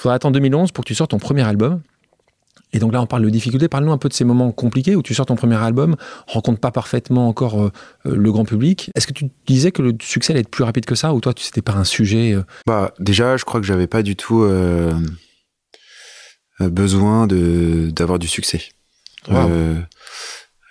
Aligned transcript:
Il 0.00 0.04
faudra 0.04 0.14
attendre 0.14 0.32
2011 0.32 0.72
pour 0.72 0.82
que 0.82 0.88
tu 0.88 0.94
sortes 0.94 1.10
ton 1.10 1.18
premier 1.18 1.42
album. 1.42 1.82
Et 2.72 2.78
donc 2.78 2.94
là, 2.94 3.02
on 3.02 3.06
parle 3.06 3.22
de 3.22 3.28
difficultés. 3.28 3.68
Parle-nous 3.68 3.92
un 3.92 3.98
peu 3.98 4.08
de 4.08 4.14
ces 4.14 4.24
moments 4.24 4.50
compliqués 4.50 4.96
où 4.96 5.02
tu 5.02 5.12
sors 5.12 5.26
ton 5.26 5.36
premier 5.36 5.56
album, 5.56 5.94
rencontre 6.26 6.58
pas 6.58 6.70
parfaitement 6.70 7.28
encore 7.28 7.60
euh, 7.60 7.70
euh, 8.06 8.16
le 8.16 8.32
grand 8.32 8.46
public. 8.46 8.90
Est-ce 8.94 9.06
que 9.06 9.12
tu 9.12 9.26
disais 9.46 9.72
que 9.72 9.82
le 9.82 9.92
succès 10.00 10.32
allait 10.32 10.40
être 10.40 10.48
plus 10.48 10.64
rapide 10.64 10.86
que 10.86 10.94
ça 10.94 11.12
ou 11.12 11.20
toi, 11.20 11.34
c'était 11.36 11.60
pas 11.60 11.74
un 11.74 11.84
sujet 11.84 12.32
euh? 12.32 12.44
Bah 12.66 12.94
déjà, 12.98 13.36
je 13.36 13.44
crois 13.44 13.60
que 13.60 13.66
j'avais 13.66 13.86
pas 13.86 14.02
du 14.02 14.16
tout 14.16 14.48
besoin 16.60 17.26
de 17.26 17.90
d'avoir 17.90 18.18
du 18.18 18.26
succès. 18.26 18.62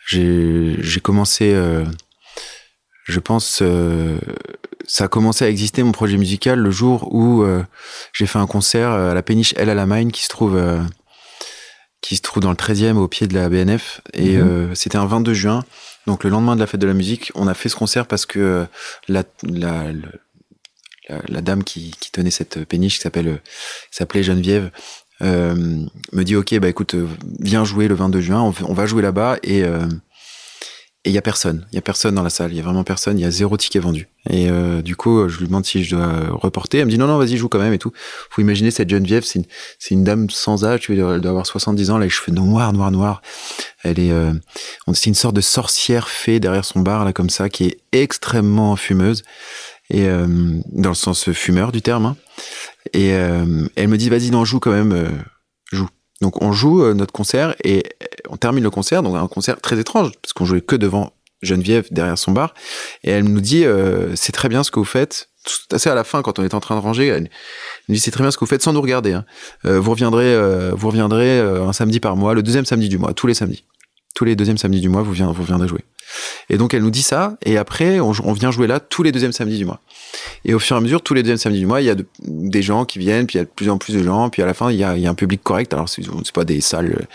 j'ai 0.07 0.99
commencé, 1.03 1.55
je 3.11 3.19
pense, 3.19 3.63
ça 4.87 5.03
a 5.03 5.07
commencé 5.07 5.45
à 5.45 5.49
exister 5.49 5.83
mon 5.83 5.91
projet 5.91 6.17
musical 6.17 6.59
le 6.59 6.71
jour 6.71 7.13
où 7.13 7.45
j'ai 8.13 8.25
fait 8.25 8.39
un 8.39 8.47
concert 8.47 8.89
à 8.91 9.13
la 9.13 9.21
péniche 9.21 9.53
El 9.57 9.69
Alamein 9.69 10.09
qui 10.09 10.23
se 10.23 10.29
trouve 10.29 10.57
qui 12.01 12.15
se 12.15 12.21
trouve 12.21 12.41
dans 12.41 12.49
le 12.49 12.55
13e 12.55 12.95
au 12.95 13.07
pied 13.07 13.27
de 13.27 13.33
la 13.33 13.49
BNF. 13.49 14.01
Et 14.13 14.37
mhm. 14.37 14.47
euh, 14.47 14.75
c'était 14.75 14.97
un 14.97 15.05
22 15.05 15.33
juin. 15.33 15.63
Donc 16.07 16.23
le 16.23 16.29
lendemain 16.29 16.55
de 16.55 16.59
la 16.59 16.67
fête 16.67 16.79
de 16.79 16.87
la 16.87 16.93
musique, 16.93 17.31
on 17.35 17.47
a 17.47 17.53
fait 17.53 17.69
ce 17.69 17.75
concert 17.75 18.07
parce 18.07 18.25
que 18.25 18.39
euh, 18.39 18.65
la, 19.07 19.23
la, 19.43 19.91
la, 19.91 21.19
la 21.27 21.41
dame 21.41 21.63
qui, 21.63 21.93
qui, 21.99 22.11
tenait 22.11 22.31
cette 22.31 22.65
péniche, 22.65 22.95
qui 22.95 23.01
s'appelle, 23.01 23.27
euh, 23.27 23.37
s'appelait 23.91 24.23
Geneviève, 24.23 24.71
euh, 25.21 25.85
me 26.13 26.23
dit 26.23 26.37
ok 26.37 26.57
bah 26.59 26.69
écoute 26.69 26.95
viens 27.41 27.65
jouer 27.65 27.89
le 27.89 27.95
22 27.95 28.21
juin 28.21 28.41
on, 28.41 28.53
on 28.63 28.73
va 28.73 28.85
jouer 28.85 29.01
là-bas 29.01 29.35
et 29.43 29.65
et 31.05 31.11
il 31.11 31.13
y 31.13 31.17
a 31.17 31.21
personne, 31.21 31.65
il 31.71 31.75
y 31.75 31.77
a 31.77 31.81
personne 31.81 32.15
dans 32.15 32.23
la 32.23 32.29
salle, 32.29 32.51
il 32.51 32.57
y 32.57 32.59
a 32.59 32.63
vraiment 32.63 32.83
personne, 32.83 33.17
il 33.17 33.21
y 33.21 33.25
a 33.25 33.31
zéro 33.31 33.55
ticket 33.55 33.79
vendu. 33.79 34.09
Et 34.29 34.49
euh, 34.49 34.81
du 34.81 34.97
coup, 34.97 35.29
je 35.29 35.39
lui 35.39 35.47
demande 35.47 35.65
si 35.65 35.83
je 35.83 35.95
dois 35.95 36.27
reporter. 36.31 36.79
Elle 36.79 36.87
me 36.87 36.91
dit 36.91 36.97
non, 36.97 37.07
non, 37.07 37.17
vas-y, 37.17 37.37
joue 37.37 37.47
quand 37.47 37.59
même 37.59 37.71
et 37.71 37.77
tout. 37.77 37.93
Faut 38.29 38.41
imaginer 38.41 38.69
cette 38.69 38.89
Geneviève, 38.89 39.23
c'est 39.23 39.39
une, 39.39 39.45
c'est 39.79 39.95
une 39.95 40.03
dame 40.03 40.29
sans 40.29 40.65
âge, 40.65 40.89
elle 40.89 40.97
doit 40.97 41.29
avoir 41.29 41.45
70 41.45 41.91
ans, 41.91 41.97
là, 41.97 42.05
les 42.05 42.09
cheveux 42.09 42.33
noirs, 42.33 42.73
noirs, 42.73 42.91
noirs. 42.91 43.21
Elle 43.83 43.99
est, 43.99 44.11
euh, 44.11 44.33
c'est 44.93 45.09
une 45.09 45.15
sorte 45.15 45.35
de 45.35 45.41
sorcière 45.41 46.09
fée 46.09 46.41
derrière 46.41 46.65
son 46.65 46.81
bar 46.81 47.05
là 47.05 47.13
comme 47.13 47.29
ça, 47.29 47.47
qui 47.47 47.65
est 47.65 47.79
extrêmement 47.93 48.75
fumeuse 48.75 49.23
et 49.89 50.07
euh, 50.07 50.27
dans 50.71 50.89
le 50.89 50.95
sens 50.95 51.31
fumeur 51.31 51.71
du 51.71 51.81
terme. 51.81 52.05
Hein. 52.05 52.17
Et 52.93 53.13
euh, 53.13 53.67
elle 53.75 53.87
me 53.87 53.97
dit 53.97 54.09
vas-y, 54.09 54.31
non, 54.31 54.45
joue 54.45 54.59
quand 54.59 54.71
même, 54.71 54.91
euh. 54.91 55.09
Donc 56.21 56.41
on 56.41 56.51
joue 56.51 56.83
euh, 56.83 56.93
notre 56.93 57.13
concert 57.13 57.55
et 57.63 57.83
on 58.29 58.37
termine 58.37 58.63
le 58.63 58.69
concert, 58.69 59.03
donc 59.03 59.15
un 59.15 59.27
concert 59.27 59.59
très 59.61 59.79
étrange, 59.79 60.11
parce 60.21 60.33
qu'on 60.33 60.45
jouait 60.45 60.61
que 60.61 60.75
devant 60.75 61.13
Geneviève 61.41 61.87
derrière 61.91 62.17
son 62.17 62.31
bar, 62.31 62.53
et 63.03 63.11
elle 63.11 63.23
nous 63.23 63.41
dit 63.41 63.65
euh, 63.65 64.15
c'est 64.15 64.33
très 64.33 64.49
bien 64.49 64.63
ce 64.63 64.71
que 64.71 64.79
vous 64.79 64.85
faites. 64.85 65.29
Tout 65.45 65.75
assez 65.75 65.89
à 65.89 65.95
la 65.95 66.03
fin, 66.03 66.21
quand 66.21 66.37
on 66.37 66.43
est 66.43 66.53
en 66.53 66.59
train 66.59 66.75
de 66.75 66.81
ranger, 66.81 67.07
elle 67.07 67.29
nous 67.87 67.95
dit 67.95 67.99
c'est 67.99 68.11
très 68.11 68.23
bien 68.23 68.31
ce 68.31 68.37
que 68.37 68.41
vous 68.41 68.49
faites 68.49 68.61
sans 68.61 68.73
nous 68.73 68.81
regarder. 68.81 69.13
Hein. 69.13 69.25
Euh, 69.65 69.79
vous 69.79 69.91
reviendrez, 69.91 70.35
vous 70.73 70.87
reviendrez 70.87 71.39
un 71.39 71.71
samedi 71.71 72.01
par 72.01 72.17
mois, 72.17 72.33
le 72.33 72.43
deuxième 72.43 72.65
samedi 72.65 72.89
du 72.89 72.97
mois, 72.97 73.13
tous 73.13 73.25
les 73.25 73.33
samedis, 73.33 73.63
tous 74.15 74.25
les 74.25 74.35
deuxièmes 74.35 74.57
samedis 74.57 74.81
du 74.81 74.89
mois, 74.89 75.01
vous 75.01 75.13
vous 75.13 75.43
viendrez 75.43 75.67
jouer. 75.67 75.85
Et 76.49 76.57
donc 76.57 76.73
elle 76.73 76.81
nous 76.81 76.91
dit 76.91 77.03
ça, 77.03 77.37
et 77.43 77.57
après 77.57 77.99
on, 77.99 78.11
vient 78.33 78.51
jouer 78.51 78.67
là 78.67 78.79
tous 78.79 79.03
les 79.03 79.11
deuxièmes 79.11 79.31
samedis 79.31 79.57
du 79.57 79.65
mois. 79.65 79.79
Et 80.45 80.53
au 80.53 80.59
fur 80.59 80.75
et 80.75 80.79
à 80.79 80.81
mesure, 80.81 81.01
tous 81.01 81.13
les 81.13 81.21
deuxièmes 81.21 81.37
samedis 81.37 81.59
du 81.59 81.67
mois, 81.67 81.81
il 81.81 81.85
y 81.85 81.91
a 81.91 81.95
des 82.19 82.61
gens 82.61 82.85
qui 82.85 82.99
viennent, 82.99 83.27
puis 83.27 83.35
il 83.35 83.39
y 83.39 83.41
a 83.41 83.45
de 83.45 83.49
plus 83.49 83.69
en 83.69 83.77
plus 83.77 83.93
de 83.93 84.03
gens, 84.03 84.29
puis 84.29 84.41
à 84.41 84.45
la 84.45 84.53
fin, 84.53 84.71
il 84.71 84.77
y 84.77 84.83
a, 84.83 84.91
un 84.91 85.13
public 85.13 85.41
correct. 85.43 85.73
Alors, 85.73 85.87
c'est 85.87 86.03
pas 86.33 86.45
des 86.45 86.61
salles 86.61 87.07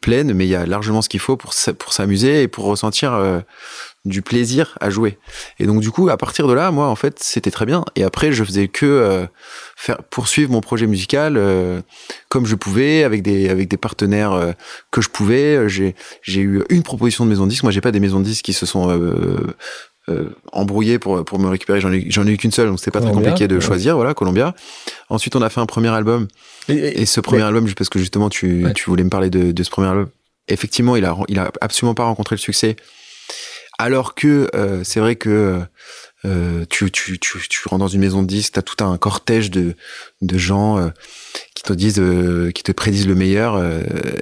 pleines, 0.00 0.32
mais 0.34 0.46
il 0.46 0.50
y 0.50 0.54
a 0.54 0.66
largement 0.66 1.02
ce 1.02 1.08
qu'il 1.08 1.20
faut 1.20 1.36
pour, 1.36 1.52
pour 1.78 1.92
s'amuser 1.92 2.42
et 2.42 2.48
pour 2.48 2.66
ressentir 2.66 3.12
euh, 3.12 3.40
du 4.06 4.22
plaisir 4.22 4.76
à 4.80 4.90
jouer. 4.90 5.18
Et 5.58 5.66
donc, 5.66 5.80
du 5.80 5.90
coup, 5.90 6.08
à 6.08 6.16
partir 6.16 6.46
de 6.48 6.52
là, 6.52 6.70
moi, 6.70 6.88
en 6.88 6.96
fait, 6.96 7.18
c'était 7.20 7.50
très 7.50 7.66
bien. 7.66 7.84
Et 7.94 8.04
après, 8.04 8.32
je 8.32 8.42
faisais 8.44 8.68
que 8.68 8.86
euh, 8.86 9.26
faire 9.76 10.02
poursuivre 10.04 10.50
mon 10.50 10.60
projet 10.60 10.86
musical 10.86 11.36
euh, 11.36 11.80
comme 12.28 12.46
je 12.46 12.54
pouvais, 12.54 13.04
avec 13.04 13.22
des, 13.22 13.48
avec 13.48 13.68
des 13.68 13.76
partenaires 13.76 14.54
que 14.90 15.00
je 15.00 15.08
pouvais. 15.08 15.68
J'ai, 15.68 15.94
j'ai 16.22 16.40
eu 16.40 16.62
une 16.70 16.82
proposition 16.82 17.24
de 17.24 17.30
maison 17.30 17.44
de 17.44 17.50
disque. 17.50 17.62
Moi, 17.62 17.72
j'ai 17.72 17.80
pas 17.80 17.92
des 17.92 18.00
maisons 18.00 18.20
de 18.20 18.24
disques 18.24 18.44
qui 18.44 18.52
se 18.52 18.66
sont 18.66 18.88
euh, 20.08 20.30
embrouillé 20.52 21.00
pour 21.00 21.24
pour 21.24 21.40
me 21.40 21.48
récupérer. 21.48 21.80
J'en 21.80 21.92
ai 21.92 22.08
j'en 22.10 22.24
ai 22.28 22.30
eu 22.30 22.36
qu'une 22.36 22.52
seule, 22.52 22.68
donc 22.68 22.78
c'était 22.78 22.92
pas 22.92 23.00
très 23.00 23.10
compliqué 23.10 23.48
de 23.48 23.58
choisir. 23.58 23.96
Voilà, 23.96 24.14
Columbia. 24.14 24.54
Ensuite, 25.08 25.34
on 25.34 25.42
a 25.42 25.48
fait 25.50 25.60
un 25.60 25.66
premier 25.66 25.88
album. 25.88 26.28
Et, 26.68 27.06
ce 27.06 27.20
premier 27.20 27.42
album, 27.42 27.68
parce 27.74 27.88
que 27.88 27.98
justement 27.98 28.28
tu 28.28 28.64
tu 28.76 28.88
voulais 28.88 29.02
me 29.02 29.10
parler 29.10 29.30
de, 29.30 29.50
de 29.50 29.62
ce 29.64 29.70
premier 29.70 29.88
album. 29.88 30.06
Effectivement, 30.46 30.94
il 30.94 31.04
a 31.04 31.16
il 31.26 31.40
a 31.40 31.50
absolument 31.60 31.94
pas 31.94 32.04
rencontré 32.04 32.36
le 32.36 32.40
succès. 32.40 32.76
Alors 33.78 34.14
que 34.14 34.48
euh, 34.54 34.84
c'est 34.84 35.00
vrai 35.00 35.16
que 35.16 35.60
euh, 36.26 36.64
tu, 36.68 36.90
tu, 36.90 37.18
tu, 37.18 37.38
tu 37.48 37.68
rentres 37.68 37.80
dans 37.80 37.88
une 37.88 38.00
maison 38.00 38.22
de 38.22 38.26
disques, 38.26 38.54
t'as 38.54 38.62
tout 38.62 38.82
un 38.84 38.96
cortège 38.96 39.50
de, 39.50 39.74
de 40.22 40.38
gens 40.38 40.78
euh, 40.78 40.88
qui 41.54 41.62
te 41.62 41.72
disent, 41.72 42.00
euh, 42.00 42.50
qui 42.50 42.62
te 42.62 42.72
prédisent 42.72 43.06
le 43.06 43.14
meilleur, 43.14 43.62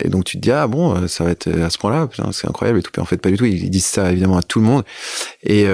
et 0.01 0.09
donc 0.09 0.25
tu 0.25 0.37
te 0.37 0.43
dis 0.43 0.51
ah 0.51 0.67
bon, 0.67 1.09
ça 1.09 1.25
va 1.25 1.31
être 1.31 1.49
à 1.49 1.71
ce 1.71 1.79
point-là, 1.79 2.09
c'est 2.33 2.49
incroyable 2.49 2.79
et 2.79 2.83
tout. 2.83 2.99
en 3.01 3.05
fait, 3.05 3.17
pas 3.17 3.31
du 3.31 3.37
tout. 3.37 3.45
Ils, 3.45 3.71
disent 3.71 3.87
ça 3.87 4.13
évidemment 4.13 4.37
à 4.37 4.43
tout 4.43 4.61
le 4.61 4.67
monde, 4.67 4.85
et 5.43 5.67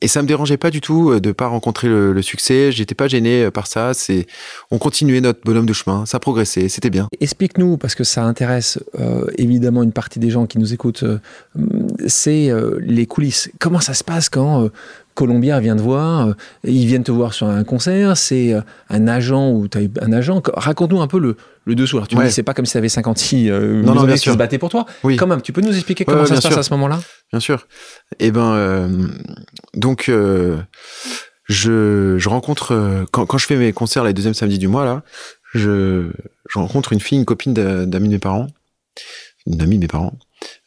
et 0.00 0.08
ça 0.08 0.22
me 0.22 0.28
dérangeait 0.28 0.56
pas 0.56 0.70
du 0.70 0.80
tout 0.80 1.18
de 1.20 1.32
pas 1.32 1.46
rencontrer 1.46 1.88
le, 1.88 2.12
le 2.12 2.22
succès. 2.22 2.72
J'étais 2.72 2.94
pas 2.94 3.08
gêné 3.08 3.50
par 3.50 3.66
ça. 3.66 3.92
On 4.70 4.78
continuait 4.78 5.20
notre 5.20 5.40
bonhomme 5.44 5.66
de 5.66 5.72
chemin, 5.72 6.06
ça 6.06 6.18
progressait, 6.18 6.68
c'était 6.68 6.90
bien. 6.90 7.08
Explique-nous 7.20 7.76
parce 7.76 7.94
que 7.94 8.04
ça 8.04 8.24
intéresse 8.24 8.78
évidemment 9.36 9.82
une 9.82 9.92
partie 9.92 10.18
des 10.18 10.30
gens 10.30 10.46
qui 10.46 10.58
nous 10.58 10.72
écoutent. 10.72 11.04
c'est 12.06 12.50
les 12.80 13.06
coulisses. 13.06 13.50
Comment 13.58 13.80
ça 13.80 13.94
se 13.94 14.04
passe 14.04 14.28
quand 14.28 14.70
Colombien 15.18 15.58
vient 15.58 15.74
te 15.74 15.82
voir, 15.82 16.28
euh, 16.28 16.32
ils 16.62 16.86
viennent 16.86 17.02
te 17.02 17.10
voir 17.10 17.34
sur 17.34 17.48
un 17.48 17.64
concert, 17.64 18.16
c'est 18.16 18.54
euh, 18.54 18.60
un 18.88 19.08
agent 19.08 19.50
ou 19.50 19.66
tu 19.66 19.78
as 19.78 20.04
un 20.04 20.12
agent. 20.12 20.40
Raconte-nous 20.54 21.00
un 21.00 21.08
peu 21.08 21.18
le, 21.18 21.36
le 21.64 21.74
dessous. 21.74 21.96
Alors, 21.96 22.06
tu 22.06 22.14
me 22.14 22.24
dis, 22.24 22.30
c'est 22.30 22.44
pas 22.44 22.54
comme 22.54 22.66
si 22.66 22.70
tu 22.70 22.78
avais 22.78 22.88
56 22.88 23.50
euh, 23.50 23.82
non, 23.82 23.94
non, 23.94 24.04
bien 24.04 24.14
qui 24.14 24.30
se 24.30 24.36
battaient 24.36 24.58
pour 24.58 24.68
toi. 24.68 24.86
Oui. 25.02 25.16
Quand 25.16 25.26
même, 25.26 25.42
tu 25.42 25.52
peux 25.52 25.60
nous 25.60 25.74
expliquer 25.74 26.04
comment 26.04 26.24
ça 26.24 26.36
se 26.36 26.46
passe 26.46 26.58
à 26.58 26.62
ce 26.62 26.70
moment-là? 26.74 27.00
Bien 27.32 27.40
sûr. 27.40 27.66
Eh 28.20 28.30
ben, 28.30 28.52
euh, 28.52 29.08
donc, 29.74 30.08
je, 30.08 30.54
je 31.48 32.28
rencontre, 32.28 33.04
quand, 33.10 33.26
quand 33.26 33.38
je 33.38 33.46
fais 33.46 33.56
mes 33.56 33.72
concerts 33.72 34.04
les 34.04 34.12
deuxièmes 34.12 34.34
samedis 34.34 34.58
du 34.58 34.68
mois, 34.68 34.84
là, 34.84 35.02
je, 35.52 36.12
je 36.48 36.58
rencontre 36.60 36.92
une 36.92 37.00
fille, 37.00 37.18
une 37.18 37.24
copine 37.24 37.54
d'amis 37.54 38.06
de 38.06 38.12
mes 38.12 38.18
parents, 38.20 38.46
une 39.48 39.60
amie 39.60 39.78
de 39.78 39.80
mes 39.80 39.88
parents, 39.88 40.16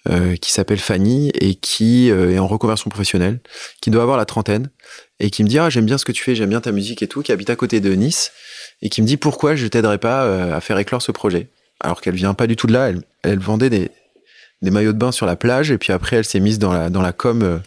euh, 0.09 0.35
qui 0.35 0.51
s'appelle 0.51 0.79
Fanny 0.79 1.29
et 1.35 1.53
qui 1.53 2.09
euh, 2.09 2.31
est 2.31 2.39
en 2.39 2.47
reconversion 2.47 2.89
professionnelle, 2.89 3.39
qui 3.81 3.91
doit 3.91 4.01
avoir 4.01 4.17
la 4.17 4.25
trentaine 4.25 4.71
et 5.19 5.29
qui 5.29 5.43
me 5.43 5.47
dit 5.47 5.59
ah 5.59 5.69
j'aime 5.69 5.85
bien 5.85 5.99
ce 5.99 6.05
que 6.05 6.11
tu 6.11 6.23
fais, 6.23 6.33
j'aime 6.33 6.49
bien 6.49 6.59
ta 6.59 6.71
musique 6.71 7.03
et 7.03 7.07
tout, 7.07 7.21
qui 7.21 7.31
habite 7.31 7.51
à 7.51 7.55
côté 7.55 7.79
de 7.81 7.93
Nice 7.93 8.31
et 8.81 8.89
qui 8.89 9.03
me 9.03 9.07
dit 9.07 9.17
pourquoi 9.17 9.55
je 9.55 9.67
t'aiderais 9.67 9.99
pas 9.99 10.23
euh, 10.23 10.55
à 10.55 10.59
faire 10.59 10.79
éclore 10.79 11.03
ce 11.03 11.11
projet, 11.11 11.49
alors 11.81 12.01
qu'elle 12.01 12.15
vient 12.15 12.33
pas 12.33 12.47
du 12.47 12.55
tout 12.55 12.65
de 12.65 12.73
là, 12.73 12.91
elle, 13.21 13.39
vendait 13.39 13.69
des, 13.69 13.91
des 14.63 14.71
maillots 14.71 14.93
de 14.93 14.97
bain 14.97 15.11
sur 15.11 15.27
la 15.27 15.35
plage 15.35 15.69
et 15.69 15.77
puis 15.77 15.93
après 15.93 16.15
elle 16.15 16.25
s'est 16.25 16.39
mise 16.39 16.57
dans 16.57 16.73
la 16.73 16.89
dans 16.89 17.03
la 17.03 17.13
com 17.13 17.61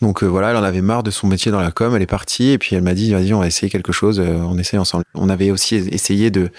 donc 0.00 0.22
euh, 0.22 0.26
voilà, 0.26 0.50
elle 0.50 0.56
en 0.56 0.62
avait 0.62 0.80
marre 0.80 1.02
de 1.02 1.10
son 1.10 1.26
métier 1.26 1.50
dans 1.50 1.60
la 1.60 1.72
com, 1.72 1.96
elle 1.96 2.02
est 2.02 2.06
partie 2.06 2.50
et 2.50 2.58
puis 2.58 2.76
elle 2.76 2.82
m'a 2.82 2.94
dit 2.94 3.12
vas-y 3.12 3.34
on 3.34 3.40
va 3.40 3.48
essayer 3.48 3.68
quelque 3.68 3.90
chose, 3.90 4.20
euh, 4.20 4.36
on 4.48 4.56
essaye 4.56 4.78
ensemble. 4.78 5.02
On 5.14 5.28
avait 5.28 5.50
aussi 5.50 5.74
essayé 5.74 6.30
de 6.30 6.50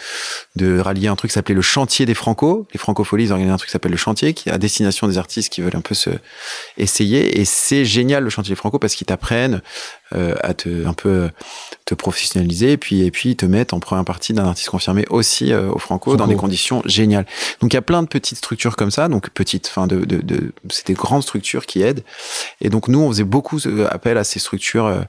de 0.58 0.78
rallier 0.80 1.08
un 1.08 1.16
truc 1.16 1.32
qui 1.32 1.36
s'appelait 1.36 1.56
le 1.56 1.62
chantier 1.62 2.06
des 2.06 2.16
Franco. 2.16 2.68
Les 2.74 2.78
Francopholies 2.78 3.26
ils 3.26 3.32
organisent 3.32 3.54
un 3.54 3.58
truc 3.58 3.70
qui 3.70 3.72
s'appelle 3.72 3.92
le 3.92 3.98
chantier 3.98 4.34
qui 4.34 4.50
est 4.50 4.52
à 4.52 4.58
destination 4.58 5.08
des 5.08 5.18
artistes 5.18 5.54
qui 5.54 5.62
veulent 5.62 5.78
un 5.78 5.82
peu 5.82 5.96
se 5.96 6.10
essayer 6.78 7.40
et 7.40 7.46
c'est 7.46 7.86
génial 7.86 8.26
le 8.26 8.30
chantier 8.30 8.52
des 8.52 8.58
Franco 8.58 8.78
parce 8.78 8.96
qu'ils 8.96 9.08
t'apprennent 9.08 9.62
euh, 10.14 10.36
à 10.42 10.54
te 10.54 10.86
un 10.86 10.94
peu 10.94 11.30
te 11.86 11.96
professionnaliser 11.96 12.74
et 12.74 12.78
puis 12.78 13.04
et 13.04 13.12
puis 13.12 13.38
te 13.38 13.46
mettre 13.46 13.74
en 13.74 13.80
première 13.80 14.04
partie 14.04 14.34
d'un 14.34 14.48
artiste 14.48 14.70
confirmé 14.70 15.06
aussi 15.10 15.54
au 15.54 15.80
Franco, 15.80 16.18
dans 16.18 16.28
des 16.28 16.36
conditions 16.36 16.82
géniales. 16.86 17.26
Donc 17.62 17.72
il 17.72 17.76
y 17.76 17.78
a 17.78 17.82
plein 17.82 18.04
de 18.04 18.08
petites 18.08 18.38
structures 18.38 18.76
comme 18.76 18.92
ça, 18.92 19.08
donc 19.08 19.30
petites, 19.30 19.68
enfin 19.70 19.88
de 19.88 20.00
de, 20.00 20.18
de 20.18 20.52
c'est 20.70 20.88
des 20.88 20.94
grandes 20.94 21.24
structures 21.24 21.66
qui 21.66 21.82
aident. 21.82 22.04
Et 22.60 22.70
donc 22.70 22.90
nous 22.90 23.00
on 23.00 23.10
faisait 23.10 23.29
beaucoup 23.30 23.60
euh, 23.66 23.88
appel 23.90 24.18
à 24.18 24.24
ces 24.24 24.40
structures 24.40 24.86
euh, 24.88 25.02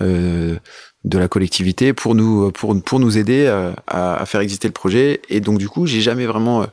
euh, 0.00 0.56
de 1.04 1.18
la 1.18 1.28
collectivité 1.28 1.92
pour 1.92 2.14
nous 2.14 2.50
pour 2.52 2.80
pour 2.82 2.98
nous 3.00 3.18
aider 3.18 3.46
à, 3.46 3.74
à, 4.14 4.26
faire 4.26 4.40
exister 4.40 4.68
le 4.68 4.72
projet 4.72 5.20
et 5.28 5.40
donc 5.40 5.58
du 5.58 5.68
coup 5.68 5.86
j'ai 5.86 6.00
jamais 6.00 6.24
vraiment 6.26 6.66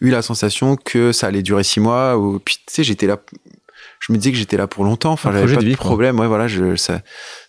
eu 0.00 0.10
la 0.10 0.22
sensation 0.22 0.76
que 0.76 1.10
ça 1.12 1.26
allait 1.26 1.42
durer 1.42 1.64
six 1.64 1.80
mois 1.80 2.16
ou 2.16 2.38
puis 2.38 2.56
tu 2.58 2.62
sais 2.74 2.84
j'étais 2.84 3.06
là 3.06 3.16
je 4.00 4.12
me 4.12 4.18
disais 4.18 4.30
que 4.30 4.38
j'étais 4.38 4.56
là 4.56 4.68
pour 4.68 4.84
longtemps. 4.84 5.10
Enfin, 5.12 5.32
j'avais 5.32 5.54
pas 5.56 5.60
de 5.60 5.66
vie, 5.66 5.74
quoi. 5.74 5.86
problème. 5.86 6.20
Ouais, 6.20 6.28
voilà, 6.28 6.46
je, 6.46 6.76
ça, 6.76 7.00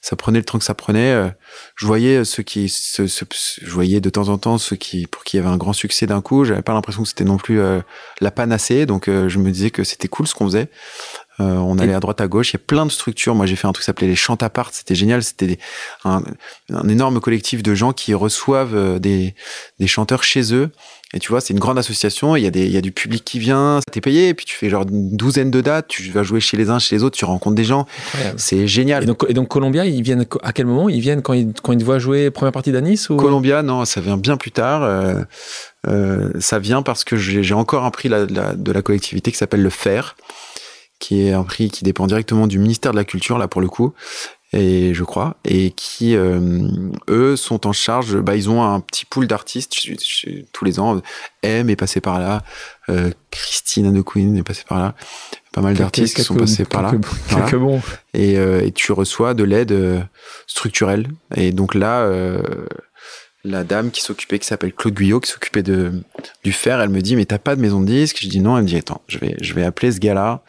ça 0.02 0.16
prenait 0.16 0.40
le 0.40 0.46
temps 0.46 0.58
que 0.58 0.64
ça 0.64 0.74
prenait. 0.74 1.32
Je 1.76 1.86
voyais 1.86 2.26
ceux 2.26 2.42
qui, 2.42 2.70
ce- 2.70 3.06
ce- 3.06 3.24
je 3.62 3.70
voyais 3.70 4.02
de 4.02 4.10
temps 4.10 4.30
en 4.30 4.40
temps 4.40 4.58
ceux 4.58 4.76
qui, 4.76 5.06
pour 5.06 5.24
qui 5.24 5.38
il 5.38 5.42
y 5.42 5.44
avait 5.44 5.54
un 5.54 5.58
grand 5.58 5.74
succès 5.74 6.08
d'un 6.08 6.22
coup. 6.22 6.46
J'avais 6.46 6.64
pas 6.64 6.74
l'impression 6.74 7.04
que 7.04 7.08
c'était 7.10 7.24
non 7.24 7.38
plus 7.38 7.60
euh, 7.60 7.82
la 8.20 8.32
panacée. 8.32 8.88
Donc, 8.88 9.08
euh, 9.08 9.30
je 9.30 9.38
me 9.38 9.52
disais 9.52 9.70
que 9.70 9.84
c'était 9.84 10.08
cool 10.08 10.26
ce 10.28 10.34
qu'on 10.34 10.46
faisait. 10.46 10.70
Euh, 11.40 11.56
on 11.56 11.78
allait 11.78 11.94
à 11.94 12.00
droite 12.00 12.20
à 12.22 12.28
gauche. 12.28 12.52
Il 12.52 12.58
y 12.58 12.58
a 12.58 12.64
plein 12.66 12.86
de 12.86 12.92
structures. 12.92 13.34
Moi, 13.34 13.46
j'ai 13.46 13.56
fait 13.56 13.68
un 13.68 13.72
truc 13.72 13.84
qui 13.84 13.86
s'appelait 13.86 14.08
les 14.08 14.16
Chantapart. 14.16 14.70
C'était 14.74 14.96
génial. 14.96 15.24
C'était 15.24 15.58
un, 16.04 16.22
un 16.74 16.88
énorme 16.90 17.20
collectif 17.22 17.64
de 17.64 17.74
gens 17.76 17.94
qui 17.94 18.14
reçoivent 18.14 18.76
euh, 18.76 19.00
des, 19.00 19.36
des 19.80 19.88
chanteurs 19.88 20.24
chez 20.24 20.54
eux. 20.54 20.70
Et 21.14 21.20
tu 21.20 21.30
vois, 21.30 21.42
c'est 21.42 21.54
une 21.54 21.60
grande 21.60 21.80
association. 21.80 22.36
Il 22.36 22.44
y 22.44 22.48
a 22.48 22.52
des, 22.52 22.66
il 22.66 22.72
y 22.72 22.78
a 22.78 22.82
du 22.82 22.92
public 22.92 23.24
qui 23.26 23.40
vient. 23.40 23.80
T'es 23.92 24.02
payé. 24.02 24.28
Et 24.30 24.34
puis 24.34 24.46
tu 24.46 24.56
fais 24.56 24.70
genre 24.70 24.84
une 24.90 25.16
douzaine 25.16 25.50
de 25.50 25.62
dates. 25.62 25.88
Tu 25.88 26.12
vas 26.12 26.24
jouer 26.24 26.40
chez 26.42 26.58
les 26.58 26.70
uns, 26.70 26.78
chez 26.78 26.96
les 26.98 27.04
autres. 27.04 27.18
Tu 27.18 27.26
rencontres 27.26 27.56
des 27.56 27.64
gens. 27.64 27.86
C'est 28.38 28.68
génial. 28.68 29.04
Et 29.04 29.06
donc, 29.06 29.26
et 29.30 29.34
donc 29.34 29.48
Columbia, 29.48 29.86
ils 29.86 30.02
viennent 30.04 30.26
à 30.44 30.52
quel 30.54 30.66
moment? 30.66 30.90
Ils 30.90 31.00
viennent 31.00 31.22
quand 31.22 31.34
ils, 31.34 31.54
quand 31.64 31.72
ils 31.72 31.80
te 31.80 31.84
voient 31.86 32.00
jouer 32.00 32.30
première 32.32 32.52
partie 32.52 32.72
d'Anis 32.72 33.08
ou... 33.10 33.16
Columbia, 33.16 33.64
non, 33.64 33.86
ça 33.86 34.02
vient 34.02 34.18
bien 34.18 34.38
plus 34.38 34.52
tard. 34.52 34.84
Euh, 34.84 35.24
euh, 35.88 36.30
ça 36.40 36.60
vient 36.60 36.82
parce 36.82 37.04
que 37.06 37.16
j'ai 37.16 37.54
encore 37.54 37.86
un 37.86 37.92
prix 37.92 38.10
la- 38.10 38.26
la- 38.26 38.54
de 38.54 38.72
la 38.72 38.82
collectivité 38.82 39.32
qui 39.32 39.38
s'appelle 39.38 39.62
le 39.64 39.70
FER, 39.70 40.02
qui 41.00 41.24
est 41.28 41.32
un 41.34 41.44
prix 41.44 41.70
qui 41.70 41.84
dépend 41.84 42.08
directement 42.08 42.46
du 42.48 42.60
ministère 42.60 42.92
de 42.92 42.98
la 42.98 43.06
Culture, 43.06 43.38
là 43.38 43.48
pour 43.48 43.62
le 43.62 43.68
coup, 43.68 43.94
et 44.52 44.94
je 44.96 45.04
crois, 45.04 45.38
et 45.46 45.72
qui, 45.72 46.16
euh, 46.16 46.68
eux, 47.08 47.36
sont 47.36 47.68
en 47.68 47.72
charge, 47.72 48.18
bah, 48.18 48.36
ils 48.36 48.50
ont 48.50 48.64
un 48.64 48.80
petit 48.80 49.06
pool 49.06 49.28
d'artistes 49.28 49.76
je- 49.80 49.94
je- 49.94 50.42
tous 50.52 50.66
les 50.66 50.80
ans. 50.80 51.02
M 51.44 51.70
est 51.70 51.76
passé 51.76 52.02
par 52.02 52.20
là, 52.20 52.42
euh, 52.90 53.12
Christine 53.30 53.94
de 53.94 54.02
Queen 54.02 54.36
est 54.38 54.44
passée 54.44 54.64
par 54.68 54.80
là, 54.80 54.96
pas 55.54 55.62
mal 55.62 55.76
d'artistes 55.76 56.16
qui 56.16 56.24
sont 56.24 56.34
passés 56.36 56.66
par 56.66 56.82
là. 56.82 56.92
quelques- 56.92 57.06
Voilà. 57.30 57.58
Bons. 57.58 57.82
et, 58.16 58.40
euh, 58.40 58.66
et 58.66 58.72
tu 58.72 58.92
reçois 58.92 59.36
de 59.36 59.44
l'aide 59.44 59.72
euh, 59.72 60.02
structurelle. 60.48 61.08
Et 61.36 61.52
donc 61.52 61.76
là, 61.76 62.02
la 63.44 63.64
dame 63.64 63.92
qui 63.92 64.02
s'occupait, 64.02 64.40
qui 64.40 64.48
s'appelle 64.48 64.74
Claude 64.74 64.94
Guyot, 64.94 65.20
qui 65.20 65.32
s'occupait 65.32 65.64
de 65.64 66.04
du 66.44 66.52
fer, 66.52 66.82
elle 66.82 66.90
me 66.90 67.02
dit 67.02 67.16
mais 67.16 67.26
t'as 67.26 67.40
pas 67.40 67.56
de 67.56 67.62
maison 67.62 67.80
de 67.82 67.86
disque 67.86 68.20
Je 68.22 68.28
dis 68.28 68.40
non. 68.40 68.58
Elle 68.58 68.64
me 68.64 68.68
dit 68.68 68.78
attends, 68.78 69.02
je 69.08 69.18
vais 69.18 69.36
je 69.42 69.54
vais 69.54 69.64
appeler 69.64 69.92
ce 69.92 70.00
gars-là, 70.00 70.44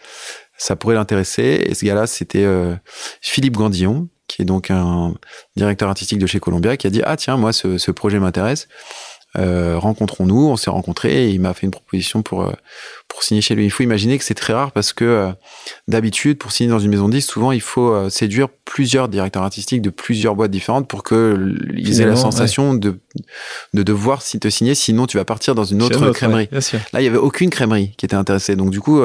ça 0.56 0.76
pourrait 0.76 0.94
l'intéresser. 0.94 1.62
Et 1.66 1.74
ce 1.74 1.84
gars-là, 1.84 2.06
c'était 2.06 2.44
euh, 2.44 2.74
Philippe 3.20 3.54
Gandillon, 3.54 4.08
qui 4.26 4.42
est 4.42 4.44
donc 4.44 4.70
un 4.70 5.14
directeur 5.56 5.88
artistique 5.88 6.18
de 6.18 6.26
chez 6.26 6.40
Columbia, 6.40 6.76
qui 6.76 6.86
a 6.86 6.90
dit 6.90 7.02
ah 7.04 7.16
tiens 7.16 7.36
moi 7.36 7.52
ce, 7.52 7.78
ce 7.78 7.90
projet 7.90 8.18
m'intéresse. 8.18 8.68
Euh, 9.38 9.78
rencontrons-nous, 9.78 10.48
on 10.48 10.56
s'est 10.56 10.70
rencontrés 10.70 11.26
et 11.26 11.30
il 11.30 11.40
m'a 11.40 11.54
fait 11.54 11.64
une 11.64 11.70
proposition 11.70 12.22
pour 12.22 12.42
euh, 12.42 12.52
pour 13.06 13.22
signer 13.22 13.40
chez 13.40 13.54
lui. 13.54 13.64
Il 13.64 13.70
faut 13.70 13.84
imaginer 13.84 14.18
que 14.18 14.24
c'est 14.24 14.34
très 14.34 14.52
rare 14.52 14.72
parce 14.72 14.92
que 14.92 15.04
euh, 15.04 15.30
d'habitude, 15.86 16.36
pour 16.38 16.50
signer 16.50 16.68
dans 16.70 16.80
une 16.80 16.90
maison 16.90 17.08
de 17.08 17.12
disque, 17.14 17.30
souvent 17.30 17.52
il 17.52 17.60
faut 17.60 18.10
séduire 18.10 18.48
plusieurs 18.64 19.08
directeurs 19.08 19.42
artistiques 19.44 19.82
de 19.82 19.90
plusieurs 19.90 20.34
boîtes 20.34 20.50
différentes 20.50 20.88
pour 20.88 21.04
que 21.04 21.34
l- 21.36 21.74
ils 21.78 22.00
aient 22.00 22.06
la 22.06 22.16
sensation 22.16 22.74
de, 22.74 22.98
de 23.74 23.82
devoir 23.84 24.20
te 24.22 24.48
signer, 24.48 24.74
sinon 24.74 25.06
tu 25.06 25.16
vas 25.16 25.24
partir 25.24 25.54
dans 25.54 25.64
une 25.64 25.82
autre 25.82 26.00
autre, 26.02 26.12
crèmerie. 26.12 26.48
ouais. 26.52 26.60
Là, 26.92 27.00
il 27.00 27.04
y 27.04 27.08
avait 27.08 27.16
aucune 27.18 27.50
crèmerie 27.50 27.92
qui 27.96 28.06
était 28.06 28.16
intéressée. 28.16 28.56
Donc 28.56 28.70
du 28.70 28.80
coup, 28.80 29.00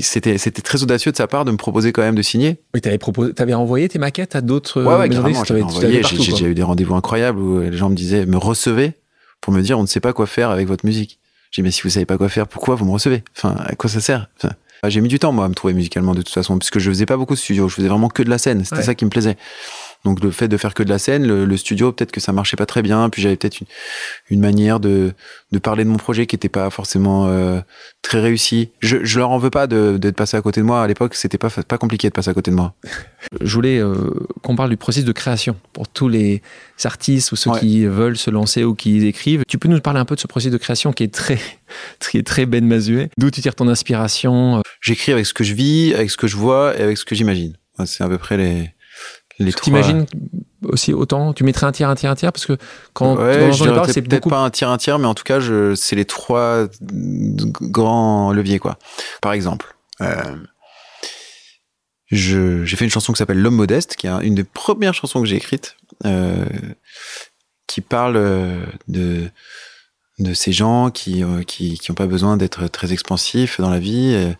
c'était 0.00 0.38
c'était 0.38 0.62
très 0.62 0.82
audacieux 0.82 1.12
de 1.12 1.16
sa 1.16 1.26
part 1.26 1.44
de 1.44 1.50
me 1.50 1.56
proposer 1.56 1.92
quand 1.92 2.02
même 2.02 2.14
de 2.14 2.22
signer. 2.22 2.58
Oui, 2.74 2.80
t'avais 2.80 2.98
proposé, 2.98 3.34
t'avais 3.34 3.54
envoyé 3.54 3.88
tes 3.88 3.98
maquettes 3.98 4.34
à 4.36 4.40
d'autres 4.40 4.82
Ouais, 4.82 4.96
ouais, 4.96 5.08
carrément, 5.08 5.42
disques, 5.42 5.52
J'ai 6.38 6.46
eu 6.46 6.54
des 6.54 6.62
rendez-vous 6.62 6.94
incroyables 6.94 7.38
où 7.40 7.60
les 7.60 7.76
gens 7.76 7.90
me 7.90 7.94
disaient, 7.96 8.24
me 8.24 8.38
recevaient 8.38 8.94
pour 9.42 9.52
me 9.52 9.60
dire, 9.60 9.78
on 9.78 9.82
ne 9.82 9.86
sait 9.86 10.00
pas 10.00 10.14
quoi 10.14 10.26
faire 10.26 10.48
avec 10.50 10.66
votre 10.66 10.86
musique. 10.86 11.18
J'ai 11.50 11.60
dit, 11.60 11.66
mais 11.66 11.70
si 11.70 11.82
vous 11.82 11.90
savez 11.90 12.06
pas 12.06 12.16
quoi 12.16 12.30
faire, 12.30 12.48
pourquoi 12.48 12.74
vous 12.76 12.86
me 12.86 12.92
recevez? 12.92 13.22
Enfin, 13.36 13.54
à 13.66 13.74
quoi 13.74 13.90
ça 13.90 14.00
sert? 14.00 14.28
Enfin, 14.38 14.54
J'ai 14.88 15.02
mis 15.02 15.08
du 15.08 15.18
temps, 15.18 15.32
moi, 15.32 15.44
à 15.44 15.48
me 15.50 15.54
trouver 15.54 15.74
musicalement, 15.74 16.14
de 16.14 16.22
toute 16.22 16.32
façon, 16.32 16.58
puisque 16.58 16.78
je 16.78 16.88
faisais 16.88 17.04
pas 17.04 17.18
beaucoup 17.18 17.34
de 17.34 17.38
studio. 17.38 17.68
Je 17.68 17.74
faisais 17.74 17.88
vraiment 17.88 18.08
que 18.08 18.22
de 18.22 18.30
la 18.30 18.38
scène. 18.38 18.64
C'était 18.64 18.78
Ouais. 18.78 18.82
ça 18.82 18.94
qui 18.94 19.04
me 19.04 19.10
plaisait. 19.10 19.36
Donc, 20.04 20.22
le 20.22 20.30
fait 20.32 20.48
de 20.48 20.56
faire 20.56 20.74
que 20.74 20.82
de 20.82 20.88
la 20.88 20.98
scène, 20.98 21.26
le, 21.26 21.44
le 21.44 21.56
studio, 21.56 21.92
peut-être 21.92 22.10
que 22.10 22.20
ça 22.20 22.32
marchait 22.32 22.56
pas 22.56 22.66
très 22.66 22.82
bien. 22.82 23.08
Puis 23.08 23.22
j'avais 23.22 23.36
peut-être 23.36 23.60
une, 23.60 23.66
une 24.30 24.40
manière 24.40 24.80
de, 24.80 25.12
de 25.52 25.58
parler 25.58 25.84
de 25.84 25.88
mon 25.90 25.96
projet 25.96 26.26
qui 26.26 26.34
était 26.34 26.48
pas 26.48 26.68
forcément 26.70 27.28
euh, 27.28 27.60
très 28.02 28.20
réussi. 28.20 28.70
Je, 28.80 28.98
je 29.04 29.18
leur 29.18 29.30
en 29.30 29.38
veux 29.38 29.50
pas 29.50 29.66
de, 29.66 29.98
d'être 29.98 30.16
passé 30.16 30.36
à 30.36 30.42
côté 30.42 30.60
de 30.60 30.66
moi. 30.66 30.82
À 30.82 30.86
l'époque, 30.88 31.14
c'était 31.14 31.38
pas, 31.38 31.50
pas 31.50 31.78
compliqué 31.78 32.08
de 32.08 32.12
passer 32.12 32.30
à 32.30 32.34
côté 32.34 32.50
de 32.50 32.56
moi. 32.56 32.74
Je 33.40 33.54
voulais 33.54 33.78
euh, 33.78 33.94
qu'on 34.42 34.56
parle 34.56 34.70
du 34.70 34.76
processus 34.76 35.04
de 35.06 35.12
création 35.12 35.56
pour 35.72 35.86
tous 35.88 36.08
les 36.08 36.42
artistes 36.84 37.30
ou 37.32 37.36
ceux 37.36 37.50
Ouais. 37.50 37.60
qui 37.60 37.84
veulent 37.86 38.16
se 38.16 38.30
lancer 38.30 38.64
ou 38.64 38.74
qui 38.74 39.06
écrivent. 39.06 39.42
Tu 39.46 39.58
peux 39.58 39.68
nous 39.68 39.80
parler 39.80 40.00
un 40.00 40.04
peu 40.04 40.14
de 40.16 40.20
ce 40.20 40.26
processus 40.26 40.52
de 40.52 40.58
création 40.58 40.92
qui 40.92 41.04
est 41.04 41.14
très, 41.14 41.38
très, 42.00 42.22
très 42.22 42.46
Ben 42.46 42.64
Mazuet 42.66 43.08
D'où 43.18 43.30
tu 43.30 43.40
tires 43.40 43.54
ton 43.54 43.68
inspiration 43.68 44.58
euh, 44.58 44.60
J'écris 44.80 45.12
avec 45.12 45.26
ce 45.26 45.34
que 45.34 45.44
je 45.44 45.54
vis, 45.54 45.94
avec 45.94 46.10
ce 46.10 46.16
que 46.16 46.26
je 46.26 46.36
vois 46.36 46.76
et 46.76 46.82
avec 46.82 46.98
ce 46.98 47.04
que 47.04 47.14
j'imagine. 47.14 47.56
C'est 47.84 48.02
à 48.04 48.08
peu 48.08 48.18
près 48.18 48.36
les, 48.36 48.70
les 49.38 49.52
trois. 49.52 49.64
T'imagines 49.64 50.06
aussi 50.64 50.92
autant 50.92 51.32
Tu 51.32 51.44
mettrais 51.44 51.66
un 51.66 51.72
tiers, 51.72 51.88
un 51.88 51.94
tiers, 51.94 52.10
un 52.10 52.14
tiers 52.14 52.32
Parce 52.32 52.46
que 52.46 52.56
quand 52.92 53.16
ouais, 53.16 53.50
dirais 53.50 53.74
parlé, 53.74 53.80
peut-être 53.80 53.92
c'est 53.92 54.02
peut-être 54.02 54.22
beaucoup. 54.22 54.30
pas 54.30 54.38
un 54.40 54.50
tiers, 54.50 54.70
un 54.70 54.78
tiers, 54.78 54.98
mais 54.98 55.06
en 55.06 55.14
tout 55.14 55.24
cas, 55.24 55.40
je, 55.40 55.74
c'est 55.74 55.96
les 55.96 56.04
trois 56.04 56.66
grands 57.60 58.32
leviers, 58.32 58.58
quoi. 58.58 58.78
Par 59.20 59.32
exemple, 59.32 59.74
euh, 60.00 60.36
je, 62.10 62.64
j'ai 62.64 62.76
fait 62.76 62.84
une 62.84 62.90
chanson 62.90 63.12
qui 63.12 63.18
s'appelle 63.18 63.40
L'homme 63.40 63.56
modeste, 63.56 63.96
qui 63.96 64.06
est 64.06 64.10
une 64.22 64.34
des 64.34 64.44
premières 64.44 64.94
chansons 64.94 65.20
que 65.20 65.26
j'ai 65.26 65.36
écrites, 65.36 65.76
euh, 66.04 66.44
qui 67.66 67.80
parle 67.80 68.16
euh, 68.16 68.64
de 68.88 69.30
de 70.18 70.34
ces 70.34 70.52
gens 70.52 70.90
qui 70.90 71.24
euh, 71.24 71.42
qui 71.42 71.78
qui 71.78 71.90
ont 71.90 71.94
pas 71.94 72.06
besoin 72.06 72.36
d'être 72.36 72.68
très 72.68 72.92
expansifs 72.92 73.60
dans 73.60 73.70
la 73.70 73.78
vie 73.78 74.12
et, 74.12 74.36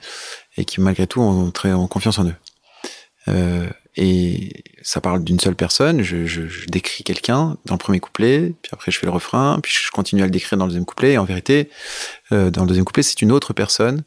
et 0.59 0.65
qui 0.67 0.81
malgré 0.81 1.06
tout 1.06 1.21
ont 1.21 1.50
très 1.50 1.73
ont 1.73 1.87
confiance 1.87 2.19
en 2.19 2.27
eux. 2.27 2.35
Euh, 3.29 3.67
et 3.97 4.65
ça 4.83 5.00
parle 5.00 5.23
d'une 5.23 5.39
seule 5.41 5.55
personne. 5.55 6.03
Je, 6.03 6.25
je, 6.27 6.47
je 6.49 6.67
décris 6.67 7.05
quelqu'un 7.05 7.56
dans 7.67 7.75
le 7.75 7.79
premier 7.79 8.00
couplet, 8.00 8.55
puis 8.62 8.71
après 8.73 8.91
je 8.91 8.99
fais 8.99 9.06
le 9.06 9.12
refrain, 9.12 9.61
puis 9.62 9.73
je 9.73 9.91
continue 9.91 10.23
à 10.23 10.25
le 10.25 10.31
décrire 10.31 10.59
dans 10.59 10.65
le 10.65 10.71
deuxième 10.71 10.87
couplet. 10.87 11.12
Et 11.12 11.19
en 11.19 11.25
vérité, 11.25 11.69
euh, 12.33 12.50
dans 12.50 12.62
le 12.62 12.69
deuxième 12.69 12.85
couplet, 12.87 13.03
c'est 13.03 13.21
une 13.23 13.33
autre 13.33 13.53
personne, 13.53 14.03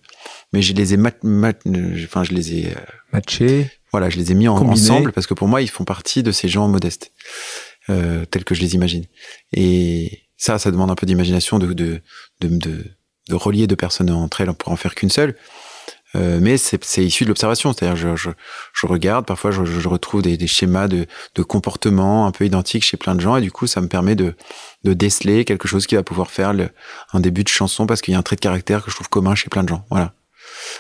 mais 0.54 0.62
je 0.62 0.74
les 0.74 0.94
ai 0.94 0.98
mat, 0.98 1.18
mat- 1.24 1.62
euh, 1.68 2.04
enfin 2.06 2.24
je 2.24 2.34
les 2.34 2.58
ai, 2.58 2.66
euh, 2.72 2.80
Matché. 3.14 3.70
voilà, 3.92 4.10
je 4.10 4.18
les 4.18 4.32
ai 4.32 4.36
mis 4.36 4.48
en, 4.48 4.56
ensemble 4.72 5.12
parce 5.12 5.28
que 5.28 5.34
pour 5.36 5.48
moi, 5.48 5.62
ils 5.62 5.70
font 5.70 5.86
partie 5.86 6.24
de 6.24 6.32
ces 6.32 6.48
gens 6.48 6.68
modestes, 6.68 7.12
euh, 7.90 8.26
tels 8.26 8.44
que 8.44 8.56
je 8.56 8.62
les 8.62 8.74
imagine. 8.76 9.06
Et 9.54 10.24
ça, 10.38 10.58
ça 10.60 10.72
demande 10.72 10.90
un 10.92 10.96
peu 10.96 11.06
d'imagination 11.06 11.60
de, 11.60 11.74
de, 11.74 12.02
de, 12.42 12.48
de, 12.50 12.84
de 13.30 13.36
relier 13.36 13.68
deux 13.68 13.76
personnes 13.76 14.10
entre 14.10 14.42
elles 14.42 14.52
pour 14.54 14.72
en 14.72 14.76
faire 14.76 14.96
qu'une 14.96 15.10
seule. 15.12 15.36
Euh, 16.16 16.40
mais 16.42 16.58
c'est 16.58 17.04
issu 17.04 17.24
de 17.26 17.30
l'observation, 17.30 17.74
c'est-à-dire 17.74 17.96
je, 17.96 18.16
je, 18.16 18.30
je 18.74 18.88
regarde, 18.88 19.26
parfois 19.26 19.52
je, 19.52 19.66
je 19.66 19.88
retrouve 19.90 20.22
des, 20.22 20.38
des 20.38 20.48
schémas 20.48 20.88
de, 20.88 21.06
de 21.36 21.44
comportement 21.44 22.26
un 22.26 22.32
peu 22.32 22.46
identiques 22.46 22.84
chez 22.84 22.96
plein 22.98 23.16
de 23.16 23.20
gens, 23.22 23.36
et 23.36 23.42
du 23.42 23.52
coup 23.52 23.68
ça 23.68 23.82
me 23.82 23.88
permet 23.88 24.16
de, 24.16 24.34
de 24.84 24.94
déceler 24.94 25.44
quelque 25.46 25.68
chose 25.68 25.86
qui 25.88 25.96
va 25.96 26.04
pouvoir 26.04 26.32
faire 26.32 26.54
le, 26.54 26.70
un 27.14 27.20
début 27.20 27.44
de 27.44 27.50
chanson 27.50 27.86
parce 27.86 28.02
qu'il 28.02 28.14
y 28.14 28.16
a 28.16 28.20
un 28.20 28.24
trait 28.24 28.36
de 28.38 28.42
caractère 28.42 28.84
que 28.84 28.90
je 28.92 28.96
trouve 28.96 29.10
commun 29.10 29.36
chez 29.36 29.50
plein 29.50 29.64
de 29.64 29.70
gens. 29.70 29.84
Voilà. 29.90 30.14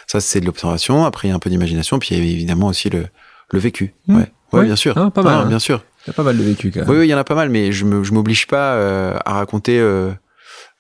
Ça 0.07 0.21
c'est 0.21 0.39
de 0.39 0.45
l'observation. 0.45 1.05
Après 1.05 1.27
il 1.27 1.31
y 1.31 1.33
a 1.33 1.35
un 1.35 1.39
peu 1.39 1.49
d'imagination, 1.49 1.99
puis 1.99 2.09
il 2.15 2.17
y 2.17 2.21
a 2.21 2.23
évidemment 2.31 2.67
aussi 2.67 2.89
le, 2.89 3.07
le 3.51 3.59
vécu. 3.59 3.93
Mmh. 4.07 4.15
Ouais, 4.15 4.21
ouais, 4.53 4.59
Ouais. 4.59 4.65
bien 4.65 4.75
sûr. 4.75 4.97
Ah, 4.97 5.09
pas 5.11 5.21
mal, 5.23 5.33
hein. 5.41 5.45
bien 5.47 5.59
sûr. 5.59 5.83
Il 6.05 6.09
y 6.09 6.11
a 6.11 6.13
pas 6.13 6.23
mal 6.23 6.37
de 6.37 6.43
vécu 6.43 6.71
quand 6.71 6.81
même. 6.81 6.89
Oui, 6.89 6.97
oui, 6.99 7.07
il 7.07 7.09
y 7.09 7.13
en 7.15 7.17
a 7.17 7.23
pas 7.23 7.35
mal, 7.35 7.49
mais 7.49 7.71
je 7.71 7.83
m'oblige 7.83 8.45
pas 8.47 8.73
euh, 8.75 9.17
à 9.25 9.33
raconter 9.33 9.79
euh, 9.79 10.11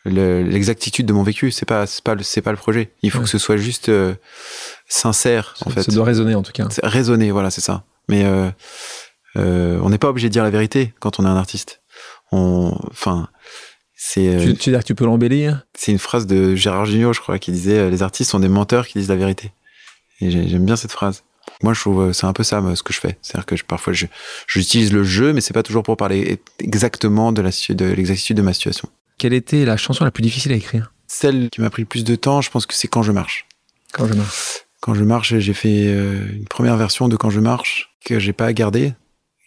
le- 0.05 0.43
l'exactitude 0.43 1.05
de 1.05 1.13
mon 1.13 1.23
vécu. 1.23 1.51
C'est 1.51 1.65
pas, 1.65 1.85
c'est 1.85 2.03
pas, 2.03 2.15
le- 2.15 2.23
c'est 2.23 2.41
pas 2.41 2.51
le 2.51 2.57
projet. 2.57 2.91
Il 3.01 3.11
faut 3.11 3.17
Ouais. 3.19 3.23
que 3.25 3.29
ce 3.29 3.37
soit 3.37 3.57
juste 3.57 3.89
euh, 3.89 4.13
sincère, 4.87 5.55
en 5.65 5.69
fait. 5.69 5.83
ça 5.83 5.91
doit 5.91 6.05
résonner 6.05 6.35
en 6.35 6.43
tout 6.43 6.51
cas. 6.51 6.67
Raisonner, 6.83 7.31
voilà, 7.31 7.49
c'est 7.49 7.61
ça. 7.61 7.83
Mais 8.07 8.23
euh, 8.25 8.49
euh, 9.37 9.79
on 9.83 9.89
n'est 9.89 9.97
pas 9.97 10.09
obligé 10.09 10.29
de 10.29 10.33
dire 10.33 10.43
la 10.43 10.49
vérité 10.49 10.93
quand 10.99 11.19
on 11.19 11.25
est 11.25 11.29
un 11.29 11.35
artiste. 11.37 11.81
On, 12.31 12.77
enfin, 12.91 13.29
c'est, 13.95 14.27
euh, 14.27 14.39
Tu, 14.39 14.53
tu 14.55 14.69
veux 14.69 14.75
dire 14.75 14.81
que 14.83 14.87
tu 14.87 14.95
peux 14.95 15.05
l'embellir? 15.05 15.65
c'est 15.77 15.91
une 15.91 15.99
phrase 15.99 16.27
de 16.27 16.55
Gérard 16.55 16.85
Jugnot, 16.85 17.13
je 17.13 17.19
crois, 17.21 17.39
qui 17.39 17.51
disait 17.51 17.79
euh, 17.79 17.89
les 17.89 18.03
artistes 18.03 18.31
sont 18.31 18.39
des 18.39 18.47
menteurs 18.49 18.87
qui 18.87 18.97
disent 18.99 19.09
la 19.09 19.15
vérité. 19.15 19.51
Et 20.21 20.31
j'ai- 20.31 20.47
j'aime 20.47 20.65
bien 20.65 20.75
cette 20.75 20.91
phrase. 20.91 21.23
Moi, 21.61 21.73
je 21.73 21.79
trouve 21.81 22.01
euh, 22.09 22.13
c'est 22.13 22.25
un 22.25 22.33
peu 22.33 22.43
ça 22.43 22.61
ce 22.75 22.83
que 22.83 22.93
je 22.93 22.99
fais. 22.99 23.17
C'est-à-dire 23.21 23.45
que 23.45 23.55
je, 23.55 23.63
parfois, 23.63 23.93
je, 23.93 24.05
j'utilise 24.47 24.91
le 24.91 25.03
jeu, 25.03 25.31
mais 25.33 25.41
c'est 25.41 25.53
pas 25.53 25.63
toujours 25.63 25.83
pour 25.83 25.95
parler 25.97 26.39
exactement 26.59 27.31
de 27.31 27.49
situ- 27.51 27.75
de 27.75 27.85
l'exactitude 27.85 28.37
de 28.37 28.41
ma 28.41 28.53
situation. 28.53 28.89
Quelle 29.17 29.33
était 29.33 29.65
la 29.65 29.77
chanson 29.77 30.03
la 30.03 30.11
plus 30.11 30.23
difficile 30.23 30.51
à 30.51 30.55
écrire? 30.55 30.93
Celle 31.07 31.49
qui 31.49 31.61
m'a 31.61 31.69
pris 31.69 31.83
le 31.83 31.87
plus 31.87 32.03
de 32.03 32.15
temps, 32.15 32.41
je 32.41 32.49
pense 32.49 32.65
que 32.65 32.73
c'est 32.73 32.87
Quand 32.87 33.03
je 33.03 33.11
marche. 33.11 33.47
Quand 33.93 34.07
je 34.07 34.13
marche. 34.13 34.65
Quand 34.81 34.93
je 34.93 35.03
marche, 35.03 35.37
j'ai 35.37 35.53
fait 35.53 35.87
euh, 35.87 36.27
une 36.33 36.47
première 36.47 36.77
version 36.77 37.07
de 37.07 37.15
Quand 37.15 37.29
je 37.29 37.39
marche 37.39 37.95
que 38.03 38.19
j'ai 38.19 38.33
pas 38.33 38.51
gardée, 38.53 38.93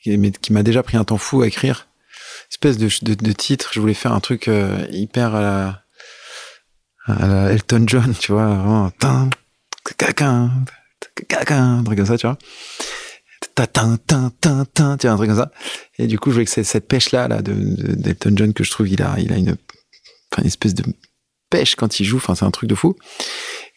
mais 0.07 0.31
qui 0.31 0.53
m'a 0.53 0.63
déjà 0.63 0.83
pris 0.83 0.97
un 0.97 1.05
temps 1.05 1.19
fou 1.19 1.43
à 1.43 1.47
écrire. 1.47 1.89
Espèce 2.51 2.79
de, 2.79 2.89
de, 3.03 3.15
de 3.15 3.33
titre, 3.33 3.71
je 3.73 3.81
voulais 3.81 3.95
faire 3.95 4.13
un 4.13 4.21
truc 4.21 4.49
euh, 4.49 4.87
hyper 4.91 5.35
à 5.35 5.41
la, 5.43 5.83
à 7.07 7.27
la 7.27 7.53
Elton 7.53 7.85
John, 7.87 8.15
tu 8.19 8.33
vois, 8.33 8.47
vraiment. 8.47 8.91
caca, 9.99 10.51
caca, 11.29 11.59
un 11.59 11.85
truc 11.85 11.99
comme 11.99 12.07
ça, 12.07 12.17
tu 12.17 12.27
vois. 12.27 12.39
Tin, 13.54 13.99
tu 14.99 15.07
un 15.07 15.16
truc 15.16 15.28
comme 15.28 15.37
ça. 15.37 15.50
Et 15.99 16.07
du 16.07 16.18
coup, 16.18 16.30
je 16.30 16.35
voulais 16.35 16.45
que 16.45 16.62
cette 16.62 16.88
pêche-là, 16.88 17.28
là, 17.28 17.42
de, 17.42 17.52
de- 17.52 17.95
d'Elton 17.95 18.33
John 18.37 18.52
que 18.52 18.64
je 18.64 18.71
trouve, 18.71 18.88
il 18.88 19.02
a, 19.02 19.16
une, 19.18 19.57
espèce 20.45 20.75
de 20.75 20.85
pêche 21.50 21.75
quand 21.75 21.99
il 22.00 22.04
joue, 22.04 22.18
enfin, 22.18 22.35
c'est 22.35 22.45
un 22.45 22.50
truc 22.50 22.68
de 22.68 22.75
fou. 22.75 22.97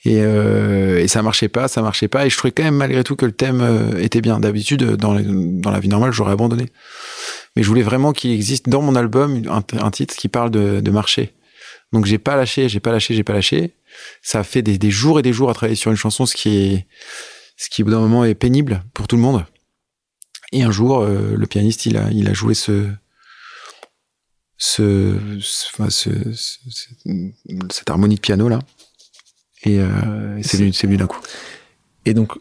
Et, 0.05 0.17
et, 0.17 1.07
ça 1.07 1.21
marchait 1.21 1.47
pas, 1.47 1.67
ça 1.67 1.81
marchait 1.81 2.07
pas. 2.07 2.25
Et 2.25 2.29
je 2.29 2.37
trouvais 2.37 2.51
quand 2.51 2.63
même 2.63 2.75
malgré 2.75 3.03
tout 3.03 3.15
que 3.15 3.25
le 3.25 3.31
thème 3.31 3.95
était 3.99 4.21
bien. 4.21 4.39
D'habitude, 4.39 4.83
dans, 4.83 5.19
dans 5.19 5.71
la 5.71 5.79
vie 5.79 5.89
normale, 5.89 6.11
j'aurais 6.11 6.33
abandonné. 6.33 6.67
Mais 7.55 7.63
je 7.63 7.67
voulais 7.67 7.81
vraiment 7.81 8.13
qu'il 8.13 8.31
existe 8.31 8.69
dans 8.69 8.81
mon 8.81 8.95
album 8.95 9.41
un, 9.47 9.91
titre 9.91 10.15
qui 10.15 10.29
parle 10.29 10.51
de, 10.51 10.79
de 10.79 10.91
marché. 10.91 11.33
Donc 11.91 12.05
j'ai 12.05 12.17
pas 12.17 12.35
lâché, 12.35 12.69
j'ai 12.69 12.79
pas 12.79 12.91
lâché, 12.91 13.13
j'ai 13.13 13.23
pas 13.23 13.33
lâché. 13.33 13.73
Ça 14.21 14.39
a 14.39 14.43
fait 14.43 14.61
des, 14.61 14.91
jours 14.91 15.19
et 15.19 15.21
des 15.21 15.33
jours 15.33 15.49
à 15.49 15.53
travailler 15.53 15.75
sur 15.75 15.91
une 15.91 15.97
chanson, 15.97 16.25
ce 16.25 16.35
qui 16.35 16.57
est, 16.57 16.85
ce 17.61 17.69
qui 17.69 17.83
au 17.83 17.85
bout 17.85 17.91
d'un 17.91 17.99
moment 17.99 18.25
est 18.25 18.33
pénible 18.33 18.83
pour 18.95 19.07
tout 19.07 19.15
le 19.15 19.21
monde. 19.21 19.45
Et 20.51 20.63
un 20.63 20.71
jour, 20.71 21.01
euh, 21.01 21.35
le 21.35 21.45
pianiste, 21.45 21.85
il 21.85 21.95
a, 21.95 22.09
il 22.09 22.27
a 22.27 22.33
joué 22.33 22.55
ce, 22.55 22.89
ce, 24.57 25.15
ce, 25.39 25.89
ce, 25.91 26.09
cette 27.69 27.89
harmonie 27.91 28.15
de 28.15 28.19
piano 28.19 28.49
là, 28.49 28.57
et, 29.63 29.79
euh, 29.79 30.37
et 30.37 30.43
c'est 30.43 30.57
venu, 30.57 30.73
c'est 30.73 30.87
venu 30.87 30.97
d'un 30.97 31.05
coup. 31.05 31.21
Et 32.05 32.15
donc, 32.15 32.33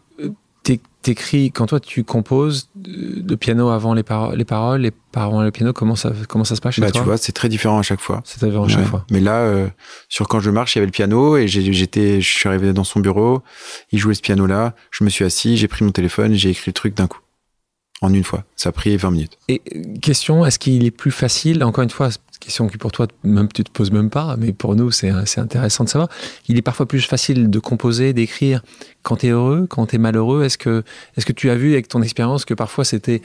t'écris, 1.01 1.51
quand 1.51 1.67
toi 1.67 1.79
tu 1.79 2.03
composes 2.03 2.69
le 2.75 3.35
piano 3.35 3.69
avant 3.69 3.93
les, 3.93 4.03
paroles, 4.03 4.37
les 4.37 4.45
paroles, 4.45 4.81
les 4.81 4.91
paroles 4.91 5.33
avant 5.33 5.43
le 5.43 5.51
piano, 5.51 5.73
comment 5.73 5.95
ça, 5.95 6.11
comment 6.27 6.43
ça 6.43 6.55
se 6.55 6.61
passe 6.61 6.75
chez 6.75 6.81
bah, 6.81 6.91
toi 6.91 7.01
Tu 7.01 7.05
vois, 7.05 7.17
c'est 7.17 7.31
très 7.31 7.49
différent 7.49 7.79
à 7.79 7.81
chaque 7.81 7.99
fois. 7.99 8.21
C'est 8.23 8.43
différent 8.43 8.65
à 8.65 8.67
chaque 8.67 8.85
fois. 8.85 9.05
Mais 9.11 9.19
là, 9.19 9.39
euh, 9.39 9.67
sur 10.09 10.27
Quand 10.27 10.39
je 10.39 10.49
marche, 10.49 10.75
il 10.75 10.77
y 10.77 10.79
avait 10.79 10.87
le 10.87 10.91
piano 10.91 11.37
et 11.37 11.47
j'étais, 11.47 12.21
je 12.21 12.29
suis 12.29 12.47
arrivé 12.47 12.73
dans 12.73 12.83
son 12.83 12.99
bureau, 12.99 13.41
il 13.91 13.99
jouait 13.99 14.13
ce 14.13 14.21
piano-là, 14.21 14.75
je 14.91 15.03
me 15.03 15.09
suis 15.09 15.25
assis, 15.25 15.57
j'ai 15.57 15.67
pris 15.67 15.83
mon 15.83 15.91
téléphone, 15.91 16.33
j'ai 16.33 16.49
écrit 16.49 16.69
le 16.69 16.73
truc 16.73 16.95
d'un 16.95 17.07
coup. 17.07 17.19
En 18.01 18.13
une 18.13 18.23
fois. 18.23 18.43
Ça 18.55 18.69
a 18.69 18.71
pris 18.71 18.97
20 18.97 19.11
minutes. 19.11 19.37
Et 19.47 19.61
question, 20.01 20.43
est-ce 20.45 20.57
qu'il 20.57 20.85
est 20.85 20.91
plus 20.91 21.11
facile, 21.11 21.63
encore 21.63 21.83
une 21.83 21.89
fois, 21.91 22.09
question 22.41 22.67
qui 22.67 22.77
pour 22.77 22.91
toi, 22.91 23.07
même 23.23 23.47
tu 23.53 23.63
te 23.63 23.71
poses 23.71 23.91
même 23.91 24.09
pas, 24.09 24.35
mais 24.37 24.51
pour 24.51 24.75
nous, 24.75 24.91
c'est 24.91 25.09
intéressant 25.37 25.83
de 25.83 25.89
savoir. 25.89 26.09
Il 26.47 26.57
est 26.57 26.61
parfois 26.61 26.87
plus 26.87 27.01
facile 27.01 27.49
de 27.49 27.59
composer, 27.59 28.11
d'écrire 28.13 28.63
quand 29.03 29.17
tu 29.17 29.27
es 29.27 29.29
heureux, 29.29 29.67
quand 29.69 29.85
tu 29.85 29.95
es 29.95 29.99
malheureux. 29.99 30.43
Est-ce 30.43 30.57
que, 30.57 30.83
est 31.15 31.23
que 31.23 31.31
tu 31.31 31.49
as 31.49 31.55
vu 31.55 31.73
avec 31.73 31.87
ton 31.87 32.01
expérience 32.01 32.43
que 32.43 32.53
parfois 32.53 32.83
c'était 32.83 33.21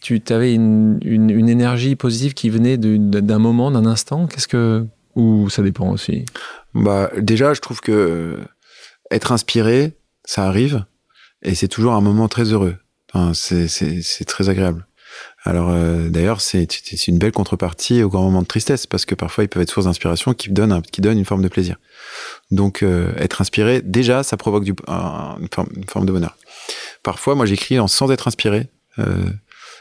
tu 0.00 0.22
avais 0.30 0.54
une, 0.54 1.00
une, 1.02 1.28
une, 1.30 1.48
énergie 1.48 1.96
positive 1.96 2.32
qui 2.32 2.50
venait 2.50 2.76
d'un 2.76 3.38
moment, 3.40 3.72
d'un 3.72 3.84
instant? 3.84 4.28
Qu'est-ce 4.28 4.46
que 4.46 4.86
ou 5.16 5.50
ça 5.50 5.62
dépend 5.62 5.90
aussi? 5.90 6.24
Bah 6.74 7.10
déjà, 7.18 7.54
je 7.54 7.60
trouve 7.60 7.80
que 7.80 8.38
être 9.10 9.32
inspiré, 9.32 9.94
ça 10.24 10.44
arrive 10.44 10.84
et 11.42 11.56
c'est 11.56 11.66
toujours 11.66 11.94
un 11.94 12.00
moment 12.00 12.28
très 12.28 12.52
heureux. 12.52 12.76
Enfin, 13.12 13.32
c'est 13.34 14.24
très 14.26 14.48
agréable. 14.48 14.86
Alors 15.44 15.70
euh, 15.70 16.08
d'ailleurs, 16.08 16.40
c'est 16.40 17.08
une 17.08 17.18
belle 17.18 17.32
contrepartie 17.32 18.02
au 18.02 18.08
grand 18.08 18.22
moment 18.22 18.42
de 18.42 18.46
tristesse 18.46 18.86
parce 18.86 19.06
que 19.06 19.14
parfois 19.14 19.44
ils 19.44 19.48
peuvent 19.48 19.62
être 19.62 19.70
source 19.70 19.86
d'inspiration 19.86 20.34
qui 20.34 20.50
donnent 20.50 20.82
qui 20.82 21.00
donne 21.00 21.18
une 21.18 21.24
forme 21.24 21.42
de 21.42 21.48
plaisir. 21.48 21.76
Donc 22.50 22.82
euh, 22.82 23.12
être 23.16 23.40
inspiré, 23.40 23.80
déjà, 23.82 24.22
ça 24.22 24.36
provoque 24.36 24.64
du, 24.64 24.74
un, 24.86 25.36
une, 25.40 25.48
forme, 25.52 25.68
une, 25.76 25.88
forme, 25.88 26.06
de 26.06 26.12
bonheur. 26.12 26.36
Parfois, 27.02 27.34
moi 27.34 27.46
j'écris 27.46 27.78
sans 27.88 28.10
être 28.10 28.28
inspiré. 28.28 28.68
Euh, 28.98 29.30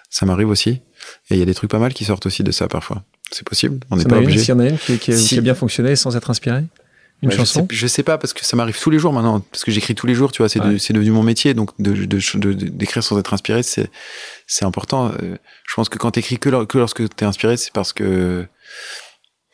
ça 0.10 0.26
m'arrive 0.26 0.50
aussi. 0.50 0.82
Et 1.30 1.36
il 1.36 1.38
y 1.38 1.42
a 1.42 1.46
des 1.46 1.54
trucs 1.54 1.70
pas 1.70 1.80
mal 1.80 1.94
qui 1.94 2.06
sortent 2.06 2.26
aussi 2.26 2.44
de 2.44 2.52
ça 2.52 2.68
parfois. 2.68 3.04
C'est 3.32 3.46
possible. 3.46 3.80
On 3.92 3.98
n'est 3.98 4.06
pas 4.06 4.18
obligé. 4.18 4.40
S'il 4.40 4.50
y 4.50 4.52
en 4.54 4.60
a 4.60 4.68
une 4.68 4.78
qui, 4.78 4.98
qui, 5.00 5.18
si... 5.18 5.30
qui 5.30 5.38
a 5.38 5.42
bien 5.42 5.56
fonctionné 5.56 5.96
sans 5.96 6.16
être 6.16 6.30
inspiré? 6.30 6.64
Une 7.24 7.32
chanson 7.32 7.66
je 7.70 7.76
sais, 7.76 7.80
je 7.82 7.88
sais, 7.88 8.04
pas 8.04 8.18
parce 8.18 8.34
que 8.34 8.46
ça 8.46 8.56
m'arrive 8.56 8.80
tous 8.80 8.90
les 8.90 9.00
jours 9.00 9.12
maintenant 9.12 9.40
parce 9.40 9.64
que 9.64 9.72
j'écris 9.72 9.96
tous 9.96 10.06
les 10.06 10.14
jours 10.14 10.32
tu 10.32 10.42
vois 10.42 10.50
c'est 10.50 10.60
ouais. 10.62 10.76
de, 10.76 10.94
devenu 10.94 11.12
mon 11.12 11.24
métier 11.24 11.54
donc 11.54 11.72
d'écrire 11.80 12.38
de, 12.40 12.54
de, 12.54 13.02
sans 13.02 13.18
être 13.18 13.34
inspiré 13.34 13.64
c'est 13.64 13.90
important 14.62 15.12
je 15.20 15.74
pense 15.76 15.90
que 15.90 15.98
quand 15.98 16.12
t'écris 16.12 16.38
que, 16.38 16.66
que 16.66 16.78
lorsque 16.78 17.08
t'es 17.16 17.26
inspiré 17.26 17.58
c'est 17.58 17.74
parce 17.74 17.92
que 17.92 18.46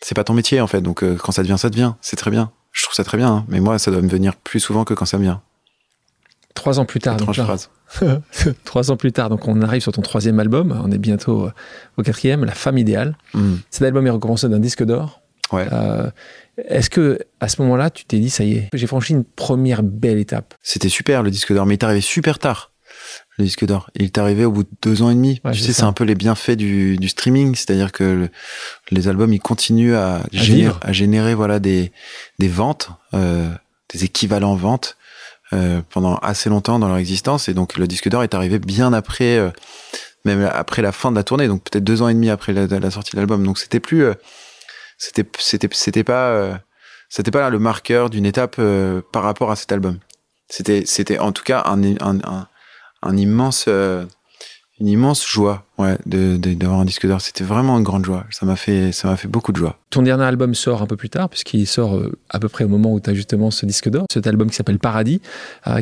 c'est 0.02 0.16
pas 0.16 0.26
ton 0.26 0.34
métier 0.34 0.60
en 0.60 0.68
fait 0.68 0.82
donc 0.82 1.04
quand 1.18 1.32
ça 1.32 1.42
devient 1.42 1.58
ça 1.58 1.70
devient 1.70 1.94
c'est 2.02 2.18
très 2.18 2.32
bien 2.32 2.52
je 2.72 2.84
trouve 2.84 2.96
ça 2.96 3.04
très 3.06 3.18
bien 3.18 3.30
hein. 3.30 3.46
mais 3.48 3.62
moi 3.62 3.80
ça 3.80 3.92
doit 3.92 4.02
me 4.02 4.10
venir 4.10 4.36
plus 4.36 4.60
souvent 4.60 4.84
que 4.84 4.94
quand 4.94 5.06
ça 5.06 5.18
me 5.18 5.24
vient 5.24 5.42
trois 6.56 6.80
ans 6.80 6.86
plus 6.86 7.00
tard 7.00 7.16
donc 7.18 7.36
là, 7.36 7.56
trois 8.66 8.92
ans 8.92 8.98
plus 8.98 9.12
tard 9.14 9.30
donc 9.30 9.48
on 9.48 9.62
arrive 9.62 9.82
sur 9.82 9.94
ton 9.94 10.02
troisième 10.02 10.40
album 10.40 10.80
on 10.84 10.92
est 10.92 10.98
bientôt 10.98 11.50
au 11.98 12.04
quatrième 12.04 12.44
la 12.44 12.54
femme 12.54 12.78
idéale 12.78 13.18
mm. 13.34 13.56
cet 13.70 13.84
album 13.84 14.06
est 14.06 14.12
récompensé 14.12 14.50
d'un 14.50 14.60
disque 14.60 14.84
d'or 14.84 15.23
ouais 15.54 15.68
euh, 15.72 16.10
est-ce 16.58 16.90
que 16.90 17.20
à 17.40 17.48
ce 17.48 17.62
moment-là, 17.62 17.90
tu 17.90 18.06
t'es 18.06 18.20
dit 18.20 18.30
ça 18.30 18.44
y 18.44 18.54
est, 18.54 18.70
j'ai 18.74 18.88
franchi 18.88 19.14
une 19.14 19.24
première 19.24 19.82
belle 19.82 20.20
étape? 20.20 20.54
C'était 20.62 20.90
super 20.90 21.24
le 21.24 21.32
disque 21.32 21.54
d'or, 21.54 21.66
mais 21.66 21.76
il 21.76 21.78
est 21.80 21.84
arrivé 21.84 22.02
super 22.02 22.38
tard. 22.38 22.72
Le 23.40 23.46
disque 23.46 23.66
d'or, 23.66 23.90
il 23.96 24.04
est 24.04 24.18
arrivé 24.20 24.46
au 24.46 24.52
bout 24.52 24.62
de 24.62 24.70
deux 24.84 25.02
ans 25.02 25.10
et 25.10 25.16
demi. 25.16 25.42
Ouais, 25.44 25.52
tu 25.54 25.60
sais, 25.60 25.74
c'est 25.74 25.84
un 25.84 25.94
peu 25.94 26.04
les 26.04 26.14
bienfaits 26.14 26.52
du, 26.52 26.98
du 26.98 27.10
streaming, 27.10 27.56
c'est-à-dire 27.56 27.92
que 27.92 28.04
le, 28.04 28.30
les 28.92 29.08
albums 29.08 29.34
ils 29.34 29.40
continuent 29.40 29.96
à, 29.96 30.18
à, 30.18 30.22
générer, 30.32 30.76
à 30.82 30.92
générer, 30.92 31.34
voilà 31.34 31.60
des 31.60 31.92
des 32.38 32.48
ventes, 32.48 32.92
euh, 33.16 33.50
des 33.92 34.04
équivalents 34.04 34.56
ventes 34.56 34.98
euh, 35.54 35.82
pendant 35.90 36.18
assez 36.18 36.50
longtemps 36.50 36.78
dans 36.78 36.88
leur 36.88 36.98
existence, 36.98 37.50
et 37.50 37.56
donc 37.56 37.78
le 37.78 37.88
disque 37.88 38.10
d'or 38.10 38.22
est 38.22 38.36
arrivé 38.36 38.60
bien 38.60 38.94
après, 38.94 39.52
même 40.26 40.48
après 40.54 40.84
la 40.84 40.92
fin 40.92 41.10
de 41.12 41.16
la 41.16 41.24
tournée, 41.24 41.48
donc 41.48 41.64
peut-être 41.64 41.84
deux 41.84 42.04
ans 42.04 42.10
et 42.10 42.14
demi 42.14 42.30
après 42.30 42.54
la, 42.54 42.68
la 42.68 42.92
sortie 42.92 43.14
de 43.14 43.18
l'album. 43.18 43.44
Donc 43.44 43.58
c'était 43.58 43.80
plus 43.80 44.04
euh, 44.04 44.14
c'était 45.04 45.30
c'était 45.38 45.70
c'était 45.74 46.04
pas 46.04 46.30
euh, 46.30 46.56
c'était 47.10 47.32
pas 47.32 47.50
le 47.50 47.60
marqueur 47.60 48.10
d'une 48.10 48.26
étape 48.26 48.56
euh, 48.60 49.02
par 49.12 49.24
rapport 49.24 49.52
à 49.52 49.56
cet 49.56 49.72
album. 49.72 50.00
C'était 50.48 50.84
c'était 50.86 51.20
en 51.20 51.32
tout 51.34 51.44
cas 51.44 51.64
un 51.66 51.82
un, 53.02 53.18
immense 53.18 53.66
euh, 53.68 54.06
une 54.80 54.88
immense 54.88 55.28
joie 55.28 55.66
ouais 55.78 55.98
d'avoir 56.06 56.80
un 56.80 56.86
disque 56.86 57.06
d'or. 57.06 57.20
C'était 57.20 57.44
vraiment 57.44 57.78
une 57.78 57.84
grande 57.84 58.06
joie. 58.06 58.26
Ça 58.32 58.46
m'a 58.46 58.56
fait 58.56 58.94
ça 58.94 59.10
m'a 59.10 59.18
fait 59.18 59.28
beaucoup 59.28 59.52
de 59.52 59.58
joie. 59.58 59.78
Ton 59.90 60.04
dernier 60.04 60.24
album 60.24 60.56
sort 60.56 60.82
un 60.82 60.88
peu 60.88 60.96
plus 60.96 61.10
tard 61.10 61.28
puisqu'il 61.28 61.68
sort 61.68 62.02
à 62.30 62.40
peu 62.40 62.48
près 62.48 62.64
au 62.64 62.70
moment 62.70 62.94
où 62.94 63.02
tu 63.02 63.10
as 63.10 63.14
justement 63.14 63.52
ce 63.52 63.66
disque 63.66 63.90
d'or. 63.90 64.06
Cet 64.12 64.26
album 64.26 64.50
qui 64.50 64.56
s'appelle 64.56 64.80
Paradis 64.80 65.22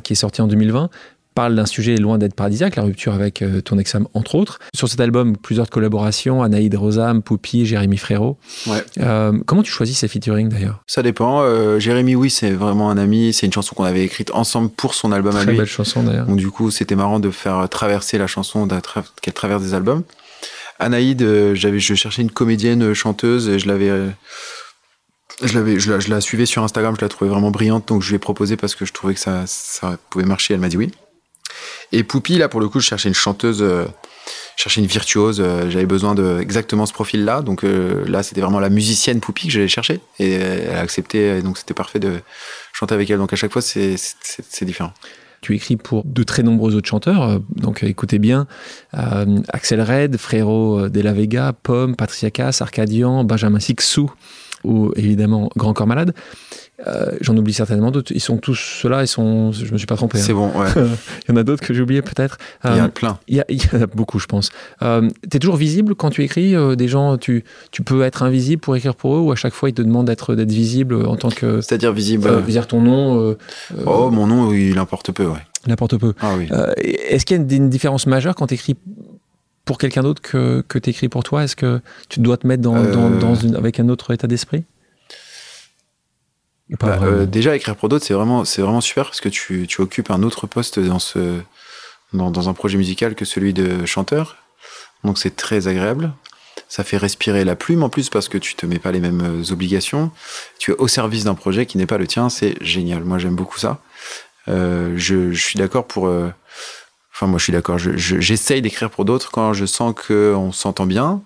qui 0.04 0.14
est 0.14 0.16
sorti 0.16 0.42
en 0.42 0.48
2020 0.48 0.90
parle 1.34 1.56
d'un 1.56 1.66
sujet 1.66 1.96
loin 1.98 2.18
d'être 2.18 2.34
paradisiaque, 2.36 2.76
la 2.76 2.84
rupture 2.84 3.14
avec 3.14 3.42
euh, 3.42 3.62
ton 3.62 3.78
ex-femme, 3.78 4.08
entre 4.14 4.36
autres. 4.36 4.60
Sur 4.76 4.88
cet 4.90 5.00
album, 5.00 5.38
plusieurs 5.38 5.70
collaborations, 5.70 6.44
Anaïd 6.44 6.76
Rosam, 6.76 7.22
Poupi, 7.22 7.66
Jérémy 7.66 7.98
Frérot. 7.98 8.38
Ouais. 8.68 8.84
Euh, 9.00 9.40
comment 9.46 9.64
tu 9.64 9.72
choisis 9.72 9.98
ces 9.98 10.08
featuring 10.08 10.50
d'ailleurs? 10.50 10.84
Ça 10.88 11.04
dépend. 11.04 11.42
Euh, 11.42 11.80
Jérémy, 11.80 12.16
oui, 12.16 12.30
c'est 12.30 12.52
vraiment 12.52 12.90
un 12.90 12.98
ami. 12.98 13.34
C'est 13.34 13.46
une 13.46 13.54
chanson 13.54 13.76
qu'on 13.76 13.84
avait 13.86 14.04
écrite 14.04 14.32
ensemble 14.34 14.70
pour 14.70 14.94
son 14.94 15.12
album 15.12 15.34
Très 15.34 15.42
à 15.42 15.46
lui. 15.46 15.58
belle 15.58 15.66
chanson 15.68 16.04
d'ailleurs. 16.04 16.26
Donc 16.28 16.38
du 16.38 16.50
coup, 16.52 16.70
c'était 16.72 16.96
marrant 16.96 17.20
de 17.20 17.32
faire 17.32 17.68
traverser 17.70 18.18
la 18.18 18.28
chanson 18.28 18.68
tra 18.68 19.04
qu'elle 19.22 19.34
traverse 19.34 19.64
des 19.64 19.74
albums. 19.74 20.04
Anaïd, 20.80 21.22
euh, 21.22 21.56
j'avais, 21.56 21.80
je 21.80 21.94
cherchais 21.94 22.22
une 22.24 22.32
comédienne 22.32 22.94
chanteuse 22.94 23.48
et 23.48 23.60
je 23.60 23.68
l'avais 23.68 23.92
je, 25.44 25.54
l'avais, 25.56 25.80
je, 25.80 25.92
la, 25.92 26.00
je 26.00 26.10
la 26.10 26.22
suivais 26.22 26.46
sur 26.46 26.64
Instagram, 26.64 26.96
je 26.98 27.02
la 27.06 27.10
trouvais 27.10 27.30
vraiment 27.30 27.52
brillante, 27.52 27.88
donc 27.88 28.02
je 28.02 28.10
lui 28.10 28.16
ai 28.16 28.20
proposé 28.20 28.58
parce 28.58 28.76
que 28.76 28.86
je 28.86 28.94
trouvais 28.94 29.14
que 29.14 29.20
ça, 29.20 29.44
ça 29.48 29.98
pouvait 30.10 30.26
marcher. 30.26 30.54
Elle 30.54 30.60
m'a 30.60 30.70
dit 30.70 30.78
oui. 30.78 30.92
Et 31.92 32.04
Poupie, 32.04 32.38
là, 32.38 32.50
pour 32.50 32.60
le 32.60 32.70
coup, 32.70 32.80
je 32.80 32.86
cherchais 32.86 33.10
une 33.10 33.16
chanteuse, 33.16 33.62
euh, 33.62 33.86
je 34.56 34.64
cherchais 34.64 34.82
une 34.82 34.88
virtuose. 34.88 35.42
Euh, 35.42 35.70
j'avais 35.70 35.86
besoin 35.86 36.16
de 36.16 36.40
exactement 36.40 36.86
ce 36.86 36.94
profil-là. 36.94 37.42
Donc 37.42 37.64
euh, 37.64 38.06
là, 38.08 38.24
c'était 38.24 38.42
vraiment 38.42 38.60
la 38.60 38.70
musicienne 38.70 39.20
Poupie 39.20 39.48
que 39.48 39.54
j'allais 39.54 39.68
chercher. 39.68 40.00
Et 40.20 40.34
elle 40.34 40.76
a 40.76 40.82
accepté. 40.82 41.38
Et 41.38 41.42
donc 41.42 41.58
c'était 41.58 41.74
parfait 41.74 42.00
de 42.00 42.20
chanter 42.74 42.96
avec 42.96 43.10
elle. 43.10 43.18
Donc 43.18 43.34
à 43.34 43.36
chaque 43.36 43.52
fois, 43.52 43.62
c'est, 43.62 43.96
c'est, 43.98 44.66
différent. 44.66 44.94
Tu 45.42 45.56
écris 45.56 45.76
pour 45.76 46.04
de 46.06 46.24
très 46.24 46.44
nombreux 46.44 46.76
autres 46.76 46.88
chanteurs, 46.88 47.40
donc 47.56 47.82
écoutez 47.82 48.20
bien 48.20 48.46
Axel 48.94 49.82
Red, 49.82 50.18
Frérot 50.18 50.88
de 50.88 51.02
la 51.02 51.14
Vega, 51.14 51.52
Pomme, 51.52 51.96
Patricia 51.96 52.30
Cass, 52.30 52.62
Arcadian, 52.62 53.24
Benjamin 53.24 53.60
Sixou 53.60 54.12
ou 54.64 54.92
évidemment 54.96 55.50
Grand 55.56 55.74
Corps 55.74 55.88
Malade. 55.88 56.14
Euh, 56.88 57.12
J'en 57.22 57.38
oublie 57.38 57.54
certainement 57.54 57.92
d'autres. 57.92 58.12
Ils 58.14 58.22
sont 58.22 58.38
tous 58.38 58.56
ceux-là. 58.56 59.04
Ils 59.04 59.08
sont. 59.08 59.52
Je 59.52 59.72
me 59.72 59.78
suis 59.78 59.88
pas 59.88 59.96
trompé. 59.96 60.18
C'est 60.18 60.32
hein. 60.32 60.36
bon. 60.36 60.60
Ouais. 60.60 60.68
il 60.76 61.30
y 61.30 61.34
en 61.34 61.38
a 61.38 61.44
d'autres 61.44 61.66
que 61.66 61.74
j'ai 61.74 61.82
oublié 61.82 62.02
peut-être. 62.02 62.38
Il 62.64 62.72
y 62.72 62.82
en 62.82 62.86
a 62.86 62.90
plein. 62.90 63.20
Il 63.28 63.36
y, 63.36 63.40
a, 63.40 63.46
il 63.50 63.62
y 63.62 63.76
en 63.76 63.82
a 63.82 63.88
beaucoup, 63.88 64.20
je 64.20 64.26
pense. 64.26 64.50
Euh, 64.82 65.10
tu 65.30 65.38
es 65.38 65.40
toujours 65.40 65.58
visible 65.58 65.96
quand 65.96 66.10
tu 66.10 66.24
écris. 66.24 66.56
Euh, 66.56 66.76
des 66.76 66.88
gens, 66.88 67.18
tu, 67.18 67.44
tu 67.72 67.84
peux 67.84 68.04
être 68.04 68.24
invisible 68.24 68.62
pour 68.62 68.76
écrire 68.76 68.96
pour 68.96 69.16
eux, 69.16 69.20
ou 69.20 69.32
à 69.32 69.36
chaque 69.36 69.54
fois 69.54 69.70
ils 69.70 69.74
te 69.74 69.82
demandent 69.82 70.08
d'être 70.08 70.36
d'être 70.36 70.52
visible 70.52 71.06
en 71.06 71.16
tant 71.16 71.30
que. 71.30 71.62
C'est-à-dire 71.62 71.94
visible. 71.94 72.28
Euh, 72.28 72.42
dire 72.42 72.68
ton 72.68 72.82
nom. 72.82 73.36
oh, 73.86 74.10
mon 74.12 74.28
nom, 74.28 74.54
il 74.54 74.78
importe 74.78 75.12
peu, 75.12 75.26
ouais. 75.26 75.40
Il 75.66 75.72
importe 75.72 75.98
peu. 75.98 76.14
Ah 76.22 76.34
oui. 76.38 76.50
Est-ce 76.78 77.26
qu'il 77.26 77.38
y 77.38 77.40
a 77.40 77.44
une, 77.44 77.52
une 77.52 77.70
différence 77.70 78.08
majeure 78.08 78.36
quand 78.36 78.48
tu 78.48 78.56
écris 78.56 78.76
pour 79.64 79.78
quelqu'un 79.78 80.02
d'autre 80.02 80.22
que, 80.22 80.64
que 80.68 80.80
tu 80.80 80.90
écris 80.90 81.08
pour 81.08 81.24
toi? 81.24 81.44
Est-ce 81.44 81.56
que 81.56 81.80
tu 82.10 82.20
dois 82.20 82.38
te 82.38 82.48
mettre 82.48 82.64
dans, 82.64 82.84
dans, 82.84 83.10
dans 83.10 83.36
une, 83.36 83.56
avec 83.56 83.80
un 83.80 83.88
autre 83.90 84.12
état 84.12 84.28
d'esprit? 84.28 84.66
Bah, 86.80 87.00
euh, 87.04 87.26
déjà 87.26 87.56
écrire 87.56 87.76
pour 87.76 87.90
d'autres 87.90 88.06
c'est 88.06 88.14
vraiment 88.14 88.46
c'est 88.46 88.62
vraiment 88.62 88.82
super 88.82 89.06
parce 89.06 89.20
que 89.20 89.30
tu, 89.30 89.68
tu 89.68 89.82
occupes 89.82 90.10
un 90.10 90.24
autre 90.24 90.48
poste 90.48 90.80
dans 90.80 91.00
ce 91.00 91.40
dans, 92.14 92.32
dans, 92.32 92.50
un 92.50 92.54
projet 92.54 92.78
musical 92.78 93.16
que 93.16 93.26
celui 93.26 93.54
de 93.54 93.86
chanteur. 93.86 94.38
Donc 95.04 95.18
c'est 95.18 95.36
très 95.36 95.68
agréable. 95.68 96.12
Ça 96.68 96.84
fait 96.84 96.98
respirer 96.98 97.46
la 97.46 97.56
plume 97.56 97.84
en 97.84 97.90
plus 97.90 98.10
parce 98.10 98.28
que 98.28 98.38
tu 98.38 98.56
te 98.56 98.66
mets 98.66 98.80
pas 98.80 98.92
les 98.92 99.00
mêmes 99.00 99.44
obligations. 99.52 100.12
Tu 100.60 100.72
es 100.72 100.76
au 100.76 100.88
service 100.88 101.24
d'un 101.24 101.36
projet 101.36 101.66
qui 101.66 101.78
n'est 101.78 101.86
pas 101.86 101.98
le 101.98 102.08
tien. 102.08 102.30
C'est 102.30 102.56
génial. 102.62 103.04
Moi 103.04 103.18
j'aime 103.18 103.36
beaucoup 103.36 103.60
ça. 103.60 103.82
Euh, 104.48 104.94
je, 104.96 105.32
je, 105.32 105.42
suis 105.42 105.58
d'accord 105.58 105.86
pour 105.86 106.08
euh... 106.08 106.30
enfin 107.14 107.28
moi 107.28 107.38
je 107.38 107.44
suis 107.44 107.54
d'accord. 107.54 107.78
J'essaye 107.78 108.58
je, 108.58 108.64
d'écrire 108.64 108.90
pour 108.90 109.06
d'autres 109.06 109.32
quand 109.32 109.54
je 109.54 109.66
sens 109.66 109.94
que 109.96 110.34
on 110.36 110.52
s'entend 110.52 110.86
bien 110.86 111.22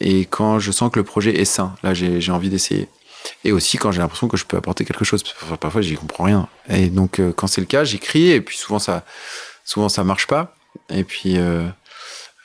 et 0.00 0.24
quand 0.24 0.58
je 0.58 0.70
sens 0.70 0.90
que 0.90 0.98
le 0.98 1.04
projet 1.04 1.40
est 1.40 1.44
sain. 1.44 1.74
Là 1.82 1.94
j'ai 1.94 2.32
envie 2.32 2.50
d'essayer 2.50 2.88
et 3.44 3.52
aussi 3.52 3.78
quand 3.78 3.92
j'ai 3.92 4.00
l'impression 4.00 4.28
que 4.28 4.36
je 4.36 4.44
peux 4.44 4.56
apporter 4.56 4.84
quelque 4.84 5.04
chose. 5.04 5.22
Parfois, 5.60 5.80
j'y 5.80 5.94
comprends 5.94 6.24
rien. 6.24 6.48
Et 6.68 6.88
donc, 6.88 7.18
euh, 7.18 7.32
quand 7.32 7.46
c'est 7.46 7.60
le 7.60 7.66
cas, 7.66 7.84
j'écris, 7.84 8.30
et 8.30 8.40
puis 8.40 8.56
souvent, 8.56 8.78
ça, 8.78 9.04
souvent, 9.64 9.88
ça 9.88 10.04
marche 10.04 10.26
pas. 10.26 10.54
Et 10.90 11.04
puis, 11.04 11.38
euh, 11.38 11.66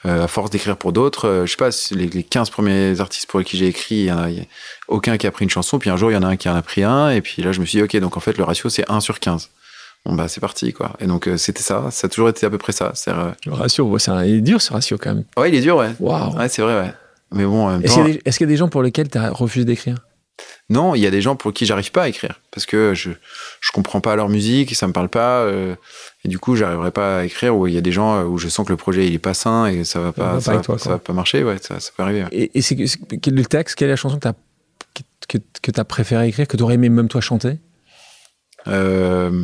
euh, 0.06 0.24
à 0.24 0.28
force 0.28 0.50
d'écrire 0.50 0.78
pour 0.78 0.92
d'autres, 0.94 1.44
je 1.46 1.52
sais 1.52 1.58
pas, 1.58 1.70
les, 1.92 2.08
les 2.08 2.24
15 2.24 2.50
premiers 2.50 3.00
artistes 3.00 3.28
pour 3.28 3.44
qui 3.44 3.58
j'ai 3.58 3.68
écrit, 3.68 3.96
il 3.96 4.06
y 4.06 4.12
en 4.12 4.20
a, 4.20 4.30
y 4.30 4.40
a 4.40 4.44
aucun 4.88 5.18
qui 5.18 5.28
a 5.28 5.32
pris 5.32 5.44
une 5.44 5.50
chanson, 5.50 5.80
puis 5.80 5.90
un 5.90 5.98
jour, 5.98 6.12
il 6.12 6.16
y 6.16 6.18
en 6.18 6.24
a 6.24 6.28
un 6.28 6.36
qui 6.36 6.50
en 6.50 6.56
a 6.56 6.62
pris 6.62 6.84
un, 6.84 7.10
et 7.10 7.22
puis 7.22 7.42
là, 7.42 7.52
je 7.52 7.60
me 7.60 7.66
suis 7.66 7.78
dit, 7.78 7.84
ok, 7.84 7.98
donc 7.98 8.18
en 8.18 8.20
fait, 8.20 8.38
le 8.38 8.44
ratio, 8.44 8.70
c'est 8.70 8.90
1 8.90 9.00
sur 9.00 9.20
15. 9.20 9.50
Bon, 10.06 10.14
bah, 10.14 10.28
c'est 10.28 10.40
parti, 10.40 10.72
quoi. 10.72 10.94
Et 11.00 11.08
donc, 11.08 11.30
c'était 11.38 11.64
ça, 11.64 11.90
ça 11.92 12.08
a 12.08 12.10
toujours 12.10 12.30
été 12.30 12.46
à 12.46 12.50
peu 12.50 12.58
près 12.58 12.72
ça. 12.72 12.94
Le 13.46 13.52
ratio, 13.52 13.98
c'est 13.98 14.12
un... 14.12 14.24
il 14.24 14.36
est 14.36 14.42
dur, 14.42 14.62
ce 14.62 14.72
ratio, 14.72 14.98
quand 14.98 15.14
même. 15.14 15.26
Ouais, 15.36 15.50
il 15.50 15.56
est 15.56 15.62
dur, 15.62 15.76
ouais. 15.78 15.90
Waouh. 16.00 16.38
Ouais, 16.38 16.48
c'est 16.48 16.62
vrai, 16.62 16.80
ouais. 16.80 16.94
Mais 17.32 17.44
bon, 17.44 17.82
Est-ce 17.82 17.96
qu'il 17.96 18.08
y, 18.08 18.20
est 18.24 18.40
y, 18.40 18.44
a 18.44 18.48
des 18.48 18.56
gens 18.56 18.70
pour 18.70 18.84
lesquels 18.84 19.10
tu 19.10 19.18
as 19.18 19.32
refusé 19.32 19.66
d'écrire? 19.66 19.98
Non, 20.70 20.96
il 20.96 21.02
y 21.02 21.08
a 21.08 21.12
des 21.12 21.22
gens 21.22 21.36
pour 21.36 21.54
qui 21.54 21.66
j'arrive 21.66 21.92
pas 21.92 22.04
à 22.04 22.08
écrire 22.10 22.42
parce 22.52 22.66
que 22.66 22.94
je 22.94 23.12
je 23.62 23.72
comprends 23.72 24.02
pas 24.02 24.16
leur 24.16 24.30
musique, 24.30 24.76
ça 24.76 24.88
me 24.88 24.94
parle 24.94 25.10
pas 25.10 25.42
euh, 25.42 25.76
et 26.24 26.28
du 26.28 26.40
coup 26.40 26.56
j'arriverai 26.56 26.92
pas 26.92 27.20
à 27.20 27.24
écrire. 27.26 27.56
Ou 27.56 27.68
il 27.68 27.74
y 27.74 27.78
a 27.78 27.82
des 27.82 27.92
gens 27.92 28.24
où 28.24 28.38
je 28.38 28.48
sens 28.48 28.66
que 28.66 28.72
le 28.72 28.78
projet 28.78 29.08
il 29.08 29.14
est 29.14 29.20
pas 29.20 29.34
sain 29.34 29.68
et 29.68 29.84
ça 29.84 30.00
va 30.00 30.12
pas, 30.12 30.40
ça, 30.42 30.56
va, 30.56 30.62
toi, 30.62 30.78
ça 30.78 30.90
va 30.90 30.98
pas 31.00 31.14
marcher. 31.14 31.44
Ouais, 31.44 31.58
ça, 31.62 31.80
ça 31.80 31.92
peut 31.96 32.04
arriver. 32.04 32.24
Ouais. 32.24 32.30
Et, 32.32 32.58
et 32.58 32.62
c'est 32.62 32.76
quel 32.76 33.34
le 33.34 33.46
texte, 33.46 33.76
quelle 33.76 33.88
est 33.88 33.92
la 33.92 33.96
chanson 33.96 34.18
que 34.18 34.22
tu 34.22 34.28
as 34.28 34.36
que, 35.28 35.82
préféré 35.84 36.28
écrire, 36.28 36.48
que 36.48 36.58
tu 36.58 36.64
aurais 36.64 36.76
aimé 36.76 36.90
même 36.90 37.08
toi 37.08 37.22
chanter? 37.22 37.58
Euh, 38.68 39.44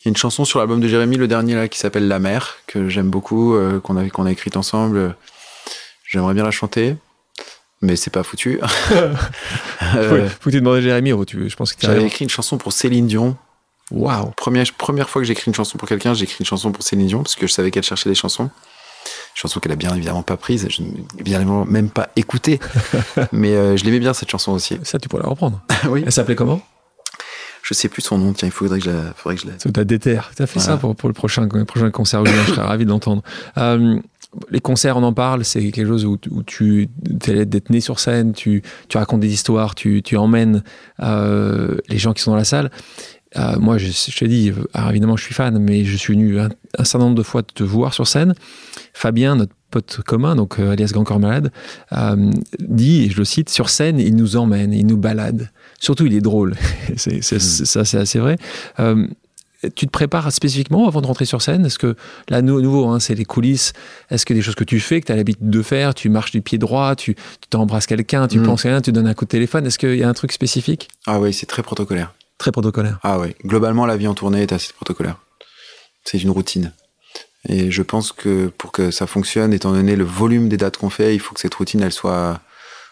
Il 0.00 0.04
y 0.04 0.08
a 0.08 0.10
une 0.10 0.16
chanson 0.16 0.44
sur 0.44 0.58
l'album 0.58 0.80
de 0.80 0.88
Jérémy, 0.88 1.16
le 1.16 1.28
dernier 1.28 1.54
là, 1.54 1.68
qui 1.68 1.78
s'appelle 1.78 2.08
La 2.08 2.18
mer, 2.18 2.58
que 2.66 2.88
j'aime 2.88 3.10
beaucoup, 3.10 3.54
euh, 3.54 3.80
qu'on 3.80 3.96
a 3.96 4.08
qu'on 4.08 4.26
a 4.26 4.32
écrite 4.32 4.56
ensemble. 4.56 5.16
J'aimerais 6.04 6.34
bien 6.34 6.44
la 6.44 6.50
chanter 6.50 6.96
mais 7.80 7.96
c'est 7.96 8.10
pas 8.10 8.22
foutu. 8.22 8.60
euh, 8.92 9.14
faut, 9.92 10.34
faut 10.40 10.44
que 10.44 10.50
tu 10.50 10.60
demandes 10.60 10.76
à 10.76 10.80
Jérémy, 10.80 11.12
tu, 11.26 11.48
je 11.48 11.56
pense 11.56 11.72
que 11.72 11.86
J'avais 11.86 12.04
écrit 12.04 12.24
une 12.24 12.30
chanson 12.30 12.58
pour 12.58 12.72
Céline 12.72 13.06
Dion. 13.06 13.36
Waouh! 13.90 14.30
Première, 14.36 14.64
première 14.76 15.08
fois 15.08 15.22
que 15.22 15.26
j'écris 15.26 15.44
une 15.46 15.54
chanson 15.54 15.78
pour 15.78 15.88
quelqu'un, 15.88 16.14
j'ai 16.14 16.24
écrit 16.24 16.38
une 16.40 16.46
chanson 16.46 16.72
pour 16.72 16.82
Céline 16.82 17.06
Dion, 17.06 17.22
parce 17.22 17.36
que 17.36 17.46
je 17.46 17.52
savais 17.52 17.70
qu'elle 17.70 17.84
cherchait 17.84 18.08
des 18.08 18.14
chansons. 18.14 18.50
Chanson 19.34 19.60
qu'elle 19.60 19.72
a 19.72 19.76
bien 19.76 19.94
évidemment 19.94 20.22
pas 20.22 20.36
prise, 20.36 20.66
je 20.68 20.82
n'ai 20.82 20.90
bien 21.22 21.38
évidemment 21.38 21.64
même 21.64 21.88
pas 21.88 22.08
écoutée. 22.16 22.58
mais 23.32 23.54
euh, 23.54 23.76
je 23.76 23.84
l'aimais 23.84 24.00
bien 24.00 24.12
cette 24.12 24.30
chanson 24.30 24.52
aussi. 24.52 24.78
Ça, 24.82 24.98
tu 24.98 25.08
pourrais 25.08 25.22
la 25.22 25.28
reprendre. 25.28 25.62
oui. 25.88 26.02
Elle 26.04 26.12
s'appelait 26.12 26.34
comment? 26.34 26.60
Je 27.62 27.74
sais 27.74 27.88
plus 27.88 28.02
son 28.02 28.18
nom, 28.18 28.32
tiens, 28.32 28.48
il 28.48 28.52
faudrait 28.52 28.78
que 28.78 28.86
je 28.86 28.90
la. 28.90 29.12
Faudrait 29.14 29.36
que 29.36 29.42
je 29.42 29.46
la... 29.46 29.84
Déterre. 29.84 30.30
Tu 30.34 30.42
as 30.42 30.46
fait 30.46 30.58
voilà. 30.58 30.74
ça 30.74 30.78
pour, 30.78 30.96
pour, 30.96 31.08
le 31.08 31.12
prochain, 31.12 31.46
le 31.52 31.64
prochain 31.64 31.90
concert, 31.90 32.24
je 32.24 32.52
serais 32.52 32.62
ravi 32.62 32.84
de 32.84 32.90
l'entendre. 32.90 33.22
Euh, 33.58 34.00
les 34.50 34.60
concerts, 34.60 34.96
on 34.96 35.02
en 35.02 35.12
parle, 35.12 35.44
c'est 35.44 35.70
quelque 35.70 35.86
chose 35.86 36.04
où, 36.04 36.18
où 36.30 36.42
tu 36.42 36.88
es 37.26 37.46
d'être 37.46 37.70
né 37.70 37.80
sur 37.80 37.98
scène, 37.98 38.32
tu, 38.32 38.62
tu 38.88 38.98
racontes 38.98 39.20
des 39.20 39.32
histoires, 39.32 39.74
tu, 39.74 40.02
tu 40.02 40.16
emmènes 40.16 40.62
euh, 41.00 41.76
les 41.88 41.98
gens 41.98 42.12
qui 42.12 42.22
sont 42.22 42.32
dans 42.32 42.36
la 42.36 42.44
salle. 42.44 42.70
Euh, 43.36 43.58
moi, 43.58 43.76
je, 43.76 43.88
je 43.88 44.18
t'ai 44.18 44.28
dit, 44.28 44.52
alors 44.72 44.90
évidemment, 44.90 45.16
je 45.16 45.24
suis 45.24 45.34
fan, 45.34 45.58
mais 45.58 45.84
je 45.84 45.96
suis 45.96 46.14
venu 46.14 46.40
un, 46.40 46.48
un, 46.78 46.84
certain 46.84 47.04
nombre 47.04 47.16
de 47.16 47.22
fois 47.22 47.42
te 47.42 47.62
voir 47.62 47.92
sur 47.92 48.06
scène. 48.06 48.34
Fabien, 48.94 49.36
notre 49.36 49.52
pote 49.70 50.00
commun, 50.06 50.34
donc 50.34 50.58
euh, 50.58 50.70
alias 50.70 50.90
Grand 50.92 51.04
Corps 51.04 51.20
Malade, 51.20 51.50
dit, 52.58 53.04
et 53.04 53.10
je 53.10 53.18
le 53.18 53.24
cite, 53.24 53.50
sur 53.50 53.68
scène, 53.68 53.98
il 53.98 54.16
nous 54.16 54.36
emmène, 54.36 54.72
il 54.72 54.86
nous 54.86 54.96
balade. 54.96 55.50
Surtout, 55.78 56.06
il 56.06 56.14
est 56.14 56.20
drôle. 56.20 56.54
c'est, 56.96 57.22
c'est, 57.22 57.36
mmh. 57.36 57.40
Ça, 57.40 57.84
c'est 57.84 57.98
assez 57.98 58.18
vrai. 58.18 58.36
Tu 59.74 59.86
te 59.86 59.90
prépares 59.90 60.30
spécifiquement 60.32 60.86
avant 60.86 61.00
de 61.00 61.06
rentrer 61.06 61.24
sur 61.24 61.42
scène? 61.42 61.66
Est-ce 61.66 61.80
que, 61.80 61.96
là, 62.28 62.42
nouveau, 62.42 62.86
hein, 62.86 63.00
c'est 63.00 63.16
les 63.16 63.24
coulisses. 63.24 63.72
Est-ce 64.08 64.24
que 64.24 64.32
des 64.32 64.40
choses 64.40 64.54
que 64.54 64.62
tu 64.62 64.78
fais, 64.78 65.00
que 65.00 65.06
tu 65.06 65.12
as 65.12 65.16
l'habitude 65.16 65.50
de 65.50 65.62
faire? 65.62 65.94
Tu 65.94 66.08
marches 66.10 66.30
du 66.30 66.42
pied 66.42 66.58
droit, 66.58 66.94
tu 66.94 67.16
t'embrasses 67.50 67.86
quelqu'un, 67.86 68.28
tu 68.28 68.38
mmh. 68.38 68.42
penses 68.44 68.66
à 68.66 68.68
rien, 68.68 68.80
tu 68.80 68.92
donnes 68.92 69.08
un 69.08 69.14
coup 69.14 69.24
de 69.24 69.30
téléphone. 69.30 69.66
Est-ce 69.66 69.78
qu'il 69.78 69.96
y 69.96 70.04
a 70.04 70.08
un 70.08 70.14
truc 70.14 70.30
spécifique? 70.30 70.88
Ah 71.06 71.18
oui, 71.18 71.32
c'est 71.32 71.46
très 71.46 71.64
protocolaire. 71.64 72.14
Très 72.38 72.52
protocolaire. 72.52 73.00
Ah 73.02 73.18
oui. 73.18 73.34
Globalement, 73.44 73.84
la 73.84 73.96
vie 73.96 74.06
en 74.06 74.14
tournée 74.14 74.42
est 74.42 74.52
assez 74.52 74.72
protocolaire. 74.72 75.16
C'est 76.04 76.22
une 76.22 76.30
routine. 76.30 76.72
Et 77.48 77.72
je 77.72 77.82
pense 77.82 78.12
que 78.12 78.46
pour 78.58 78.70
que 78.70 78.92
ça 78.92 79.06
fonctionne, 79.08 79.52
étant 79.52 79.72
donné 79.72 79.96
le 79.96 80.04
volume 80.04 80.48
des 80.48 80.56
dates 80.56 80.76
qu'on 80.76 80.90
fait, 80.90 81.14
il 81.14 81.20
faut 81.20 81.34
que 81.34 81.40
cette 81.40 81.54
routine, 81.54 81.82
elle 81.82 81.92
soit 81.92 82.40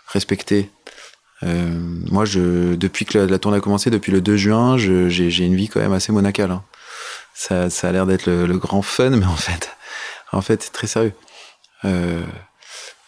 respectée. 0.08 0.70
Euh, 1.42 1.78
moi, 2.10 2.24
je, 2.24 2.74
depuis 2.74 3.04
que 3.04 3.18
la, 3.18 3.38
tournée 3.38 3.58
a 3.58 3.60
commencé, 3.60 3.90
depuis 3.90 4.12
le 4.12 4.20
2 4.20 4.36
juin, 4.36 4.78
j'ai 4.78 5.44
une 5.44 5.56
vie 5.56 5.68
quand 5.68 5.80
même 5.80 5.92
assez 5.92 6.12
monacale. 6.12 6.50
Hein. 6.50 6.62
Ça, 7.34 7.68
ça, 7.70 7.88
a 7.88 7.92
l'air 7.92 8.06
d'être 8.06 8.26
le, 8.26 8.46
le, 8.46 8.56
grand 8.56 8.82
fun, 8.82 9.10
mais 9.10 9.26
en 9.26 9.36
fait, 9.36 9.70
en 10.32 10.40
fait, 10.40 10.62
c'est 10.62 10.72
très 10.72 10.86
sérieux. 10.86 11.12
Euh, 11.84 12.22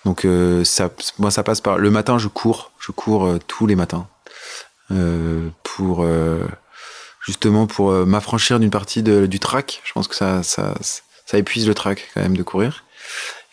donc, 0.05 0.25
euh, 0.25 0.64
ça, 0.64 0.91
moi, 1.19 1.31
ça 1.31 1.43
passe 1.43 1.61
par 1.61 1.79
le 1.79 1.91
matin. 1.91 2.19
Je 2.19 2.29
cours, 2.29 2.73
je 2.79 2.93
cours 2.93 3.27
euh, 3.27 3.38
tous 3.47 3.67
les 3.67 3.77
matins 3.77 4.09
euh, 4.91 5.49
pour 5.62 6.07
justement 7.21 7.67
pour 7.67 7.93
m'affranchir 8.07 8.59
d'une 8.59 8.71
partie 8.71 9.03
de, 9.03 9.27
du 9.27 9.38
track. 9.38 9.83
Je 9.85 9.93
pense 9.93 10.09
que 10.09 10.14
ça, 10.14 10.43
ça, 10.43 10.75
ça 11.27 11.37
épuise 11.37 11.69
le 11.69 11.75
track 11.75 12.09
quand 12.14 12.23
même 12.23 12.37
de 12.37 12.43
courir. 12.43 12.85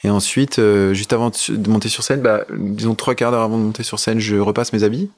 Et 0.06 0.10
ensuite, 0.12 0.60
euh, 0.60 0.94
juste 0.94 1.14
avant 1.14 1.32
de 1.32 1.68
monter 1.68 1.90
sur 1.90 2.04
scène, 2.04 2.22
bah, 2.22 2.46
disons 2.56 2.94
trois 2.94 3.16
quarts 3.16 3.32
d'heure 3.32 3.42
avant 3.42 3.58
de 3.58 3.64
monter 3.64 3.82
sur 3.82 3.98
scène, 3.98 4.20
je 4.20 4.36
repasse 4.36 4.72
mes 4.72 4.84
habits. 4.84 5.10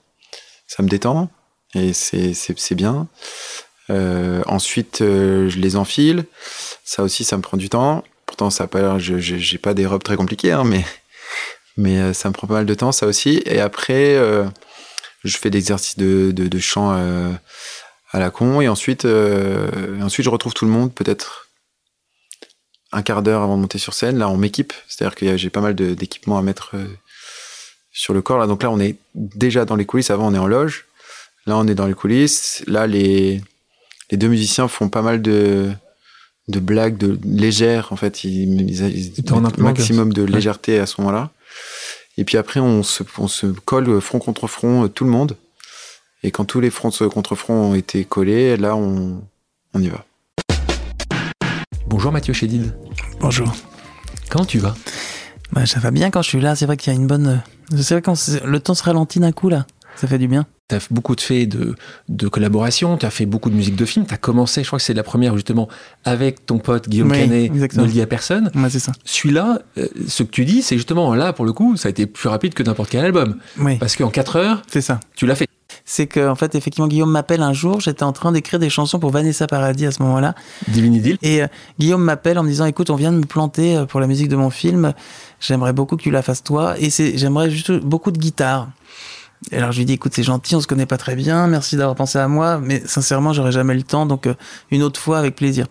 Ça 0.65 0.82
me 0.82 0.88
détend 0.88 1.30
et 1.76 1.91
c'est 1.91 2.73
bien. 2.73 3.10
Euh, 3.89 4.41
ensuite, 4.45 5.02
euh, 5.02 5.50
je 5.50 5.60
les 5.60 5.76
enfile. 5.76 6.23
Ça 6.86 7.04
aussi, 7.04 7.26
ça 7.26 7.36
me 7.36 7.41
prend 7.41 7.58
du 7.58 7.67
temps. 7.67 8.02
Pourtant, 8.26 8.50
ça 8.50 8.63
a 8.63 8.67
pas 8.67 8.97
j'ai 8.97 9.58
pas 9.58 9.73
des 9.73 9.86
robes 9.86 10.04
très 10.04 10.15
compliquées, 10.15 10.54
hein, 10.54 10.63
mais, 10.63 10.86
mais 11.76 12.13
ça 12.13 12.30
me 12.30 12.34
prend 12.34 12.47
pas 12.47 12.54
mal 12.54 12.65
de 12.65 12.73
temps, 12.73 12.93
ça 12.93 13.08
aussi. 13.08 13.41
Et 13.43 13.60
après, 13.60 14.15
je 15.26 15.38
fais 15.38 15.50
des 15.50 15.58
exercices 15.58 15.97
de, 15.97 16.32
de, 16.32 16.60
chant 16.60 16.91
à 16.91 18.19
la 18.19 18.30
con. 18.30 18.62
Et 18.62 18.69
ensuite, 18.69 19.06
ensuite, 20.02 20.23
je 20.23 20.30
retrouve 20.30 20.54
tout 20.54 20.63
le 20.63 20.71
monde, 20.71 20.93
peut-être 20.93 21.46
un 22.97 23.03
quart 23.03 23.21
d'heure 23.21 23.43
avant 23.43 23.55
de 23.57 23.62
monter 23.62 23.77
sur 23.77 23.93
scène. 23.93 24.17
Là, 24.17 24.27
on 24.27 24.38
m'équipe, 24.38 24.73
c'est-à-dire 24.88 25.15
que 25.15 25.38
j'ai 25.38 25.49
pas 25.49 25.62
mal 25.62 25.75
d'équipements 25.75 26.38
à 26.38 26.41
mettre 26.41 26.71
euh, 26.73 26.88
sur 27.91 28.13
le 28.13 28.21
corps. 28.21 28.39
Là, 28.39 28.47
donc 28.47 28.63
là, 28.63 28.71
on 28.71 28.79
est 28.79 28.95
déjà 29.13 29.65
dans 29.65 29.75
les 29.75 29.86
coulisses. 29.86 30.10
Avant, 30.10 30.27
on 30.27 30.33
est 30.33 30.39
en 30.39 30.47
loge. 30.47 30.86
Là, 31.45 31.57
on 31.57 31.67
est 31.67 31.75
dans 31.75 31.86
les 31.86 31.93
coulisses. 31.93 32.63
Là, 32.65 32.88
les, 32.88 33.41
les 34.10 34.17
deux 34.17 34.27
musiciens 34.27 34.67
font 34.67 34.89
pas 34.89 35.03
mal 35.03 35.21
de, 35.21 35.69
de 36.47 36.60
blagues 36.60 36.97
de 36.97 37.19
légères. 37.23 37.93
En 37.93 37.97
fait, 37.97 38.23
ils, 38.23 38.62
ils, 38.69 39.31
un 39.31 39.41
maximum 39.62 40.12
de 40.12 40.23
légèreté 40.23 40.79
à 40.79 40.88
ce 40.88 40.99
moment-là. 41.01 41.29
Et 42.17 42.23
puis 42.23 42.38
après, 42.38 42.60
on 42.60 42.81
se, 42.81 43.03
on 43.19 43.27
se 43.27 43.45
colle 43.45 44.01
front 44.01 44.17
contre 44.17 44.47
front, 44.47 44.86
euh, 44.86 44.88
tout 44.88 45.03
le 45.03 45.12
monde. 45.12 45.38
Et 46.23 46.31
quand 46.31 46.45
tous 46.45 46.60
les 46.60 46.71
fronts 46.71 46.89
contre 47.13 47.36
front 47.36 47.53
ont 47.53 47.75
été 47.75 48.05
collés, 48.05 48.57
là, 48.57 48.75
on, 48.75 49.21
on 49.75 49.81
y 49.81 49.88
va. 49.88 50.03
Bonjour 51.86 52.12
Mathieu 52.12 52.33
Chédid. 52.33 52.73
Bonjour. 53.19 53.53
Comment 54.30 54.45
tu 54.45 54.60
vas? 54.60 54.75
Bah, 55.51 55.65
Ça 55.65 55.80
va 55.80 55.91
bien 55.91 56.10
quand 56.12 56.21
je 56.21 56.30
suis 56.30 56.39
là. 56.41 56.56
C'est 56.56 56.65
vrai 56.65 56.77
qu'il 56.77 56.93
y 56.93 56.95
a 56.95 56.99
une 56.99 57.08
bonne. 57.08 57.41
C'est 57.75 57.93
vrai 57.95 58.01
quand 58.01 58.15
le 58.45 58.60
temps 58.60 58.73
se 58.73 58.84
ralentit 58.84 59.19
d'un 59.19 59.32
coup 59.32 59.49
là. 59.49 59.65
Ça 59.95 60.08
fait 60.08 60.19
du 60.19 60.27
bien. 60.27 60.45
Tu 60.69 60.75
as 60.75 60.80
beaucoup 60.91 61.15
de 61.15 61.21
faits 61.21 61.47
de, 61.49 61.75
de 62.10 62.27
collaboration, 62.27 62.97
tu 62.97 63.06
as 63.06 63.10
fait 63.10 63.25
beaucoup 63.25 63.49
de 63.49 63.56
musique 63.56 63.75
de 63.75 63.86
film. 63.86 64.06
Tu 64.06 64.13
as 64.13 64.17
commencé, 64.17 64.62
je 64.63 64.67
crois 64.67 64.77
que 64.80 64.84
c'est 64.84 64.93
la 64.93 65.01
première 65.03 65.34
justement, 65.36 65.67
avec 66.06 66.45
ton 66.45 66.60
pote 66.60 66.88
Guillaume 66.89 67.10
oui, 67.10 67.19
Canet, 67.19 67.51
ne 67.75 67.84
le 67.84 67.89
dit 67.89 68.01
à 68.01 68.06
personne. 68.06 68.51
Ouais, 68.53 68.69
c'est 68.69 68.80
ça. 68.80 68.91
Celui-là, 69.06 69.62
euh, 69.77 69.88
ce 70.08 70.23
que 70.23 70.30
tu 70.30 70.45
dis, 70.45 70.62
c'est 70.62 70.75
justement 70.75 71.15
là, 71.15 71.32
pour 71.34 71.45
le 71.45 71.53
coup, 71.53 71.77
ça 71.77 71.88
a 71.88 71.89
été 71.89 72.06
plus 72.06 72.27
rapide 72.30 72.53
que 72.53 72.63
n'importe 72.63 72.89
quel 72.89 73.03
album. 73.06 73.38
Oui. 73.60 73.77
Parce 73.77 73.95
qu'en 73.95 74.10
4 74.10 74.36
heures, 74.36 74.62
c'est 74.67 74.82
ça. 74.82 74.99
tu 75.15 75.25
l'as 75.25 75.36
fait. 75.36 75.47
C'est 75.89 76.06
que, 76.06 76.28
en 76.28 76.36
fait, 76.36 76.54
effectivement, 76.54 76.88
Guillaume 76.88 77.10
m'appelle 77.10 77.41
un 77.41 77.54
jour. 77.54 77.80
J'étais 77.80 78.04
en 78.04 78.12
train 78.12 78.34
d'écrire 78.34 78.60
des 78.60 78.69
chansons 78.69 79.00
pour 79.00 79.10
Vanessa 79.10 79.47
Paradis 79.47 79.86
à 79.86 79.91
ce 79.91 80.04
moment-là. 80.04 80.36
Divini 80.67 81.00
Deal. 81.00 81.17
Et 81.21 81.41
euh, 81.41 81.47
Guillaume 81.80 82.04
m'appelle 82.04 82.38
en 82.38 82.43
me 82.43 82.50
disant 82.50 82.65
Écoute, 82.65 82.89
on 82.89 82.95
vient 82.95 83.13
de 83.13 83.17
me 83.17 83.26
planter 83.26 83.86
pour 83.88 84.02
la 84.02 84.08
musique 84.08 84.28
de 84.28 84.36
mon 84.36 84.50
film. 84.50 84.93
J'aimerais 85.39 85.71
beaucoup 85.71 85.95
que 85.95 86.04
tu 86.04 86.12
la 86.12 86.21
fasses 86.21 86.43
toi. 86.43 86.76
Et 86.78 86.89
j'aimerais 86.89 87.50
juste 87.50 87.71
beaucoup 87.71 88.12
de 88.12 88.17
guitare. 88.17 88.67
Et 89.52 89.58
alors 89.58 89.71
je 89.71 89.78
lui 89.78 89.86
dis 89.86 89.93
écoute 89.93 90.13
c'est 90.15 90.23
gentil, 90.23 90.56
on 90.56 90.62
se 90.62 90.67
connaît 90.67 90.86
pas 90.86 90.97
très 90.97 91.15
bien, 91.15 91.47
merci 91.47 91.78
d'avoir 91.78 91.95
pensé 91.95 92.17
à 92.17 92.28
moi, 92.28 92.60
mais 92.60 92.82
sincèrement 92.86 93.34
j'aurais 93.34 93.52
jamais 93.52 93.76
le 93.76 93.84
temps, 93.84 94.06
donc 94.06 94.28
euh, 94.28 94.34
une 94.71 94.82
autre 94.82 95.00
fois 95.00 95.19
avec 95.19 95.36
plaisir. 95.36 95.67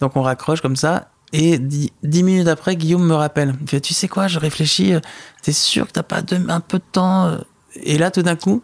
Donc 0.00 0.16
on 0.16 0.22
raccroche 0.22 0.60
comme 0.60 0.76
ça, 0.76 1.10
et 1.32 1.58
dix, 1.58 1.92
dix 2.02 2.22
minutes 2.22 2.48
après 2.48 2.74
Guillaume 2.74 3.06
me 3.06 3.14
rappelle, 3.14 3.54
il 3.60 3.68
fait 3.68 3.80
tu 3.80 3.94
sais 3.94 4.08
quoi, 4.08 4.28
je 4.28 4.38
réfléchis, 4.38 4.94
euh, 4.94 5.00
t'es 5.42 5.52
sûr 5.52 5.86
que 5.86 5.92
t'as 5.92 6.02
pas 6.02 6.22
de, 6.22 6.38
un 6.48 6.60
peu 6.60 6.78
de 6.78 6.84
temps 6.90 7.26
euh? 7.26 7.38
Et 7.82 7.98
là 7.98 8.10
tout 8.10 8.22
d'un 8.22 8.36
coup 8.36 8.62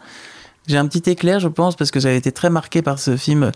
j'ai 0.69 0.77
un 0.77 0.87
petit 0.87 1.11
éclair 1.11 1.41
je 1.41 1.49
pense 1.49 1.75
parce 1.75 1.91
que 1.91 1.99
j'avais 1.99 2.17
été 2.17 2.31
très 2.33 2.51
marqué 2.51 2.83
par 2.83 2.99
ce 2.99 3.17
film 3.17 3.51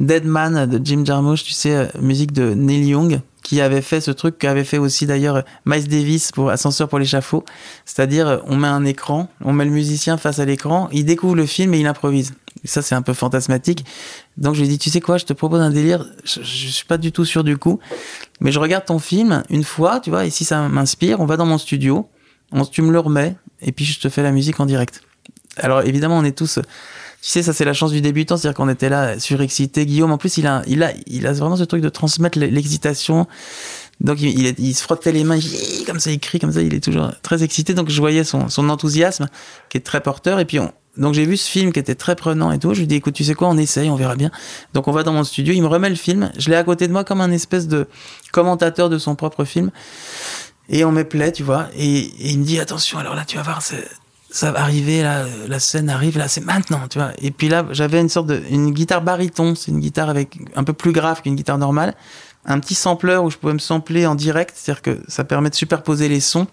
Dead 0.00 0.24
Man 0.24 0.66
de 0.66 0.80
Jim 0.84 1.04
Jarmusch, 1.04 1.44
tu 1.44 1.52
sais 1.52 1.90
musique 2.00 2.32
de 2.32 2.54
Neil 2.54 2.88
Young 2.88 3.20
qui 3.46 3.60
avait 3.60 3.80
fait 3.80 4.00
ce 4.00 4.10
truc 4.10 4.38
qu'avait 4.38 4.64
fait 4.64 4.78
aussi 4.78 5.06
d'ailleurs 5.06 5.44
Miles 5.66 5.86
Davis 5.86 6.32
pour 6.32 6.50
Ascenseur 6.50 6.88
pour 6.88 6.98
l'échafaud. 6.98 7.44
C'est-à-dire, 7.84 8.42
on 8.48 8.56
met 8.56 8.66
un 8.66 8.84
écran, 8.84 9.28
on 9.40 9.52
met 9.52 9.64
le 9.64 9.70
musicien 9.70 10.16
face 10.16 10.40
à 10.40 10.44
l'écran, 10.44 10.88
il 10.90 11.04
découvre 11.04 11.36
le 11.36 11.46
film 11.46 11.72
et 11.72 11.78
il 11.78 11.86
improvise. 11.86 12.34
Ça, 12.64 12.82
c'est 12.82 12.96
un 12.96 13.02
peu 13.02 13.12
fantasmatique. 13.12 13.84
Donc, 14.36 14.56
je 14.56 14.62
lui 14.62 14.66
ai 14.66 14.70
dit, 14.70 14.78
tu 14.78 14.90
sais 14.90 15.00
quoi, 15.00 15.16
je 15.16 15.26
te 15.26 15.32
propose 15.32 15.60
un 15.60 15.70
délire, 15.70 16.04
je, 16.24 16.42
je 16.42 16.66
suis 16.66 16.86
pas 16.86 16.98
du 16.98 17.12
tout 17.12 17.24
sûr 17.24 17.44
du 17.44 17.56
coup, 17.56 17.78
mais 18.40 18.50
je 18.50 18.58
regarde 18.58 18.84
ton 18.84 18.98
film 18.98 19.44
une 19.48 19.62
fois, 19.62 20.00
tu 20.00 20.10
vois, 20.10 20.24
et 20.24 20.30
si 20.30 20.44
ça 20.44 20.68
m'inspire, 20.68 21.20
on 21.20 21.26
va 21.26 21.36
dans 21.36 21.46
mon 21.46 21.58
studio, 21.58 22.08
on, 22.50 22.64
tu 22.64 22.82
me 22.82 22.90
le 22.90 22.98
remets, 22.98 23.36
et 23.60 23.70
puis 23.70 23.84
je 23.84 24.00
te 24.00 24.08
fais 24.08 24.24
la 24.24 24.32
musique 24.32 24.58
en 24.58 24.66
direct. 24.66 25.02
Alors 25.56 25.82
évidemment, 25.82 26.18
on 26.18 26.24
est 26.24 26.36
tous. 26.36 26.58
Tu 27.22 27.30
sais, 27.30 27.42
ça 27.42 27.52
c'est 27.52 27.64
la 27.64 27.72
chance 27.72 27.92
du 27.92 28.00
débutant, 28.00 28.36
c'est-à-dire 28.36 28.56
qu'on 28.56 28.68
était 28.68 28.88
là 28.88 29.18
surexcité. 29.18 29.86
Guillaume, 29.86 30.12
en 30.12 30.18
plus, 30.18 30.36
il 30.36 30.46
a, 30.46 30.62
il 30.66 30.82
a, 30.82 30.92
il 31.06 31.26
a 31.26 31.32
vraiment 31.32 31.56
ce 31.56 31.64
truc 31.64 31.82
de 31.82 31.88
transmettre 31.88 32.38
l'excitation. 32.38 33.26
Donc 34.00 34.20
il, 34.20 34.54
il, 34.58 34.74
se 34.74 34.82
frottait 34.82 35.12
les 35.12 35.24
mains, 35.24 35.38
comme 35.86 36.00
ça, 36.00 36.10
il 36.10 36.20
crie 36.20 36.38
comme 36.38 36.52
ça, 36.52 36.60
il 36.60 36.74
est 36.74 36.84
toujours 36.84 37.10
très 37.22 37.42
excité. 37.42 37.72
Donc 37.72 37.88
je 37.88 37.98
voyais 37.98 38.24
son, 38.24 38.48
son 38.48 38.68
enthousiasme 38.68 39.28
qui 39.70 39.78
est 39.78 39.80
très 39.80 40.02
porteur. 40.02 40.38
Et 40.38 40.44
puis 40.44 40.60
on, 40.60 40.70
donc 40.96 41.14
j'ai 41.14 41.24
vu 41.24 41.36
ce 41.36 41.48
film 41.48 41.72
qui 41.72 41.78
était 41.78 41.94
très 41.94 42.16
prenant 42.16 42.52
et 42.52 42.58
tout. 42.58 42.74
Je 42.74 42.80
lui 42.80 42.86
dis 42.86 42.96
écoute, 42.96 43.14
tu 43.14 43.24
sais 43.24 43.34
quoi, 43.34 43.48
on 43.48 43.56
essaye, 43.58 43.90
on 43.90 43.96
verra 43.96 44.16
bien. 44.16 44.30
Donc 44.74 44.88
on 44.88 44.92
va 44.92 45.02
dans 45.02 45.12
mon 45.12 45.24
studio, 45.24 45.54
il 45.54 45.62
me 45.62 45.66
remet 45.66 45.90
le 45.90 45.96
film. 45.96 46.30
Je 46.38 46.50
l'ai 46.50 46.56
à 46.56 46.64
côté 46.64 46.88
de 46.88 46.92
moi 46.92 47.04
comme 47.04 47.20
un 47.20 47.30
espèce 47.30 47.68
de 47.68 47.86
commentateur 48.32 48.88
de 48.88 48.98
son 48.98 49.14
propre 49.14 49.44
film. 49.44 49.70
Et 50.68 50.84
on 50.84 50.92
me 50.92 51.04
plaît, 51.04 51.32
tu 51.32 51.42
vois. 51.42 51.68
Et, 51.76 52.10
il 52.18 52.40
me 52.40 52.44
dit 52.44 52.58
attention, 52.58 52.98
alors 52.98 53.14
là, 53.14 53.24
tu 53.24 53.36
vas 53.36 53.42
voir, 53.42 53.62
ça 54.36 54.52
va 54.52 54.60
arriver, 54.60 55.02
là, 55.02 55.24
la 55.48 55.58
scène 55.58 55.88
arrive, 55.88 56.18
là, 56.18 56.28
c'est 56.28 56.44
maintenant, 56.44 56.88
tu 56.90 56.98
vois. 56.98 57.12
Et 57.22 57.30
puis 57.30 57.48
là, 57.48 57.64
j'avais 57.70 58.00
une 58.00 58.10
sorte 58.10 58.26
de, 58.26 58.42
une 58.50 58.70
guitare 58.70 59.00
baryton, 59.00 59.54
c'est 59.54 59.70
une 59.70 59.80
guitare 59.80 60.10
avec 60.10 60.36
un 60.54 60.62
peu 60.62 60.74
plus 60.74 60.92
grave 60.92 61.22
qu'une 61.22 61.36
guitare 61.36 61.56
normale 61.56 61.94
un 62.48 62.60
petit 62.60 62.74
sampler 62.74 63.16
où 63.16 63.28
je 63.28 63.38
pouvais 63.38 63.54
me 63.54 63.58
sampler 63.58 64.06
en 64.06 64.14
direct, 64.14 64.54
c'est-à-dire 64.54 64.82
que 64.82 65.00
ça 65.08 65.24
permet 65.24 65.50
de 65.50 65.56
superposer 65.56 66.08
les 66.08 66.20
sons 66.20 66.46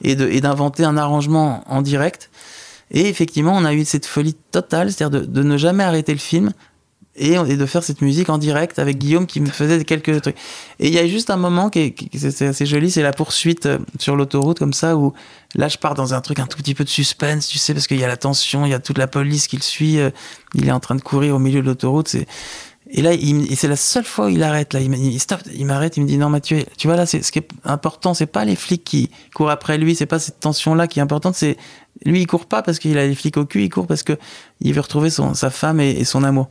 et 0.00 0.14
d'inventer 0.14 0.84
un 0.84 0.96
arrangement 0.96 1.64
en 1.66 1.82
direct. 1.82 2.30
Et 2.92 3.08
effectivement, 3.08 3.52
on 3.56 3.64
a 3.64 3.72
eu 3.72 3.84
cette 3.84 4.06
folie 4.06 4.34
totale, 4.34 4.92
c'est-à-dire 4.92 5.26
de, 5.26 5.42
ne 5.42 5.56
jamais 5.56 5.82
arrêter 5.82 6.12
le 6.12 6.20
film 6.20 6.52
et, 7.16 7.36
de 7.36 7.66
faire 7.66 7.82
cette 7.82 8.00
musique 8.00 8.30
en 8.30 8.38
direct 8.38 8.78
avec 8.78 8.98
Guillaume 8.98 9.26
qui 9.26 9.40
me 9.40 9.46
faisait 9.46 9.84
quelques 9.84 10.22
trucs. 10.22 10.36
Et 10.78 10.88
il 10.88 10.94
y 10.94 10.98
a 10.98 11.06
juste 11.06 11.30
un 11.30 11.36
moment 11.36 11.68
qui 11.68 11.94
est, 12.14 12.42
assez 12.42 12.66
joli, 12.66 12.90
c'est 12.90 13.02
la 13.02 13.12
poursuite 13.12 13.66
euh, 13.66 13.78
sur 13.98 14.16
l'autoroute 14.16 14.58
comme 14.58 14.72
ça, 14.72 14.96
où 14.96 15.12
là 15.54 15.68
je 15.68 15.76
pars 15.76 15.94
dans 15.94 16.14
un 16.14 16.20
truc 16.20 16.38
un 16.38 16.46
tout 16.46 16.56
petit 16.56 16.74
peu 16.74 16.84
de 16.84 16.88
suspense, 16.88 17.48
tu 17.48 17.58
sais, 17.58 17.74
parce 17.74 17.86
qu'il 17.86 17.98
y 17.98 18.04
a 18.04 18.08
la 18.08 18.16
tension, 18.16 18.64
il 18.64 18.70
y 18.70 18.74
a 18.74 18.78
toute 18.78 18.98
la 18.98 19.06
police 19.06 19.46
qui 19.46 19.56
le 19.56 19.62
suit, 19.62 19.98
euh, 19.98 20.10
il 20.54 20.68
est 20.68 20.72
en 20.72 20.80
train 20.80 20.94
de 20.94 21.02
courir 21.02 21.36
au 21.36 21.38
milieu 21.38 21.60
de 21.60 21.66
l'autoroute, 21.66 22.08
c'est 22.08 22.26
et 22.94 23.00
là, 23.00 23.12
c'est 23.56 23.68
la 23.68 23.76
seule 23.76 24.04
fois 24.04 24.26
où 24.26 24.28
il 24.28 24.42
arrête. 24.42 24.74
Là, 24.74 24.80
il, 24.80 24.94
il 24.94 25.18
stop, 25.18 25.40
il 25.54 25.64
m'arrête, 25.64 25.96
il 25.96 26.02
me 26.02 26.06
dit 26.06 26.18
non 26.18 26.28
Mathieu, 26.28 26.64
tu 26.76 26.88
vois 26.88 26.96
là, 26.96 27.06
c'est 27.06 27.22
ce 27.22 27.32
qui 27.32 27.38
est 27.38 27.48
important, 27.64 28.12
c'est 28.12 28.26
pas 28.26 28.44
les 28.44 28.54
flics 28.54 28.84
qui 28.84 29.10
courent 29.34 29.50
après 29.50 29.78
lui, 29.78 29.96
c'est 29.96 30.04
pas 30.04 30.18
cette 30.18 30.40
tension 30.40 30.74
là 30.74 30.86
qui 30.86 30.98
est 30.98 31.02
importante, 31.02 31.34
c'est 31.34 31.56
lui 32.04 32.20
il 32.20 32.26
court 32.26 32.44
pas 32.44 32.62
parce 32.62 32.78
qu'il 32.78 32.98
a 32.98 33.06
les 33.06 33.14
flics 33.14 33.38
au 33.38 33.46
cul, 33.46 33.62
il 33.64 33.70
court 33.70 33.86
parce 33.86 34.02
que 34.02 34.18
il 34.60 34.74
veut 34.74 34.82
retrouver 34.82 35.08
son, 35.08 35.32
sa 35.32 35.48
femme 35.48 35.80
et, 35.80 36.04
son 36.04 36.22
amour. 36.22 36.50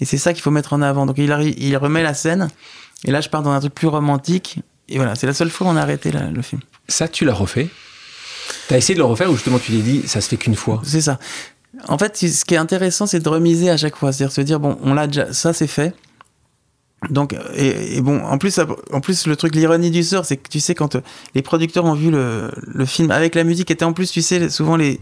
Et 0.00 0.04
c'est 0.04 0.18
ça 0.18 0.34
qu'il 0.34 0.42
faut 0.42 0.50
mettre 0.50 0.74
en 0.74 0.82
avant. 0.82 1.06
Donc 1.06 1.16
il, 1.16 1.32
arrive, 1.32 1.54
il 1.56 1.74
remet 1.78 2.02
la 2.02 2.14
scène. 2.14 2.48
Et 3.04 3.10
là, 3.10 3.22
je 3.22 3.30
pars 3.30 3.42
dans 3.42 3.50
un 3.50 3.60
truc 3.60 3.74
plus 3.74 3.88
romantique. 3.88 4.58
Et 4.90 4.96
voilà, 4.96 5.14
c'est 5.14 5.26
la 5.26 5.34
seule 5.34 5.50
fois 5.50 5.68
où 5.68 5.70
on 5.70 5.76
a 5.76 5.80
arrêté 5.80 6.10
le 6.10 6.42
film. 6.42 6.60
Ça, 6.88 7.08
tu 7.08 7.24
l'as 7.24 7.34
refait? 7.34 7.68
T'as 8.68 8.76
essayé 8.76 8.94
de 8.94 9.00
le 9.00 9.06
refaire 9.06 9.30
ou 9.30 9.34
justement 9.34 9.58
tu 9.58 9.72
t'es 9.72 9.78
dit 9.78 10.02
ça 10.06 10.20
se 10.20 10.28
fait 10.28 10.36
qu'une 10.36 10.54
fois? 10.54 10.82
C'est 10.84 11.00
ça. 11.00 11.18
En 11.86 11.98
fait, 11.98 12.16
ce 12.16 12.44
qui 12.44 12.54
est 12.54 12.58
intéressant, 12.58 13.06
c'est 13.06 13.20
de 13.20 13.28
remiser 13.28 13.70
à 13.70 13.76
chaque 13.76 13.96
fois. 13.96 14.12
C'est-à-dire 14.12 14.32
se 14.32 14.40
dire, 14.40 14.60
bon, 14.60 14.78
on 14.82 14.94
l'a 14.94 15.06
déjà, 15.06 15.32
ça 15.32 15.52
c'est 15.52 15.66
fait. 15.66 15.94
Donc, 17.10 17.36
et, 17.54 18.00
bon, 18.00 18.20
en 18.24 18.38
plus, 18.38 18.58
en 18.92 19.00
plus, 19.00 19.28
le 19.28 19.36
truc, 19.36 19.54
l'ironie 19.54 19.92
du 19.92 20.02
sort, 20.02 20.24
c'est 20.24 20.36
que 20.36 20.48
tu 20.48 20.58
sais, 20.58 20.74
quand 20.74 20.96
euh, 20.96 21.00
les 21.36 21.42
producteurs 21.42 21.84
ont 21.84 21.94
vu 21.94 22.10
le, 22.10 22.50
film 22.86 23.12
avec 23.12 23.36
la 23.36 23.44
musique, 23.44 23.70
était 23.70 23.84
en 23.84 23.92
plus, 23.92 24.10
tu 24.10 24.20
sais, 24.20 24.50
souvent 24.50 24.76
les 24.76 24.98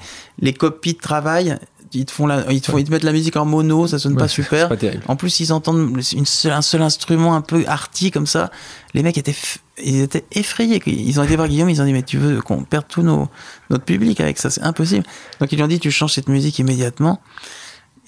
copies 0.53 0.93
de 0.93 0.99
travail, 0.99 1.59
ils 1.93 2.05
te 2.05 2.11
font 2.11 2.27
la, 2.27 2.51
ils 2.53 2.61
te 2.61 2.71
font, 2.71 2.79
ils 2.79 2.85
te 2.85 2.91
mettent 2.91 3.05
la 3.05 3.13
musique 3.13 3.37
en 3.37 3.45
mono, 3.45 3.87
ça 3.87 3.99
sonne 3.99 4.17
pas 4.17 4.29
super. 4.29 4.71
en 5.09 5.17
plus, 5.17 5.41
ils 5.41 5.53
entendent 5.53 6.01
une 6.13 6.25
un 6.53 6.63
seul 6.63 6.83
instrument 6.83 7.35
un 7.35 7.41
peu 7.41 7.65
arty 7.67 8.11
comme 8.11 8.27
ça. 8.27 8.51
Les 8.95 9.03
mecs 9.03 9.19
étaient, 9.19 9.35
ils 9.83 10.01
étaient 10.01 10.25
effrayés. 10.33 10.83
Ils 10.87 11.21
ont 11.21 11.25
été 11.25 11.37
voir 11.37 11.49
Guillaume, 11.49 11.71
ils 11.71 11.81
ont 11.81 11.85
dit, 11.85 11.93
mais 11.93 12.03
tu 12.03 12.19
veux 12.19 12.41
qu'on 12.41 12.65
perde 12.65 12.87
tout 12.89 13.03
nos, 13.03 13.29
notre 13.71 13.85
public 13.85 14.21
avec 14.21 14.39
ça, 14.39 14.51
c'est 14.51 14.63
impossible. 14.63 15.05
Donc 15.41 15.53
ils 15.53 15.57
lui 15.57 15.63
ont 15.63 15.69
dit, 15.69 15.79
tu 15.79 15.91
changes 15.91 16.15
cette 16.15 16.29
musique 16.29 16.59
immédiatement. 16.59 17.21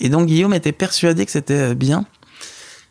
Et 0.00 0.08
donc 0.08 0.26
Guillaume 0.26 0.54
était 0.54 0.72
persuadé 0.72 1.24
que 1.26 1.32
c'était 1.32 1.74
bien. 1.74 2.04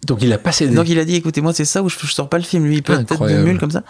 Donc 0.06 0.22
il 0.22 0.32
a 0.32 0.38
passé. 0.38 0.68
Donc 0.68 0.88
il 0.90 1.00
a 1.00 1.06
dit 1.06 1.16
écoutez 1.16 1.42
moi 1.42 1.54
c'est 1.54 1.66
ça 1.66 1.82
où 1.82 1.90
je, 1.90 1.98
je 2.00 2.12
sors 2.12 2.30
pas 2.30 2.38
le 2.38 2.44
film 2.44 2.66
lui 2.66 2.76
il 2.76 2.84
peut 2.84 2.94
être 2.94 3.28
de 3.28 3.44
nul 3.44 3.58
comme 3.58 3.72
ça. 3.72 3.84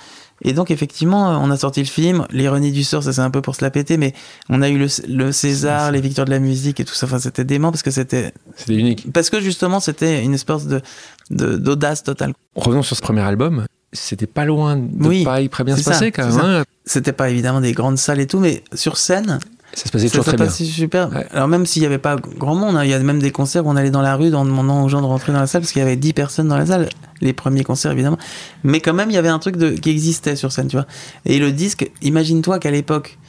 Et 0.43 0.53
donc 0.53 0.71
effectivement 0.71 1.39
on 1.41 1.49
a 1.49 1.57
sorti 1.57 1.79
le 1.79 1.87
film 1.87 2.25
l'ironie 2.31 2.71
du 2.71 2.83
sort 2.83 3.03
ça 3.03 3.13
c'est 3.13 3.21
un 3.21 3.31
peu 3.31 3.41
pour 3.41 3.55
se 3.55 3.63
la 3.63 3.71
péter 3.71 3.97
mais 3.97 4.13
on 4.49 4.61
a 4.61 4.69
eu 4.69 4.77
le, 5.07 5.31
César 5.31 5.91
les 5.91 6.01
victoires 6.01 6.25
de 6.25 6.31
la 6.31 6.39
musique 6.39 6.79
et 6.79 6.85
tout 6.85 6.93
ça 6.93 7.07
enfin 7.07 7.19
c'était 7.19 7.43
dément 7.43 7.71
parce 7.71 7.83
que 7.83 7.91
c'était 7.91 8.33
c'était 8.55 8.75
unique 8.75 9.11
parce 9.11 9.29
que 9.29 9.41
justement 9.41 9.79
c'était 9.79 10.23
une 10.23 10.33
espèce 10.33 10.67
de 10.67 10.81
d'audace 11.29 12.03
totale. 12.03 12.33
Revenons 12.55 12.83
sur 12.83 12.95
ce 12.95 13.01
premier 13.01 13.21
album 13.21 13.65
c'était 13.93 14.27
pas 14.27 14.45
loin 14.45 14.75
de 14.75 15.07
oui, 15.07 15.23
pas 15.23 15.47
très 15.47 15.63
bien 15.63 15.77
se 15.77 15.83
passer 15.83 16.11
quand 16.11 16.27
même. 16.27 16.39
Hein. 16.39 16.63
C'était 16.85 17.13
pas 17.13 17.29
évidemment 17.29 17.61
des 17.61 17.71
grandes 17.71 17.97
salles 17.97 18.19
et 18.19 18.27
tout 18.27 18.39
mais 18.39 18.63
sur 18.73 18.97
scène 18.97 19.39
ça 19.77 19.85
se 19.85 19.91
passait 19.91 20.09
toujours 20.09 20.25
très 20.25 20.37
bien. 20.37 20.49
super. 20.49 21.09
Alors 21.31 21.47
même 21.47 21.67
s'il 21.67 21.83
n'y 21.83 21.85
avait 21.85 21.99
pas 21.99 22.15
grand 22.15 22.55
monde, 22.55 22.75
hein, 22.75 22.83
il 22.83 22.89
y 22.89 22.95
a 22.95 22.99
même 22.99 23.21
des 23.21 23.29
concerts 23.29 23.63
où 23.67 23.69
on 23.69 23.75
allait 23.75 23.91
dans 23.91 24.01
la 24.01 24.15
rue 24.15 24.33
en 24.33 24.43
demandant 24.43 24.83
aux 24.83 24.89
gens 24.89 25.01
de 25.01 25.05
rentrer 25.05 25.31
dans 25.31 25.39
la 25.39 25.45
salle 25.45 25.61
parce 25.61 25.71
qu'il 25.71 25.81
y 25.81 25.85
avait 25.85 25.95
10 25.95 26.13
personnes 26.13 26.47
dans 26.47 26.57
la 26.57 26.65
salle. 26.65 26.89
Les 27.21 27.31
premiers 27.31 27.63
concerts 27.63 27.91
évidemment. 27.91 28.17
Mais 28.63 28.79
quand 28.79 28.95
même, 28.95 29.11
il 29.11 29.13
y 29.13 29.17
avait 29.17 29.29
un 29.29 29.37
truc 29.37 29.55
de, 29.55 29.69
qui 29.69 29.91
existait 29.91 30.35
sur 30.35 30.51
scène, 30.51 30.67
tu 30.67 30.77
vois. 30.77 30.87
Et 31.25 31.37
le 31.37 31.51
disque, 31.51 31.91
imagine-toi 32.01 32.57
qu'à 32.57 32.71
l'époque, 32.71 33.19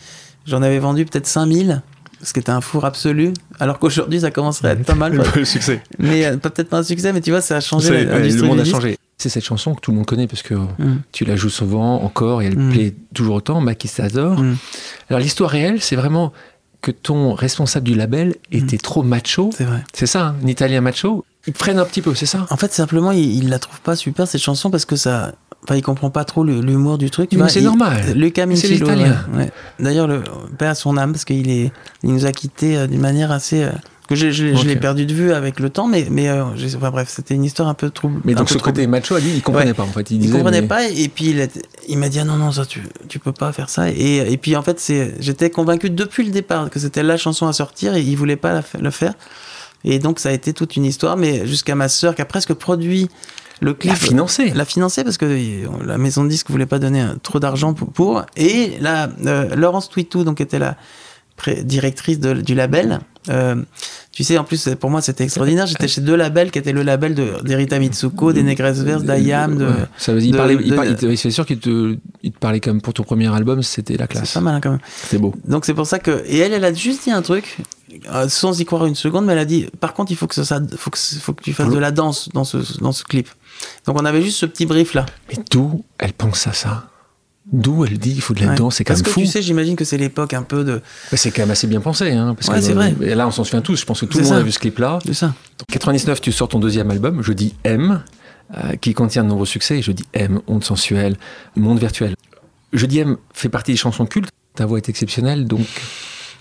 j'en 0.46 0.62
avais 0.62 0.78
vendu 0.78 1.04
peut-être 1.04 1.26
5000 1.26 1.82
ce 2.22 2.32
qui 2.32 2.40
était 2.40 2.50
un 2.50 2.60
four 2.60 2.84
absolu, 2.84 3.32
alors 3.60 3.78
qu'aujourd'hui 3.78 4.20
ça 4.20 4.32
commencerait 4.32 4.70
à 4.70 4.72
être 4.72 4.84
pas 4.84 4.96
mal. 4.96 5.22
le 5.36 5.44
succès. 5.44 5.80
Mais 6.00 6.24
euh, 6.24 6.36
peut-être 6.36 6.68
pas 6.68 6.78
un 6.78 6.82
succès, 6.82 7.12
mais 7.12 7.20
tu 7.20 7.30
vois, 7.30 7.40
ça 7.40 7.58
a 7.58 7.60
changé. 7.60 8.04
le 8.04 8.42
monde 8.42 8.58
a 8.58 8.64
changé. 8.64 8.98
C'est 9.18 9.28
cette 9.28 9.44
chanson 9.44 9.74
que 9.74 9.80
tout 9.80 9.90
le 9.90 9.96
monde 9.96 10.06
connaît 10.06 10.28
parce 10.28 10.42
que 10.42 10.54
mm. 10.54 11.02
tu 11.10 11.24
la 11.24 11.34
joues 11.34 11.50
souvent 11.50 12.02
encore 12.02 12.40
et 12.40 12.46
elle 12.46 12.58
mm. 12.58 12.70
plaît 12.70 12.94
toujours 13.14 13.36
autant, 13.36 13.60
Maki 13.60 13.88
Sazor. 13.88 14.38
Mm. 14.38 14.56
Alors 15.10 15.20
l'histoire 15.20 15.50
réelle, 15.50 15.80
c'est 15.80 15.96
vraiment 15.96 16.32
que 16.80 16.90
ton 16.92 17.34
responsable 17.34 17.86
du 17.86 17.94
label 17.94 18.36
était 18.52 18.78
trop 18.78 19.02
macho. 19.02 19.50
C'est 19.56 19.64
vrai. 19.64 19.82
C'est 19.92 20.06
ça, 20.06 20.28
hein, 20.28 20.36
un 20.42 20.46
italien 20.46 20.80
macho. 20.80 21.24
Il 21.46 21.54
freine 21.54 21.78
un 21.78 21.84
petit 21.84 22.02
peu, 22.02 22.14
c'est 22.14 22.26
ça? 22.26 22.46
En 22.50 22.56
fait, 22.56 22.72
simplement, 22.72 23.10
il, 23.10 23.36
il 23.36 23.48
la 23.48 23.58
trouve 23.58 23.80
pas 23.80 23.96
super 23.96 24.28
cette 24.28 24.40
chanson 24.40 24.70
parce 24.70 24.84
que 24.84 24.96
ça. 24.96 25.32
Enfin, 25.64 25.74
il 25.74 25.82
comprend 25.82 26.10
pas 26.10 26.24
trop 26.24 26.44
l'humour 26.44 26.98
du 26.98 27.10
truc. 27.10 27.32
Mais 27.32 27.48
c'est 27.48 27.60
normal. 27.60 28.12
Lucas 28.14 28.46
C'est 28.54 28.68
l'italien. 28.68 29.16
D'ailleurs, 29.80 30.06
le 30.06 30.22
père 30.56 30.76
son 30.76 30.96
âme 30.96 31.12
parce 31.12 31.24
qu'il 31.24 31.50
est, 31.50 31.72
il 32.04 32.12
nous 32.12 32.26
a 32.26 32.32
quittés 32.32 32.76
euh, 32.76 32.86
d'une 32.86 33.00
manière 33.00 33.32
assez. 33.32 33.66
Euh, 34.10 34.14
que 34.14 34.16
je, 34.16 34.30
je, 34.30 34.66
l'ai 34.66 34.76
perdu 34.76 35.06
de 35.06 35.12
vue 35.12 35.32
avec 35.32 35.60
le 35.60 35.70
temps, 35.70 35.86
mais, 35.86 36.06
mais 36.10 36.28
euh, 36.28 36.44
enfin, 36.76 36.90
bref, 36.90 37.08
c'était 37.10 37.34
une 37.34 37.44
histoire 37.44 37.68
un 37.68 37.74
peu 37.74 37.90
trouble. 37.90 38.20
Mais 38.24 38.34
donc 38.34 38.48
ce 38.48 38.58
côté 38.58 38.86
macho, 38.86 39.18
lui, 39.18 39.32
il 39.34 39.42
comprenait 39.42 39.74
pas 39.74 39.82
en 39.82 39.92
fait. 39.92 40.10
Il, 40.10 40.30
comprenait 40.30 40.62
pas, 40.62 40.88
et 40.88 41.08
puis 41.08 41.30
il, 41.30 41.48
il 41.88 41.98
m'a 41.98 42.08
dit 42.08 42.18
ah, 42.20 42.24
non, 42.24 42.36
non, 42.36 42.52
ça, 42.52 42.64
tu, 42.64 42.82
tu 43.08 43.18
peux 43.18 43.32
pas 43.32 43.52
faire 43.52 43.68
ça. 43.68 43.90
Et, 43.90 44.32
et 44.32 44.36
puis 44.36 44.56
en 44.56 44.62
fait, 44.62 44.82
j'étais 45.20 45.50
convaincu 45.50 45.90
depuis 45.90 46.24
le 46.24 46.30
départ 46.30 46.70
que 46.70 46.78
c'était 46.78 47.02
la 47.02 47.16
chanson 47.16 47.46
à 47.46 47.52
sortir 47.52 47.94
et 47.94 48.00
il 48.00 48.16
voulait 48.16 48.36
pas 48.36 48.62
le 48.80 48.90
faire. 48.90 49.14
Et 49.84 49.98
donc 49.98 50.18
ça 50.18 50.30
a 50.30 50.32
été 50.32 50.52
toute 50.52 50.76
une 50.76 50.84
histoire, 50.84 51.16
mais 51.16 51.46
jusqu'à 51.46 51.74
ma 51.74 51.88
sœur 51.88 52.14
qui 52.14 52.22
a 52.22 52.24
presque 52.24 52.54
produit 52.54 53.08
le 53.60 53.74
clip. 53.74 53.92
La 53.92 53.98
financé. 53.98 54.50
La 54.50 54.64
financé 54.64 55.04
parce 55.04 55.18
que 55.18 55.64
la 55.84 55.98
maison 55.98 56.24
de 56.24 56.28
disque 56.28 56.50
voulait 56.50 56.66
pas 56.66 56.78
donner 56.78 57.04
trop 57.22 57.40
d'argent 57.40 57.74
pour, 57.74 58.24
Et 58.36 58.78
la, 58.80 59.08
euh, 59.26 59.54
Laurence 59.56 59.88
Twitou, 59.88 60.24
donc 60.24 60.40
était 60.40 60.58
la 60.58 60.76
directrice 61.62 62.18
du 62.18 62.54
label, 62.54 63.00
euh, 63.28 63.56
tu 64.12 64.24
sais, 64.24 64.36
en 64.38 64.44
plus, 64.44 64.68
pour 64.80 64.90
moi, 64.90 65.00
c'était 65.00 65.24
extraordinaire. 65.24 65.66
J'étais 65.68 65.88
chez 65.88 66.00
deux 66.00 66.16
labels 66.16 66.50
qui 66.50 66.58
étaient 66.58 66.72
le 66.72 66.82
label 66.82 67.14
d'Erita 67.14 67.78
Mitsuko, 67.78 68.32
des 68.32 68.42
Négresses 68.42 68.80
Verses, 68.80 69.04
d'Ayam. 69.04 69.56
De, 69.56 69.68
ça 69.96 70.12
veut 70.12 70.20
dire, 70.20 70.50
il 70.50 71.16
c'est 71.18 71.30
sûr 71.30 71.46
qu'il 71.46 71.58
te, 71.58 71.96
il 72.22 72.32
te 72.32 72.38
parlait 72.38 72.60
comme 72.60 72.80
pour 72.80 72.94
ton 72.94 73.04
premier 73.04 73.32
album, 73.32 73.62
c'était 73.62 73.96
la 73.96 74.06
classe. 74.06 74.28
C'est 74.28 74.34
pas 74.34 74.40
mal 74.40 74.60
quand 74.60 74.70
même. 74.70 74.80
C'est 75.08 75.18
beau. 75.18 75.34
Donc 75.46 75.64
c'est 75.64 75.74
pour 75.74 75.86
ça 75.86 75.98
que. 75.98 76.22
Et 76.26 76.38
elle, 76.38 76.52
elle 76.52 76.64
a 76.64 76.72
juste 76.72 77.04
dit 77.04 77.10
un 77.10 77.22
truc, 77.22 77.58
euh, 78.12 78.28
sans 78.28 78.58
y 78.60 78.64
croire 78.64 78.86
une 78.86 78.94
seconde, 78.94 79.24
mais 79.24 79.32
elle 79.32 79.38
a 79.38 79.44
dit 79.44 79.68
par 79.80 79.94
contre, 79.94 80.12
il 80.12 80.16
faut 80.16 80.26
que, 80.26 80.34
ça, 80.34 80.60
faut 80.76 80.90
que, 80.90 80.98
faut 80.98 81.32
que 81.32 81.42
tu 81.42 81.52
fasses 81.52 81.70
de 81.70 81.78
la 81.78 81.90
danse 81.90 82.28
dans 82.30 82.44
ce, 82.44 82.58
dans 82.80 82.92
ce 82.92 83.04
clip. 83.04 83.28
Donc 83.86 84.00
on 84.00 84.04
avait 84.04 84.22
juste 84.22 84.38
ce 84.38 84.46
petit 84.46 84.66
brief 84.66 84.94
là. 84.94 85.06
Mais 85.28 85.36
d'où 85.50 85.84
elle 85.98 86.12
pense 86.12 86.46
à 86.46 86.52
ça? 86.52 86.88
D'où 87.50 87.84
elle 87.86 87.98
dit 87.98 88.12
il 88.12 88.20
faut 88.20 88.34
de 88.34 88.44
la 88.44 88.54
danse, 88.54 88.76
c'est 88.76 88.84
quand 88.84 88.92
même 88.92 88.98
fou. 88.98 89.04
Parce 89.04 89.16
que 89.16 89.20
tu 89.20 89.26
sais, 89.26 89.40
j'imagine 89.40 89.74
que 89.74 89.84
c'est 89.84 89.96
l'époque 89.96 90.34
un 90.34 90.42
peu 90.42 90.64
de. 90.64 90.82
c'est 91.14 91.30
quand 91.30 91.42
même 91.42 91.50
assez 91.50 91.66
bien 91.66 91.80
pensé. 91.80 92.10
Hein, 92.10 92.34
parce 92.34 92.50
que, 92.50 92.60
c'est 92.60 92.74
vrai. 92.74 92.94
Et 93.00 93.14
là, 93.14 93.26
on 93.26 93.30
s'en 93.30 93.42
souvient 93.42 93.62
tous. 93.62 93.80
Je 93.80 93.86
pense 93.86 94.00
que 94.00 94.06
tout 94.06 94.18
le 94.18 94.24
monde 94.24 94.34
a 94.34 94.42
vu 94.42 94.52
ce 94.52 94.58
clip-là. 94.58 94.98
C'est 95.06 95.14
ça. 95.14 95.26
En 95.26 95.72
99, 95.72 96.20
tu 96.20 96.30
sors 96.30 96.48
ton 96.48 96.58
deuxième 96.58 96.90
album, 96.90 97.22
Je 97.22 97.32
dis 97.32 97.54
M, 97.64 98.02
euh, 98.54 98.76
qui 98.76 98.92
contient 98.92 99.24
de 99.24 99.28
nombreux 99.28 99.46
succès. 99.46 99.80
Je 99.80 99.92
dis 99.92 100.04
M, 100.12 100.40
Onde 100.46 100.62
sensuelle, 100.62 101.16
Monde 101.56 101.78
virtuel. 101.78 102.14
Je 102.74 102.84
dis 102.84 102.98
M 102.98 103.16
fait 103.32 103.48
partie 103.48 103.72
des 103.72 103.78
chansons 103.78 104.04
cultes. 104.04 104.30
Ta 104.54 104.66
voix 104.66 104.76
est 104.76 104.90
exceptionnelle, 104.90 105.46
donc. 105.46 105.66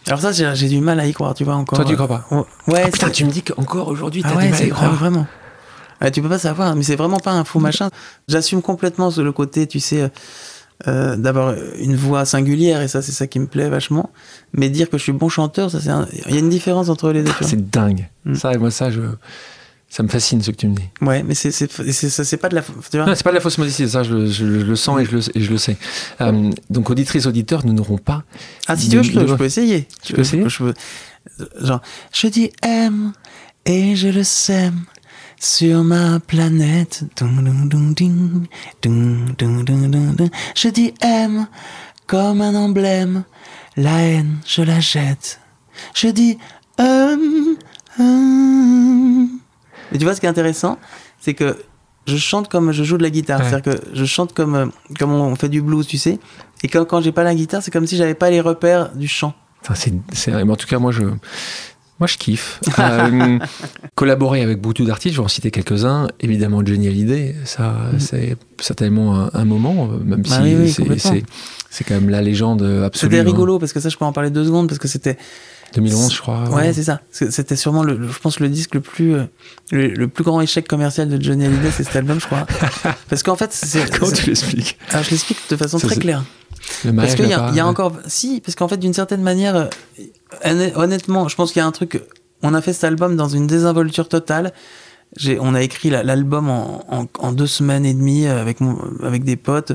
Alors 0.08 0.20
ça, 0.20 0.32
j'ai 0.32 0.68
du 0.68 0.82
mal 0.82 1.00
à 1.00 1.08
y 1.08 1.14
croire, 1.14 1.34
tu 1.36 1.46
vois 1.46 1.56
encore. 1.56 1.78
Toi, 1.78 1.86
tu 1.86 1.96
crois 1.96 2.08
pas 2.08 2.28
Ouais. 2.68 2.84
Ah, 2.86 2.90
putain, 2.90 3.10
tu 3.10 3.24
me 3.24 3.32
dis 3.32 3.44
qu'encore 3.44 3.88
aujourd'hui, 3.88 4.24
ah 4.26 4.32
t'as 4.34 4.42
du 4.42 4.50
mal 4.50 4.62
à 4.62 4.66
y 4.66 4.70
croire. 4.70 4.94
Vraiment. 4.96 5.26
tu 6.14 6.22
peux 6.22 6.30
pas 6.30 6.40
savoir, 6.40 6.76
mais 6.76 6.84
c'est 6.84 6.98
vraiment 6.98 7.20
pas 7.20 7.32
un 7.32 7.46
faux 7.46 7.60
machin. 7.60 7.90
J'assume 8.28 8.62
complètement 8.62 9.10
le 9.16 9.32
côté, 9.32 9.68
tu 9.68 9.80
sais. 9.80 10.12
Euh, 10.88 11.16
d'avoir 11.18 11.56
une 11.80 11.96
voix 11.96 12.24
singulière 12.24 12.84
et 12.84 12.88
ça 12.88 13.02
c'est 13.02 13.12
ça 13.12 13.26
qui 13.26 13.40
me 13.40 13.48
plaît 13.48 13.68
vachement 13.68 14.12
mais 14.54 14.70
dire 14.70 14.92
que 14.92 15.00
je 15.00 15.02
suis 15.02 15.12
bon 15.12 15.28
chanteur 15.28 15.72
ça 15.72 15.80
c'est 15.82 15.90
il 16.30 16.36
y 16.36 16.38
a 16.38 16.40
une 16.40 16.50
différence 16.52 16.90
entre 16.90 17.12
les 17.12 17.24
deux 17.24 17.32
c'est 17.42 17.72
dingue 17.72 18.08
mm. 18.26 18.36
ça 18.36 18.54
et 18.54 18.60
moi 18.60 18.70
ça 18.70 18.92
je 18.92 19.02
Ça 19.90 20.04
me 20.04 20.08
fascine 20.08 20.40
ce 20.44 20.52
que 20.52 20.56
tu 20.58 20.68
me 20.68 20.76
dis. 20.76 20.84
Ouais, 21.02 21.24
mais 21.24 21.34
c'est 21.34 21.50
c'est 21.52 21.72
c'est 21.92 22.10
ça, 22.10 22.24
c'est 22.26 22.38
pas 22.38 22.50
de 22.50 22.56
la 22.56 22.62
tu 22.62 22.98
vois. 22.98 23.06
Non, 23.08 23.16
c'est 23.16 23.24
pas 23.24 23.32
de 23.32 23.36
la 23.36 23.42
fausse 23.42 23.58
modestie, 23.58 23.90
ça 23.90 24.04
je, 24.04 24.14
le- 24.14 24.30
je 24.30 24.46
le 24.46 24.76
sens 24.76 25.00
et 25.02 25.06
je 25.06 25.12
le, 25.16 25.22
et 25.38 25.42
je 25.42 25.50
le 25.50 25.58
sais. 25.58 25.78
Euh, 26.22 26.52
donc 26.70 26.90
auditrices, 26.92 27.26
auditeurs, 27.26 27.66
nous 27.66 27.74
n'aurons 27.74 27.98
pas. 27.98 28.24
Ah 28.68 28.76
si 28.78 28.90
tu 28.90 28.98
veux, 28.98 29.04
je 29.04 29.14
peux, 29.14 29.22
de- 29.22 29.28
je 29.28 29.34
peux 29.36 29.46
essayer. 29.46 29.88
Tu 30.04 30.14
peux 30.14 30.22
essayer 30.22 30.48
je 30.48 30.58
peux- 30.60 30.74
Genre, 31.64 31.82
je 32.14 32.28
dis 32.28 32.52
aime 32.64 33.14
et 33.66 33.96
je 33.96 34.10
le 34.10 34.24
sème 34.24 34.82
sur 35.40 35.84
ma 35.84 36.20
planète. 36.20 37.04
Je 40.56 40.70
dis 40.70 40.94
aime 41.02 41.48
comme 42.08 42.42
un 42.42 42.56
emblème. 42.56 43.24
La 43.76 44.00
haine, 44.02 44.38
je 44.46 44.62
la 44.64 44.80
jette. 44.80 45.40
Je 45.94 46.08
dis 46.08 46.38
hum, 46.80 47.56
hum. 48.00 49.30
Mais 49.92 49.98
tu 49.98 50.04
vois, 50.04 50.16
ce 50.16 50.20
qui 50.20 50.26
est 50.26 50.30
intéressant, 50.30 50.78
c'est 51.20 51.34
que 51.34 51.58
je 52.08 52.18
chante 52.18 52.50
comme 52.50 52.72
je 52.72 52.84
joue 52.84 52.98
de 52.98 53.04
la 53.04 53.10
guitare. 53.10 53.40
Ouais. 53.42 53.50
C'est-à-dire 53.50 53.74
que 53.76 53.82
je 53.94 54.06
chante 54.06 54.34
comme, 54.34 54.56
euh, 54.56 54.66
comme 54.98 55.12
on 55.12 55.36
fait 55.36 55.50
du 55.50 55.62
blues, 55.62 55.86
tu 55.86 55.98
sais. 55.98 56.20
Et 56.64 56.68
quand, 56.68 56.86
quand 56.86 57.02
j'ai 57.02 57.12
pas 57.12 57.24
la 57.24 57.36
guitare, 57.36 57.62
c'est 57.62 57.72
comme 57.72 57.86
si 57.86 57.98
j'avais 57.98 58.16
pas 58.16 58.30
les 58.30 58.42
repères 58.42 58.94
du 58.96 59.08
chant. 59.08 59.34
Enfin, 59.62 59.76
c'est, 59.76 59.94
c'est- 60.14 60.32
mais 60.32 60.52
en 60.52 60.56
tout 60.56 60.68
cas, 60.68 60.80
moi, 60.80 60.92
je, 60.92 61.04
moi, 62.00 62.08
je 62.08 62.18
kiffe. 62.18 62.60
Euh, 62.80 63.40
collaborer 63.96 64.42
avec 64.42 64.62
beaucoup 64.62 64.84
d'artistes, 64.86 65.16
je 65.16 65.20
vais 65.22 65.26
en 65.26 65.30
citer 65.30 65.52
quelques-uns. 65.52 66.08
Évidemment, 66.20 66.64
Johnny 66.66 66.88
Hallyday, 66.88 67.36
ça, 67.46 67.76
c'est 68.00 68.36
certainement 68.60 69.20
un, 69.20 69.30
un 69.34 69.46
moment, 69.46 69.88
même 69.88 70.20
Mm. 70.20 70.22
Bah 70.24 70.36
si 70.36 70.42
oui, 70.42 70.56
oui, 70.90 71.24
c'est, 71.70 71.84
quand 71.84 71.94
même 71.96 72.10
la 72.10 72.22
légende 72.22 72.62
absolue. 72.86 73.12
C'était 73.12 73.22
hein. 73.22 73.26
rigolo 73.26 73.60
parce 73.60 73.74
que 73.74 73.80
ça, 73.80 73.90
je 73.90 73.98
peux 73.98 74.06
en 74.06 74.14
parler 74.14 74.30
deux 74.30 74.46
secondes 74.46 74.68
parce 74.68 74.80
que 74.80 74.88
c'était. 74.88 75.18
2011, 75.76 76.14
je 76.14 76.22
crois. 76.22 76.50
Ouais, 76.50 76.72
c'est 76.72 76.84
ça. 76.84 77.02
C'était 77.12 77.58
sûrement, 77.58 77.84
le, 77.84 77.98
le- 77.98 78.08
je 78.08 78.20
pense, 78.20 78.40
le 78.40 78.48
disque 78.48 78.76
le 78.76 78.80
plus, 78.82 79.16
euh, 79.16 79.24
le, 79.72 79.88
le 79.90 80.08
plus 80.08 80.24
grand 80.24 80.40
échec 80.40 80.66
commercial 80.66 81.10
de 81.10 81.22
Johnny 81.22 81.46
Hallyday, 81.46 81.72
c'est 81.72 81.84
cet 81.84 81.98
album, 81.98 82.22
je 82.22 82.26
crois. 82.26 82.48
Parce 83.10 83.22
qu'en 83.22 83.36
fait, 83.36 83.52
c'est. 83.52 83.90
Comment 84.00 84.12
tu 84.12 84.28
l'expliques? 84.28 84.78
Alors, 84.92 85.04
je 85.04 85.10
l'explique 85.12 85.38
de 85.50 85.56
façon 85.58 85.78
Ça, 85.78 85.88
très 85.88 85.98
claire. 85.98 86.24
Le 86.86 86.94
Parce 86.94 87.16
qu'il 87.16 87.28
y, 87.28 87.34
a- 87.34 87.40
pas- 87.40 87.50
il 87.52 87.58
y 87.58 87.60
a 87.60 87.68
encore. 87.68 87.94
Si, 88.08 88.42
parce 88.44 88.56
qu'en 88.56 88.68
fait, 88.70 88.78
d'une 88.78 88.94
certaine 88.94 89.22
manière, 89.22 89.56
euh, 89.58 89.66
honnêtement, 90.76 91.28
je 91.28 91.36
pense 91.36 91.52
qu'il 91.52 91.60
y 91.60 91.64
a 91.64 91.68
un 91.68 91.72
truc. 91.72 92.02
On 92.44 92.54
a 92.54 92.62
fait 92.62 92.74
cet 92.74 92.84
album 92.84 93.16
dans 93.16 93.28
une 93.30 93.48
désinvolture 93.48 94.08
totale. 94.08 94.54
On 95.40 95.56
a 95.56 95.62
écrit 95.62 95.90
la- 95.90 96.04
l'album 96.04 96.50
en, 96.50 97.32
deux 97.32 97.48
semaines 97.48 97.86
et 97.86 97.94
demie 97.94 98.28
euh, 98.28 98.42
avec, 98.42 98.60
mon, 98.60 98.78
avec 99.02 99.24
des 99.24 99.38
potes. 99.38 99.72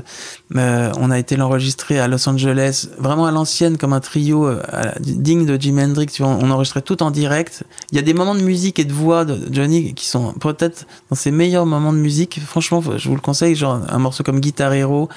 Euh, 0.55 0.91
on 0.99 1.09
a 1.09 1.17
été 1.17 1.35
l'enregistrer 1.35 1.99
à 1.99 2.07
Los 2.07 2.29
Angeles, 2.29 2.87
vraiment 2.99 3.25
à 3.25 3.31
l'ancienne, 3.31 3.77
comme 3.77 3.93
un 3.93 3.99
trio 3.99 4.45
euh, 4.47 4.61
digne 4.99 5.47
de 5.47 5.59
Jimi 5.59 5.81
Hendrix. 5.83 6.07
On 6.19 6.51
enregistrait 6.51 6.83
tout 6.83 7.01
en 7.01 7.09
direct. 7.09 7.63
Il 7.91 7.95
y 7.95 7.99
a 7.99 8.03
des 8.03 8.13
moments 8.13 8.35
de 8.35 8.41
musique 8.43 8.77
et 8.77 8.85
de 8.85 8.93
voix 8.93 9.25
de 9.25 9.39
Johnny 9.51 9.95
qui 9.95 10.05
sont 10.05 10.33
peut-être 10.33 10.85
dans 11.09 11.15
ses 11.15 11.31
meilleurs 11.31 11.65
moments 11.65 11.93
de 11.93 11.97
musique. 11.97 12.39
Franchement, 12.45 12.81
je 12.95 13.09
vous 13.09 13.15
le 13.15 13.21
conseille, 13.21 13.55
genre 13.55 13.81
un 13.89 13.97
morceau 13.97 14.23
comme 14.23 14.39
Guitar 14.39 14.71
Hero. 14.71 15.09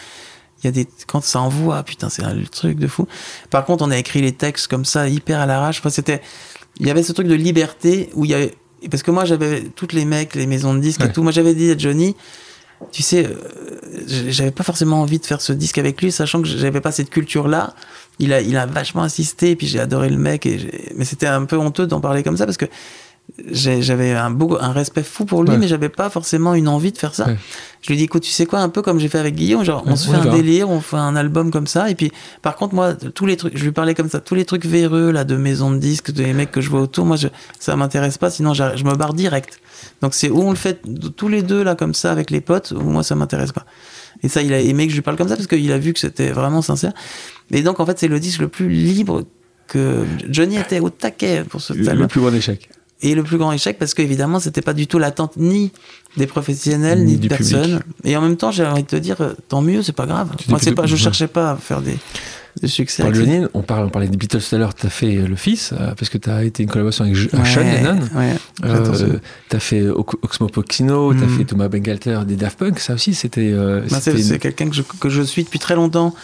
Il 0.67 0.77
y 0.77 0.81
a 0.81 0.85
des 0.85 0.89
quand 1.07 1.23
ça 1.23 1.41
envoie, 1.41 1.83
putain, 1.85 2.09
c'est 2.09 2.25
un 2.25 2.35
truc 2.51 2.79
de 2.79 2.89
fou. 2.89 3.07
Par 3.51 3.65
contre, 3.65 3.85
on 3.85 3.91
a 3.93 3.97
écrit 3.99 4.21
les 4.21 4.33
textes 4.33 4.67
comme 4.67 4.85
ça, 4.85 5.09
hyper 5.09 5.39
à 5.41 5.47
l'arrache. 5.47 5.79
Enfin, 5.79 5.91
c'était, 5.91 6.21
il 6.81 6.87
y 6.87 6.91
avait 6.91 7.05
ce 7.05 7.13
truc 7.13 7.29
de 7.29 7.35
liberté 7.35 8.11
où 8.15 8.25
il 8.25 8.33
y 8.33 8.35
avait, 8.35 8.53
parce 8.91 9.03
que 9.05 9.13
moi 9.13 9.25
j'avais 9.25 9.63
toutes 9.63 9.93
les 9.93 10.05
mecs, 10.05 10.35
les 10.35 10.47
maisons 10.49 10.75
de 10.75 10.81
disques 10.81 11.01
Ouais. 11.03 11.07
et 11.09 11.13
tout. 11.13 11.23
Moi 11.23 11.31
j'avais 11.33 11.55
dit 11.55 11.71
à 11.71 11.79
Johnny, 11.79 12.17
tu 12.93 13.03
sais, 13.03 13.25
euh, 13.27 13.35
j'avais 14.29 14.51
pas 14.51 14.65
forcément 14.65 15.01
envie 15.01 15.19
de 15.19 15.25
faire 15.25 15.41
ce 15.41 15.53
disque 15.53 15.79
avec 15.79 16.03
lui, 16.03 16.11
sachant 16.13 16.43
que 16.43 16.49
j'avais 16.49 16.81
pas 16.81 16.93
cette 16.93 17.11
culture-là. 17.11 17.75
Il 18.19 18.33
a, 18.33 18.41
il 18.41 18.57
a 18.57 18.67
vachement 18.67 19.03
insisté, 19.03 19.51
et 19.53 19.57
puis 19.57 19.67
j'ai 19.67 19.79
adoré 19.81 20.09
le 20.11 20.17
mec, 20.19 20.47
et 20.47 20.91
mais 20.97 21.05
c'était 21.05 21.27
un 21.27 21.45
peu 21.45 21.57
honteux 21.57 21.87
d'en 21.87 22.01
parler 22.01 22.23
comme 22.23 22.37
ça 22.37 22.45
parce 22.47 22.57
que 22.59 22.67
j'avais 23.51 24.13
un 24.13 24.31
beau, 24.31 24.57
un 24.61 24.73
respect 24.73 25.03
fou 25.03 25.25
pour 25.25 25.43
lui, 25.43 25.51
Ouais. 25.51 25.59
mais 25.59 25.69
j'avais 25.69 25.89
pas 25.89 26.09
forcément 26.11 26.55
une 26.55 26.69
envie 26.69 26.93
de 26.93 26.99
faire 26.99 27.15
ça. 27.15 27.27
Ouais. 27.27 27.37
Je 27.83 27.89
lui 27.89 27.97
dis, 27.99 28.05
écoute, 28.05 28.23
tu 28.23 28.31
sais 28.31 28.47
quoi, 28.47 28.61
un 28.61 28.69
peu 28.69 28.83
comme 28.83 28.99
j'ai 28.99 29.09
fait 29.09 29.19
avec 29.19 29.35
Guillaume, 29.35 29.65
genre, 29.65 29.83
on 29.87 29.91
Ouais, 29.91 29.97
se 29.97 30.09
fait 30.11 30.17
un 30.17 30.33
délire, 30.35 30.71
on 30.71 30.81
fait 30.81 30.97
un 30.97 31.15
album 31.17 31.51
comme 31.51 31.67
ça, 31.67 31.91
et 31.91 31.95
puis, 31.95 32.13
par 32.43 32.57
contre, 32.57 32.75
moi, 32.75 32.95
tous 32.95 33.27
les 33.27 33.37
trucs, 33.37 33.57
je 33.57 33.65
lui 33.65 33.73
parlais 33.73 33.95
comme 33.95 34.09
ça, 34.09 34.21
tous 34.21 34.35
les 34.35 34.45
trucs 34.45 34.65
véreux, 34.65 35.11
là, 35.11 35.25
de 35.25 35.37
maison 35.37 35.71
de 35.71 35.79
disques, 35.79 36.11
des 36.13 36.33
mecs 36.33 36.51
que 36.51 36.61
je 36.61 36.71
vois 36.71 36.81
autour, 36.81 37.05
moi, 37.05 37.17
je, 37.17 37.29
ça 37.61 37.77
m'intéresse 37.77 38.17
pas, 38.19 38.31
sinon, 38.31 38.55
je 38.55 38.85
me 38.85 38.95
barre 38.95 39.13
direct. 39.15 39.61
Donc, 40.01 40.15
c'est 40.15 40.31
où 40.31 40.41
on 40.41 40.51
le 40.51 40.57
fait 40.57 40.81
tous 41.17 41.29
les 41.29 41.43
deux, 41.43 41.63
là, 41.63 41.75
comme 41.75 41.95
ça, 41.95 42.11
avec 42.13 42.31
les 42.31 42.41
potes, 42.41 42.73
ou 42.73 42.81
moi, 42.81 43.03
ça 43.03 43.15
m'intéresse 43.15 43.53
pas. 43.53 43.67
Et 44.23 44.29
ça, 44.29 44.41
il 44.41 44.53
a 44.55 44.61
aimé 44.61 44.87
que 44.87 44.91
je 44.93 44.97
lui 44.97 45.03
parle 45.03 45.17
comme 45.19 45.29
ça, 45.29 45.37
parce 45.37 45.47
qu'il 45.47 45.71
a 45.73 45.79
vu 45.79 45.93
que 45.93 45.99
c'était 46.01 46.31
vraiment 46.31 46.63
sincère. 46.63 46.93
Et 47.51 47.63
donc, 47.63 47.81
en 47.81 47.87
fait, 47.87 47.99
c'est 47.99 48.09
le 48.09 48.19
disque 48.19 48.41
le 48.41 48.49
plus 48.49 48.69
libre 48.71 49.25
que 49.69 50.05
Johnny 50.31 50.57
était 50.57 50.81
au 50.81 50.91
taquet 50.91 51.45
pour 51.49 51.61
ce 51.61 51.73
Le, 51.73 51.93
le 51.93 52.07
plus 52.07 52.21
grand 52.21 52.33
échec. 52.33 52.71
Et 53.03 53.15
le 53.15 53.23
plus 53.23 53.37
grand 53.37 53.53
échec, 53.53 53.79
parce 53.79 53.93
qu'évidemment, 53.93 54.41
c'était 54.41 54.63
pas 54.63 54.73
du 54.73 54.87
tout 54.87 54.99
l'attente 54.99 55.37
ni 55.37 55.71
des 56.17 56.27
professionnels, 56.27 57.01
Ni 57.05 57.13
ni, 57.13 57.19
de 57.19 57.29
personne. 57.29 57.83
Et 58.05 58.17
en 58.17 58.23
même 58.23 58.37
temps, 58.39 58.51
j'ai 58.51 58.65
envie 58.65 58.83
de 58.85 58.89
te 58.89 58.97
dire, 58.97 59.21
euh, 59.21 59.35
tant 59.49 59.61
mieux, 59.61 59.83
c'est 59.83 59.93
pas 59.93 60.07
grave. 60.07 60.31
Tu 60.39 60.49
Moi, 60.49 60.59
c'est 60.63 60.73
pas, 60.73 60.87
je 60.87 60.97
cherchais 60.97 61.27
pas 61.27 61.51
à 61.51 61.57
faire 61.57 61.83
des, 61.83 61.99
des 62.63 62.69
succès. 62.69 63.03
Paul 63.03 63.15
Johnny, 63.15 63.45
on, 63.53 63.61
parle, 63.61 63.85
on 63.85 63.91
parlait 63.91 64.09
des 64.09 64.17
Beatles 64.17 64.41
tout 64.41 64.55
à 64.55 64.59
l'heure, 64.59 64.75
tu 64.75 64.87
as 64.87 64.89
fait 64.91 65.15
euh, 65.19 65.27
le 65.27 65.37
fils, 65.37 65.75
euh, 65.75 65.93
parce 65.95 66.09
que 66.09 66.17
tu 66.17 66.31
as 66.31 66.43
été 66.45 66.63
une 66.63 66.71
collaboration 66.71 67.05
avec 67.05 67.17
Ouais, 67.35 67.45
Sean 67.45 67.61
Lennon. 67.61 67.99
Ouais. 68.15 68.33
Euh, 68.65 69.19
t'as 69.51 69.59
fait 69.61 69.87
Ox- 69.89 70.17
Oxmo 70.23 70.49
t'as 71.13 71.27
Mm. 71.27 71.29
fait 71.39 71.45
Thomas 71.45 71.69
Bangalter 71.69 72.21
des 72.27 72.37
Daft 72.37 72.59
Punk, 72.59 72.79
ça 72.79 72.95
aussi 72.95 73.13
c'était. 73.13 73.51
euh, 73.53 73.83
Bah, 73.91 73.99
c'est 74.01 74.39
quelqu'un 74.39 74.71
que 74.71 74.75
je, 74.75 74.81
que 74.83 75.11
je 75.11 75.21
suis 75.21 75.45
depuis 75.45 75.59
très 75.59 75.75
longtemps. 75.75 76.15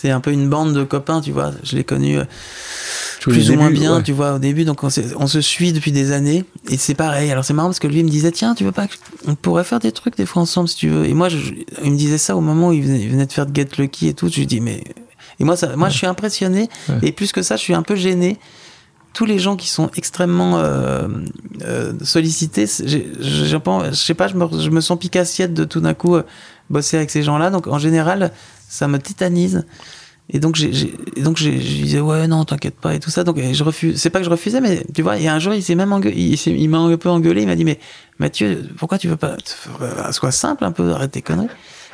C'est 0.00 0.10
un 0.10 0.20
peu 0.20 0.32
une 0.32 0.48
bande 0.48 0.72
de 0.72 0.82
copains, 0.82 1.20
tu 1.20 1.30
vois. 1.30 1.50
Je 1.62 1.76
l'ai 1.76 1.84
connu 1.84 2.18
euh, 2.18 2.24
tous 3.20 3.32
plus 3.32 3.50
ou 3.50 3.56
moins 3.56 3.70
bien, 3.70 3.98
ouais. 3.98 4.02
tu 4.02 4.12
vois, 4.12 4.36
au 4.36 4.38
début. 4.38 4.64
Donc, 4.64 4.82
on, 4.82 4.88
se 4.88 5.40
suit 5.42 5.74
depuis 5.74 5.92
des 5.92 6.12
années. 6.12 6.46
Et 6.70 6.78
c'est 6.78 6.94
pareil. 6.94 7.30
Alors, 7.30 7.44
c'est 7.44 7.52
marrant 7.52 7.68
parce 7.68 7.80
que 7.80 7.86
lui, 7.86 7.98
il 7.98 8.06
me 8.06 8.10
disait, 8.10 8.32
tiens, 8.32 8.54
tu 8.54 8.64
veux 8.64 8.72
pas, 8.72 8.86
on 9.26 9.34
pourrait 9.34 9.62
faire 9.64 9.78
des 9.78 9.92
trucs 9.92 10.16
des 10.16 10.24
fois 10.24 10.40
ensemble 10.40 10.70
si 10.70 10.76
tu 10.76 10.88
veux. 10.88 11.04
Et 11.04 11.12
moi, 11.12 11.28
je- 11.28 11.52
il 11.84 11.92
me 11.92 11.98
disait 11.98 12.16
ça 12.16 12.34
au 12.34 12.40
moment 12.40 12.68
où 12.68 12.72
il 12.72 12.82
venait, 12.82 13.00
il 13.00 13.10
venait 13.10 13.26
de 13.26 13.32
faire 13.32 13.44
de 13.44 13.54
Get 13.54 13.68
Lucky 13.76 14.08
et 14.08 14.14
tout. 14.14 14.28
Je 14.30 14.36
lui 14.36 14.46
dis, 14.46 14.62
mais. 14.62 14.82
Et 15.38 15.44
moi, 15.44 15.54
ça, 15.54 15.76
moi 15.76 15.90
je 15.90 15.98
suis 15.98 16.06
impressionné. 16.06 16.70
Ouais. 16.88 16.94
Et 17.02 17.12
plus 17.12 17.32
que 17.32 17.42
ça, 17.42 17.56
je 17.56 17.60
suis 17.60 17.74
un 17.74 17.82
peu 17.82 17.94
gêné. 17.94 18.38
Tous 19.12 19.26
les 19.26 19.38
gens 19.38 19.56
qui 19.56 19.68
sont 19.68 19.90
extrêmement 19.96 20.58
euh, 20.58 21.08
euh, 21.62 21.92
sollicités, 22.02 22.64
je 22.66 23.92
sais 23.92 24.14
pas, 24.14 24.28
je 24.28 24.34
me, 24.34 24.46
je 24.62 24.70
me 24.70 24.80
sens 24.80 24.98
pique-assiette 24.98 25.52
de 25.52 25.64
tout 25.64 25.80
d'un 25.80 25.94
coup 25.94 26.16
euh, 26.16 26.22
bosser 26.70 26.96
avec 26.96 27.10
ces 27.10 27.22
gens-là. 27.22 27.50
Donc, 27.50 27.66
en 27.66 27.78
général, 27.78 28.32
ça 28.70 28.88
me 28.88 28.98
titanise. 28.98 29.66
Et 30.32 30.38
donc, 30.38 30.54
j'ai, 30.54 30.70
donc 31.16 31.38
j'ai, 31.38 31.60
je 31.60 31.82
disais, 31.82 31.98
ouais, 32.00 32.28
non, 32.28 32.44
t'inquiète 32.44 32.76
pas, 32.76 32.94
et 32.94 33.00
tout 33.00 33.10
ça. 33.10 33.24
Donc, 33.24 33.36
je 33.52 33.64
refuse. 33.64 34.00
C'est 34.00 34.10
pas 34.10 34.20
que 34.20 34.24
je 34.24 34.30
refusais, 34.30 34.60
mais 34.60 34.84
tu 34.94 35.02
vois, 35.02 35.16
il 35.16 35.24
y 35.24 35.28
a 35.28 35.34
un 35.34 35.40
jour, 35.40 35.52
il 35.54 35.62
s'est 35.62 35.74
même 35.74 35.92
engueulé, 35.92 36.16
il, 36.46 36.68
m'a 36.70 36.78
un 36.78 36.96
peu 36.96 37.08
engueulé. 37.08 37.42
Il 37.42 37.48
m'a 37.48 37.56
dit, 37.56 37.64
mais 37.64 37.80
Mathieu, 38.20 38.64
pourquoi 38.78 38.96
tu 38.96 39.08
veux 39.08 39.16
pas. 39.16 39.36
euh, 39.82 40.12
Sois 40.12 40.30
simple 40.30 40.64
un 40.64 40.70
peu, 40.70 40.92
arrête 40.92 41.10
tes 41.10 41.20
conneries. 41.20 41.48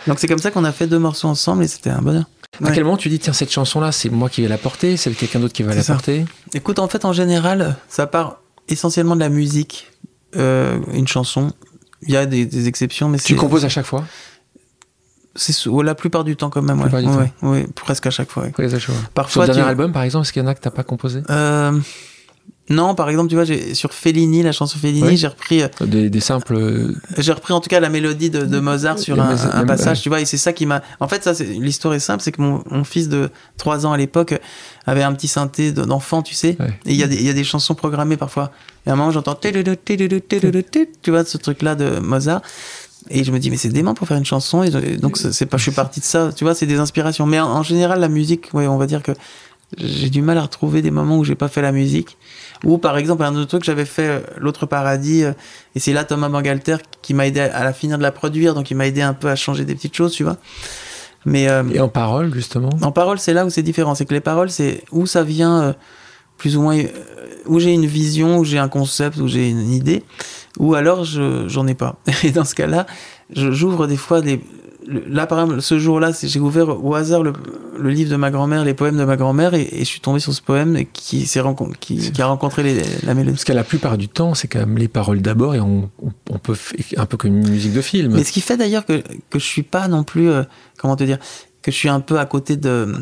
Donc, 0.06 0.18
c'est 0.18 0.28
comme 0.28 0.38
ça 0.38 0.50
qu'on 0.50 0.64
a 0.64 0.72
fait 0.72 0.86
deux 0.86 0.98
morceaux 0.98 1.28
ensemble 1.28 1.64
et 1.64 1.68
c'était 1.68 1.88
un 1.90 2.02
bonheur. 2.02 2.24
À 2.62 2.72
quel 2.72 2.84
moment 2.84 2.98
tu 2.98 3.08
dis, 3.08 3.18
tiens, 3.18 3.32
cette 3.32 3.50
chanson-là, 3.50 3.90
c'est 3.90 4.10
moi 4.10 4.28
qui 4.28 4.42
vais 4.42 4.48
la 4.48 4.58
porter, 4.58 4.96
c'est 4.98 5.10
quelqu'un 5.12 5.40
d'autre 5.40 5.54
qui 5.54 5.62
va 5.62 5.74
la 5.74 5.82
ça. 5.82 5.94
porter? 5.94 6.24
Écoute, 6.54 6.78
en 6.78 6.88
fait, 6.88 7.04
en 7.06 7.12
général, 7.14 7.76
ça 7.88 8.06
part 8.06 8.42
essentiellement 8.68 9.14
de 9.14 9.20
la 9.20 9.28
musique, 9.30 9.90
euh, 10.36 10.78
une 10.92 11.08
chanson. 11.08 11.52
Il 12.02 12.12
y 12.12 12.16
a 12.18 12.26
des, 12.26 12.44
des 12.46 12.68
exceptions, 12.68 13.08
mais 13.08 13.18
Tu 13.18 13.32
c'est. 13.32 13.34
composes 13.34 13.64
à 13.64 13.68
chaque 13.70 13.86
fois? 13.86 14.04
C'est 15.36 15.54
la 15.82 15.94
plupart 15.94 16.24
du 16.24 16.36
temps, 16.36 16.50
quand 16.50 16.62
même, 16.62 16.80
ouais. 16.80 16.90
Ouais, 16.92 17.32
ouais, 17.42 17.66
presque 17.74 18.06
à 18.06 18.10
chaque 18.10 18.30
fois. 18.30 18.44
ouais. 18.44 18.52
Composes 18.52 18.74
à 18.74 18.78
chaque 18.78 18.94
fois. 18.94 19.00
Sur 19.02 19.10
Parfois, 19.10 19.46
le 19.46 19.52
dernier 19.54 19.68
album, 19.68 19.92
par 19.92 20.02
exemple, 20.02 20.24
est-ce 20.24 20.32
qu'il 20.32 20.42
y 20.42 20.44
en 20.44 20.48
a 20.48 20.54
que 20.54 20.60
t'as 20.60 20.70
pas 20.70 20.82
composé? 20.84 21.22
Euh, 21.30 21.78
non, 22.68 22.96
par 22.96 23.08
exemple, 23.10 23.28
tu 23.28 23.36
vois, 23.36 23.44
j'ai, 23.44 23.74
sur 23.74 23.92
Fellini, 23.92 24.42
la 24.42 24.50
chanson 24.50 24.76
Fellini, 24.76 25.16
j'ai 25.16 25.28
repris, 25.28 25.62
euh, 25.62 25.68
des, 25.82 26.10
des 26.10 26.18
simples. 26.20 26.54
euh, 26.56 26.96
j'ai 27.16 27.30
repris 27.30 27.52
en 27.52 27.60
tout 27.60 27.68
cas 27.68 27.78
la 27.78 27.88
mélodie 27.90 28.28
de, 28.28 28.44
de 28.44 28.58
Mozart 28.58 28.98
sur 28.98 29.20
un, 29.22 29.64
passage, 29.66 30.00
tu 30.02 30.08
vois, 30.08 30.20
et 30.20 30.24
c'est 30.24 30.36
ça 30.36 30.52
qui 30.52 30.66
m'a. 30.66 30.82
En 30.98 31.06
fait, 31.06 31.22
ça, 31.22 31.32
c'est, 31.32 31.44
l'histoire 31.44 31.94
est 31.94 32.00
simple, 32.00 32.24
c'est 32.24 32.32
que 32.32 32.42
mon, 32.42 32.64
mon 32.68 32.82
fils 32.82 33.08
de 33.08 33.30
3 33.56 33.86
ans 33.86 33.92
à 33.92 33.96
l'époque 33.96 34.34
avait 34.84 35.04
un 35.04 35.12
petit 35.12 35.28
synthé 35.28 35.70
de- 35.70 35.84
d'enfant, 35.84 36.22
tu 36.22 36.34
sais, 36.34 36.56
Ouais. 36.58 36.70
et 36.86 36.90
il 36.92 36.96
y, 36.96 37.04
a 37.04 37.06
des- 37.06 37.14
il 37.16 37.22
y 37.22 37.30
a 37.30 37.34
des 37.34 37.44
chansons 37.44 37.76
programmées 37.76 38.16
parfois. 38.16 38.50
Et 38.84 38.90
à 38.90 38.94
un 38.94 38.96
moment, 38.96 39.12
j'entends 39.12 39.36
tu 41.02 41.10
vois, 41.12 41.24
ce 41.24 41.36
truc-là 41.38 41.76
de 41.76 42.00
Mozart. 42.00 42.42
Et 43.10 43.24
je 43.24 43.30
me 43.32 43.38
dis, 43.38 43.50
mais 43.50 43.56
c'est 43.56 43.68
dément 43.68 43.94
pour 43.94 44.08
faire 44.08 44.16
une 44.16 44.24
chanson. 44.24 44.62
Et 44.62 44.70
donc, 44.96 45.16
c'est 45.16 45.46
pas, 45.46 45.56
je 45.56 45.62
suis 45.62 45.72
parti 45.72 46.00
de 46.00 46.04
ça. 46.04 46.30
Tu 46.34 46.44
vois, 46.44 46.54
c'est 46.54 46.66
des 46.66 46.78
inspirations. 46.78 47.26
Mais 47.26 47.38
en, 47.40 47.46
en 47.48 47.62
général, 47.62 48.00
la 48.00 48.08
musique, 48.08 48.48
ouais, 48.52 48.66
on 48.66 48.76
va 48.78 48.86
dire 48.86 49.02
que 49.02 49.12
j'ai 49.78 50.10
du 50.10 50.22
mal 50.22 50.38
à 50.38 50.42
retrouver 50.42 50.82
des 50.82 50.90
moments 50.90 51.18
où 51.18 51.24
j'ai 51.24 51.34
pas 51.34 51.48
fait 51.48 51.62
la 51.62 51.72
musique. 51.72 52.16
Ou 52.64 52.78
par 52.78 52.96
exemple, 52.98 53.22
un 53.24 53.34
autre 53.36 53.48
truc, 53.48 53.64
j'avais 53.64 53.84
fait 53.84 54.06
euh, 54.08 54.20
L'autre 54.38 54.64
paradis. 54.66 55.24
euh, 55.24 55.32
et 55.74 55.80
c'est 55.80 55.92
là 55.92 56.04
Thomas 56.04 56.28
Bangalter 56.28 56.76
qui 57.02 57.14
m'a 57.14 57.26
aidé 57.26 57.40
à, 57.40 57.56
à 57.56 57.64
la 57.64 57.72
finir 57.72 57.98
de 57.98 58.02
la 58.02 58.12
produire. 58.12 58.54
Donc, 58.54 58.70
il 58.70 58.76
m'a 58.76 58.86
aidé 58.86 59.02
un 59.02 59.14
peu 59.14 59.28
à 59.28 59.36
changer 59.36 59.64
des 59.64 59.74
petites 59.74 59.94
choses, 59.96 60.12
tu 60.12 60.24
vois. 60.24 60.36
Mais 61.24 61.48
euh, 61.48 61.64
Et 61.74 61.80
en 61.80 61.88
parole, 61.88 62.32
justement? 62.32 62.70
en 62.82 62.92
parole, 62.92 63.18
c'est 63.18 63.32
là 63.34 63.44
où 63.44 63.50
c'est 63.50 63.62
différent. 63.64 63.94
C'est 63.96 64.04
que 64.06 64.14
les 64.14 64.20
paroles, 64.20 64.50
c'est 64.50 64.84
où 64.92 65.06
ça 65.06 65.24
vient, 65.24 65.60
euh, 65.62 65.72
plus 66.38 66.56
ou 66.56 66.62
moins, 66.62 66.78
euh, 66.78 66.86
où 67.46 67.58
j'ai 67.58 67.72
une 67.72 67.86
vision, 67.86 68.38
où 68.38 68.44
j'ai 68.44 68.58
un 68.58 68.68
concept, 68.68 69.16
où 69.18 69.26
j'ai 69.26 69.48
une 69.50 69.72
idée, 69.72 70.04
ou 70.58 70.74
alors 70.74 71.04
je 71.04 71.48
j'en 71.48 71.66
ai 71.66 71.74
pas. 71.74 71.98
Et 72.24 72.30
dans 72.30 72.44
ce 72.44 72.54
cas-là, 72.54 72.86
j'ouvre 73.34 73.86
des 73.86 73.96
fois 73.96 74.20
des. 74.20 74.40
là, 75.08 75.26
par 75.26 75.40
exemple, 75.40 75.60
ce 75.62 75.78
jour-là, 75.78 76.12
j'ai 76.22 76.40
ouvert 76.40 76.82
au 76.84 76.94
hasard 76.94 77.22
le, 77.22 77.32
le 77.78 77.90
livre 77.90 78.10
de 78.10 78.16
ma 78.16 78.30
grand-mère, 78.30 78.64
les 78.64 78.74
poèmes 78.74 78.96
de 78.96 79.04
ma 79.04 79.16
grand-mère, 79.16 79.54
et, 79.54 79.68
et 79.72 79.78
je 79.80 79.84
suis 79.84 80.00
tombé 80.00 80.20
sur 80.20 80.32
ce 80.32 80.40
poème 80.42 80.78
qui, 80.92 81.26
s'est 81.26 81.42
qui, 81.80 82.12
qui 82.12 82.22
a 82.22 82.26
rencontré 82.26 82.62
les- 82.62 82.82
la 83.02 83.14
mélodie. 83.14 83.32
Parce 83.36 83.44
que 83.44 83.52
la 83.52 83.64
plupart 83.64 83.98
du 83.98 84.08
temps, 84.08 84.34
c'est 84.34 84.48
quand 84.48 84.60
même 84.60 84.78
les 84.78 84.88
paroles 84.88 85.20
d'abord 85.22 85.54
et 85.54 85.60
on, 85.60 85.90
on- 86.02 86.12
on 86.30 86.38
peut 86.38 86.54
faire 86.54 87.00
un 87.00 87.06
peu 87.06 87.16
comme 87.16 87.36
une 87.36 87.48
musique 87.48 87.72
de 87.72 87.80
film. 87.80 88.12
Mais 88.14 88.24
ce 88.24 88.32
qui 88.32 88.40
fait 88.40 88.56
d'ailleurs 88.56 88.86
que, 88.86 89.02
que 89.30 89.38
je 89.38 89.44
suis 89.44 89.62
pas 89.64 89.88
non 89.88 90.04
plus, 90.04 90.30
euh, 90.30 90.42
comment 90.78 90.96
te 90.96 91.04
dire, 91.04 91.18
que 91.66 91.72
je 91.72 91.76
suis 91.76 91.88
un 91.88 92.00
peu 92.00 92.18
à 92.18 92.24
côté 92.26 92.56
de, 92.56 92.94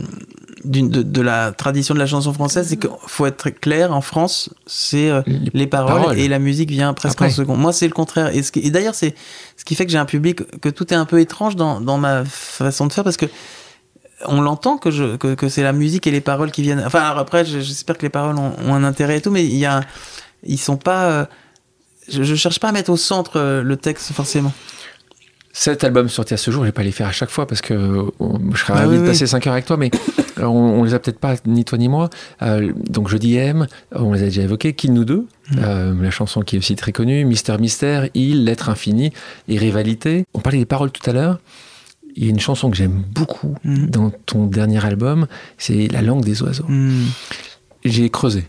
de, 0.65 1.03
de 1.03 1.21
la 1.21 1.53
tradition 1.53 1.95
de 1.95 1.99
la 2.01 2.07
chanson 2.07 2.33
française, 2.33 2.67
c'est 2.69 2.79
qu'il 2.79 2.91
faut 3.07 3.27
être 3.27 3.37
très 3.37 3.53
clair, 3.53 3.93
en 3.93 4.01
France, 4.01 4.49
c'est 4.67 5.11
euh, 5.11 5.23
Les 5.27 5.51
les 5.53 5.67
paroles, 5.67 6.01
paroles. 6.01 6.19
et 6.19 6.27
la 6.29 6.39
musique 6.39 6.71
vient 6.71 6.95
presque 6.95 7.17
Après. 7.17 7.27
en 7.27 7.31
second. 7.31 7.57
Moi, 7.57 7.73
c'est 7.75 7.87
le 7.87 7.93
contraire. 7.93 8.35
Et, 8.35 8.43
ce 8.43 8.51
qui- 8.51 8.61
et 8.61 8.71
d'ailleurs, 8.71 8.95
c'est 8.95 9.15
ce 9.59 9.65
qui 9.65 9.75
fait 9.75 9.85
que 9.85 9.93
j'ai 9.93 9.99
un 9.99 10.07
public, 10.07 10.59
que 10.61 10.71
tout 10.71 10.93
est 10.93 10.97
un 10.97 11.05
peu 11.05 11.21
étrange 11.21 11.57
dans, 11.57 11.81
dans 11.81 11.99
ma 11.99 12.25
façon 12.25 12.87
de 12.87 12.93
faire, 12.93 13.05
parce 13.05 13.19
que 13.19 13.27
on 14.27 14.41
l'entend 14.41 14.79
que, 14.79 14.91
je, 14.91 15.17
que, 15.17 15.35
que 15.35 15.51
c'est 15.51 15.63
la 15.63 15.73
musique 15.75 16.07
et 16.07 16.11
les 16.11 16.23
paroles 16.23 16.51
qui 16.51 16.63
viennent. 16.63 16.83
Enfin, 16.87 17.01
alors 17.01 17.19
après, 17.19 17.45
je- 17.45 17.61
j'espère 17.61 17.99
que 17.99 18.03
les 18.03 18.09
paroles 18.11 18.37
ont, 18.39 18.53
ont 18.67 18.75
un 18.75 18.85
intérêt 18.85 19.19
et 19.19 19.21
tout, 19.21 19.31
mais 19.31 19.45
il 19.45 19.57
y 19.59 19.67
a, 19.67 19.83
ils 20.45 20.59
sont 20.59 20.79
pas. 20.79 21.05
euh, 21.11 21.27
je, 22.09 22.23
je 22.23 22.35
cherche 22.35 22.59
pas 22.61 22.69
à 22.69 22.73
mettre 22.73 22.91
au 22.91 22.97
centre 22.97 23.33
euh, 23.39 23.63
le 23.63 23.77
texte 23.77 24.13
forcément. 24.13 24.53
Cet 25.57 25.85
album 25.85 26.09
sorti 26.09 26.35
à 26.35 26.37
ce 26.37 26.51
jour, 26.51 26.65
je 26.65 26.69
vais 26.69 26.73
pas 26.73 26.83
les 26.83 26.91
faire 26.91 27.07
à 27.07 27.13
chaque 27.13 27.31
fois 27.31 27.47
parce 27.47 27.61
que 27.61 28.07
on- 28.19 28.41
je 28.53 28.59
serais 28.59 28.73
Ah 28.75 28.81
ravi 28.81 28.89
oui, 28.91 28.97
de 28.97 29.03
oui. 29.03 29.09
passer 29.09 29.27
5 29.29 29.47
heures 29.47 29.53
avec 29.53 29.67
toi, 29.67 29.77
mais 29.77 29.89
on, 30.39 30.47
on 30.49 30.83
les 30.83 30.95
a 30.95 30.99
peut-être 30.99 31.21
pas, 31.21 31.37
ni 31.47 31.65
toi 31.65 31.79
ni 31.79 31.89
moi. 31.89 32.11
Euh, 32.43 32.73
donc 32.91 33.07
Jeudi 33.09 33.37
M, 33.37 33.69
on 33.95 34.13
les 34.15 34.23
a 34.23 34.25
déjà 34.25 34.43
évoqués. 34.43 34.73
Kill 34.73 34.93
nous 34.93 35.05
deux, 35.05 35.27
Mm. 35.53 35.57
euh, 35.63 35.95
la 36.03 36.11
chanson 36.11 36.41
qui 36.41 36.57
est 36.57 36.59
aussi 36.59 36.75
très 36.75 36.91
connue. 36.91 37.25
Mystère 37.25 37.61
Mystère, 37.61 38.09
Il, 38.15 38.45
L'être 38.47 38.69
infini 38.69 39.13
et 39.47 39.57
Rivalité. 39.59 40.25
On 40.35 40.41
parlait 40.41 40.59
des 40.59 40.65
paroles 40.67 40.91
tout 40.91 41.09
à 41.09 41.13
l'heure. 41.13 41.39
Il 42.17 42.25
y 42.25 42.27
a 42.27 42.31
une 42.31 42.41
chanson 42.41 42.69
que 42.71 42.77
j'aime 42.77 43.05
beaucoup 43.15 43.55
Mm. 43.65 43.87
dans 43.91 44.11
ton 44.11 44.47
dernier 44.47 44.85
album, 44.85 45.27
c'est 45.59 45.87
La 45.93 46.03
langue 46.03 46.25
des 46.25 46.43
oiseaux. 46.43 46.65
Hmm, 46.67 47.05
J'ai 47.85 48.09
creusé. 48.11 48.45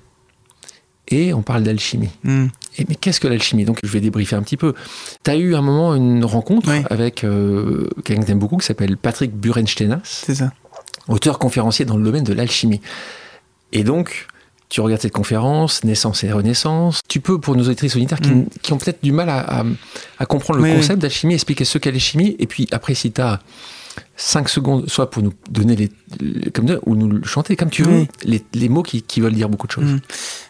Et 1.10 1.34
on 1.34 1.42
parle 1.44 1.64
d'alchimie. 1.64 2.10
hmm. 2.24 2.48
Et 2.78 2.86
mais 2.90 2.96
qu'est-ce 2.96 3.20
que 3.20 3.28
l'alchimie? 3.28 3.64
Donc 3.66 3.80
je 3.84 3.90
vais 3.92 4.02
débriefer 4.02 4.36
un 4.36 4.42
petit 4.42 4.58
peu. 4.58 4.74
Tu 5.24 5.32
as 5.32 5.36
eu 5.36 5.56
un 5.56 5.62
moment 5.62 5.94
une 5.96 6.26
rencontre 6.26 6.70
Oui. 6.72 6.82
avec 6.90 7.24
euh, 7.24 7.88
quelqu'un 8.04 8.22
que 8.24 8.28
t'aimes 8.28 8.40
beaucoup 8.40 8.58
qui 8.58 8.66
s'appelle 8.66 8.98
Patrick 8.98 9.32
Burenstenas, 9.36 10.02
C'est 10.04 10.36
ça. 10.36 10.52
auteur 11.08 11.38
conférencier 11.40 11.86
dans 11.86 11.98
le 11.98 12.04
domaine 12.04 12.24
de 12.24 12.34
l'alchimie. 12.34 12.82
Et 13.72 13.84
donc, 13.84 14.28
tu 14.70 14.82
regardes 14.82 15.02
cette 15.02 15.14
conférence, 15.14 15.84
Naissance 15.84 16.24
et 16.24 16.32
Renaissance. 16.32 17.02
Tu 17.08 17.20
peux, 17.20 17.40
pour 17.40 17.56
nos 17.56 17.64
auditrices 17.66 17.96
auditeurs 17.96 18.20
qui, 18.20 18.32
Mm. 18.32 18.46
qui 18.64 18.74
ont 18.74 18.78
peut-être 18.78 19.04
du 19.04 19.12
mal 19.12 19.30
à, 19.30 19.60
à- 19.62 19.66
à 20.18 20.26
comprendre 20.26 20.60
le 20.60 20.66
Oui, 20.66 20.76
concept 20.76 21.00
d'alchimie, 21.02 21.36
expliquer 21.36 21.66
ce 21.66 21.78
qu'est 21.78 21.92
l'alchimie. 21.92 22.36
Et 22.40 22.48
puis 22.48 22.68
après, 22.72 22.96
si 22.96 23.12
tu 23.12 23.22
as 23.22 23.40
5 24.18 24.50
secondes, 24.50 24.90
soit 24.90 25.10
pour 25.12 25.22
nous 25.24 25.34
donner 25.50 25.76
les, 25.76 25.92
les- 26.20 26.52
comme 26.52 26.68
ça, 26.68 26.76
ou 26.86 26.96
nous 26.96 27.24
chanter 27.26 27.56
comme 27.56 27.70
tu 27.70 27.84
veux, 27.84 28.08
les, 28.24 28.44
les 28.54 28.68
mots 28.70 28.84
qui, 28.84 29.02
qui 29.04 29.22
veulent 29.22 29.34
dire 29.36 29.50
beaucoup 29.50 29.68
de 29.68 29.72
choses. 29.72 29.86
Mm. 29.86 30.00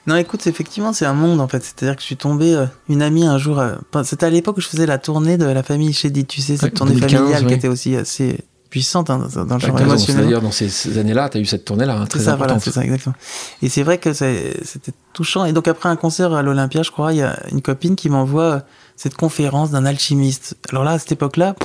Non, 0.08 0.16
écoute, 0.16 0.46
effectivement, 0.46 0.94
c'est 0.94 1.06
un 1.06 1.14
monde 1.14 1.42
en 1.42 1.48
fait. 1.48 1.64
C'est-à-dire 1.64 1.96
que 1.96 2.02
je 2.02 2.06
suis 2.06 2.18
tombé, 2.18 2.54
euh, 2.54 2.66
une 2.90 3.02
amie 3.02 3.26
un 3.26 3.38
jour, 3.38 3.60
euh, 3.60 3.76
c'était 4.04 4.26
à 4.26 4.30
l'époque 4.30 4.58
où 4.58 4.62
je 4.62 4.68
faisais 4.68 4.86
la 4.86 4.98
tournée 4.98 5.38
de 5.38 5.46
la 5.46 5.64
famille 5.64 5.94
Chédid, 5.94 6.28
tu 6.28 6.42
sais, 6.42 6.58
cette 6.58 6.64
Ouais, 6.64 6.70
tournée 6.72 6.94
2015, 6.94 7.20
familiale 7.20 7.46
qui 7.48 7.54
était 7.54 7.68
aussi 7.68 7.96
assez 7.96 8.46
puissante 8.70 9.10
hein, 9.10 9.28
dans, 9.34 9.46
dans 9.46 9.56
le 9.56 9.62
c'est 9.62 9.68
émotionnel. 9.70 10.26
D'ailleurs, 10.26 10.42
dans 10.42 10.52
ces, 10.52 10.70
ces 10.70 10.98
années-là, 10.98 11.30
tu 11.30 11.38
as 11.38 11.42
eu 11.42 11.46
cette 11.46 11.66
tournée-là, 11.66 11.98
hein, 11.98 12.06
très 12.08 12.20
ça, 12.20 12.36
voilà, 12.36 12.54
importante. 12.54 12.64
c'est 12.64 12.72
ça, 12.72 12.84
exactement. 12.84 13.16
Et 13.62 13.70
c'est 13.70 13.84
vrai 13.84 13.98
que 14.00 14.12
c'était 14.14 14.92
touchant. 15.14 15.46
Et 15.46 15.54
donc 15.54 15.68
après 15.68 15.90
un 15.90 15.96
concert 15.96 16.34
à 16.34 16.44
l'Olympia, 16.44 16.84
je 16.84 16.92
crois, 16.92 17.14
il 17.14 17.20
y 17.20 17.22
a 17.22 17.40
une 17.52 17.62
copine 17.62 17.96
qui 17.96 18.10
m'envoie 18.10 18.44
euh, 18.44 18.60
cette 18.98 19.16
conférence 19.16 19.72
d'un 19.72 19.86
alchimiste. 19.86 20.58
Alors 20.70 20.84
là, 20.84 20.92
à 20.92 21.00
cette 21.00 21.14
époque-là, 21.14 21.56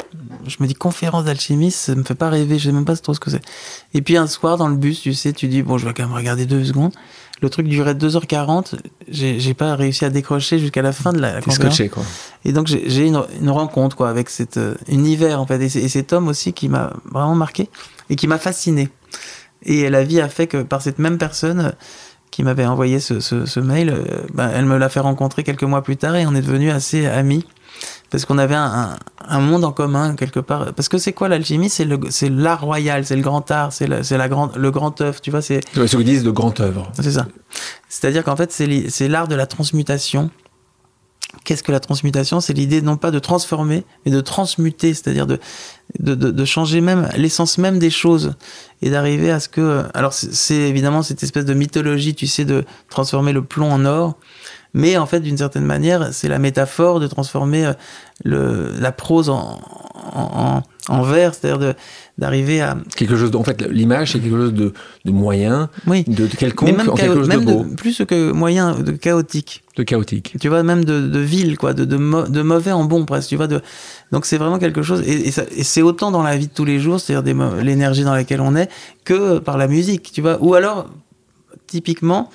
je 0.46 0.56
me 0.60 0.66
dis 0.66 0.74
conférence 0.74 1.24
d'alchimiste, 1.24 1.78
ça 1.78 1.94
me 1.94 2.04
fait 2.04 2.14
pas 2.14 2.30
rêver, 2.30 2.58
je 2.58 2.66
sais 2.66 2.72
même 2.72 2.84
pas 2.84 2.96
trop 2.96 3.12
ce 3.12 3.20
que 3.20 3.30
c'est. 3.30 3.42
Et 3.92 4.02
puis 4.02 4.16
un 4.16 4.26
soir 4.26 4.56
dans 4.56 4.68
le 4.68 4.76
bus, 4.76 5.00
tu 5.02 5.12
sais, 5.12 5.32
tu 5.32 5.48
dis 5.48 5.62
bon, 5.62 5.78
je 5.78 5.86
vais 5.86 5.92
quand 5.94 6.04
même 6.04 6.14
regarder 6.14 6.46
deux 6.46 6.64
secondes. 6.64 6.92
Le 7.42 7.48
truc 7.48 7.66
durait 7.68 7.94
2h40, 7.94 8.74
j'ai 9.08 9.40
j'ai 9.40 9.54
pas 9.54 9.74
réussi 9.74 10.04
à 10.04 10.10
décrocher 10.10 10.58
jusqu'à 10.58 10.82
la 10.82 10.92
fin 10.92 11.12
de 11.12 11.20
la, 11.20 11.40
conférence. 11.40 11.74
scotché, 11.74 11.88
quoi. 11.88 12.02
Et 12.44 12.52
donc 12.52 12.66
j'ai 12.66 13.06
une, 13.06 13.22
une 13.40 13.50
rencontre 13.50 13.96
quoi 13.96 14.10
avec 14.10 14.28
cet 14.28 14.56
euh, 14.58 14.74
univers 14.88 15.40
en 15.40 15.46
fait 15.46 15.60
et, 15.62 15.88
cet 15.88 16.12
homme 16.12 16.28
aussi 16.28 16.52
qui 16.52 16.68
m'a 16.68 16.92
vraiment 17.10 17.34
marqué 17.34 17.68
et 18.10 18.16
qui 18.16 18.26
m'a 18.26 18.38
fasciné. 18.38 18.90
Et 19.62 19.88
la 19.90 20.04
vie 20.04 20.20
a 20.20 20.28
fait 20.28 20.46
que 20.46 20.62
par 20.62 20.82
cette 20.82 20.98
même 20.98 21.18
personne 21.18 21.60
euh, 21.60 21.70
qui 22.30 22.42
m'avait 22.42 22.66
envoyé 22.66 23.00
ce, 23.00 23.20
ce, 23.20 23.46
ce 23.46 23.60
mail, 23.60 23.90
euh, 23.90 24.26
ben, 24.34 24.50
elle 24.54 24.66
me 24.66 24.76
l'a 24.76 24.88
fait 24.88 25.00
rencontrer 25.00 25.42
quelques 25.42 25.64
mois 25.64 25.82
plus 25.82 25.96
tard 25.96 26.16
et 26.16 26.26
on 26.26 26.34
est 26.34 26.42
devenus 26.42 26.72
assez 26.72 27.06
amis 27.06 27.44
parce 28.10 28.24
qu'on 28.24 28.38
avait 28.38 28.54
un, 28.54 28.64
un, 28.64 28.98
un 29.28 29.40
monde 29.40 29.64
en 29.64 29.72
commun 29.72 30.16
quelque 30.16 30.40
part. 30.40 30.72
Parce 30.74 30.88
que 30.88 30.98
c'est 30.98 31.12
quoi 31.12 31.28
l'alchimie? 31.28 31.70
C'est 31.70 31.84
le 31.84 31.98
c'est 32.10 32.28
l'art 32.28 32.62
royal, 32.62 33.04
c'est 33.06 33.16
le 33.16 33.22
grand 33.22 33.48
art, 33.50 33.72
c'est 33.72 33.86
la, 33.86 34.02
c'est 34.02 34.18
la 34.18 34.28
grande 34.28 34.56
le 34.56 34.70
grand 34.70 35.00
œuvre, 35.00 35.20
tu 35.20 35.30
vois. 35.30 35.42
C'est 35.42 35.60
ce 35.74 35.96
qu'ils 35.96 36.04
disent 36.04 36.24
de 36.24 36.30
grande 36.30 36.60
œuvre. 36.60 36.90
c'est 37.00 37.12
ça. 37.12 37.26
C'est-à-dire 37.88 38.24
qu'en 38.24 38.36
fait, 38.36 38.52
c'est 38.52 39.08
l'art 39.08 39.28
de 39.28 39.34
la 39.34 39.46
transmutation. 39.46 40.30
Qu'est-ce 41.44 41.62
que 41.62 41.70
la 41.70 41.78
transmutation? 41.78 42.40
C'est 42.40 42.52
l'idée 42.52 42.82
non 42.82 42.96
pas 42.96 43.12
de 43.12 43.20
transformer, 43.20 43.84
mais 44.04 44.10
de 44.10 44.20
transmuter, 44.20 44.94
c'est-à-dire 44.94 45.28
de, 45.28 45.38
de, 46.00 46.16
de, 46.16 46.32
de 46.32 46.44
changer 46.44 46.80
même 46.80 47.08
l'essence 47.16 47.56
même 47.56 47.78
des 47.78 47.90
choses 47.90 48.34
et 48.82 48.90
d'arriver 48.90 49.30
à 49.30 49.38
ce 49.38 49.48
que... 49.48 49.84
Alors 49.94 50.12
c'est 50.12 50.54
évidemment 50.56 51.04
cette 51.04 51.22
espèce 51.22 51.44
de 51.44 51.54
mythologie, 51.54 52.16
tu 52.16 52.26
sais, 52.26 52.44
de 52.44 52.64
transformer 52.88 53.32
le 53.32 53.44
plomb 53.44 53.70
en 53.70 53.84
or, 53.84 54.16
mais 54.74 54.96
en 54.96 55.06
fait, 55.06 55.20
d'une 55.20 55.36
certaine 55.38 55.64
manière, 55.64 56.08
c'est 56.12 56.28
la 56.28 56.38
métaphore 56.38 57.00
de 57.00 57.06
transformer 57.06 57.66
euh, 57.66 57.72
le, 58.24 58.72
la 58.78 58.92
prose 58.92 59.28
en, 59.30 59.60
en, 60.88 61.02
vers, 61.02 61.34
c'est-à-dire 61.34 61.74
d'arriver 62.18 62.60
à... 62.60 62.76
Quelque 62.96 63.16
chose 63.16 63.30
de- 63.30 63.36
en 63.36 63.44
fait, 63.44 63.62
l'image, 63.62 64.12
c'est 64.12 64.18
quelque 64.20 64.36
chose 64.36 64.52
de, 64.54 64.72
de 65.04 65.10
moyen, 65.10 65.70
Oui, 65.86 66.04
de, 66.06 66.26
de 66.26 66.36
quelconque, 66.36 66.68
mais 66.70 66.76
même, 66.76 66.88
en 66.90 66.94
quelque 66.94 67.14
chose 67.14 67.28
même 67.28 67.44
de 67.44 67.52
beau, 67.52 67.64
plus 67.76 68.02
que 68.06 68.32
moyen, 68.32 68.74
de 68.74 68.92
chaotique. 68.92 69.62
de 69.76 69.82
chaotique. 69.82 70.34
tu 70.40 70.48
vois 70.48 70.62
même 70.62 70.84
de, 70.84 71.00
de 71.08 71.18
ville 71.18 71.56
quoi 71.56 71.72
de, 71.74 71.84
de, 71.84 71.96
mauvais 72.42 72.72
en 72.72 72.84
bon 72.84 73.04
presque 73.06 73.28
tu 73.30 73.36
vois 73.36 73.46
de 73.46 73.60
donc 74.12 74.26
c'est 74.26 74.36
vraiment 74.36 74.58
quelque 74.58 74.82
chose 74.82 75.00
et, 75.06 75.28
et 75.28 75.30
ça- 75.30 75.44
et 75.56 75.62
c'est 75.64 75.80
autant 75.82 76.10
dans 76.10 76.22
la 76.22 76.36
vie 76.36 76.48
de 76.48 76.52
tous 76.52 76.64
les 76.66 76.78
jours 76.80 77.00
c'est-à-dire 77.00 77.54
l'énergie 77.62 78.02
dans 78.04 78.12
laquelle 78.14 78.40
on 78.42 78.54
est 78.56 78.68
que 79.04 79.38
par 79.38 79.56
la 79.56 79.68
musique 79.68 80.10
tu 80.12 80.20
vois 80.20 80.36
ou 80.42 80.54
alors 80.54 80.90
typiquement 81.66 82.30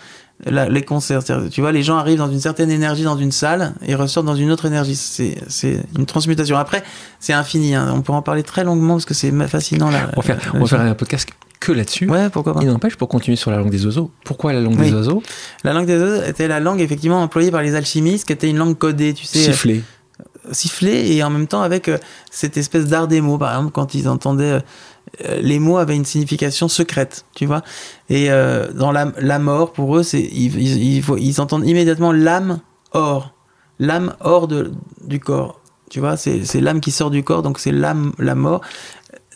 la- 0.45 0.69
les 0.69 0.84
concerts 0.84 1.21
tu 1.51 1.62
vois 1.62 1.71
les 1.71 1.84
gens 1.84 1.97
arrivent 1.97 2.19
dans 2.19 2.31
une 2.31 2.39
certaine 2.39 2.69
énergie 2.71 3.03
dans 3.03 3.17
une 3.17 3.31
salle 3.31 3.73
et 3.86 3.95
ressortent 3.95 4.27
dans 4.27 4.36
une 4.36 4.51
autre 4.51 4.65
énergie 4.65 4.95
c'est 4.95 5.79
une 5.97 6.05
transmutation 6.05 6.58
après 6.58 6.84
c'est 7.19 7.34
infini 7.34 7.75
hein. 7.75 7.91
on 7.95 8.01
peut 8.01 8.13
en 8.13 8.21
parler 8.21 8.43
très 8.43 8.63
longuement 8.63 8.93
parce 8.93 9.05
que 9.05 9.13
c'est 9.13 9.31
fascinant 9.47 9.89
là 9.89 10.10
On 10.15 10.21
va 10.21 10.21
faire, 10.21 10.51
on 10.53 10.60
va 10.60 10.65
faire 10.67 10.81
un 10.81 10.93
podcast 10.93 11.27
que 11.60 11.71
là-dessus. 11.71 12.08
ouais 12.10 12.29
pourquoi 12.29 12.53
pas 12.53 12.60
Il 12.62 12.67
n'empêche, 12.67 12.95
pour 12.95 13.08
continuer 13.10 13.38
sur 13.38 13.49
la 13.49 13.58
langue 13.58 13.71
des 13.71 13.86
oiseaux, 13.86 14.12
pourquoi 14.23 14.53
la 14.53 14.60
langue 14.62 14.77
Oui. 14.77 14.88
des 14.89 14.93
oiseaux? 14.93 15.23
La 15.63 15.73
langue 15.73 15.88
des 15.88 15.97
oiseaux 15.97 16.23
était 16.23 16.47
la 16.47 16.60
langue 16.60 16.79
effectivement 16.81 17.21
employée 17.23 17.49
par 17.49 17.63
les 17.63 17.73
alchimistes 17.75 18.25
qui 18.27 18.34
était 18.34 18.49
une 18.49 18.58
langue 18.58 18.77
codée 18.77 19.13
tu 19.15 19.25
sais 19.25 19.39
Siffler. 19.39 19.81
siffler 20.51 21.12
et 21.15 21.23
en 21.23 21.29
même 21.29 21.47
temps 21.47 21.62
avec 21.63 21.88
euh, 21.89 21.97
cette 22.29 22.58
espèce 22.58 22.86
d'art 22.86 23.08
des 23.08 23.21
mots. 23.21 23.38
Par 23.38 23.51
exemple, 23.55 23.71
quand 23.71 23.95
ils 23.95 24.08
entendaient 24.08 24.51
euh, 24.51 24.60
les 25.39 25.60
mots 25.60 25.78
avaient 25.78 25.95
une 25.95 26.06
signification 26.06 26.67
secrète, 26.67 27.25
tu 27.36 27.45
vois. 27.45 27.63
Et 28.10 28.32
euh, 28.32 28.71
dans 28.73 28.91
la, 28.91 29.12
la 29.19 29.39
mort, 29.39 29.73
pour 29.73 29.97
eux, 29.97 30.04
c'est 30.04 30.21
ils, 30.21 31.41
entendent 31.41 31.67
immédiatement 31.67 32.12
l'âme 32.12 32.60
hors, 32.91 33.34
l'âme 33.80 34.15
hors 34.19 34.47
de, 34.47 34.71
du 35.04 35.19
corps. 35.19 35.62
Tu 35.89 35.99
vois, 35.99 36.17
c'est 36.17 36.62
l'âme 36.62 36.82
qui 36.82 36.91
sort 36.91 37.12
du 37.12 37.23
corps, 37.23 37.43
donc 37.43 37.60
c'est 37.60 37.71
l'âme, 37.71 38.13
la 38.19 38.36
mort. 38.36 38.62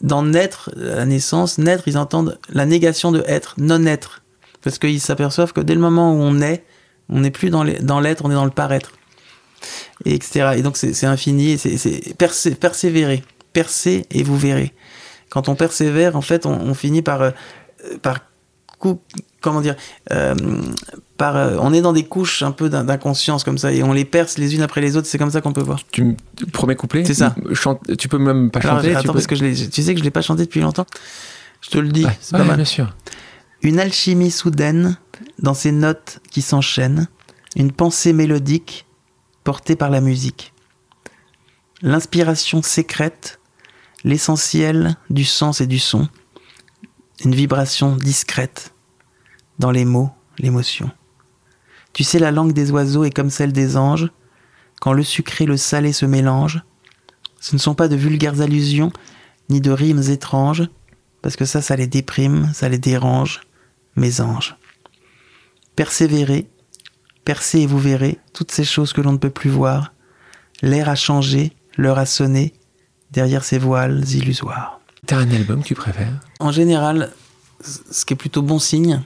Dans 0.01 0.23
naître, 0.23 0.71
la 0.75 1.05
naissance, 1.05 1.57
naître, 1.57 1.87
ils 1.87 1.97
entendent 1.97 2.39
la 2.49 2.65
négation 2.65 3.11
de 3.11 3.23
être, 3.27 3.55
non-être. 3.57 4.23
Parce 4.61 4.79
qu'ils 4.79 5.01
s'aperçoivent 5.01 5.53
que 5.53 5.61
dès 5.61 5.75
le 5.75 5.81
moment 5.81 6.13
où 6.13 6.17
on 6.17 6.41
est, 6.41 6.65
on 7.09 7.19
n'est 7.21 7.31
plus 7.31 7.49
dans 7.49 7.63
l'être, 7.63 8.25
on 8.25 8.31
est 8.31 8.35
dans 8.35 8.45
le 8.45 8.51
paraître 8.51 8.91
et 10.05 10.13
etc. 10.13 10.53
Et 10.57 10.61
donc 10.61 10.77
c'est 10.77 11.05
infini, 11.05 11.57
c'est 11.57 11.77
c'est 11.77 12.15
persé- 12.17 12.55
persévérer, 12.55 13.23
percer 13.53 14.05
et 14.11 14.23
vous 14.23 14.37
verrez. 14.37 14.73
Quand 15.29 15.47
on 15.49 15.55
persévère, 15.55 16.15
en 16.15 16.21
fait, 16.21 16.45
on, 16.45 16.51
on 16.51 16.73
finit 16.73 17.01
par 17.01 17.21
euh, 17.21 17.31
par 18.01 18.19
coup, 18.79 19.01
comment 19.41 19.59
dire, 19.61 19.75
euh, 20.11 20.33
par 21.17 21.35
euh, 21.35 21.57
on 21.59 21.73
est 21.73 21.81
dans 21.81 21.91
des 21.93 22.05
couches 22.05 22.43
un 22.43 22.51
peu 22.51 22.69
d'in- 22.69 22.83
d'inconscience 22.85 23.43
comme 23.43 23.57
ça 23.57 23.71
et 23.73 23.83
on 23.83 23.91
les 23.93 24.05
perce 24.05 24.37
les 24.37 24.55
unes 24.55 24.61
après 24.61 24.79
les 24.81 24.95
autres. 24.97 25.07
C'est 25.07 25.17
comme 25.17 25.31
ça 25.31 25.41
qu'on 25.41 25.51
peut 25.53 25.61
voir. 25.61 25.79
Tu, 25.91 26.03
me- 26.03 26.15
premier 26.53 26.75
couplet? 26.75 27.03
C'est 27.05 27.13
ça. 27.13 27.35
Chante, 27.53 27.81
tu 27.97 28.07
peux 28.07 28.17
même 28.17 28.49
pas 28.51 28.59
Alors, 28.61 28.77
chanter. 28.77 28.91
attends 28.91 29.01
tu 29.01 29.07
peux... 29.07 29.13
parce 29.13 29.27
que 29.27 29.35
je 29.35 29.65
tu 29.69 29.83
sais 29.83 29.93
que 29.93 29.99
je 29.99 30.03
l'ai 30.05 30.11
pas 30.11 30.21
chanté 30.21 30.43
depuis 30.45 30.61
longtemps? 30.61 30.85
Je 31.61 31.69
te 31.71 31.77
le 31.77 31.89
dis, 31.89 32.05
Ouais, 32.05 32.17
c'est 32.21 32.33
ouais, 32.35 32.39
pas 32.39 32.45
mal. 32.47 32.55
bien 32.55 32.65
sûr. 32.65 32.95
Une 33.61 33.79
alchimie 33.81 34.31
soudaine 34.31 34.97
dans 35.39 35.53
ces 35.53 35.73
notes 35.73 36.19
qui 36.31 36.41
s'enchaînent, 36.41 37.07
une 37.57 37.73
pensée 37.73 38.13
mélodique 38.13 38.85
portée 39.43 39.75
par 39.75 39.89
la 39.89 39.99
musique. 39.99 40.53
L'inspiration 41.81 42.61
sécrète, 42.61 43.38
l'essentiel 44.03 44.95
du 45.09 45.25
sens 45.25 45.61
et 45.61 45.67
du 45.67 45.79
son, 45.79 46.07
une 47.23 47.35
vibration 47.35 47.95
discrète 47.95 48.73
dans 49.59 49.71
les 49.71 49.85
mots, 49.85 50.11
l'émotion. 50.37 50.89
Tu 51.93 52.03
sais, 52.03 52.19
la 52.19 52.31
langue 52.31 52.53
des 52.53 52.71
oiseaux 52.71 53.03
est 53.03 53.11
comme 53.11 53.29
celle 53.29 53.51
des 53.51 53.75
anges, 53.75 54.09
quand 54.79 54.93
le 54.93 55.03
sucré 55.03 55.43
et 55.43 55.47
le 55.47 55.57
salé 55.57 55.91
se 55.91 56.05
mélangent. 56.05 56.63
Ce 57.41 57.55
ne 57.55 57.59
sont 57.59 57.75
pas 57.75 57.87
de 57.87 57.95
vulgaires 57.95 58.41
allusions, 58.41 58.91
ni 59.49 59.59
de 59.59 59.71
rimes 59.71 60.03
étranges, 60.09 60.69
parce 61.21 61.35
que 61.35 61.45
ça, 61.45 61.61
ça 61.61 61.75
les 61.75 61.87
déprime, 61.87 62.51
ça 62.53 62.69
les 62.69 62.77
dérange, 62.77 63.41
mes 63.95 64.21
anges. 64.21 64.55
Persévérez, 65.75 66.49
percez 67.25 67.61
et 67.61 67.67
vous 67.67 67.79
verrez 67.79 68.19
toutes 68.33 68.51
ces 68.51 68.63
choses 68.63 68.93
que 68.93 69.01
l'on 69.01 69.13
ne 69.13 69.17
peut 69.17 69.29
plus 69.29 69.49
voir. 69.49 69.93
L'air 70.61 70.87
a 70.89 70.95
changé, 70.95 71.53
l'heure 71.77 71.97
a 71.97 72.05
sonné, 72.05 72.53
derrière 73.11 73.43
ces 73.43 73.57
voiles 73.57 74.03
illusoires. 74.09 74.79
T'as 75.05 75.17
un 75.17 75.31
album 75.31 75.61
que 75.61 75.67
tu 75.67 75.75
préfères? 75.75 76.13
En 76.39 76.51
général, 76.51 77.11
ce 77.61 78.05
qui 78.05 78.13
est 78.13 78.17
plutôt 78.17 78.41
bon 78.41 78.59
signe, 78.59 79.01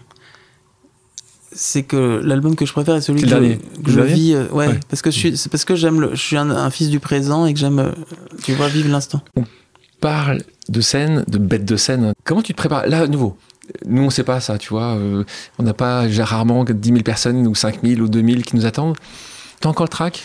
c'est 1.51 1.83
que 1.83 2.19
l'album 2.23 2.55
que 2.55 2.65
je 2.65 2.73
préfère 2.73 2.95
est 2.95 3.01
celui 3.01 3.21
C'est 3.21 3.27
que, 3.27 3.31
le 3.35 3.41
je, 3.41 3.47
dernier. 3.47 3.57
que 3.59 3.85
Le 3.85 3.91
je 3.91 3.95
dernier? 3.99 4.13
vis. 4.13 4.33
euh, 4.33 4.47
ouais, 4.49 4.67
Ouais. 4.69 4.79
parce 4.89 5.01
que 5.01 5.11
je 5.11 5.17
suis, 5.17 5.49
parce 5.49 5.65
que 5.65 5.75
j'aime, 5.75 6.01
le- 6.01 6.15
je 6.15 6.21
suis 6.21 6.37
un, 6.37 6.49
un 6.49 6.69
fils 6.71 6.89
du 6.89 6.99
présent 6.99 7.45
et 7.45 7.53
que 7.53 7.59
j'aime, 7.59 7.79
euh, 7.79 7.91
tu 8.43 8.53
vois, 8.53 8.67
vivre 8.69 8.89
l'instant. 8.89 9.21
Parle 10.01 10.41
de 10.67 10.81
scène, 10.81 11.23
de 11.27 11.37
bêtes 11.37 11.65
de 11.65 11.75
scène. 11.77 12.13
Comment 12.23 12.41
tu 12.41 12.53
te 12.53 12.57
prépares? 12.57 12.87
Là, 12.87 13.01
à 13.03 13.07
nouveau, 13.07 13.37
nous, 13.85 14.01
on 14.03 14.09
sait 14.09 14.23
pas 14.23 14.39
ça, 14.39 14.57
tu 14.57 14.69
vois. 14.69 14.95
euh, 14.95 15.23
on 15.59 15.63
n'a 15.63 15.73
pas 15.75 16.09
j'ai 16.09 16.23
rarement 16.23 16.63
10 16.65 16.89
000 16.89 17.01
personnes 17.03 17.45
ou 17.47 17.53
5 17.55 17.79
000 17.83 18.01
ou 18.01 18.07
2 18.09 18.21
000 18.25 18.41
qui 18.41 18.55
nous 18.55 18.65
attendent. 18.65 18.97
T'as 19.59 19.69
encore 19.69 19.85
le 19.85 19.89
track 19.89 20.23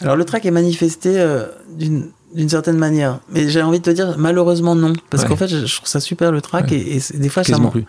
Alors 0.00 0.16
le 0.16 0.24
track 0.24 0.44
est 0.46 0.50
manifesté 0.50 1.20
euh, 1.20 1.46
d'une 1.70 2.10
d'une 2.34 2.48
certaine 2.48 2.76
manière, 2.76 3.20
mais 3.30 3.48
j'ai 3.48 3.62
envie 3.62 3.78
de 3.78 3.84
te 3.84 3.90
dire 3.90 4.16
malheureusement 4.18 4.74
non, 4.74 4.92
parce 5.10 5.22
Ouais. 5.22 5.28
qu'en 5.28 5.36
fait 5.36 5.48
je, 5.48 5.64
je 5.66 5.76
trouve 5.76 5.88
ça 5.88 6.00
super 6.00 6.32
le 6.32 6.40
track 6.40 6.70
Ouais. 6.70 6.76
et, 6.78 7.00
des 7.18 7.28
fois 7.28 7.42
ça 7.44 7.50
Quasiment 7.52 7.66
m'en- 7.66 7.70
plus. 7.70 7.84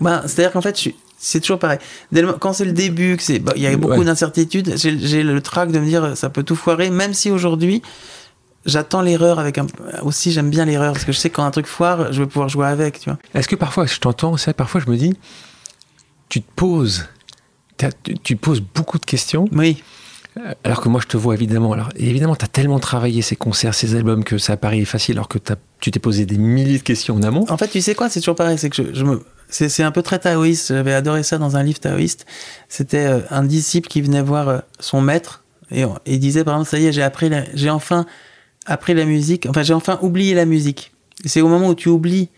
Bah, 0.00 0.22
c'est-à-dire 0.26 0.52
qu'en 0.52 0.60
fait, 0.60 0.78
c'est 1.18 1.40
toujours 1.40 1.58
pareil. 1.58 1.78
Dès 2.12 2.20
le- 2.20 2.34
quand 2.34 2.52
c'est 2.52 2.66
le 2.66 2.72
début, 2.72 3.16
bah, 3.40 3.52
il 3.56 3.62
y 3.62 3.66
a 3.66 3.74
beaucoup 3.76 3.98
Ouais. 4.00 4.04
d'incertitudes, 4.04 4.74
j'ai, 4.76 5.22
le 5.22 5.40
trac 5.40 5.72
de 5.72 5.78
me 5.78 5.86
dire, 5.86 6.14
ça 6.16 6.28
peut 6.28 6.42
tout 6.42 6.54
foirer, 6.56 6.90
même 6.90 7.14
si 7.14 7.30
aujourd'hui, 7.30 7.80
j'attends 8.66 9.00
l'erreur 9.00 9.38
avec 9.38 9.56
un, 9.56 9.66
aussi, 10.02 10.30
j'aime 10.30 10.50
bien 10.50 10.66
l'erreur, 10.66 10.92
parce 10.92 11.06
que 11.06 11.12
je 11.12 11.18
sais 11.18 11.30
que 11.30 11.36
quand 11.36 11.44
un 11.44 11.50
truc 11.50 11.66
foire, 11.66 12.12
je 12.12 12.20
vais 12.22 12.28
pouvoir 12.28 12.50
jouer 12.50 12.66
avec, 12.66 13.00
tu 13.00 13.08
vois. 13.08 13.18
Est-ce 13.34 13.48
que 13.48 13.56
parfois, 13.56 13.86
je 13.86 13.98
t'entends, 13.98 14.32
vrai, 14.32 14.52
parfois 14.52 14.82
je 14.84 14.90
me 14.90 14.96
dis, 14.98 15.14
tu 16.28 16.42
te 16.42 16.50
poses, 16.54 17.06
tu, 17.78 17.86
tu 18.22 18.36
te 18.36 18.40
poses 18.40 18.60
beaucoup 18.60 18.98
de 18.98 19.06
questions, 19.06 19.48
Oui. 19.52 19.82
Alors 20.64 20.80
que 20.80 20.88
moi 20.88 21.00
je 21.02 21.06
te 21.06 21.16
vois 21.16 21.34
évidemment. 21.34 21.72
Alors 21.72 21.88
évidemment, 21.96 22.36
tu 22.36 22.44
as 22.44 22.48
tellement 22.48 22.78
travaillé 22.78 23.22
ces 23.22 23.36
concerts, 23.36 23.74
ces 23.74 23.94
albums 23.94 24.24
que 24.24 24.38
ça 24.38 24.56
paraît 24.56 24.84
facile, 24.84 25.16
alors 25.16 25.28
que 25.28 25.38
tu 25.80 25.90
t'es 25.90 25.98
posé 26.00 26.26
des 26.26 26.38
milliers 26.38 26.78
de 26.78 26.82
questions 26.82 27.16
en 27.16 27.22
amont. 27.22 27.44
En 27.48 27.56
fait, 27.56 27.68
tu 27.68 27.80
sais 27.80 27.94
quoi, 27.94 28.08
c'est 28.08 28.20
toujours 28.20 28.36
pareil, 28.36 28.58
c'est 28.58 28.70
que 28.70 28.76
je, 28.76 28.94
je 28.94 29.04
me, 29.04 29.22
c'est, 29.48 29.82
un 29.82 29.90
peu 29.90 30.02
très 30.02 30.18
taoïste. 30.18 30.68
J'avais 30.68 30.94
adoré 30.94 31.22
ça 31.22 31.38
dans 31.38 31.56
un 31.56 31.62
livre 31.62 31.80
taoïste. 31.80 32.26
C'était 32.68 33.06
euh, 33.06 33.20
un 33.30 33.44
disciple 33.44 33.88
qui 33.88 34.02
venait 34.02 34.22
voir 34.22 34.48
euh, 34.48 34.58
son 34.80 35.00
maître 35.00 35.44
et, 35.70 35.84
il 36.06 36.18
disait, 36.18 36.44
par 36.44 36.54
exemple, 36.54 36.70
ça 36.70 36.78
y 36.78 36.86
est, 36.86 36.92
j'ai 36.92 37.02
appris, 37.02 37.28
la- 37.28 37.44
j'ai 37.54 37.70
enfin 37.70 38.06
appris 38.66 38.94
la 38.94 39.04
musique. 39.04 39.46
Enfin, 39.48 39.62
j'ai 39.62 39.74
enfin 39.74 39.98
oublié 40.02 40.34
la 40.34 40.44
musique. 40.44 40.92
C'est 41.24 41.40
au 41.40 41.48
moment 41.48 41.68
où 41.68 41.74
tu 41.74 41.88
oublies 41.88 42.28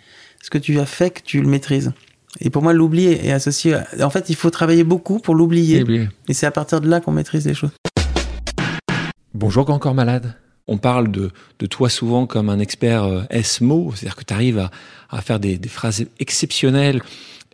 ce 0.42 0.50
que 0.50 0.58
tu 0.58 0.78
as 0.80 0.86
fait 0.86 1.10
que 1.10 1.20
tu 1.22 1.40
le 1.40 1.48
maîtrises. 1.48 1.92
Et 2.40 2.50
pour 2.50 2.62
moi, 2.62 2.72
l'oubli 2.72 3.06
est 3.06 3.32
associé. 3.32 3.74
À... 3.74 3.86
En 4.02 4.10
fait, 4.10 4.30
il 4.30 4.36
faut 4.36 4.50
travailler 4.50 4.84
beaucoup 4.84 5.18
pour 5.18 5.34
l'oublier. 5.34 5.84
Et 6.28 6.34
c'est 6.34 6.46
à 6.46 6.50
partir 6.50 6.80
de 6.80 6.88
là 6.88 7.00
qu'on 7.00 7.12
maîtrise 7.12 7.46
les 7.46 7.54
choses. 7.54 7.72
Bonjour, 9.34 9.70
encore 9.70 9.94
malade. 9.94 10.34
On 10.66 10.78
parle 10.78 11.10
de, 11.10 11.30
de 11.58 11.66
toi 11.66 11.88
souvent 11.88 12.26
comme 12.26 12.48
un 12.48 12.58
expert 12.58 13.04
euh, 13.04 13.22
S-mot, 13.30 13.92
c'est-à-dire 13.94 14.16
que 14.16 14.24
tu 14.24 14.34
arrives 14.34 14.58
à, 14.58 14.70
à 15.10 15.20
faire 15.20 15.40
des, 15.40 15.56
des 15.58 15.68
phrases 15.68 16.04
exceptionnelles. 16.18 17.00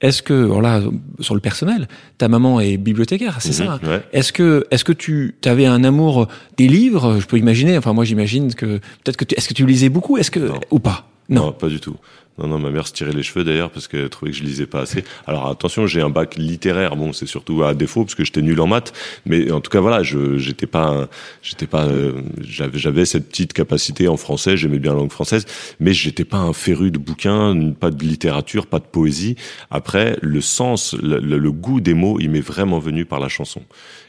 Est-ce 0.02 0.22
que, 0.22 0.34
voilà, 0.34 0.82
sur 1.20 1.34
le 1.34 1.40
personnel, 1.40 1.88
ta 2.18 2.28
maman 2.28 2.60
est 2.60 2.76
bibliothécaire, 2.76 3.40
c'est 3.40 3.52
ça? 3.52 3.78
Mhm, 3.82 3.88
ouais. 3.88 4.02
Est-ce 4.12 4.32
que, 4.32 4.66
est-ce 4.70 4.84
que 4.84 4.92
tu 4.92 5.34
avais 5.46 5.64
un 5.64 5.84
amour 5.84 6.28
des 6.58 6.68
livres? 6.68 7.18
Je 7.18 7.26
peux 7.26 7.38
imaginer. 7.38 7.78
Enfin, 7.78 7.94
moi, 7.94 8.04
j'imagine 8.04 8.52
que 8.54 8.76
peut-être 9.04 9.16
que 9.16 9.24
tu, 9.24 9.34
est-ce 9.36 9.48
que 9.48 9.54
tu 9.54 9.64
lisais 9.64 9.88
beaucoup? 9.88 10.18
Est-ce 10.18 10.30
que 10.30 10.40
Non. 10.40 10.60
ou 10.70 10.78
pas? 10.80 11.08
Non. 11.30 11.52
pas 11.52 11.68
du 11.68 11.80
tout. 11.80 11.96
Non, 12.38 12.48
non, 12.48 12.58
ma 12.58 12.70
mère 12.70 12.86
se 12.86 12.92
tirait 12.92 13.12
les 13.12 13.22
cheveux 13.22 13.44
d'ailleurs 13.44 13.70
parce 13.70 13.88
qu'elle 13.88 14.10
trouvait 14.10 14.30
que 14.30 14.36
je 14.36 14.42
lisais 14.42 14.66
pas 14.66 14.80
assez. 14.80 15.04
Alors 15.26 15.48
attention, 15.48 15.86
j'ai 15.86 16.02
un 16.02 16.10
bac 16.10 16.36
littéraire. 16.36 16.94
Bon, 16.94 17.14
c'est 17.14 17.24
surtout 17.26 17.62
à 17.62 17.72
défaut 17.74 18.04
parce 18.04 18.14
que 18.14 18.24
j'étais 18.24 18.42
nul 18.42 18.60
en 18.60 18.66
maths. 18.66 18.92
Mais 19.24 19.50
en 19.50 19.60
tout 19.62 19.70
cas, 19.70 19.80
voilà, 19.80 20.02
je 20.02 20.36
j'étais 20.36 20.66
pas, 20.66 21.08
j'étais 21.42 21.66
pas, 21.66 21.86
euh, 21.86 22.20
j'avais 22.40 23.06
cette 23.06 23.28
petite 23.30 23.54
capacité 23.54 24.06
en 24.08 24.18
français. 24.18 24.56
J'aimais 24.58 24.78
bien 24.78 24.92
la 24.92 24.98
langue 24.98 25.12
française, 25.12 25.46
mais 25.80 25.94
j'étais 25.94 26.24
pas 26.26 26.36
un 26.38 26.52
féru 26.52 26.90
de 26.90 26.98
bouquins, 26.98 27.72
pas 27.72 27.90
de 27.90 28.04
littérature, 28.04 28.66
pas 28.66 28.80
de 28.80 28.84
poésie. 28.84 29.36
Après, 29.70 30.18
le 30.20 30.42
sens, 30.42 30.94
le- 31.02 31.18
le 31.20 31.52
goût 31.52 31.80
des 31.80 31.94
mots, 31.94 32.18
il 32.20 32.28
m'est 32.30 32.40
vraiment 32.40 32.78
venu 32.78 33.06
par 33.06 33.18
la 33.18 33.28
chanson. 33.28 33.62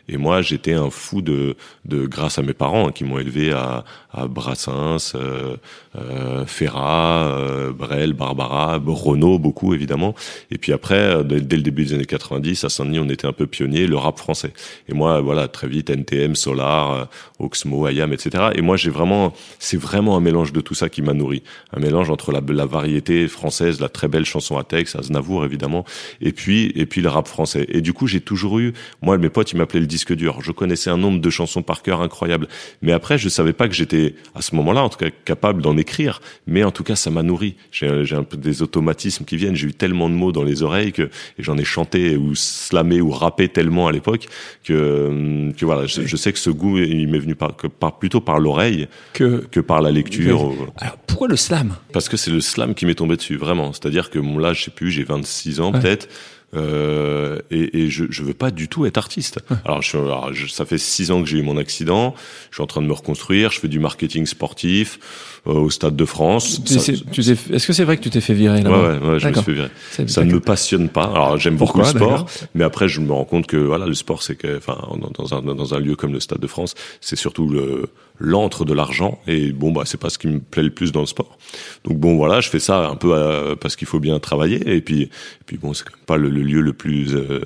Et 0.10 0.18
moi, 0.18 0.42
j'étais 0.42 0.74
un 0.74 0.90
fou 0.90 1.22
de, 1.22 1.56
de 1.86 2.06
grâce 2.06 2.40
à 2.40 2.42
mes 2.42 2.54
parents 2.54 2.88
hein, 2.88 2.92
qui 2.92 3.04
m'ont 3.04 3.20
élevé 3.20 3.52
à, 3.52 3.84
à 4.12 4.28
Brassens, 4.28 5.14
euh, 5.16 5.58
euh, 5.98 6.46
Ferrat, 6.46 7.28
euh, 7.28 7.72
Brel, 7.72 8.14
Barbara, 8.14 8.82
Renaud, 8.86 9.38
beaucoup 9.38 9.74
évidemment. 9.74 10.16
Et 10.52 10.58
puis 10.58 10.72
après, 10.74 10.96
euh, 10.96 11.24
dès, 11.24 11.56
le 11.56 11.62
début 11.62 11.86
des 11.86 11.94
années 11.94 12.06
90, 12.06 12.64
à 12.64 12.70
Saint-Denis, 12.70 13.00
on 13.00 13.10
était 13.10 13.28
un 13.28 13.34
peu 13.34 13.48
pionnier, 13.48 13.88
le 13.88 13.98
rap 13.98 14.18
français. 14.18 14.54
Et 14.88 14.94
moi, 14.94 15.22
voilà, 15.22 15.48
très 15.48 15.68
vite, 15.68 15.90
NTM, 15.90 16.36
Solar, 16.36 16.92
euh, 16.92 17.06
Oxmo, 17.40 17.86
Ayam, 17.86 18.14
etc. 18.14 18.50
Et 18.56 18.62
moi, 18.62 18.78
j'ai 18.78 18.90
vraiment, 18.90 19.34
c'est 19.60 19.78
vraiment 19.78 20.16
un 20.16 20.22
mélange 20.22 20.54
de 20.54 20.62
tout 20.62 20.74
ça 20.74 20.90
qui 20.90 21.02
m'a 21.02 21.14
nourri. 21.14 21.44
Un 21.74 21.80
mélange 21.80 22.10
entre 22.10 22.32
la, 22.32 22.42
la 22.48 22.66
variété 22.66 23.28
française, 23.28 23.80
la 23.82 23.90
très 23.90 24.08
belle 24.08 24.26
chanson 24.26 24.58
à 24.58 24.64
texte, 24.64 24.96
Aznavour 24.96 25.46
évidemment, 25.46 25.86
et 26.22 26.32
puis 26.32 26.72
et 26.76 26.86
puis 26.86 27.02
le 27.02 27.10
rap 27.10 27.28
français. 27.28 27.66
Et 27.70 27.82
du 27.82 27.94
coup, 27.94 28.08
j'ai 28.08 28.22
toujours 28.22 28.60
eu, 28.60 28.74
moi, 29.02 29.18
mes 29.18 29.30
potes, 29.30 29.52
ils 29.52 29.58
m'appelaient 29.58 29.80
le 29.80 29.88
disque 29.98 30.14
dur. 30.14 30.40
Je 30.42 30.52
connaissais 30.52 30.90
un 30.90 30.98
nombre 30.98 31.20
de 31.20 31.30
chansons 31.30 31.64
par 31.64 31.82
cœur 31.82 32.02
incroyable. 32.02 32.48
Mais 32.82 32.92
après, 32.92 33.18
je 33.18 33.30
savais 33.30 33.54
pas 33.54 33.68
que 33.68 33.74
j'étais 33.74 34.16
à 34.36 34.42
ce 34.42 34.56
moment-là, 34.56 34.82
en 34.84 34.90
tout 34.90 34.98
cas, 35.00 35.10
capable 35.26 35.62
d'en 35.62 35.76
écrire. 35.78 36.22
Mais 36.46 36.64
en 36.64 36.72
tout 36.72 36.84
cas, 36.84 36.96
ça 36.96 37.10
m'a 37.10 37.24
nourri. 37.24 37.56
J'ai 37.72 38.06
j'ai 38.06 38.16
un 38.16 38.24
peu 38.24 38.38
des 38.38 38.62
automatismes 38.62 39.26
qui 39.26 39.38
viennent. 39.38 39.56
J'ai 39.56 39.68
eu 39.68 39.74
tellement 39.74 40.10
de 40.10 40.14
mots 40.16 40.32
dans 40.32 40.44
les 40.44 40.62
oreilles 40.64 40.92
que 40.94 41.04
et 41.38 41.44
j'en 41.44 41.58
ai 41.58 41.66
chanté 41.66 42.16
ou 42.16 42.36
slamé 42.36 43.02
ou 43.02 43.10
rappé 43.12 43.50
tellement 43.50 43.88
à 43.88 43.92
l'époque 43.92 44.28
que 44.64 45.52
que 45.58 45.66
voilà, 45.66 45.86
je, 45.88 46.02
je 46.06 46.16
sais 46.18 46.32
que 46.34 46.40
ce 46.40 46.50
goût, 46.52 46.78
il 46.78 47.08
m'est 47.08 47.20
venu 47.20 47.36
par, 47.36 47.56
que 47.56 47.68
par 47.68 47.98
plutôt 48.00 48.22
par 48.22 48.40
l'oreille 48.40 48.88
Que 49.14 49.46
que 49.52 49.60
par 49.60 49.82
la 49.82 49.92
lecture. 49.92 50.46
Oui. 50.50 50.56
alors 50.78 50.98
pourquoi 51.08 51.28
le 51.28 51.36
slam? 51.38 51.76
Parce 51.94 52.10
que 52.10 52.18
c'est 52.18 52.32
le 52.32 52.42
slam 52.42 52.76
qui 52.76 52.86
m'est 52.86 52.96
tombé 52.96 53.16
dessus, 53.16 53.38
vraiment. 53.38 53.74
C'est-à-dire 53.74 54.10
que 54.10 54.20
mon 54.20 54.38
là, 54.38 54.54
je 54.54 54.64
sais 54.66 54.72
plus, 54.72 54.92
j'ai 54.92 55.04
26 55.04 55.60
ans 55.62 55.72
Ouais. 55.74 55.80
peut-être. 55.82 56.08
Euh, 56.56 57.40
et, 57.52 57.82
et 57.84 57.90
je, 57.90 58.06
je 58.10 58.24
veux 58.24 58.34
pas 58.34 58.52
du 58.52 58.70
tout 58.70 58.86
être 58.86 58.98
artiste. 58.98 59.40
Alors, 59.66 59.82
je, 59.82 59.98
alors, 59.98 60.34
je- 60.34 60.48
ça 60.48 60.66
fait 60.66 60.78
six 60.78 61.12
ans 61.12 61.22
que 61.22 61.28
j'ai 61.28 61.40
eu 61.40 61.42
mon 61.42 61.58
accident. 61.58 62.16
Je 62.50 62.56
suis 62.56 62.64
en 62.64 62.68
train 62.68 62.82
de 62.82 62.88
me 62.88 62.94
reconstruire. 62.94 63.52
Je 63.52 63.60
fais 63.60 63.68
du 63.68 63.80
marketing 63.80 64.26
sportif 64.26 64.98
euh, 65.46 65.52
au 65.52 65.70
Stade 65.70 65.96
de 65.98 66.06
France. 66.06 66.62
Est-ce 66.66 67.68
que 67.68 67.74
c'est 67.74 67.84
vrai 67.84 67.98
que 67.98 68.04
tu 68.04 68.10
t'es 68.10 68.22
fait 68.22 68.34
virer 68.34 68.58
ouais, 68.60 68.64
là-bas? 68.64 69.00
Ouais, 69.00 69.08
ouais, 69.10 69.20
je 69.20 69.28
me 69.28 69.34
suis 69.34 69.44
fait 69.44 69.54
virer. 69.54 69.70
Ça 70.08 70.24
ne 70.24 70.32
me 70.34 70.40
passionne 70.40 70.88
pas. 70.90 71.04
Alors, 71.06 71.38
j'aime 71.38 71.58
beaucoup 71.58 71.80
le 71.80 71.86
sport, 71.86 72.26
mais 72.56 72.64
après, 72.64 72.88
je 72.88 73.02
me 73.02 73.12
rends 73.12 73.26
compte 73.26 73.46
que 73.48 73.58
voilà, 73.58 73.86
le 73.86 73.94
sport, 73.94 74.24
c'est 74.24 74.36
que, 74.36 74.58
enfin, 74.58 74.78
dans 75.18 75.34
un 75.34 75.42
dans 75.42 75.74
un 75.74 75.80
lieu 75.80 75.96
comme 75.96 76.14
le 76.14 76.20
Stade 76.22 76.40
de 76.40 76.48
France, 76.48 76.76
c'est 77.02 77.18
surtout 77.18 77.50
le 77.50 77.90
l'antre 78.20 78.66
de 78.66 78.74
l'argent. 78.74 79.20
Et 79.28 79.52
bon, 79.52 79.72
bah, 79.72 79.84
c'est 79.86 80.00
pas 80.00 80.10
ce 80.10 80.18
qui 80.18 80.28
me 80.28 80.40
plaît 80.40 80.64
le 80.64 80.70
plus 80.70 80.92
dans 80.92 81.02
le 81.02 81.06
sport. 81.06 81.38
Donc 81.84 81.98
bon, 81.98 82.16
voilà, 82.16 82.42
je 82.42 82.50
fais 82.50 82.60
ça 82.60 82.88
un 82.88 82.96
peu 82.96 83.14
euh, 83.14 83.56
parce 83.56 83.76
qu'il 83.76 83.88
faut 83.88 84.00
bien 84.00 84.20
travailler. 84.20 84.76
Et 84.76 84.82
puis, 84.82 85.04
et 85.04 85.10
puis 85.46 85.58
bon, 85.58 85.74
c'est 85.74 85.86
pas 86.06 86.18
le, 86.18 86.30
le 86.30 86.42
lieu 86.42 86.62
le 86.62 86.74
plus 86.74 87.16
euh, 87.16 87.42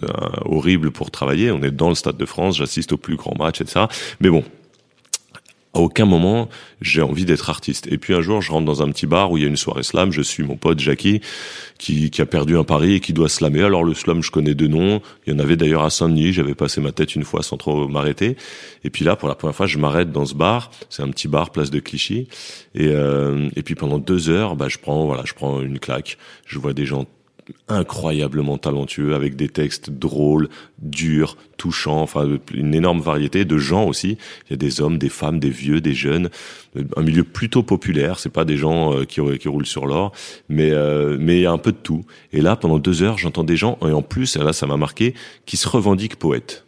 horrible 0.45 0.91
pour 0.91 1.11
travailler. 1.11 1.51
On 1.51 1.61
est 1.61 1.71
dans 1.71 1.89
le 1.89 1.95
Stade 1.95 2.17
de 2.17 2.25
France, 2.25 2.57
j'assiste 2.57 2.93
aux 2.93 2.97
plus 2.97 3.15
grands 3.15 3.35
matchs, 3.37 3.61
etc. 3.61 3.85
Mais 4.19 4.29
bon, 4.29 4.43
à 5.73 5.79
aucun 5.79 6.05
moment 6.05 6.49
j'ai 6.81 7.01
envie 7.01 7.25
d'être 7.25 7.49
artiste. 7.49 7.87
Et 7.91 7.97
puis 7.97 8.13
un 8.13 8.21
jour, 8.21 8.41
je 8.41 8.51
rentre 8.51 8.65
dans 8.65 8.81
un 8.81 8.89
petit 8.89 9.05
bar 9.05 9.31
où 9.31 9.37
il 9.37 9.43
y 9.43 9.45
a 9.45 9.49
une 9.49 9.57
soirée 9.57 9.83
slam. 9.83 10.11
Je 10.11 10.21
suis 10.21 10.43
mon 10.43 10.57
pote 10.57 10.79
Jackie 10.79 11.21
qui, 11.77 12.09
qui 12.09 12.21
a 12.21 12.25
perdu 12.25 12.57
un 12.57 12.63
pari 12.63 12.95
et 12.95 12.99
qui 12.99 13.13
doit 13.13 13.29
slammer. 13.29 13.61
Alors 13.61 13.83
le 13.83 13.93
slam, 13.93 14.23
je 14.23 14.31
connais 14.31 14.55
deux 14.55 14.67
noms. 14.67 15.01
Il 15.25 15.33
y 15.33 15.35
en 15.35 15.39
avait 15.39 15.57
d'ailleurs 15.57 15.83
à 15.83 15.89
Saint-Denis. 15.89 16.33
J'avais 16.33 16.55
passé 16.55 16.81
ma 16.81 16.91
tête 16.91 17.15
une 17.15 17.23
fois 17.23 17.43
sans 17.43 17.57
trop 17.57 17.87
m'arrêter. 17.87 18.35
Et 18.83 18.89
puis 18.89 19.05
là, 19.05 19.15
pour 19.15 19.29
la 19.29 19.35
première 19.35 19.55
fois, 19.55 19.67
je 19.67 19.77
m'arrête 19.77 20.11
dans 20.11 20.25
ce 20.25 20.33
bar. 20.33 20.71
C'est 20.89 21.03
un 21.03 21.09
petit 21.09 21.27
bar, 21.27 21.51
place 21.51 21.69
de 21.69 21.79
Clichy. 21.79 22.27
Et, 22.73 22.87
euh, 22.87 23.49
et 23.55 23.61
puis 23.61 23.75
pendant 23.75 23.99
deux 23.99 24.29
heures, 24.29 24.55
bah, 24.55 24.67
je 24.69 24.77
prends 24.79 25.05
voilà, 25.05 25.23
je 25.25 25.33
prends 25.33 25.61
une 25.61 25.79
claque. 25.79 26.17
Je 26.47 26.57
vois 26.57 26.73
des 26.73 26.85
gens 26.85 27.05
incroyablement 27.67 28.57
talentueux 28.57 29.15
avec 29.15 29.35
des 29.35 29.49
textes 29.49 29.89
drôles, 29.89 30.49
durs, 30.79 31.37
touchants, 31.57 32.01
enfin 32.01 32.27
une 32.53 32.73
énorme 32.73 33.01
variété 33.01 33.45
de 33.45 33.57
gens 33.57 33.85
aussi. 33.85 34.17
Il 34.47 34.51
y 34.51 34.53
a 34.53 34.57
des 34.57 34.81
hommes, 34.81 34.97
des 34.97 35.09
femmes, 35.09 35.39
des 35.39 35.49
vieux, 35.49 35.81
des 35.81 35.93
jeunes, 35.93 36.29
un 36.95 37.01
milieu 37.01 37.23
plutôt 37.23 37.63
populaire. 37.63 38.19
C'est 38.19 38.29
pas 38.29 38.45
des 38.45 38.57
gens 38.57 38.93
euh, 38.93 39.05
qui, 39.05 39.21
qui 39.37 39.47
roulent 39.47 39.65
sur 39.65 39.85
l'or, 39.85 40.11
mais 40.49 40.71
euh, 40.71 41.17
mais 41.19 41.37
il 41.37 41.41
y 41.41 41.45
a 41.45 41.51
un 41.51 41.57
peu 41.57 41.71
de 41.71 41.77
tout. 41.77 42.05
Et 42.33 42.41
là, 42.41 42.55
pendant 42.55 42.79
deux 42.79 43.03
heures, 43.03 43.17
j'entends 43.17 43.43
des 43.43 43.57
gens 43.57 43.77
et 43.81 43.91
en 43.91 44.01
plus, 44.01 44.35
et 44.35 44.39
là, 44.39 44.53
ça 44.53 44.67
m'a 44.67 44.77
marqué, 44.77 45.13
qui 45.45 45.57
se 45.57 45.67
revendiquent 45.67 46.17
poètes. 46.17 46.65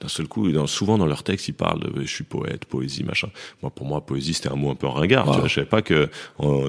D'un 0.00 0.08
seul 0.08 0.28
coup, 0.28 0.50
dans, 0.52 0.66
souvent 0.66 0.96
dans 0.96 1.06
leurs 1.06 1.24
textes, 1.24 1.48
ils 1.48 1.54
parlent 1.54 1.80
de 1.80 2.02
je 2.02 2.06
suis 2.06 2.24
poète, 2.24 2.64
poésie, 2.66 3.02
machin. 3.02 3.28
Moi, 3.62 3.70
pour 3.70 3.86
moi, 3.86 4.00
poésie, 4.06 4.34
c'était 4.34 4.48
un 4.50 4.54
mot 4.56 4.70
un 4.70 4.74
peu 4.76 4.86
ringard. 4.86 5.30
Tu 5.32 5.38
vois, 5.38 5.48
je 5.48 5.54
savais 5.54 5.66
pas 5.66 5.82
que, 5.82 6.08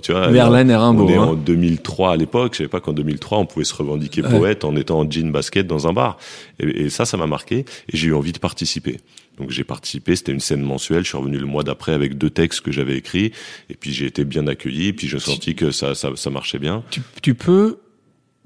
tu 0.02 0.12
vois, 0.12 0.30
Verlaine 0.30 0.72
Rimbaud, 0.72 1.06
on 1.06 1.10
est 1.10 1.16
hein. 1.16 1.22
en 1.24 1.34
2003 1.36 2.14
à 2.14 2.16
l'époque. 2.18 2.54
Je 2.54 2.58
savais 2.60 2.70
pas 2.70 2.80
qu'en 2.80 2.94
2003, 2.94 3.38
on 3.38 3.46
pouvait 3.46 3.66
se 3.66 3.76
revendiquer 3.76 4.24
Ouais. 4.24 4.38
poète 4.38 4.66
en 4.66 4.76
étant 4.76 5.00
en 5.00 5.10
jean 5.10 5.32
basket 5.32 5.68
dans 5.68 5.88
un 5.88 5.94
bar. 5.94 6.18
Et, 6.60 6.86
et 6.86 6.90
ça, 6.90 7.06
ça 7.06 7.18
m'a 7.18 7.28
marqué. 7.28 7.60
Et 7.60 7.98
j'ai 7.98 8.08
eu 8.08 8.14
envie 8.14 8.32
de 8.34 8.40
participer. 8.40 8.98
Donc 9.38 9.52
j'ai 9.52 9.64
participé. 9.64 10.16
C'était 10.16 10.32
une 10.34 10.40
scène 10.42 10.62
mensuelle. 10.62 11.04
Je 11.04 11.10
suis 11.10 11.18
revenu 11.18 11.38
le 11.38 11.46
mois 11.46 11.64
d'après 11.64 11.94
avec 11.94 12.18
deux 12.18 12.30
textes 12.30 12.62
que 12.62 12.72
j'avais 12.72 12.98
écrits. 12.98 13.32
Et 13.70 13.76
puis 13.76 13.94
j'ai 13.94 14.06
été 14.08 14.26
bien 14.26 14.46
accueilli. 14.48 14.88
Et 14.88 14.94
puis 14.94 15.08
j'ai 15.08 15.20
senti 15.20 15.56
que 15.56 15.72
ça, 15.72 15.96
ça, 15.96 16.10
ça 16.16 16.30
marchait 16.30 16.60
bien. 16.60 16.84
Tu, 16.90 17.02
tu 17.22 17.36
peux 17.36 17.78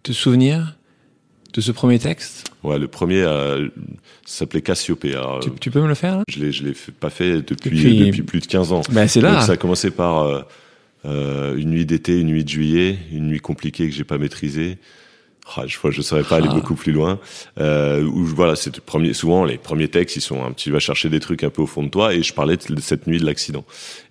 te 0.03 0.11
souvenir 0.11 0.75
de 1.53 1.61
ce 1.61 1.71
premier 1.71 1.99
texte 1.99 2.51
Ouais, 2.63 2.79
le 2.79 2.87
premier 2.87 3.21
euh, 3.21 3.67
s'appelait 4.25 4.61
Cassiopée. 4.61 5.13
Alors, 5.15 5.39
tu, 5.41 5.51
tu 5.59 5.69
peux 5.71 5.81
me 5.81 5.87
le 5.87 5.95
faire 5.95 6.23
Je 6.27 6.39
l'ai, 6.39 6.51
je 6.51 6.63
l'ai 6.63 6.73
pas 6.99 7.09
fait 7.09 7.41
depuis, 7.41 7.69
Depuis- 7.69 8.05
depuis... 8.07 8.21
plus 8.23 8.39
de 8.39 8.45
15 8.47 8.71
ans. 8.71 8.81
Ben 8.91 9.07
c'est 9.07 9.21
Donc 9.21 9.33
là. 9.33 9.41
ça 9.41 9.53
a 9.53 9.57
commencé 9.57 9.91
par 9.91 10.23
euh, 10.23 10.41
euh, 11.05 11.55
une 11.57 11.69
nuit 11.71 11.85
d'été, 11.85 12.19
une 12.19 12.27
nuit 12.27 12.43
de 12.43 12.49
juillet, 12.49 12.97
une 13.11 13.27
nuit 13.27 13.39
compliquée 13.39 13.87
que 13.89 13.95
j'ai 13.95 14.03
pas 14.03 14.17
maîtrisée. 14.17 14.77
Ah, 15.55 15.67
je 15.67 15.77
que 15.77 15.91
je 15.91 16.01
saurais 16.01 16.23
pas 16.23 16.37
aller 16.37 16.47
Ah. 16.49 16.53
beaucoup 16.55 16.73
plus 16.73 16.93
loin. 16.93 17.19
Euh, 17.59 18.01
où 18.03 18.23
voilà, 18.23 18.55
c'est 18.55 18.79
premier. 18.79 19.13
Souvent, 19.13 19.43
les 19.43 19.57
premiers 19.57 19.89
textes, 19.89 20.15
ils 20.15 20.21
sont 20.21 20.43
un 20.43 20.51
petit. 20.51 20.63
Tu 20.63 20.71
vas 20.71 20.79
chercher 20.79 21.09
des 21.09 21.19
trucs 21.19 21.43
un 21.43 21.49
peu 21.49 21.61
au 21.61 21.67
fond 21.67 21.83
de 21.83 21.89
toi. 21.89 22.13
Et 22.13 22.23
je 22.23 22.33
parlais 22.33 22.55
de 22.55 22.79
cette 22.81 23.05
nuit 23.07 23.19
de 23.19 23.25
l'accident. 23.25 23.65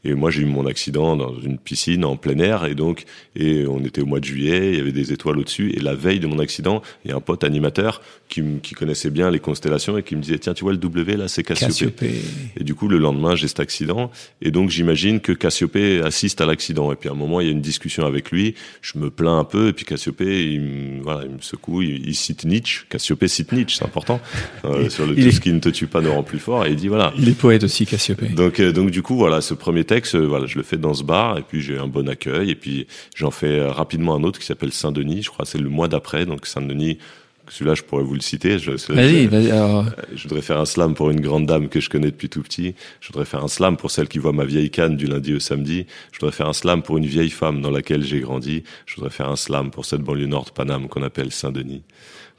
Et 0.05 0.12
moi, 0.12 0.30
j'ai 0.30 0.43
eu 0.43 0.45
mon 0.45 0.66
accident 0.66 1.16
dans 1.16 1.35
une 1.41 1.57
piscine 1.57 2.05
en 2.05 2.16
plein 2.16 2.39
air. 2.39 2.66
Et 2.66 2.74
donc, 2.74 3.05
et 3.35 3.66
on 3.66 3.83
était 3.83 4.03
au 4.03 4.07
mois 4.07 4.20
de 4.20 4.24
juillet. 4.26 4.72
Il 4.72 4.78
y 4.78 4.80
avait 4.80 4.93
des 4.93 5.12
étoiles 5.12 5.39
au-dessus. 5.39 5.70
Et 5.74 5.80
la 5.80 5.95
veille 5.95 6.20
de 6.20 6.26
mon 6.26 6.39
accident, 6.39 6.83
il 7.05 7.11
y 7.11 7.14
a 7.14 7.16
un 7.16 7.20
pote 7.20 7.45
animateur 7.45 8.03
qui, 8.28 8.43
qui 8.62 8.74
connaissait 8.74 9.11
bien 9.11 9.30
les 9.30 9.41
constellations 9.41 9.97
et 9.97 10.03
qui 10.03 10.14
me 10.16 10.20
disait 10.20 10.39
tiens, 10.39 10.53
tu 10.55 10.64
vois 10.64 10.72
le 10.72 10.78
W 10.78 11.16
là, 11.16 11.28
c'est 11.28 11.43
Cassiopée. 11.43 11.72
Cassiopée. 11.72 12.12
Et 12.59 12.64
du 12.64 12.74
coup, 12.74 12.89
le 12.89 12.99
lendemain, 12.99 13.35
j'ai 13.37 13.49
cet 13.49 13.61
accident. 13.61 14.11
Et 14.43 14.51
donc, 14.51 14.68
j'imagine 14.68 15.20
que 15.20 15.33
Cassiopée 15.33 16.03
assiste 16.03 16.43
à 16.43 16.47
l'accident. 16.47 16.93
Et 16.93 16.97
puis, 16.97 17.09
à 17.09 17.12
un 17.12 17.16
moment, 17.16 17.41
il 17.41 17.47
y 17.47 17.49
a 17.49 17.53
une 17.53 17.62
discussion 17.62 18.05
avec 18.05 18.30
lui. 18.30 18.55
Je 18.83 18.99
me 18.99 19.09
plains 19.09 19.39
un 19.39 19.45
peu. 19.45 19.68
Et 19.68 19.72
puis, 19.72 19.87
Cassiopée, 19.87 20.53
il 20.53 20.61
me, 20.61 21.03
voilà, 21.03 21.21
il 21.24 21.30
me 21.36 21.40
secoue. 21.40 21.82
Il, 21.82 22.08
il 22.08 22.14
cite 22.14 22.44
Nietzsche. 22.44 22.84
Cassiopée 22.88 23.28
cite 23.28 23.52
Nietzsche, 23.52 23.76
c'est 23.78 23.84
important. 23.84 24.20
Euh, 24.64 24.88
sur 24.88 25.06
le 25.06 25.14
tout 25.14 25.20
est- 25.20 25.30
ce 25.32 25.40
qui 25.40 25.52
ne 25.52 25.58
te 25.60 25.68
tue 25.68 25.86
pas 25.86 26.00
ne 26.00 26.08
rend 26.08 26.22
plus 26.22 26.38
fort. 26.38 26.66
Et 26.66 26.70
il 26.70 26.76
dit, 26.76 26.88
voilà. 26.88 27.12
Il 27.18 27.28
est 27.28 27.32
poète 27.38 27.64
aussi, 27.64 27.86
Cassiopée. 27.86 28.28
Donc, 28.28 28.60
euh, 28.60 28.72
donc, 28.72 28.90
du 28.90 29.02
coup, 29.02 29.16
voilà, 29.16 29.40
ce 29.40 29.54
premier 29.54 29.84
texte, 29.84 30.14
euh, 30.14 30.26
voilà, 30.26 30.46
je 30.46 30.56
le 30.56 30.62
fais 30.64 30.76
dans 30.78 30.94
ce 30.94 31.02
bar. 31.04 31.38
Et 31.38 31.42
puis, 31.42 31.60
j'ai 31.60 31.78
un 31.78 31.86
bon 31.88 32.08
accueil. 32.08 32.50
Et 32.50 32.54
puis, 32.54 32.86
j'en 33.14 33.30
fais 33.30 33.60
rapidement 33.66 34.14
un 34.14 34.22
autre 34.22 34.38
qui 34.38 34.46
s'appelle 34.46 34.72
Saint-Denis. 34.72 35.22
Je 35.22 35.30
crois 35.30 35.44
c'est 35.44 35.58
le 35.58 35.68
mois 35.68 35.88
d'après. 35.88 36.26
Donc, 36.26 36.46
Saint-Denis, 36.46 36.98
celui-là, 37.49 37.74
je 37.74 37.82
pourrais 37.82 38.05
vous 38.05 38.14
le 38.14 38.20
citer. 38.20 38.59
Je, 38.59 38.70
Vas-y, 38.93 39.26
vas-y. 39.26 39.51
alors, 39.51 39.86
je 40.14 40.22
voudrais 40.28 40.43
faire 40.43 40.59
un 40.59 40.64
slam 40.64 40.95
pour 40.95 41.11
une 41.11 41.20
grande 41.20 41.47
dame 41.47 41.68
que 41.68 41.80
je 41.80 41.90
connais 41.90 42.11
depuis 42.11 42.28
tout 42.28 42.43
petit. 42.43 42.74
Je 43.01 43.09
voudrais 43.09 43.24
faire 43.24 43.43
un 43.45 43.49
slam 43.49 43.76
pour 43.76 43.90
celle 43.90 44.09
qui 44.09 44.18
voit 44.18 44.32
ma 44.32 44.45
vieille 44.45 44.70
canne 44.70 44.97
du 44.97 45.07
lundi 45.07 45.34
au 45.34 45.40
samedi. 45.40 45.86
Je 46.12 46.20
voudrais 46.20 46.34
faire 46.34 46.49
un 46.49 46.53
slam 46.53 46.82
pour 46.82 46.99
une 46.99 47.07
vieille 47.07 47.30
femme 47.30 47.61
dans 47.61 47.70
laquelle 47.70 48.05
j'ai 48.05 48.20
grandi. 48.20 48.62
Je 48.86 48.95
voudrais 48.97 49.11
faire 49.11 49.28
un 49.28 49.36
slam 49.36 49.70
pour 49.70 49.84
cette 49.84 50.03
banlieue 50.03 50.26
nord 50.26 50.45
de 50.45 50.51
Paname 50.51 50.88
qu'on 50.88 51.03
appelle 51.03 51.32
Saint-Denis. 51.32 51.82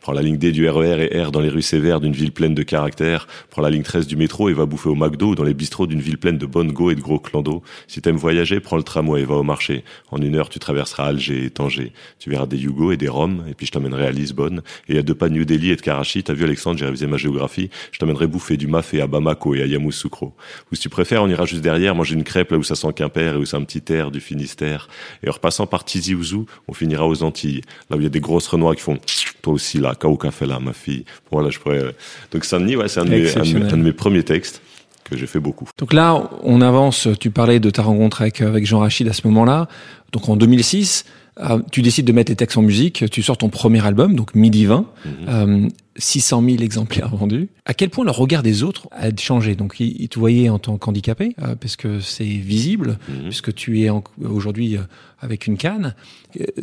Prends 0.03 0.11
la 0.11 0.21
ligne 0.21 0.35
D 0.35 0.51
du 0.51 0.67
RER 0.67 1.07
et 1.09 1.23
R 1.23 1.31
dans 1.31 1.39
les 1.39 1.47
rues 1.47 1.61
sévères 1.61 2.01
d'une 2.01 2.11
ville 2.11 2.33
pleine 2.33 2.53
de 2.53 2.61
caractère. 2.61 3.25
Prends 3.49 3.61
la 3.61 3.69
ligne 3.69 3.83
13 3.83 4.05
du 4.05 4.17
métro 4.17 4.49
et 4.49 4.53
va 4.53 4.65
bouffer 4.65 4.89
au 4.89 4.95
McDo 4.95 5.29
ou 5.29 5.35
dans 5.35 5.45
les 5.45 5.53
bistrots 5.53 5.87
d'une 5.87 6.01
ville 6.01 6.17
pleine 6.17 6.37
de 6.37 6.45
bonnes 6.45 6.73
go 6.73 6.91
et 6.91 6.95
de 6.95 6.99
gros 6.99 7.19
clans 7.19 7.41
Si 7.87 8.01
t'aimes 8.01 8.17
voyager, 8.17 8.59
prends 8.59 8.75
le 8.75 8.83
tramway 8.83 9.21
et 9.21 9.23
va 9.23 9.35
au 9.35 9.43
marché. 9.43 9.85
En 10.11 10.21
une 10.21 10.35
heure, 10.35 10.49
tu 10.49 10.59
traverseras 10.59 11.05
Alger 11.05 11.45
et 11.45 11.49
Tanger. 11.51 11.93
Tu 12.19 12.29
verras 12.29 12.47
des 12.47 12.57
Yugo 12.57 12.91
et 12.91 12.97
des 12.97 13.07
Roms 13.07 13.45
et 13.49 13.53
puis 13.53 13.65
je 13.65 13.71
t'emmènerai 13.71 14.07
à 14.07 14.11
Lisbonne. 14.11 14.61
Et 14.89 14.97
à 14.97 15.03
deux 15.03 15.15
pas 15.15 15.29
de 15.29 15.35
New 15.35 15.45
Delhi 15.45 15.71
et 15.71 15.77
de 15.77 15.81
Karachi, 15.81 16.21
t'as 16.21 16.33
vu 16.33 16.43
Alexandre, 16.43 16.77
j'ai 16.77 16.85
révisé 16.85 17.07
ma 17.07 17.15
géographie. 17.15 17.69
Je 17.93 17.99
t'emmènerai 17.99 18.27
bouffer 18.27 18.57
du 18.57 18.67
mafé 18.67 18.99
à 18.99 19.07
Bamako 19.07 19.55
et 19.55 19.61
à 19.61 19.67
Yamoussoukro. 19.67 20.33
Ou 20.69 20.75
si 20.75 20.81
tu 20.81 20.89
préfères, 20.89 21.23
on 21.23 21.29
ira 21.29 21.45
juste 21.45 21.61
derrière 21.61 21.95
manger 21.95 22.15
une 22.15 22.25
crêpe 22.25 22.51
là 22.51 22.57
où 22.57 22.63
ça 22.63 22.75
sent 22.75 22.91
Quimper 22.93 23.35
et 23.35 23.37
où 23.37 23.45
c'est 23.45 23.55
un 23.55 23.63
petit 23.63 23.93
air 23.93 24.11
du 24.11 24.19
Finistère. 24.19 24.89
Et 25.23 25.29
en 25.29 25.31
repassant 25.31 25.65
par 25.65 25.85
Tizi 25.85 26.13
Ouzou, 26.13 26.45
on 26.67 26.73
finira 26.73 27.07
aux 27.07 27.23
Antilles. 27.23 27.61
Là 27.89 27.95
où 27.95 28.01
il 28.01 28.03
y 28.03 28.07
a 28.07 28.09
des 28.09 28.19
grosses 28.19 28.47
renois 28.47 28.75
qui 28.75 28.81
font 28.81 28.99
toi 29.43 29.53
aussi 29.53 29.77
là, 29.77 29.93
Kao 29.93 30.17
là, 30.41 30.59
ma 30.59 30.73
fille. 30.73 31.05
Voilà, 31.31 31.51
je 31.51 31.59
pourrais. 31.59 31.83
euh, 31.83 31.91
Donc 32.31 32.45
Saint-Denis, 32.45 32.75
ouais, 32.77 32.87
c'est 32.87 33.01
un, 33.01 33.05
de 33.05 33.09
mes- 33.11 33.15
un 33.15 33.19
de 33.19 33.23
mes- 33.23 33.27
Exceptionnel. 33.29 33.73
un 33.73 33.77
de 33.77 33.83
mes 33.83 33.93
premiers 33.93 34.23
textes 34.23 34.61
que 35.03 35.15
j'ai 35.17 35.27
fait 35.27 35.39
beaucoup. 35.41 35.67
Donc 35.77 35.93
là, 35.93 36.29
on 36.43 36.61
avance. 36.61 37.07
Tu 37.19 37.29
parlais 37.29 37.59
de 37.59 37.69
ta 37.69 37.83
rencontre 37.83 38.21
avec, 38.21 38.41
avec 38.41 38.65
Jean 38.65 38.79
Rachid 38.79 39.07
à 39.07 39.13
ce 39.13 39.27
moment-là. 39.27 39.67
Donc 40.13 40.29
en 40.29 40.37
2006, 40.37 41.05
euh, 41.39 41.59
tu 41.71 41.81
décides 41.81 42.05
de 42.05 42.11
mettre 42.11 42.29
tes 42.29 42.35
textes 42.35 42.57
en 42.57 42.61
musique. 42.61 43.05
Tu 43.11 43.21
sors 43.23 43.37
ton 43.37 43.49
premier 43.49 43.85
album, 43.85 44.15
donc 44.15 44.35
Midi 44.35 44.65
20. 44.65 44.85
Mhm. 45.05 45.11
Euh, 45.27 45.67
600 45.95 46.41
000 46.43 46.63
exemplaires 46.63 47.15
vendus. 47.15 47.49
À 47.65 47.75
quel 47.75 47.91
point 47.91 48.03
le 48.03 48.09
regard 48.09 48.41
des 48.41 48.63
autres 48.63 48.87
a 48.91 49.15
changé? 49.15 49.55
Donc, 49.55 49.75
ils, 49.79 49.95
ils 50.01 50.09
te 50.09 50.17
voyaient 50.17 50.49
en 50.49 50.57
tant 50.57 50.75
qu'handicapé, 50.79 51.35
euh, 51.43 51.53
parce 51.55 51.75
que 51.75 51.99
c'est 51.99 52.23
visible, 52.23 52.97
Mhm. 53.07 53.25
puisque 53.25 53.53
tu 53.53 53.81
es 53.83 53.91
aujourd'hui 54.23 54.75
euh, 54.77 54.81
avec 55.19 55.45
une 55.45 55.55
canne. 55.55 55.93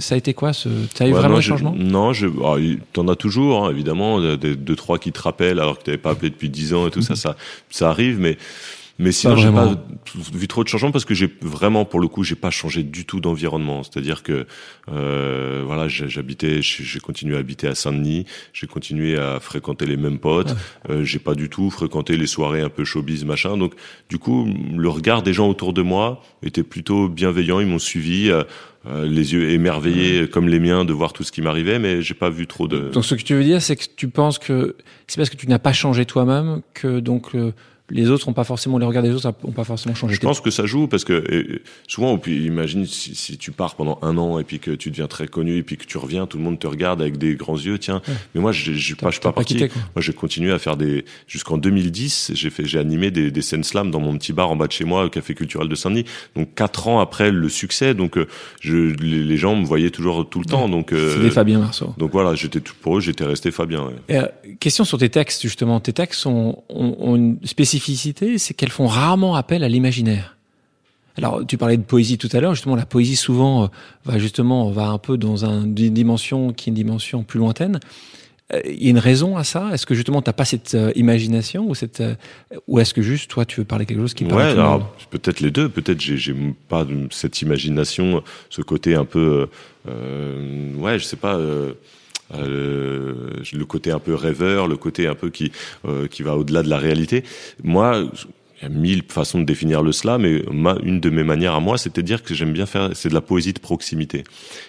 Ça 0.01 0.17
a 0.17 0.19
été 0.19 0.35
quoi 0.35 0.53
ce... 0.53 0.69
Ça 0.95 1.05
a 1.05 1.07
eu 1.07 1.13
Ouais, 1.13 1.19
vraiment 1.19 1.35
non, 1.35 1.39
un 1.39 1.41
je- 1.41 1.49
changement? 1.49 1.75
Non, 1.79 2.13
je, 2.13 2.27
alors, 2.27 2.59
il- 2.59 2.81
t'en 2.93 3.07
as 3.07 3.15
toujours, 3.15 3.65
hein, 3.67 3.71
évidemment, 3.71 4.21
des- 4.37 4.57
deux 4.57 4.75
trois 4.77 4.99
qui 4.99 5.13
te 5.13 5.21
rappellent 5.23 5.61
alors 5.61 5.79
que 5.79 5.85
t'avais 5.85 5.97
pas 5.99 6.11
appelé 6.11 6.31
depuis 6.31 6.49
dix 6.51 6.75
ans 6.75 6.89
et 6.89 6.91
tout 6.91 7.03
ça, 7.03 7.15
ça, 7.15 7.37
ça 7.71 7.89
arrive, 7.89 8.19
mais 8.19 8.37
mais 9.01 9.13
sinon 9.13 9.37
j'ai 9.37 9.51
pas 9.51 9.75
vu 10.33 10.47
trop 10.47 10.63
de 10.63 10.69
changements 10.69 10.93
parce 10.93 11.05
que 11.05 11.15
j'ai 11.15 11.29
vraiment 11.41 11.85
pour 11.85 12.01
le 12.01 12.09
coup 12.09 12.23
j'ai 12.23 12.35
pas 12.35 12.51
changé 12.51 12.83
du 12.83 13.05
tout 13.05 13.21
d'environnement. 13.21 13.83
C'est-à-dire 13.83 14.23
que 14.23 14.47
euh, 14.93 15.63
voilà, 15.65 15.89
j'habitais, 15.89 16.61
j'ai 16.63 17.01
continué 17.01 17.37
à 17.37 17.39
habiter 17.39 17.67
à 17.67 17.75
Saint-Denis, 17.75 18.27
j'ai 18.53 18.67
continué 18.67 19.19
à 19.19 19.41
fréquenter 19.41 19.87
les 19.87 19.97
mêmes 19.97 20.19
potes, 20.19 20.55
euh, 20.91 21.03
j'ai 21.03 21.19
pas 21.19 21.35
du 21.35 21.49
tout 21.49 21.71
fréquenté 21.71 22.17
les 22.17 22.27
soirées 22.27 22.61
un 22.61 22.69
peu 22.69 22.85
showbiz 22.85 23.25
machin. 23.25 23.57
Donc 23.57 23.75
du 24.09 24.19
coup 24.19 24.47
le 24.77 24.89
regard 24.89 25.23
des 25.23 25.33
gens 25.33 25.49
autour 25.49 25.73
de 25.73 25.83
moi 25.83 26.23
était 26.43 26.63
plutôt 26.63 27.09
bienveillant, 27.09 27.61
ils 27.61 27.67
m'ont 27.67 27.79
suivi. 27.79 28.31
euh, 28.31 28.45
euh, 28.87 29.05
les 29.05 29.35
yeux 29.35 29.51
émerveillés 29.51 30.27
comme 30.27 30.49
les 30.49 30.59
miens 30.59 30.87
de 30.87 30.95
voir 30.95 31.13
tout 31.13 31.23
ce 31.23 31.31
qui 31.31 31.43
m'arrivait, 31.43 31.79
mais 31.79 32.01
j'ai 32.01 32.15
pas 32.15 32.31
vu 32.31 32.47
trop 32.47 32.67
de. 32.67 32.89
Donc, 32.89 33.05
ce 33.05 33.15
que 33.15 33.23
tu 33.23 33.35
veux 33.35 33.45
dire, 33.45 33.61
c'est 33.61 33.77
que 33.77 33.85
tu 33.95 34.09
penses 34.09 34.39
que 34.39 34.75
c'est 35.07 35.19
parce 35.19 35.29
que 35.29 35.37
tu 35.37 35.47
n'as 35.49 35.59
pas 35.59 35.75
changé 35.75 36.07
toi-même 36.07 36.63
que 36.73 37.01
donc 37.01 37.35
euh, 37.35 37.53
les 37.91 38.11
autres 38.11 38.29
ont 38.29 38.33
pas 38.33 38.45
forcément 38.45 38.79
les 38.79 38.87
regards 38.87 39.03
des 39.03 39.11
autres 39.13 39.33
ont 39.45 39.53
pas 39.53 39.65
forcément 39.65 39.95
changé. 39.95 40.15
Je 40.15 40.21
pense 40.21 40.41
que 40.41 40.51
ça 40.51 40.67
joue 40.67 40.87
parce 40.87 41.05
que 41.05 41.61
souvent, 41.89 42.17
puis 42.19 42.47
imagine 42.47 42.87
si, 42.87 43.15
si 43.15 43.37
tu 43.39 43.51
pars 43.53 43.75
pendant 43.75 43.99
un 44.03 44.17
an 44.19 44.39
et 44.39 44.45
puis 44.45 44.59
que 44.59 44.71
tu 44.71 44.91
deviens 44.91 45.07
très 45.09 45.27
connu 45.29 45.57
et 45.57 45.63
puis 45.63 45.77
que 45.77 45.85
tu 45.85 45.99
reviens, 45.99 46.27
tout 46.27 46.39
le 46.39 46.45
monde 46.45 46.59
te 46.59 46.67
regarde 46.67 47.01
avec 47.01 47.19
des 47.19 47.35
grands 47.35 47.57
yeux. 47.59 47.79
Tiens, 47.79 48.03
Ouais. 48.09 48.15
mais 48.35 48.41
moi, 48.41 48.53
je 48.53 48.73
suis 48.73 48.95
pas, 48.95 49.11
t'as 49.11 49.19
pas 49.21 49.33
parti. 49.33 49.55
quitté. 49.55 49.69
Moi, 49.95 50.03
j'ai 50.03 50.13
continué 50.13 50.53
à 50.53 50.59
faire 50.59 50.77
des 50.77 51.05
jusqu'en 51.27 51.59
2010. 51.59 52.33
J'ai 52.35 52.51
fait, 52.51 52.65
j'ai 52.65 52.79
animé 52.79 53.11
des, 53.11 53.31
des 53.31 53.43
scènes 53.43 53.65
slam 53.65 53.91
dans 53.91 54.01
mon 54.01 54.17
petit 54.17 54.33
bar 54.33 54.51
en 54.51 54.57
bas 54.57 54.67
de 54.67 54.73
chez 54.73 54.85
moi, 54.85 55.05
au 55.05 55.09
café 55.11 55.35
culturel 55.35 55.69
de 55.69 55.75
Saint-Denis. 55.75 56.05
Donc 56.37 56.55
quatre 56.55 56.89
ans 56.89 57.01
après 57.01 57.31
le 57.31 57.49
succès, 57.49 57.95
donc 57.95 58.17
euh, 58.17 58.27
je, 58.61 58.77
les, 58.77 59.23
les 59.25 59.37
gens 59.37 59.57
me 59.57 59.65
voyaient 59.65 59.91
toujours 59.91 60.29
tout 60.29 60.39
le 60.41 60.45
temps. 60.47 60.69
Donc 60.69 60.93
euh, 60.93 61.17
C'était 61.17 61.31
Fabien 61.31 61.59
Marceau. 61.59 61.95
donc 61.99 62.13
voilà, 62.13 62.35
j'étais 62.35 62.61
tout 62.61 62.75
pour 62.81 62.99
eux, 62.99 63.01
j'étais 63.01 63.25
resté 63.25 63.51
Fabien. 63.51 63.85
ouais. 63.85 63.95
Et, 64.09 64.17
euh, 64.19 64.27
question 64.61 64.85
sur 64.85 64.99
tes 64.99 65.09
textes, 65.09 65.43
justement. 65.43 65.81
Tes 65.81 65.93
textes 65.93 66.27
ont, 66.27 66.63
ont, 66.69 66.97
ont 66.99 67.17
une 67.17 67.39
spécificité, 67.45 67.80
c'est 67.81 68.55
qu'elles 68.55 68.71
font 68.71 68.87
rarement 68.87 69.35
appel 69.35 69.65
à 69.65 69.69
l'imaginaire. 69.69 70.37
Alors, 71.17 71.45
tu 71.47 71.59
parlais 71.59 71.77
de 71.77 71.83
poésie 71.83 72.19
tout 72.19 72.29
à 72.33 72.41
l'heure. 72.41 72.55
Justement, 72.55 72.77
la 72.77 72.87
poésie 72.87 73.17
souvent 73.17 73.65
euh, 73.65 73.67
va 74.05 74.19
justement 74.19 74.71
va 74.71 74.87
un 74.89 74.99
peu 74.99 75.17
dans 75.19 75.45
un- 75.45 75.65
une 75.65 75.75
dimension 75.75 76.53
qui 76.53 76.69
est 76.69 76.71
une 76.71 76.75
dimension 76.77 77.25
plus 77.25 77.39
lointaine. 77.41 77.81
Euh, 78.55 78.61
Il 78.65 78.83
y 78.85 78.87
a 78.87 78.91
une 78.91 78.99
raison 78.99 79.37
à 79.37 79.45
ça? 79.45 79.71
Est-ce 79.73 79.87
que 79.87 79.95
justement 79.95 80.23
t'as 80.23 80.33
pas 80.33 80.45
cette 80.45 80.75
euh, 80.75 80.93
imagination 80.97 81.69
ou 81.69 81.75
cette 81.75 82.01
euh, 82.01 82.15
ou 82.69 82.79
est-ce 82.79 82.95
que 82.95 83.03
juste 83.03 83.29
toi 83.31 83.45
tu 83.45 83.61
veux 83.61 83.65
parler 83.67 83.87
quelque 83.87 84.01
chose 84.01 84.15
qui 84.15 84.25
parle 84.25 84.41
Ouais, 84.41 84.49
alors 84.51 84.95
peut-être 85.11 85.41
les 85.41 85.51
deux. 85.51 85.69
Peut-être 85.69 86.01
j'ai 86.01 86.17
j'ai 86.17 86.35
pas 86.69 86.87
cette 87.11 87.43
imagination, 87.43 88.23
ce 88.49 88.63
côté 88.63 88.95
un 88.95 89.05
peu, 89.05 89.49
euh, 89.89 90.75
ouais, 90.77 90.99
je 90.99 91.05
sais 91.05 91.17
pas. 91.17 91.37
Euh, 92.35 93.43
le 93.53 93.65
côté 93.65 93.91
un 93.91 93.99
peu 93.99 94.15
rêveur, 94.15 94.69
le 94.69 94.77
côté 94.77 95.07
un 95.07 95.15
peu 95.15 95.31
qui 95.31 95.53
euh, 95.85 96.07
qui 96.07 96.23
va 96.23 96.37
au-delà 96.37 96.63
de 96.63 96.69
la 96.69 96.79
réalité. 96.79 97.25
Moi, 97.65 98.05
il 98.61 98.65
y 98.65 98.67
a 98.67 98.69
mille 98.69 99.03
façons 99.09 99.41
de 99.41 99.45
définir 99.45 99.83
le 99.83 99.91
slam, 99.91 100.23
mais 100.23 100.43
ma, 100.53 100.77
une 100.83 101.01
de 101.01 101.09
mes 101.09 101.25
manières 101.25 101.55
à 101.55 101.61
moi, 101.61 101.79
c'était 101.79 102.03
de 102.03 102.07
dire 102.07 102.23
que 102.23 102.35
j'aime 102.35 102.53
bien 102.53 102.67
faire, 102.67 102.91
c'est 102.95 103.09
de 103.09 103.15
la 103.15 103.23
poésie 103.23 103.55
de 103.55 103.59
proximité. 103.59 104.19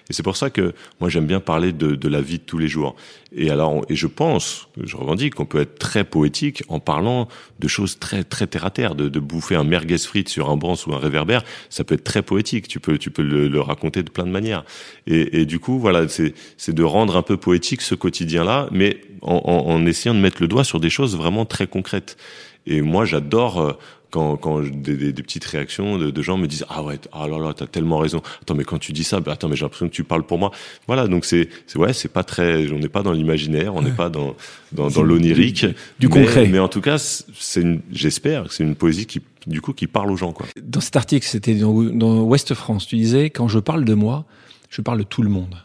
Et 0.09 0.13
c'est 0.13 0.23
pour 0.23 0.37
ça 0.37 0.49
que 0.49 0.73
moi 0.99 1.09
j'aime 1.09 1.25
bien 1.25 1.41
parler 1.41 1.73
de, 1.73 1.95
de 1.95 2.07
la 2.07 2.21
vie 2.21 2.37
de 2.37 2.43
tous 2.43 2.57
les 2.57 2.69
jours. 2.69 2.95
Et 3.33 3.49
alors, 3.49 3.85
et 3.89 3.95
je 3.95 4.07
pense, 4.07 4.67
je 4.81 4.95
revendique 4.95 5.35
qu'on 5.35 5.45
peut 5.45 5.61
être 5.61 5.77
très 5.77 6.03
poétique 6.03 6.63
en 6.67 6.79
parlant 6.79 7.27
de 7.59 7.67
choses 7.67 7.99
très 7.99 8.23
très 8.23 8.47
terre 8.47 8.65
à 8.65 8.71
terre, 8.71 8.95
de, 8.95 9.09
de 9.09 9.19
bouffer 9.19 9.55
un 9.55 9.63
merguez 9.63 9.97
frites 9.97 10.29
sur 10.29 10.49
un 10.49 10.57
banc 10.57 10.75
ou 10.87 10.93
un 10.93 10.97
réverbère, 10.97 11.43
ça 11.69 11.83
peut 11.83 11.95
être 11.95 12.03
très 12.03 12.21
poétique. 12.21 12.67
Tu 12.67 12.79
peux 12.79 12.97
tu 12.97 13.11
peux 13.11 13.23
le, 13.23 13.47
le 13.47 13.61
raconter 13.61 14.03
de 14.03 14.09
plein 14.09 14.25
de 14.25 14.31
manières. 14.31 14.63
Et, 15.07 15.41
et 15.41 15.45
du 15.45 15.59
coup, 15.59 15.79
voilà, 15.79 16.07
c'est 16.07 16.33
c'est 16.57 16.73
de 16.73 16.83
rendre 16.83 17.17
un 17.17 17.23
peu 17.23 17.37
poétique 17.37 17.81
ce 17.81 17.95
quotidien-là, 17.95 18.67
mais 18.71 19.01
en, 19.21 19.35
en 19.35 19.85
essayant 19.85 20.13
de 20.15 20.19
mettre 20.19 20.41
le 20.41 20.47
doigt 20.47 20.63
sur 20.63 20.79
des 20.79 20.89
choses 20.89 21.15
vraiment 21.15 21.45
très 21.45 21.67
concrètes. 21.67 22.17
Et 22.67 22.81
moi, 22.81 23.05
j'adore 23.05 23.59
euh, 23.59 23.73
quand, 24.11 24.35
quand 24.37 24.61
des, 24.61 24.95
des, 24.95 25.13
des 25.13 25.23
petites 25.23 25.45
réactions 25.45 25.97
de, 25.97 26.11
de, 26.11 26.21
gens 26.21 26.37
me 26.37 26.47
disent 26.47 26.65
ah 26.69 26.83
ouais 26.83 26.99
ah 27.13 27.27
là 27.27 27.39
là 27.39 27.53
t'as 27.55 27.65
tellement 27.65 27.97
raison. 27.97 28.21
Attends 28.41 28.55
mais 28.55 28.65
quand 28.65 28.77
tu 28.77 28.91
dis 28.91 29.03
ça 29.03 29.19
bah, 29.21 29.31
attends 29.31 29.47
mais 29.47 29.55
j'ai 29.55 29.63
l'impression 29.65 29.87
que 29.87 29.93
tu 29.93 30.03
parles 30.03 30.23
pour 30.23 30.37
moi 30.37 30.51
voilà 30.85 31.07
donc 31.07 31.25
c'est 31.25 31.49
ouais 31.75 31.93
c'est 31.93 32.09
pas 32.09 32.23
très 32.23 32.69
on 32.71 32.77
n'est 32.77 32.89
pas 32.89 33.01
dans 33.03 33.13
l'imaginaire 33.13 33.73
on 33.73 33.81
n'est 33.81 33.91
pas 33.91 34.09
dans 34.09 34.35
dans, 34.73 34.89
dans 34.89 35.01
l'onirique. 35.03 35.65
du, 35.99 36.07
mais, 36.07 36.25
concret. 36.25 36.47
mais 36.47 36.59
en 36.59 36.67
tout 36.67 36.81
cas 36.81 36.97
c'est 36.97 37.65
j'espère 37.91 38.43
que 38.43 38.53
c'est 38.53 38.63
une 38.63 38.75
poésie 38.75 39.05
qui 39.05 39.21
du 39.47 39.61
coup 39.61 39.73
qui 39.73 39.87
parle 39.87 40.11
aux 40.11 40.17
gens 40.17 40.33
quoi. 40.33 40.45
Dans 40.61 40.81
cet 40.81 40.97
article 40.97 41.25
c'était 41.25 41.55
dans, 41.55 41.81
dans 41.81 42.21
Ouest 42.23 42.53
France 42.53 42.85
tu 42.87 42.97
disais 42.97 43.29
quand 43.29 43.47
je 43.47 43.59
parle 43.59 43.85
de 43.85 43.93
moi 43.93 44.25
je 44.69 44.81
parle 44.81 44.99
de 44.99 45.03
tout 45.03 45.23
le 45.23 45.29
monde 45.29 45.55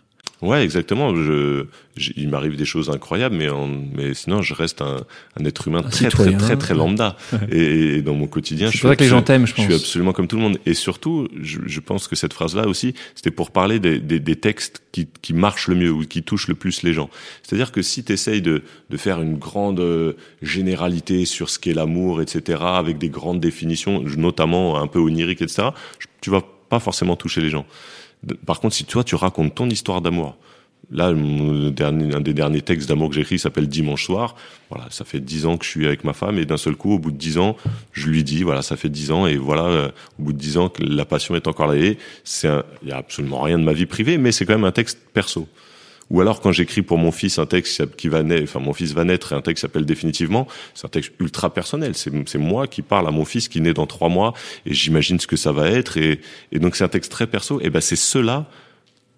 Ouais, 0.42 0.62
exactement. 0.62 1.14
Je, 1.16 1.64
je 1.96 2.12
il 2.16 2.28
m'arrive 2.28 2.56
des 2.56 2.66
choses 2.66 2.90
incroyables, 2.90 3.34
mais, 3.34 3.48
en, 3.48 3.68
mais 3.68 4.12
sinon, 4.12 4.42
je 4.42 4.52
reste 4.52 4.82
un, 4.82 4.98
un 5.40 5.44
être 5.46 5.66
humain 5.66 5.78
Un 5.78 5.88
très, 5.88 6.10
citoyen. 6.10 6.36
très, 6.36 6.46
très, 6.48 6.56
très 6.58 6.74
lambda. 6.74 7.16
Ouais. 7.32 7.38
Et, 7.52 7.96
et 7.96 8.02
dans 8.02 8.12
mon 8.14 8.26
quotidien, 8.26 8.70
je 8.70 8.78
pour 8.78 8.90
ça 8.90 8.96
que 8.96 9.02
les 9.02 9.08
gens 9.08 9.22
t'aiment, 9.22 9.46
je 9.46 9.54
je 9.56 9.60
suis 9.62 9.70
pense. 9.70 9.80
absolument 9.80 10.12
comme 10.12 10.28
tout 10.28 10.36
le 10.36 10.42
monde. 10.42 10.58
Et 10.66 10.74
surtout, 10.74 11.26
je, 11.40 11.60
je 11.64 11.80
pense 11.80 12.06
que 12.06 12.16
cette 12.16 12.34
phrase-là 12.34 12.68
aussi, 12.68 12.94
c'était 13.14 13.30
pour 13.30 13.50
parler 13.50 13.78
des, 13.80 13.98
des, 13.98 14.20
des 14.20 14.36
textes 14.36 14.82
qui, 14.92 15.08
qui 15.22 15.32
marchent 15.32 15.68
le 15.68 15.74
mieux 15.74 15.90
ou 15.90 16.04
qui 16.04 16.22
touchent 16.22 16.48
le 16.48 16.54
plus 16.54 16.82
les 16.82 16.92
gens. 16.92 17.08
C'est-à-dire 17.42 17.72
que 17.72 17.80
si 17.80 18.04
tu 18.04 18.12
essayes 18.12 18.42
de, 18.42 18.62
de 18.90 18.96
faire 18.98 19.22
une 19.22 19.38
grande 19.38 19.80
euh, 19.80 20.12
généralité 20.42 21.24
sur 21.24 21.48
ce 21.48 21.58
qu'est 21.58 21.74
l'amour, 21.74 22.20
etc., 22.20 22.60
avec 22.62 22.98
des 22.98 23.08
grandes 23.08 23.40
définitions, 23.40 24.02
notamment 24.18 24.78
un 24.80 24.86
peu 24.86 24.98
oniriques, 24.98 25.40
etc., 25.40 25.68
tu 26.20 26.28
vas 26.30 26.42
pas 26.68 26.80
forcément 26.80 27.16
toucher 27.16 27.40
les 27.40 27.50
gens. 27.50 27.64
Par 28.44 28.60
contre, 28.60 28.74
si 28.74 28.84
toi, 28.84 29.04
tu 29.04 29.14
racontes 29.14 29.54
ton 29.54 29.68
histoire 29.68 30.00
d'amour, 30.00 30.36
Là, 30.92 31.12
dernier, 31.12 32.14
un 32.14 32.20
des 32.20 32.32
derniers 32.32 32.62
textes 32.62 32.88
d'amour 32.88 33.08
que 33.08 33.16
j'écris 33.16 33.40
s'appelle 33.40 33.66
Dimanche 33.66 34.04
soir. 34.04 34.36
Voilà, 34.70 34.86
ça 34.90 35.04
fait 35.04 35.18
dix 35.18 35.44
ans 35.44 35.56
que 35.56 35.64
je 35.64 35.70
suis 35.70 35.86
avec 35.86 36.04
ma 36.04 36.12
femme 36.12 36.38
et 36.38 36.44
d'un 36.44 36.56
seul 36.56 36.76
coup, 36.76 36.92
au 36.92 36.98
bout 37.00 37.10
de 37.10 37.16
dix 37.16 37.38
ans, 37.38 37.56
je 37.90 38.06
lui 38.08 38.22
dis, 38.22 38.44
voilà, 38.44 38.62
ça 38.62 38.76
fait 38.76 38.88
dix 38.88 39.10
ans 39.10 39.26
et 39.26 39.36
voilà, 39.36 39.64
euh, 39.64 39.88
au 40.20 40.22
bout 40.22 40.32
de 40.32 40.38
dix 40.38 40.58
ans, 40.58 40.72
la 40.78 41.04
passion 41.04 41.34
est 41.34 41.48
encore 41.48 41.66
là. 41.66 41.92
C'est, 42.22 42.48
il 42.82 42.88
y 42.88 42.92
a 42.92 42.98
absolument 42.98 43.40
rien 43.40 43.58
de 43.58 43.64
ma 43.64 43.72
vie 43.72 43.86
privée, 43.86 44.16
mais 44.16 44.30
c'est 44.30 44.46
quand 44.46 44.54
même 44.54 44.64
un 44.64 44.72
texte 44.72 44.98
perso. 45.12 45.48
Ou 46.10 46.20
alors 46.20 46.40
quand 46.40 46.52
j'écris 46.52 46.82
pour 46.82 46.98
mon 46.98 47.10
fils 47.10 47.38
un 47.38 47.46
texte 47.46 47.96
qui 47.96 48.08
va 48.08 48.22
naître, 48.22 48.44
enfin 48.44 48.60
mon 48.60 48.72
fils 48.72 48.92
va 48.92 49.04
naître 49.04 49.32
et 49.32 49.36
un 49.36 49.40
texte 49.40 49.62
s'appelle 49.62 49.84
définitivement, 49.84 50.46
c'est 50.74 50.86
un 50.86 50.90
texte 50.90 51.12
ultra 51.18 51.52
personnel. 51.52 51.92
C'est 51.94 52.38
moi 52.38 52.66
qui 52.68 52.82
parle 52.82 53.08
à 53.08 53.10
mon 53.10 53.24
fils 53.24 53.48
qui 53.48 53.60
naît 53.60 53.74
dans 53.74 53.86
trois 53.86 54.08
mois 54.08 54.32
et 54.64 54.74
j'imagine 54.74 55.18
ce 55.18 55.26
que 55.26 55.36
ça 55.36 55.52
va 55.52 55.68
être 55.68 55.96
et, 55.96 56.20
donc 56.52 56.76
c'est 56.76 56.84
un 56.84 56.88
texte 56.88 57.10
très 57.10 57.26
perso. 57.26 57.60
Et 57.60 57.70
ben 57.70 57.80
c'est 57.80 57.96
ceux-là 57.96 58.48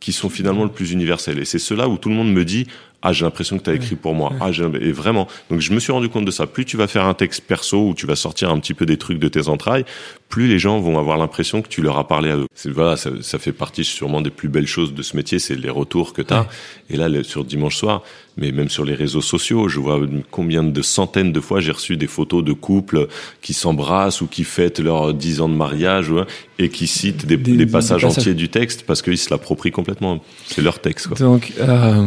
qui 0.01 0.13
sont 0.13 0.31
finalement 0.31 0.65
le 0.65 0.71
plus 0.71 0.93
universels 0.93 1.39
et 1.39 1.45
c'est 1.45 1.59
ceux-là 1.59 1.89
où 1.89 1.99
tout 1.99 2.09
le 2.09 2.15
monde 2.15 2.33
me 2.33 2.45
dit 2.45 2.67
ah 3.03 3.13
j'ai 3.13 3.25
l'impression 3.25 3.59
que 3.59 3.63
tu 3.63 3.71
as 3.71 3.75
écrit 3.75 3.95
pour 3.95 4.15
moi. 4.15 4.33
Ah 4.41 4.51
j'ai 4.51 4.65
et 4.81 4.93
vraiment. 4.93 5.29
Donc 5.51 5.61
je 5.61 5.73
me 5.73 5.79
suis 5.79 5.93
rendu 5.93 6.09
compte 6.09 6.25
de 6.25 6.31
ça. 6.33 6.47
Plus 6.49 6.65
tu 6.65 6.77
vas 6.77 6.89
faire 6.89 7.05
un 7.07 7.15
texte 7.15 7.43
perso 7.47 7.89
où 7.91 7.95
tu 7.95 8.07
vas 8.07 8.17
sortir 8.17 8.51
un 8.51 8.59
petit 8.59 8.75
peu 8.75 8.87
des 8.87 8.97
trucs 8.97 9.19
de 9.21 9.29
tes 9.29 9.49
entrailles 9.49 9.85
plus 10.29 10.47
les 10.47 10.59
gens 10.59 10.79
vont 10.79 10.99
avoir 10.99 11.17
l'impression 11.17 11.63
que 11.63 11.69
tu 11.69 11.81
leur 11.81 11.97
as 11.97 12.07
parlé 12.07 12.31
à 12.31 12.37
eux. 12.37 12.47
Voilà 12.67 12.97
ça, 12.99 13.09
ça 13.23 13.39
fait 13.39 13.53
partie 13.53 13.83
sûrement 13.83 14.21
des 14.21 14.29
plus 14.31 14.49
belles 14.51 14.67
choses 14.67 14.93
de 14.93 15.03
ce 15.03 15.17
métier 15.17 15.39
c'est 15.39 15.55
les 15.55 15.71
retours 15.71 16.13
que 16.13 16.21
tu 16.23 16.35
as 16.35 16.41
Ouais. 16.43 16.47
et 16.91 16.97
là 16.99 17.09
sur 17.25 17.45
dimanche 17.47 17.77
soir 17.77 18.03
mais 18.37 18.53
même 18.53 18.69
sur 18.69 18.85
les 18.85 18.95
réseaux 18.95 19.23
sociaux 19.23 19.69
je 19.69 19.81
vois 19.81 19.99
combien 20.31 20.63
de 20.63 20.83
centaines 20.83 21.33
de 21.33 21.41
fois 21.41 21.61
j'ai 21.61 21.73
reçu 21.73 21.97
des 21.97 22.07
photos 22.09 22.45
de 22.45 22.53
couples 22.53 23.09
qui 23.41 23.55
s'embrassent 23.55 24.21
ou 24.21 24.27
qui 24.27 24.45
fêtent 24.45 24.81
leurs 24.81 25.15
10 25.15 25.41
ans 25.41 25.49
de 25.49 25.55
mariage 25.55 26.13
et 26.59 26.69
qui 26.69 26.87
citent 26.87 27.25
des, 27.25 27.37
Des- 27.39 27.53
des 27.53 27.57
des 27.65 27.67
passages 27.67 28.03
passages. 28.03 28.19
entiers 28.19 28.35
du 28.35 28.49
texte 28.51 28.83
parce 28.87 29.01
qu'ils 29.03 29.17
se 29.19 29.31
l'approprient 29.31 29.71
complètement. 29.71 30.23
C'est 30.47 30.61
leur 30.63 30.79
texte 30.81 31.07
quoi. 31.09 31.17
Donc, 31.17 31.53
euh, 31.59 32.07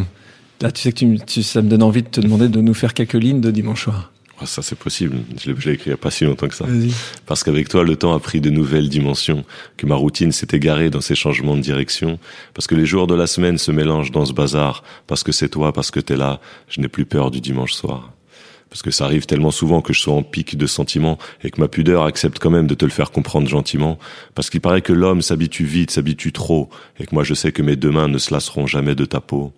là, 0.61 0.71
tu 0.71 0.81
sais 0.81 0.91
que 0.91 0.97
tu, 0.99 1.19
tu- 1.25 1.43
ça 1.43 1.61
me 1.61 1.69
donne 1.69 1.83
envie 1.83 2.03
de 2.03 2.07
te 2.07 2.21
demander 2.21 2.47
de 2.49 2.61
nous 2.61 2.73
faire 2.73 2.93
quelques 2.93 3.13
lignes 3.13 3.41
de 3.41 3.51
dimanche 3.51 3.83
soir. 3.83 4.11
Ah, 4.43 4.47
ça 4.47 4.63
c'est 4.63 4.75
possible 4.77 5.17
je 5.37 5.51
l'ai 5.51 5.73
écrit 5.75 5.87
il 5.87 5.89
y 5.91 5.93
a 5.93 5.97
pas 5.97 6.09
si 6.09 6.25
longtemps 6.25 6.47
que 6.47 6.55
ça. 6.55 6.65
Parce 7.27 7.43
qu'avec 7.43 7.69
toi, 7.69 7.83
le 7.83 7.95
temps 7.95 8.15
a 8.15 8.19
pris 8.19 8.41
de 8.41 8.49
nouvelles 8.49 8.89
dimensions, 8.89 9.45
que 9.77 9.85
ma 9.85 9.93
routine 9.93 10.31
s'est 10.31 10.47
égarée 10.53 10.89
dans 10.89 10.99
ses 11.01 11.13
changements 11.13 11.55
de 11.55 11.61
direction, 11.61 12.17
parce 12.55 12.65
que 12.65 12.73
les 12.73 12.87
jours 12.87 13.05
de 13.05 13.13
la 13.13 13.27
semaine 13.27 13.59
se 13.59 13.71
mélangent 13.71 14.09
dans 14.11 14.25
ce 14.25 14.33
bazar, 14.33 14.83
parce 15.05 15.23
que 15.23 15.31
c'est 15.31 15.49
toi, 15.49 15.73
parce 15.73 15.91
que 15.91 15.99
t'es 15.99 16.15
là, 16.17 16.39
je 16.69 16.81
n'ai 16.81 16.87
plus 16.87 17.05
peur 17.05 17.29
du 17.29 17.39
dimanche 17.39 17.73
soir. 17.73 18.11
Parce 18.71 18.81
que 18.81 18.89
ça 18.89 19.03
arrive 19.05 19.25
tellement 19.27 19.51
souvent 19.51 19.81
que 19.81 19.93
je 19.93 19.99
sois 20.01 20.13
en 20.15 20.23
pic 20.23 20.57
de 20.57 20.65
sentiments 20.65 21.19
et 21.43 21.51
que 21.51 21.59
ma 21.61 21.67
pudeur 21.67 22.05
accepte 22.05 22.39
quand 22.39 22.49
même 22.49 22.65
de 22.67 22.73
te 22.73 22.85
le 22.85 22.89
faire 22.91 23.11
comprendre 23.11 23.47
gentiment. 23.49 23.99
Parce 24.33 24.49
qu'il 24.49 24.61
paraît 24.61 24.81
que 24.81 24.93
l'homme 24.93 25.21
s'habitue 25.21 25.65
vite, 25.65 25.91
s'habitue 25.91 26.31
trop, 26.31 26.69
et 26.99 27.05
que 27.05 27.13
moi 27.13 27.23
je 27.25 27.33
sais 27.35 27.51
que 27.51 27.61
mes 27.61 27.75
deux 27.75 27.91
mains 27.91 28.07
ne 28.07 28.17
se 28.17 28.33
lasseront 28.33 28.65
jamais 28.65 28.95
de 28.95 29.03
ta 29.05 29.19
peau. 29.19 29.51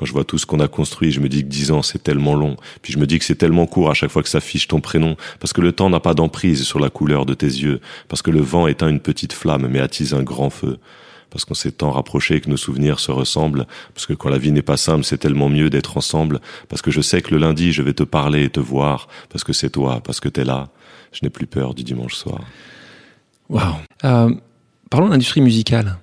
Quand 0.00 0.06
je 0.06 0.14
vois 0.14 0.24
tout 0.24 0.38
ce 0.38 0.46
qu'on 0.46 0.60
a 0.60 0.66
construit, 0.66 1.12
je 1.12 1.20
me 1.20 1.28
dis 1.28 1.42
que 1.42 1.48
dix 1.48 1.70
ans, 1.72 1.82
c'est 1.82 2.02
tellement 2.02 2.34
long. 2.34 2.56
Puis 2.80 2.90
je 2.90 2.98
me 2.98 3.06
dis 3.06 3.18
que 3.18 3.24
c'est 3.26 3.34
tellement 3.34 3.66
court 3.66 3.90
à 3.90 3.92
chaque 3.92 4.10
fois 4.10 4.22
que 4.22 4.30
s'affiche 4.30 4.66
ton 4.66 4.80
prénom. 4.80 5.14
Parce 5.40 5.52
que 5.52 5.60
le 5.60 5.72
temps 5.72 5.90
n'a 5.90 6.00
pas 6.00 6.14
d'emprise 6.14 6.62
sur 6.62 6.80
la 6.80 6.88
couleur 6.88 7.26
de 7.26 7.34
tes 7.34 7.44
yeux. 7.44 7.82
Parce 8.08 8.22
que 8.22 8.30
le 8.30 8.40
vent 8.40 8.66
éteint 8.66 8.88
une 8.88 9.00
petite 9.00 9.34
flamme, 9.34 9.68
mais 9.68 9.78
attise 9.78 10.14
un 10.14 10.22
grand 10.22 10.48
feu. 10.48 10.78
Parce 11.28 11.44
qu'on 11.44 11.52
s'est 11.52 11.72
tant 11.72 11.90
rapproché 11.90 12.40
que 12.40 12.48
nos 12.48 12.56
souvenirs 12.56 12.98
se 12.98 13.12
ressemblent. 13.12 13.66
Parce 13.92 14.06
que 14.06 14.14
quand 14.14 14.30
la 14.30 14.38
vie 14.38 14.52
n'est 14.52 14.62
pas 14.62 14.78
simple, 14.78 15.04
c'est 15.04 15.18
tellement 15.18 15.50
mieux 15.50 15.68
d'être 15.68 15.98
ensemble. 15.98 16.40
Parce 16.70 16.80
que 16.80 16.90
je 16.90 17.02
sais 17.02 17.20
que 17.20 17.32
le 17.34 17.36
lundi, 17.36 17.70
je 17.74 17.82
vais 17.82 17.92
te 17.92 18.02
parler 18.02 18.44
et 18.44 18.48
te 18.48 18.60
voir. 18.60 19.06
Parce 19.28 19.44
que 19.44 19.52
c'est 19.52 19.68
toi, 19.68 20.00
parce 20.02 20.18
que 20.18 20.30
t'es 20.30 20.44
là. 20.44 20.70
Je 21.12 21.18
n'ai 21.24 21.28
plus 21.28 21.46
peur 21.46 21.74
du 21.74 21.84
dimanche 21.84 22.14
soir. 22.14 22.40
Euh, 24.04 24.34
parlons 24.88 25.08
de 25.08 25.12
l'industrie 25.12 25.42
musicale, 25.42 25.98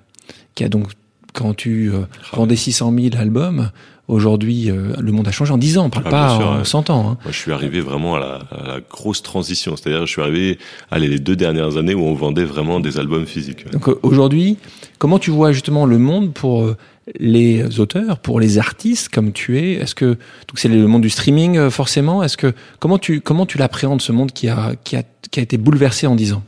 qui 0.54 0.62
a 0.62 0.68
donc, 0.68 0.92
quand 1.38 1.54
tu 1.54 1.90
euh, 1.92 2.00
vendais 2.32 2.56
600 2.56 2.92
000 2.98 3.08
albums, 3.16 3.70
aujourd'hui, 4.08 4.70
euh, 4.70 4.94
le 4.98 5.12
monde 5.12 5.28
a 5.28 5.30
changé 5.30 5.52
en 5.52 5.58
10 5.58 5.78
ans, 5.78 5.84
on 5.86 5.90
parle 5.90 6.04
Ah, 6.08 6.10
pas 6.10 6.36
sûr, 6.36 6.46
en 6.48 6.58
ouais. 6.58 6.64
100 6.64 6.90
ans. 6.90 7.00
hein. 7.10 7.18
Moi, 7.22 7.30
je 7.32 7.36
suis 7.36 7.52
arrivé 7.52 7.80
vraiment 7.80 8.16
à 8.16 8.18
la, 8.20 8.34
à 8.50 8.66
la 8.66 8.80
grosse 8.80 9.22
transition. 9.22 9.76
C'est-à-dire, 9.76 10.06
je 10.06 10.10
suis 10.12 10.22
arrivé, 10.22 10.58
allez, 10.90 11.08
les 11.08 11.18
deux 11.18 11.36
dernières 11.36 11.76
années 11.76 11.94
où 11.94 12.02
on 12.02 12.14
vendait 12.14 12.44
vraiment 12.44 12.80
des 12.80 12.98
albums 12.98 13.26
physiques. 13.26 13.70
Donc 13.70 13.88
euh, 13.88 13.98
aujourd'hui, 14.02 14.56
comment 14.98 15.18
tu 15.18 15.30
vois 15.30 15.52
justement 15.52 15.86
le 15.86 15.98
monde 15.98 16.32
pour 16.34 16.74
les 17.18 17.80
auteurs, 17.80 18.18
pour 18.18 18.40
les 18.40 18.58
artistes 18.58 19.08
comme 19.10 19.32
tu 19.32 19.58
es? 19.58 19.72
Est-ce 19.74 19.94
que 19.94 20.06
donc 20.06 20.56
c'est 20.56 20.68
le 20.68 20.86
monde 20.86 21.02
du 21.02 21.10
streaming 21.10 21.70
forcément 21.70 22.22
Est-ce 22.22 22.36
que 22.36 22.52
comment 22.80 22.98
tu 22.98 23.20
comment 23.20 23.46
tu 23.46 23.58
l'appréhendes 23.58 24.02
ce 24.02 24.12
monde 24.12 24.32
qui 24.32 24.48
a 24.48 24.72
qui 24.84 24.96
a 24.96 25.02
qui 25.30 25.40
a 25.40 25.42
été 25.42 25.56
bouleversé 25.58 26.06
en 26.06 26.16
10 26.16 26.32
ans? 26.34 26.42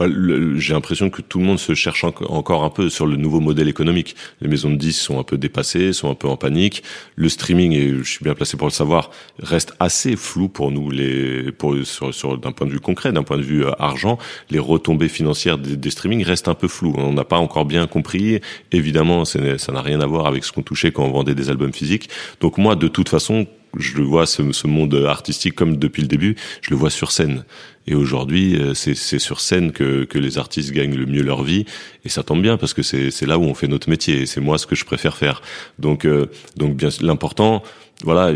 J'ai 0.00 0.74
l'impression 0.74 1.08
que 1.08 1.22
tout 1.22 1.38
le 1.38 1.44
monde 1.44 1.60
se 1.60 1.72
cherche 1.74 2.02
enco- 2.02 2.26
encore 2.28 2.64
un 2.64 2.70
peu 2.70 2.88
sur 2.88 3.06
le 3.06 3.16
nouveau 3.16 3.38
modèle 3.38 3.68
économique. 3.68 4.16
Les 4.40 4.48
maisons 4.48 4.70
de 4.70 4.76
disques 4.76 5.00
sont 5.02 5.20
un 5.20 5.22
peu 5.22 5.38
dépassées, 5.38 5.92
sont 5.92 6.10
un 6.10 6.16
peu 6.16 6.26
en 6.26 6.36
panique. 6.36 6.82
Le 7.14 7.28
streaming, 7.28 7.72
et 7.72 7.90
je 8.02 8.02
suis 8.02 8.24
bien 8.24 8.34
placé 8.34 8.56
pour 8.56 8.66
le 8.66 8.72
savoir, 8.72 9.10
reste 9.38 9.72
assez 9.78 10.16
flou 10.16 10.48
pour 10.48 10.72
nous, 10.72 10.90
les, 10.90 11.52
pour, 11.52 11.76
sur, 11.84 12.12
sur- 12.12 12.36
d'un 12.38 12.50
point 12.50 12.66
de 12.66 12.72
vue 12.72 12.80
concret, 12.80 13.12
d'un 13.12 13.22
point 13.22 13.36
de 13.36 13.42
vue 13.42 13.64
euh, 13.64 13.70
argent. 13.78 14.18
Les 14.50 14.58
retombées 14.58 15.08
financières 15.08 15.58
des, 15.58 15.76
des 15.76 15.90
streamings 15.90 16.24
restent 16.24 16.48
un 16.48 16.54
peu 16.54 16.66
floues. 16.66 16.94
On 16.96 17.12
n'a 17.12 17.24
pas 17.24 17.38
encore 17.38 17.64
bien 17.64 17.86
compris. 17.86 18.40
Évidemment, 18.72 19.24
ça 19.24 19.38
n'a 19.40 19.80
rien 19.82 20.00
à 20.00 20.06
voir 20.06 20.26
avec 20.26 20.44
ce 20.44 20.50
qu'on 20.50 20.62
touchait 20.62 20.90
quand 20.90 21.04
on 21.04 21.12
vendait 21.12 21.36
des 21.36 21.50
albums 21.50 21.72
physiques. 21.72 22.08
Donc 22.40 22.58
moi, 22.58 22.74
de 22.74 22.88
toute 22.88 23.08
façon, 23.08 23.46
je 23.78 23.96
le 23.96 24.04
vois 24.04 24.26
ce, 24.26 24.52
ce 24.52 24.66
monde 24.66 24.94
artistique 25.06 25.54
comme 25.54 25.76
depuis 25.76 26.02
le 26.02 26.08
début, 26.08 26.36
je 26.62 26.70
le 26.70 26.76
vois 26.76 26.90
sur 26.90 27.10
scène. 27.10 27.44
Et 27.86 27.94
aujourd'hui, 27.94 28.56
euh, 28.56 28.72
c'est 28.74 28.94
sur 28.94 29.40
scène 29.40 29.72
que, 29.72 30.04
que 30.04 30.18
les 30.18 30.38
artistes 30.38 30.72
gagnent 30.72 30.96
le 30.96 31.06
mieux 31.06 31.22
leur 31.22 31.42
vie, 31.42 31.66
et 32.04 32.08
ça 32.08 32.22
tombe 32.22 32.40
bien 32.40 32.56
parce 32.56 32.72
que 32.72 32.82
c'est 32.82 33.26
là 33.26 33.38
où 33.38 33.42
on 33.42 33.54
fait 33.54 33.68
notre 33.68 33.90
métier, 33.90 34.22
et 34.22 34.26
c'est 34.26 34.40
moi 34.40 34.56
ce 34.56 34.66
que 34.66 34.74
je 34.74 34.84
préfère 34.84 35.16
faire. 35.16 35.42
Donc 35.78 36.04
euh, 36.04 36.30
donc 36.56 36.76
bien 36.76 36.88
l'important, 37.00 37.62
voilà, 38.04 38.32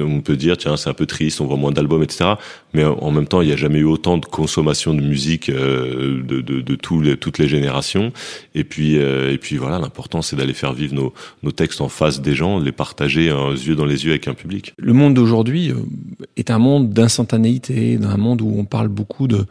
on 0.00 0.20
peut 0.20 0.36
dire 0.36 0.56
tiens 0.56 0.76
c'est 0.76 0.90
un 0.90 0.94
peu 0.94 1.06
triste, 1.06 1.40
on 1.40 1.46
vend 1.46 1.56
moins 1.56 1.72
d'albums, 1.72 2.02
etc. 2.02 2.34
Mais 2.74 2.84
en 2.84 3.10
même 3.10 3.26
temps, 3.26 3.42
il 3.42 3.46
n'y 3.48 3.52
a 3.52 3.56
jamais 3.56 3.78
eu 3.78 3.84
autant 3.84 4.18
de 4.18 4.26
consommation 4.26 4.94
de 4.94 5.00
musique 5.00 5.48
euh, 5.48 6.22
de, 6.22 6.40
de, 6.40 6.60
de 6.60 7.02
les, 7.02 7.16
toutes 7.16 7.38
les 7.38 7.48
générations. 7.48 8.12
Et 8.54 8.64
puis 8.64 8.96
et 8.96 9.38
puis 9.38 9.56
voilà, 9.56 9.78
l'important 9.78 10.22
c'est 10.22 10.36
d'aller 10.36 10.54
faire 10.54 10.72
vivre 10.72 10.94
nos, 10.94 11.12
nos 11.42 11.52
textes 11.52 11.80
en 11.80 11.88
face 11.88 12.20
des 12.20 12.34
gens, 12.34 12.58
les 12.58 12.72
partager 12.72 13.30
euh, 13.30 13.52
yeux 13.52 13.76
dans 13.76 13.84
les 13.84 14.04
yeux 14.04 14.10
avec 14.10 14.28
un 14.28 14.34
public. 14.34 14.74
Le 14.76 14.92
monde 14.92 15.14
d'aujourd'hui 15.14 15.70
euh, 15.70 15.76
est 16.36 16.50
un 16.50 16.58
monde 16.58 16.90
d'instantanéité, 16.92 17.98
d'un 17.98 18.16
monde 18.16 18.42
où 18.42 18.54
on 18.56 18.64
parle 18.64 18.88
beaucoup 18.88 19.28
de, 19.28 19.46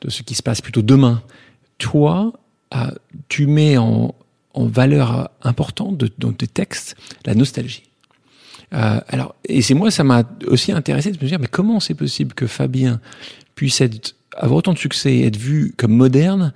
de 0.00 0.10
ce 0.10 0.22
qui 0.22 0.34
se 0.34 0.42
passe 0.42 0.60
plutôt 0.60 0.82
demain. 0.82 1.22
Toi, 1.78 2.32
euh, 2.74 2.90
tu 3.28 3.46
mets 3.46 3.76
en, 3.76 4.14
en 4.54 4.66
valeur 4.66 5.30
importante 5.42 5.96
de, 5.96 6.10
dans 6.18 6.32
tes 6.32 6.46
textes 6.46 6.96
la 7.24 7.34
nostalgie. 7.34 7.84
Euh, 8.72 9.00
alors, 9.08 9.34
et 9.48 9.62
c'est 9.62 9.74
moi, 9.74 9.90
ça 9.90 10.04
m'a 10.04 10.24
aussi 10.46 10.72
intéressé 10.72 11.12
de 11.12 11.18
me 11.22 11.28
dire, 11.28 11.38
mais 11.38 11.46
comment 11.46 11.80
c'est 11.80 11.94
possible 11.94 12.34
que 12.34 12.46
Fabien 12.46 13.00
puisse 13.54 13.80
être, 13.80 14.14
avoir 14.36 14.58
autant 14.58 14.72
de 14.72 14.78
succès, 14.78 15.20
être 15.20 15.36
vu 15.36 15.72
comme 15.76 15.92
moderne, 15.92 16.52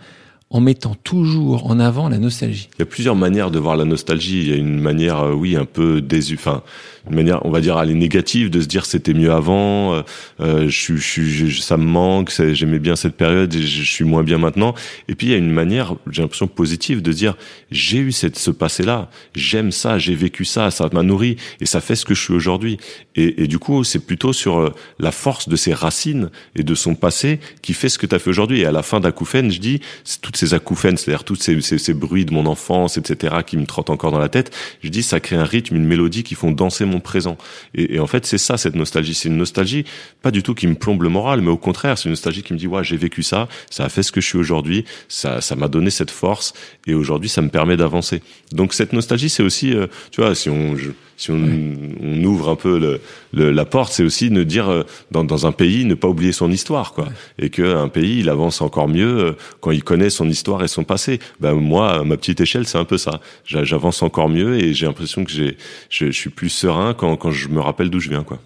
en 0.53 0.61
mettant 0.61 0.97
toujours 0.97 1.71
en 1.71 1.79
avant 1.79 2.09
la 2.09 2.19
nostalgie 2.19 2.69
Il 2.77 2.81
y 2.81 2.83
a 2.83 2.87
plusieurs 2.87 3.15
manières 3.15 3.53
de 3.53 3.61
voir 3.61 3.77
la 3.77 3.85
nostalgie. 3.85 4.41
Il 4.41 4.49
y 4.51 4.53
a 4.53 4.57
une 4.57 4.81
manière, 4.81 5.21
euh, 5.21 5.33
oui, 5.33 5.55
un 5.55 5.65
peu 5.65 6.01
désu, 6.01 6.35
enfin, 6.35 6.65
une 7.09 7.15
manière, 7.15 7.45
on 7.47 7.51
va 7.51 7.61
dire, 7.61 7.77
aller 7.77 7.95
négative, 7.95 8.51
de 8.51 8.61
se 8.61 8.67
dire 8.67 8.85
c'était 8.85 9.15
mieux 9.15 9.33
avant, 9.33 9.95
euh, 9.95 10.03
euh 10.41 10.69
je, 10.69 10.97
je, 10.97 11.23
je, 11.23 11.61
ça 11.61 11.77
me 11.77 11.85
manque, 11.85 12.33
j'aimais 12.53 12.79
bien 12.79 12.97
cette 12.97 13.15
période 13.17 13.53
je, 13.53 13.83
suis 13.85 14.05
moins 14.05 14.23
bien 14.23 14.39
maintenant. 14.39 14.75
Et 15.09 15.15
puis 15.15 15.29
il 15.29 15.31
y 15.31 15.35
a 15.35 15.39
une 15.39 15.51
manière, 15.51 15.95
j'ai 16.11 16.23
l'impression 16.23 16.47
positive, 16.47 17.01
de 17.01 17.13
dire 17.13 17.37
j'ai 17.71 17.99
eu 17.99 18.13
cette, 18.13 18.39
ce 18.39 18.51
passé-là, 18.51 19.09
j'aime 19.35 19.73
ça, 19.73 19.99
j'ai 19.99 20.15
vécu 20.15 20.45
ça, 20.45 20.71
ça 20.71 20.89
m'a 20.93 21.03
nourri 21.03 21.37
et 21.61 21.67
ça 21.67 21.81
fait 21.81 21.95
ce 21.95 22.05
que 22.05 22.15
je 22.15 22.23
suis 22.23 22.35
aujourd'hui. 22.35 22.79
Et, 23.17 23.47
du 23.47 23.59
coup, 23.59 23.85
c'est 23.85 23.99
plutôt 23.99 24.33
sur 24.33 24.59
euh, 24.59 24.75
la 24.99 25.13
force 25.13 25.49
de 25.49 25.57
ses 25.57 25.75
racines 25.75 26.31
et 26.57 26.63
de 26.63 26.75
son 26.75 26.95
passé 26.95 27.41
qui 27.61 27.75
fait 27.75 27.89
ce 27.89 27.99
que 27.99 28.07
tu 28.07 28.15
as 28.15 28.19
fait 28.19 28.31
aujourd'hui. 28.31 28.61
Et 28.61 28.67
à 28.67 28.73
la 28.73 28.83
fin 28.83 29.01
d'acouphène, 29.01 29.51
je 29.51 29.59
dis, 29.59 29.81
toutes 30.23 30.37
ces 30.41 30.55
acouphènes, 30.55 30.97
c'est-à-dire 30.97 31.25
tous 31.25 31.37
ces, 31.37 31.61
ces, 31.61 31.79
ces, 31.79 31.95
bruits 31.95 32.25
de 32.25 32.33
mon 32.33 32.47
enfance, 32.47 32.97
etc., 32.97 33.37
qui 33.47 33.57
me 33.57 33.67
trottent 33.67 33.91
encore 33.91 34.11
dans 34.11 34.19
la 34.19 34.29
tête, 34.29 34.55
je 34.83 34.89
dis, 34.89 35.03
ça 35.03 35.21
crée 35.21 35.37
un 35.37 35.45
rythme, 35.45 35.77
une 35.77 35.85
mélodie 35.85 36.23
qui 36.23 36.35
font 36.35 36.51
danser 36.51 36.85
mon 36.85 37.01
présent. 37.01 37.37
Et, 37.75 37.99
en 37.99 38.07
fait, 38.07 38.27
c'est 38.27 38.39
ça, 38.39 38.57
cette 38.57 38.75
nostalgie. 38.75 39.15
C'est 39.15 39.29
une 39.29 39.37
nostalgie, 39.37 39.85
pas 40.23 40.31
du 40.31 40.43
tout 40.43 40.55
qui 40.55 40.67
me 40.67 40.75
plombe 40.75 41.03
le 41.03 41.09
moral, 41.09 41.43
mais 41.43 41.51
au 41.51 41.59
contraire, 41.59 41.99
c'est 41.99 42.05
une 42.05 42.13
nostalgie 42.13 42.43
qui 42.43 42.55
me 42.55 42.59
dit, 42.59 42.67
ouais, 42.67 42.83
j'ai 42.83 42.97
vécu 42.97 43.23
ça, 43.23 43.49
ça 43.71 43.85
a 43.85 43.89
fait 43.89 44.03
ce 44.03 44.13
que 44.13 44.21
je 44.21 44.27
suis 44.27 44.39
aujourd'hui, 44.39 44.85
ça, 45.09 45.41
ça 45.41 45.57
m'a 45.57 45.69
donné 45.69 45.91
cette 45.91 46.11
force, 46.11 46.55
et 46.87 46.95
aujourd'hui, 46.95 47.29
ça 47.29 47.43
me 47.43 47.51
permet 47.51 47.77
d'avancer. 47.77 48.23
Donc 48.53 48.73
cette 48.73 48.93
nostalgie, 48.93 49.29
c'est 49.29 49.43
aussi, 49.43 49.75
euh, 49.75 49.87
tu 50.11 50.23
vois, 50.23 50.35
si 50.35 50.49
on, 50.49 50.75
si 51.21 51.31
on, 51.31 51.37
on, 51.37 52.25
ouvre 52.25 52.49
un 52.49 52.57
peu 52.57 52.79
le, 52.79 53.01
le, 53.35 53.51
la 53.53 53.67
porte, 53.67 53.93
c'est 53.93 54.03
aussi 54.03 54.31
de 54.31 54.43
dire 54.43 54.71
euh, 54.71 54.85
dans, 55.11 55.23
dans, 55.23 55.47
un 55.47 55.53
pays 55.53 55.85
ne 55.85 55.95
pas 55.95 56.09
oublier 56.09 56.33
son 56.33 56.51
histoire, 56.51 56.95
quoi, 56.95 57.09
et 57.39 57.51
que 57.51 57.77
un 57.77 57.89
pays 57.89 58.21
il 58.21 58.31
avance 58.31 58.63
encore 58.63 58.89
mieux 58.89 59.19
euh, 59.19 59.33
quand 59.61 59.71
il 59.71 59.85
connaît 59.85 60.09
son 60.09 60.29
histoire 60.31 60.65
et 60.65 60.69
son 60.69 60.83
passé. 60.83 61.19
Ben 61.39 61.53
moi, 61.53 62.01
à 62.01 62.05
ma 62.05 62.17
petite 62.17 62.41
échelle, 62.41 62.67
c'est 62.67 62.79
un 62.79 62.87
peu 62.87 62.97
ça. 62.97 63.21
J'avance 63.45 64.03
encore 64.03 64.31
mieux 64.31 64.59
et 64.59 64.73
j'ai 64.73 64.87
l'impression 64.87 65.23
que 65.25 65.31
j'ai, 65.31 65.59
je, 65.91 66.07
je, 66.07 66.11
suis 66.11 66.31
plus 66.31 66.49
serein 66.49 66.95
quand, 66.95 67.17
quand 67.17 67.31
je 67.31 67.49
me 67.49 67.61
rappelle 67.61 67.91
d'où 67.91 68.01
je 68.01 68.09
viens, 68.09 68.25
quoi. 68.25 68.39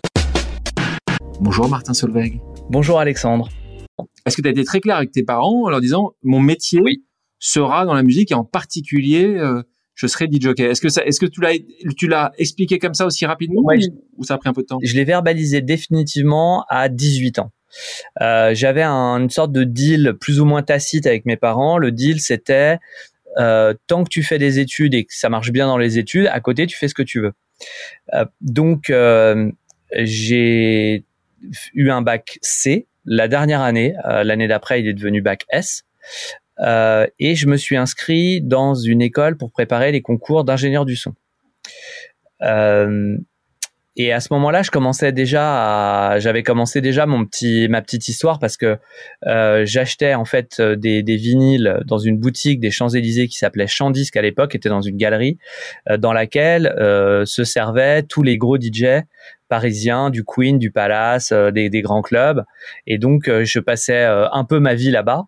Bonjour 1.41 1.69
Martin 1.69 1.95
Solveig. 1.95 2.41
Bonjour 2.71 2.99
Alexandre. 2.99 3.51
Est-ce 4.27 4.37
que 4.37 4.43
tu 4.43 4.49
as 4.49 4.51
été 4.51 4.65
très 4.65 4.81
clair 4.81 4.97
avec 4.97 5.13
tes 5.13 5.23
parents 5.23 5.65
en 5.65 5.71
leur 5.71 5.81
disant 5.81 6.15
mon 6.25 6.41
métier 6.41 6.81
oui. 6.83 7.05
sera 7.39 7.85
dans 7.85 7.95
la 7.95 8.03
musique 8.03 8.33
et 8.33 8.35
en 8.35 8.45
particulier 8.45 9.27
euh, 9.27 9.63
je 9.95 10.07
serai 10.07 10.27
DJ. 10.31 10.49
Est-ce 10.59 10.81
que 10.81 10.89
ça, 10.89 11.05
est-ce 11.05 11.21
que 11.21 11.27
tu 11.27 11.41
l'as, 11.41 11.55
tu 11.97 12.09
l'as 12.09 12.33
expliqué 12.39 12.79
comme 12.79 12.95
ça 12.95 13.07
aussi 13.07 13.27
rapidement 13.27 13.63
ouais, 13.63 13.79
ou, 14.17 14.25
ça 14.25 14.35
a 14.35 14.39
pris 14.39 14.49
un 14.49 14.53
peu 14.53 14.63
de 14.63 14.67
temps? 14.67 14.79
Je 14.83 14.95
l'ai 14.95 15.05
verbalisé 15.05 15.61
définitivement 15.61 16.65
à 16.69 16.89
18 16.89 17.39
ans. 17.39 17.53
Euh, 18.21 18.55
j'avais 18.55 18.83
un, 18.83 19.21
une 19.21 19.31
sorte 19.31 19.53
de 19.53 19.65
deal 19.65 20.15
plus 20.21 20.41
ou 20.41 20.45
moins 20.45 20.63
tacite 20.63 21.07
avec 21.07 21.27
mes 21.27 21.37
parents. 21.37 21.79
Le 21.79 21.93
deal, 21.93 22.21
c'était 22.21 22.79
euh, 23.39 23.75
tant 23.87 24.05
que 24.05 24.09
tu 24.09 24.23
fais 24.23 24.39
des 24.39 24.59
études 24.59 24.95
et 24.95 25.05
que 25.05 25.15
ça 25.15 25.29
marche 25.29 25.51
bien 25.51 25.67
dans 25.67 25.79
les 25.79 25.99
études, 25.99 26.29
à 26.29 26.41
côté, 26.41 26.67
tu 26.67 26.77
fais 26.77 26.89
ce 26.89 26.95
que 26.95 27.03
tu 27.03 27.21
veux. 27.21 27.33
Euh, 28.15 28.25
donc, 28.41 28.93
j'ai 29.97 31.05
eu 31.75 31.91
un 31.91 32.03
bac 32.03 32.39
C 32.43 32.87
la 33.05 33.29
dernière 33.29 33.61
année. 33.61 33.95
L'année 34.05 34.49
d'après, 34.49 34.81
il 34.81 34.89
est 34.89 34.95
devenu 34.95 35.21
bac 35.21 35.45
S. 35.51 35.85
Euh, 36.61 37.07
et 37.19 37.35
je 37.35 37.47
me 37.47 37.57
suis 37.57 37.77
inscrit 37.77 38.41
dans 38.41 38.75
une 38.75 39.03
école 39.03 39.37
pour 39.37 39.51
préparer 39.51 39.93
les 39.93 40.03
concours 40.03 40.45
d'ingénieur 40.45 40.85
du 40.85 40.97
son. 40.97 41.15
Euh, 42.43 43.17
et 43.97 44.13
à 44.13 44.19
ce 44.19 44.33
moment-là, 44.33 44.63
je 44.63 44.73
commençais 44.73 45.13
déjà 45.13 46.19
j'avais 46.19 46.43
commencé 46.43 46.81
déjà 46.81 47.07
mon 47.07 47.25
petit, 47.25 47.69
ma 47.69 47.81
petite 47.81 48.09
histoire 48.09 48.41
parce 48.41 48.57
que 48.57 48.77
euh, 49.27 49.65
j'achetais 49.67 50.15
en 50.15 50.25
fait 50.25 50.61
des, 50.61 51.05
des, 51.05 51.17
vinyles 51.17 51.79
dans 51.87 51.99
une 51.99 52.19
boutique 52.19 52.59
des 52.59 52.73
Champs 52.73 52.89
Élysées 52.89 53.29
qui 53.29 53.39
s'appelait 53.39 53.69
Chandisque 53.69 54.17
à 54.17 54.23
l'époque, 54.23 54.57
était 54.57 54.69
dans 54.69 54.81
une 54.81 54.97
galerie 54.97 55.39
dans 55.97 56.13
laquelle 56.13 56.75
se 57.25 57.45
servaient 57.45 58.03
tous 58.03 58.25
les 58.25 58.37
gros 58.37 58.57
DJ 58.57 59.05
parisien, 59.55 60.11
du 60.11 60.25
Queen, 60.25 60.59
du 60.59 60.73
Palace, 60.73 61.31
euh, 61.31 61.53
des, 61.53 61.81
grands 61.81 62.03
clubs. 62.03 62.45
Et 62.89 62.99
donc, 62.99 63.29
euh, 63.29 63.45
je 63.45 63.61
passais 63.61 64.05
euh, 64.05 64.29
un 64.33 64.45
peu 64.45 64.59
ma 64.59 64.75
vie 64.75 64.91
là-bas. 64.91 65.27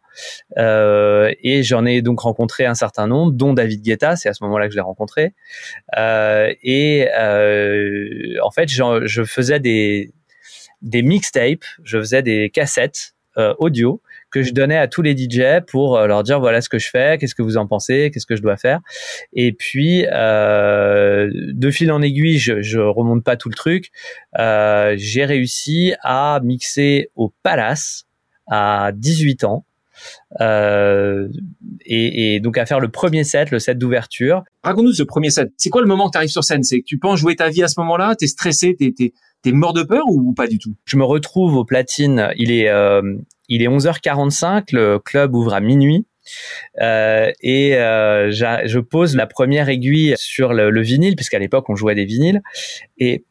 et 0.56 1.62
j'en 1.62 1.86
ai 1.86 2.02
donc 2.02 2.18
rencontré 2.18 2.66
un 2.66 2.74
certain 2.74 3.06
nombre, 3.06 3.30
dont 3.30 3.52
David 3.52 3.82
Guetta. 3.82 4.16
C'est 4.16 4.28
à 4.28 4.32
ce 4.32 4.42
moment-là 4.42 4.66
que 4.66 4.72
je 4.72 4.78
l'ai 4.78 4.82
rencontré. 4.82 5.32
et 5.96 7.08
en 8.42 8.50
fait, 8.50 8.68
je, 8.68 9.24
faisais 9.24 9.60
des 9.60 10.12
mixtapes, 10.82 11.66
je 11.84 11.98
faisais 11.98 12.22
des 12.22 12.50
cassettes 12.50 13.14
audio 13.58 14.02
que 14.36 14.42
je 14.42 14.52
donnais 14.52 14.76
à 14.76 14.86
tous 14.86 15.00
les 15.00 15.16
DJ 15.16 15.64
pour 15.66 15.96
euh, 15.96 16.06
leur 16.06 16.22
dire 16.22 16.40
voilà 16.40 16.60
ce 16.60 16.68
que 16.68 16.78
je 16.78 16.90
fais, 16.90 17.16
qu'est-ce 17.16 17.34
que 17.34 17.40
vous 17.40 17.56
en 17.56 17.66
pensez, 17.66 18.10
qu'est-ce 18.12 18.26
que 18.26 18.36
je 18.36 18.42
dois 18.42 18.58
faire. 18.58 18.80
Et 19.32 19.52
puis 19.52 20.04
euh, 20.12 21.30
de 21.32 21.70
fil 21.70 21.90
en 21.90 22.02
aiguille, 22.02 22.36
je, 22.36 22.60
je 22.60 22.78
remonte 22.78 23.24
pas 23.24 23.36
tout 23.36 23.48
le 23.48 23.54
truc. 23.54 23.90
Euh, 24.38 24.94
j'ai 24.98 25.24
réussi 25.24 25.94
à 26.02 26.40
mixer 26.44 27.10
au 27.14 27.32
Palace 27.42 28.04
à 28.46 28.90
18 28.94 29.44
ans. 29.44 29.65
Euh, 30.40 31.28
et, 31.84 32.34
et, 32.34 32.40
donc 32.40 32.58
à 32.58 32.66
faire 32.66 32.80
le 32.80 32.88
premier 32.88 33.24
set, 33.24 33.50
le 33.50 33.58
set 33.58 33.78
d'ouverture. 33.78 34.42
Raconte-nous 34.62 34.92
ce 34.92 35.02
premier 35.02 35.30
set. 35.30 35.52
C'est 35.56 35.70
quoi 35.70 35.80
le 35.80 35.88
moment 35.88 36.06
que 36.06 36.12
tu 36.12 36.18
arrives 36.18 36.30
sur 36.30 36.44
scène? 36.44 36.62
C'est 36.62 36.80
que 36.80 36.84
tu 36.84 36.98
penses 36.98 37.18
jouer 37.18 37.36
ta 37.36 37.48
vie 37.48 37.62
à 37.62 37.68
ce 37.68 37.80
moment-là? 37.80 38.14
T'es 38.16 38.26
stressé? 38.26 38.76
T'es 38.76 38.94
es, 38.98 39.52
mort 39.52 39.72
de 39.72 39.82
peur 39.82 40.04
ou 40.08 40.32
pas 40.32 40.46
du 40.46 40.58
tout? 40.58 40.74
Je 40.84 40.96
me 40.96 41.04
retrouve 41.04 41.54
au 41.54 41.64
platine. 41.64 42.30
Il 42.36 42.50
est 42.50 42.68
euh, 42.68 43.16
il 43.48 43.62
est 43.62 43.68
11h45. 43.68 44.68
Le 44.72 44.98
club 44.98 45.34
ouvre 45.34 45.54
à 45.54 45.60
minuit. 45.60 46.06
Euh, 46.80 47.30
et 47.40 47.76
euh, 47.76 48.32
je 48.32 48.78
pose 48.80 49.14
la 49.14 49.26
première 49.26 49.68
aiguille 49.68 50.14
sur 50.16 50.52
le, 50.52 50.70
le 50.70 50.82
vinyle 50.82 51.14
puisqu'à 51.14 51.38
l'époque 51.38 51.68
on 51.68 51.76
jouait 51.76 51.94
des 51.94 52.04
vinyles 52.04 52.42
et 52.98 53.24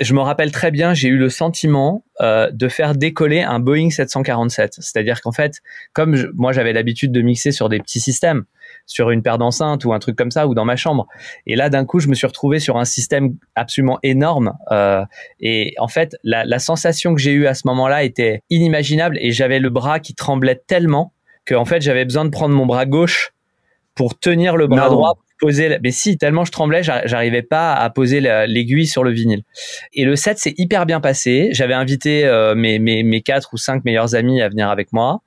je 0.00 0.14
me 0.14 0.20
rappelle 0.20 0.52
très 0.52 0.70
bien, 0.70 0.94
j'ai 0.94 1.08
eu 1.08 1.16
le 1.16 1.28
sentiment 1.28 2.04
euh, 2.20 2.50
de 2.52 2.68
faire 2.68 2.94
décoller 2.94 3.42
un 3.42 3.58
Boeing 3.58 3.90
747. 3.90 4.74
C'est-à-dire 4.74 5.20
qu'en 5.20 5.32
fait, 5.32 5.60
comme 5.92 6.14
je, 6.14 6.28
moi 6.34 6.52
j'avais 6.52 6.72
l'habitude 6.72 7.10
de 7.10 7.20
mixer 7.20 7.50
sur 7.50 7.68
des 7.68 7.80
petits 7.80 7.98
systèmes, 7.98 8.44
sur 8.86 9.10
une 9.10 9.22
paire 9.22 9.38
d'enceintes 9.38 9.84
ou 9.84 9.92
un 9.92 9.98
truc 9.98 10.16
comme 10.16 10.30
ça, 10.30 10.46
ou 10.46 10.54
dans 10.54 10.64
ma 10.64 10.76
chambre, 10.76 11.08
et 11.46 11.56
là 11.56 11.68
d'un 11.68 11.84
coup 11.84 11.98
je 11.98 12.08
me 12.08 12.14
suis 12.14 12.26
retrouvé 12.26 12.60
sur 12.60 12.76
un 12.76 12.84
système 12.84 13.34
absolument 13.56 13.98
énorme. 14.04 14.56
Euh, 14.70 15.04
et 15.40 15.74
en 15.78 15.88
fait, 15.88 16.16
la, 16.22 16.44
la 16.44 16.58
sensation 16.60 17.14
que 17.14 17.20
j'ai 17.20 17.32
eue 17.32 17.48
à 17.48 17.54
ce 17.54 17.62
moment-là 17.66 18.04
était 18.04 18.42
inimaginable, 18.50 19.18
et 19.20 19.32
j'avais 19.32 19.58
le 19.58 19.70
bras 19.70 19.98
qui 19.98 20.14
tremblait 20.14 20.62
tellement 20.66 21.12
que 21.44 21.54
en 21.54 21.64
fait 21.64 21.80
j'avais 21.80 22.04
besoin 22.04 22.24
de 22.24 22.30
prendre 22.30 22.54
mon 22.54 22.66
bras 22.66 22.86
gauche 22.86 23.32
pour 23.94 24.16
tenir 24.18 24.56
le 24.56 24.68
bras 24.68 24.88
non. 24.88 24.94
droit 24.94 25.18
poser, 25.38 25.78
mais 25.82 25.90
si, 25.90 26.18
tellement 26.18 26.44
je 26.44 26.52
tremblais, 26.52 26.82
j'arrivais 26.82 27.42
pas 27.42 27.74
à 27.74 27.90
poser 27.90 28.20
l'aiguille 28.20 28.86
sur 28.86 29.04
le 29.04 29.10
vinyle. 29.10 29.42
Et 29.94 30.04
le 30.04 30.16
set 30.16 30.38
s'est 30.38 30.54
hyper 30.58 30.86
bien 30.86 31.00
passé. 31.00 31.48
J'avais 31.52 31.74
invité 31.74 32.24
euh, 32.24 32.54
mes, 32.54 32.78
mes, 32.78 33.22
quatre 33.22 33.54
ou 33.54 33.56
cinq 33.56 33.84
meilleurs 33.84 34.14
amis 34.14 34.40
à 34.42 34.48
venir 34.48 34.68
avec 34.68 34.92
moi. 34.92 35.22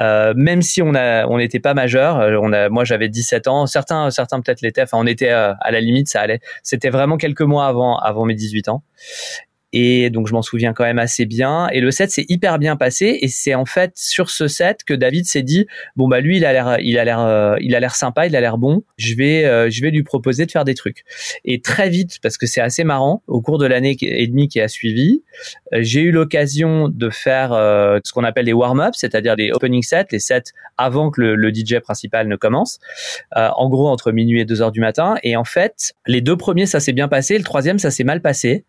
Euh, 0.00 0.34
même 0.36 0.62
si 0.62 0.82
on 0.82 0.94
a 0.94 1.26
on 1.26 1.38
n'était 1.38 1.60
pas 1.60 1.74
majeur, 1.74 2.18
euh, 2.18 2.68
moi 2.70 2.84
j'avais 2.84 3.08
17 3.08 3.48
ans, 3.48 3.66
certains 3.66 4.10
certains 4.10 4.40
peut-être 4.40 4.60
l'étaient, 4.60 4.82
enfin 4.82 4.98
on 5.00 5.06
était 5.06 5.30
euh, 5.30 5.54
à 5.60 5.70
la 5.70 5.80
limite, 5.80 6.08
ça 6.08 6.20
allait. 6.20 6.40
C'était 6.62 6.90
vraiment 6.90 7.16
quelques 7.16 7.42
mois 7.42 7.66
avant 7.66 7.96
avant 7.98 8.24
mes 8.24 8.34
18 8.34 8.68
ans. 8.68 8.82
Et 9.76 10.08
donc 10.08 10.28
je 10.28 10.32
m'en 10.32 10.40
souviens 10.40 10.72
quand 10.72 10.84
même 10.84 11.00
assez 11.00 11.26
bien. 11.26 11.68
Et 11.72 11.80
le 11.80 11.90
set 11.90 12.08
s'est 12.12 12.24
hyper 12.28 12.60
bien 12.60 12.76
passé. 12.76 13.18
Et 13.22 13.28
c'est 13.28 13.56
en 13.56 13.64
fait 13.64 13.90
sur 13.96 14.30
ce 14.30 14.46
set 14.46 14.84
que 14.84 14.94
David 14.94 15.26
s'est 15.26 15.42
dit 15.42 15.66
bon 15.96 16.06
bah 16.06 16.20
lui 16.20 16.36
il 16.36 16.44
a 16.44 16.52
l'air 16.52 16.76
il 16.80 16.96
a 16.96 17.04
l'air 17.04 17.18
euh, 17.18 17.56
il 17.60 17.74
a 17.74 17.80
l'air 17.80 17.96
sympa, 17.96 18.28
il 18.28 18.36
a 18.36 18.40
l'air 18.40 18.56
bon. 18.56 18.84
Je 18.98 19.16
vais 19.16 19.44
euh, 19.44 19.68
je 19.70 19.82
vais 19.82 19.90
lui 19.90 20.04
proposer 20.04 20.46
de 20.46 20.52
faire 20.52 20.64
des 20.64 20.76
trucs. 20.76 21.02
Et 21.44 21.60
très 21.60 21.90
vite 21.90 22.20
parce 22.22 22.38
que 22.38 22.46
c'est 22.46 22.60
assez 22.60 22.84
marrant 22.84 23.24
au 23.26 23.40
cours 23.40 23.58
de 23.58 23.66
l'année 23.66 23.96
et 24.00 24.26
demie 24.28 24.46
qui 24.46 24.60
a 24.60 24.68
suivi, 24.68 25.24
euh, 25.72 25.78
j'ai 25.80 26.02
eu 26.02 26.12
l'occasion 26.12 26.88
de 26.88 27.10
faire 27.10 27.50
ce 28.04 28.12
qu'on 28.12 28.22
appelle 28.22 28.46
les 28.46 28.52
warm-ups, 28.52 28.96
c'est-à-dire 28.96 29.34
les 29.34 29.50
opening 29.50 29.82
sets, 29.82 30.06
les 30.12 30.20
sets 30.20 30.52
avant 30.78 31.10
que 31.10 31.20
le, 31.20 31.52
DJ 31.52 31.80
principal 31.80 32.28
ne 32.28 32.36
commence. 32.36 32.78
En 33.34 33.68
gros 33.68 33.88
entre 33.88 34.12
minuit 34.12 34.40
et 34.40 34.44
deux 34.44 34.62
heures 34.62 34.72
du 34.72 34.80
matin. 34.80 35.16
Et 35.24 35.34
en 35.34 35.44
fait 35.44 35.94
les 36.06 36.20
deux 36.20 36.36
premiers 36.36 36.66
ça 36.66 36.78
s'est 36.78 36.92
bien 36.92 37.08
passé, 37.08 37.36
le 37.36 37.44
troisième 37.44 37.80
ça 37.80 37.90
s'est 37.90 38.04
mal 38.04 38.20
passé. 38.20 38.64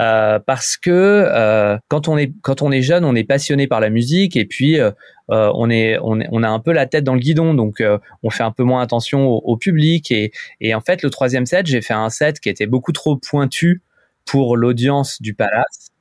Euh, 0.00 0.38
parce 0.38 0.76
que 0.76 0.90
euh, 0.90 1.78
quand 1.88 2.08
on 2.08 2.18
est 2.18 2.82
jeune, 2.82 3.04
on 3.04 3.14
est 3.14 3.24
passionné 3.24 3.66
par 3.66 3.80
la 3.80 3.90
musique 3.90 4.36
et 4.36 4.44
puis 4.44 4.78
euh, 4.78 4.90
on 5.28 5.70
est 5.70 5.98
on, 6.02 6.42
a 6.42 6.48
un 6.48 6.58
peu 6.58 6.72
la 6.72 6.86
tête 6.86 7.04
dans 7.04 7.14
le 7.14 7.20
guidon, 7.20 7.54
donc 7.54 7.82
on 8.22 8.30
fait 8.30 8.42
un 8.42 8.50
peu 8.50 8.64
moins 8.64 8.82
attention 8.82 9.28
au, 9.28 9.38
au 9.44 9.56
public 9.56 10.10
et, 10.10 10.32
et 10.60 10.74
en 10.74 10.80
fait 10.80 11.02
le 11.02 11.10
troisième 11.10 11.46
set, 11.46 11.66
j'ai 11.66 11.80
fait 11.80 11.94
un 11.94 12.10
set 12.10 12.38
qui 12.40 12.48
était 12.48 12.66
beaucoup 12.66 12.92
trop 12.92 13.16
pointu 13.16 13.82
pour 14.26 14.56
l'audience 14.56 15.22
du 15.22 15.34
Palace 15.34 15.91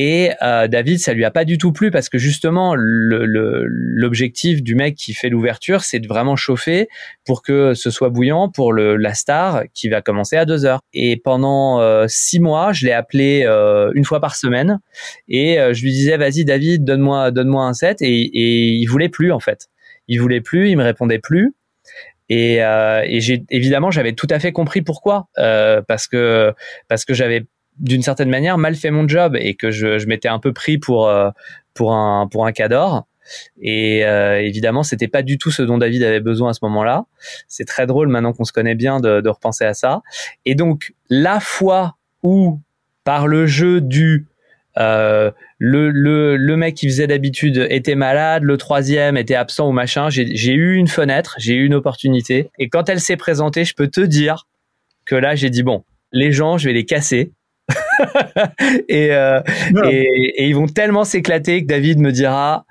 et 0.00 0.30
euh, 0.42 0.68
David, 0.68 1.00
ça 1.00 1.12
lui 1.12 1.24
a 1.24 1.32
pas 1.32 1.44
du 1.44 1.58
tout 1.58 1.72
plu 1.72 1.90
parce 1.90 2.08
que 2.08 2.18
justement, 2.18 2.74
l'objectif 2.76 4.62
du 4.62 4.76
mec 4.76 4.94
qui 4.94 5.12
fait 5.12 5.28
l'ouverture, 5.28 5.82
c'est 5.82 5.98
de 5.98 6.06
vraiment 6.06 6.36
chauffer 6.36 6.88
pour 7.26 7.42
que 7.42 7.74
ce 7.74 7.90
soit 7.90 8.08
bouillant 8.08 8.48
pour 8.48 8.72
le, 8.72 8.94
la 8.94 9.14
star 9.14 9.64
qui 9.74 9.88
va 9.88 10.00
commencer 10.00 10.36
à 10.36 10.44
deux 10.44 10.64
heures. 10.64 10.80
Et 10.92 11.16
pendant 11.16 11.80
euh, 11.80 12.04
six 12.06 12.38
mois, 12.38 12.72
je 12.72 12.86
l'ai 12.86 12.92
appelé 12.92 13.42
euh, 13.44 13.90
une 13.94 14.04
fois 14.04 14.20
par 14.20 14.36
semaine 14.36 14.78
et 15.26 15.58
euh, 15.58 15.74
je 15.74 15.82
lui 15.82 15.90
disais, 15.90 16.16
vas-y 16.16 16.44
David, 16.44 16.84
donne-moi 16.84 17.32
donne-moi 17.32 17.64
un 17.64 17.74
set 17.74 18.00
et, 18.00 18.06
et 18.06 18.68
il 18.68 18.86
voulait 18.86 19.08
plus 19.08 19.32
en 19.32 19.40
fait 19.40 19.68
il 20.06 20.20
voulait 20.20 20.40
plus, 20.40 20.70
il 20.70 20.76
me 20.76 20.84
répondait 20.84 21.18
plus. 21.18 21.54
Et, 22.30 22.60
évidemment 23.50 23.90
j'avais 23.90 24.12
tout 24.12 24.26
à 24.30 24.38
fait 24.38 24.52
compris 24.52 24.82
pourquoi 24.82 25.28
parce 25.34 26.06
que 26.06 26.54
parce 26.86 27.04
que 27.04 27.14
j'avais 27.14 27.46
d'une 27.80 28.02
certaine 28.02 28.30
manière 28.30 28.58
mal 28.58 28.74
fait 28.74 28.90
mon 28.90 29.06
job 29.08 29.36
et 29.38 29.54
que 29.54 29.70
je, 29.70 29.98
je 29.98 30.06
m'étais 30.06 30.28
un 30.28 30.38
peu 30.38 30.52
pris 30.52 30.78
pour 30.78 31.08
euh, 31.08 31.30
pour 31.74 31.94
un 31.94 32.26
pour 32.28 32.46
un 32.46 32.52
et 33.60 34.06
euh, 34.06 34.40
évidemment 34.40 34.82
c'était 34.82 35.08
pas 35.08 35.22
du 35.22 35.36
tout 35.36 35.50
ce 35.50 35.62
dont 35.62 35.76
David 35.76 36.02
avait 36.02 36.20
besoin 36.20 36.50
à 36.50 36.52
ce 36.54 36.60
moment-là 36.62 37.04
c'est 37.46 37.66
très 37.66 37.86
drôle 37.86 38.08
maintenant 38.08 38.32
qu'on 38.32 38.44
se 38.44 38.52
connaît 38.52 38.74
bien 38.74 39.00
de, 39.00 39.20
de 39.20 39.28
repenser 39.28 39.64
à 39.64 39.74
ça 39.74 40.02
et 40.46 40.54
donc 40.54 40.94
la 41.10 41.38
fois 41.38 41.96
où 42.22 42.60
par 43.04 43.26
le 43.26 43.46
jeu 43.46 43.80
du 43.80 44.26
euh, 44.78 45.30
le, 45.58 45.90
le, 45.90 46.36
le 46.36 46.56
mec 46.56 46.76
qui 46.76 46.86
faisait 46.86 47.08
d'habitude 47.08 47.66
était 47.68 47.96
malade, 47.96 48.44
le 48.44 48.56
troisième 48.56 49.16
était 49.16 49.34
absent 49.34 49.68
ou 49.68 49.72
machin. 49.72 50.08
J'ai 50.08 50.52
eu 50.52 50.76
une 50.76 50.86
fenêtre, 50.86 51.34
j'ai 51.38 51.54
eu 51.54 51.64
une 51.64 51.74
opportunité. 51.74 52.50
Et 52.58 52.68
quand 52.68 52.88
elle 52.88 53.00
s'est 53.00 53.16
présentée, 53.16 53.64
je 53.64 53.74
peux 53.74 53.88
te 53.88 54.00
dire 54.00 54.46
que 55.04 55.16
là, 55.16 55.34
j'ai 55.34 55.50
dit 55.50 55.62
bon, 55.62 55.84
les 56.12 56.32
gens, 56.32 56.58
je 56.58 56.66
vais 56.66 56.74
les 56.74 56.84
casser. 56.84 57.32
et, 58.88 59.12
euh, 59.12 59.40
et, 59.84 60.42
et, 60.42 60.48
ils 60.48 60.54
vont 60.54 60.66
tellement 60.66 61.04
s'éclater 61.04 61.62
que 61.62 61.66
David 61.66 61.98
me 61.98 62.12
dira 62.12 62.64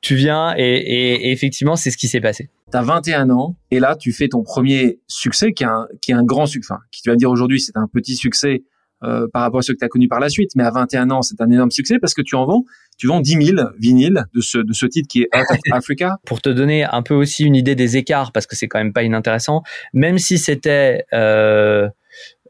tu 0.00 0.16
viens 0.16 0.54
et, 0.56 0.62
et, 0.62 1.28
et 1.28 1.32
effectivement 1.32 1.76
c'est 1.76 1.90
ce 1.90 1.96
qui 1.96 2.08
s'est 2.08 2.20
passé. 2.20 2.50
Tu 2.70 2.76
as 2.76 2.82
21 2.82 3.30
ans 3.30 3.56
et 3.70 3.80
là 3.80 3.96
tu 3.96 4.12
fais 4.12 4.28
ton 4.28 4.42
premier 4.42 4.98
succès 5.06 5.52
qui 5.52 5.62
est 5.62 5.66
un, 5.66 5.86
qui 6.00 6.10
est 6.10 6.14
un 6.14 6.24
grand 6.24 6.46
succès, 6.46 6.72
enfin, 6.72 6.82
qui 6.90 7.02
tu 7.02 7.10
vas 7.10 7.14
me 7.14 7.18
dire 7.18 7.30
aujourd'hui 7.30 7.60
c'est 7.60 7.76
un 7.76 7.86
petit 7.86 8.16
succès 8.16 8.62
euh, 9.04 9.26
par 9.32 9.42
rapport 9.42 9.58
à 9.58 9.62
ceux 9.62 9.72
que 9.74 9.80
tu 9.80 9.84
as 9.84 9.88
connus 9.88 10.06
par 10.06 10.20
la 10.20 10.28
suite. 10.28 10.50
Mais 10.54 10.62
à 10.62 10.70
21 10.70 11.10
ans, 11.10 11.22
c'est 11.22 11.40
un 11.40 11.50
énorme 11.50 11.72
succès 11.72 11.98
parce 12.00 12.14
que 12.14 12.22
tu 12.22 12.36
en 12.36 12.46
vends, 12.46 12.62
tu 12.96 13.08
vends 13.08 13.20
10 13.20 13.46
000 13.46 13.68
vinyles 13.76 14.26
de 14.32 14.40
ce, 14.40 14.58
de 14.58 14.72
ce 14.72 14.86
titre 14.86 15.08
qui 15.08 15.22
est 15.22 15.28
Africa. 15.72 16.18
Pour 16.24 16.40
te 16.40 16.48
donner 16.48 16.84
un 16.84 17.02
peu 17.02 17.14
aussi 17.14 17.42
une 17.42 17.56
idée 17.56 17.74
des 17.74 17.96
écarts, 17.96 18.30
parce 18.30 18.46
que 18.46 18.54
c'est 18.54 18.68
quand 18.68 18.78
même 18.78 18.92
pas 18.92 19.02
inintéressant, 19.02 19.62
même 19.92 20.18
si 20.18 20.38
c'était 20.38 21.04
euh, 21.12 21.88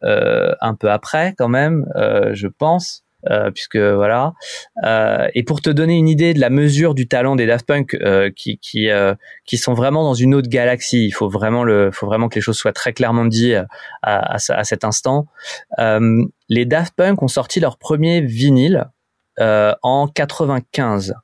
un 0.03 0.75
peu 0.75 0.91
après 0.91 1.35
quand 1.37 1.49
même, 1.49 1.87
euh, 1.97 2.31
je 2.35 2.49
pense, 2.49 3.05
euh, 3.31 3.51
puisque 3.51 3.77
voilà. 3.77 4.35
Euh, 4.85 5.29
et 5.35 5.45
pour 5.45 5.61
te 5.61 5.71
donner 5.71 5.97
une 5.97 6.09
idée 6.09 6.35
de 6.35 6.41
la 6.41 6.51
mesure 6.51 6.95
du 6.95 7.07
talent 7.07 7.37
des 7.37 7.47
Daft 7.47 7.67
Punk, 7.67 7.95
euh, 7.95 8.31
qui 8.35 8.59
qui 8.59 8.91
euh, 8.91 9.15
qui 9.45 9.59
sont 9.59 9.75
vraiment 9.75 10.03
dans 10.03 10.15
une 10.15 10.35
autre 10.35 10.49
galaxie. 10.49 11.07
Il 11.07 11.13
faut 11.13 11.29
vraiment 11.29 11.63
le, 11.65 11.91
faut 11.93 12.07
vraiment 12.07 12.29
que 12.29 12.35
les 12.35 12.41
choses 12.41 12.57
soient 12.57 12.73
très 12.73 12.93
clairement 12.93 13.25
dites 13.25 13.55
à, 14.03 14.37
à, 14.37 14.37
à 14.37 14.65
cet 14.65 14.85
instant. 14.85 15.27
Euh, 15.79 16.25
les 16.49 16.65
Daft 16.65 16.95
Punk 16.97 17.23
ont 17.23 17.29
sorti 17.29 17.61
leur 17.61 17.79
premier 17.79 18.21
vinyle 18.21 18.87
en 19.39 20.09
95. 20.09 21.15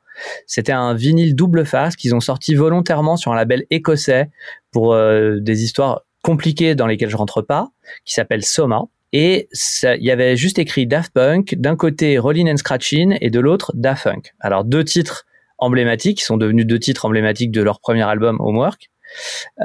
C'était 0.47 0.73
un 0.73 0.95
vinyle 0.95 1.37
double 1.37 1.65
face 1.65 1.95
qu'ils 1.95 2.15
ont 2.15 2.21
sorti 2.21 2.55
volontairement 2.55 3.17
sur 3.17 3.33
un 3.33 3.37
label 3.37 3.65
écossais 3.71 4.31
pour 4.73 4.97
des 4.97 5.63
histoires 5.63 6.03
compliquées 6.29 6.75
dans 6.75 6.87
lesquelles 6.87 7.09
je 7.09 7.17
rentre 7.17 7.41
pas, 7.41 7.71
qui 8.05 8.13
s'appelle 8.13 8.45
Soma. 8.45 8.83
Et 9.15 9.49
il 9.83 10.05
y 10.05 10.11
avait 10.11 10.37
juste 10.37 10.59
écrit 10.59 10.87
Daft 10.87 11.11
Punk, 11.15 11.55
d'un 11.55 11.75
côté 11.75 12.19
Rollin' 12.19 12.53
and 12.53 12.59
Scratchin' 12.59 13.17
et 13.23 13.31
de 13.31 13.41
l'autre 13.41 13.73
Daft 13.75 14.05
Punk. 14.05 14.35
Alors 14.39 14.65
deux 14.65 14.85
titres 14.85 15.25
emblématiques, 15.57 16.19
qui 16.19 16.25
sont 16.25 16.37
devenus 16.37 16.67
deux 16.67 16.79
titres 16.79 17.07
emblématiques 17.07 17.51
de 17.51 17.63
leur 17.63 17.81
premier 17.81 18.03
album 18.03 18.37
Homework. 18.41 18.91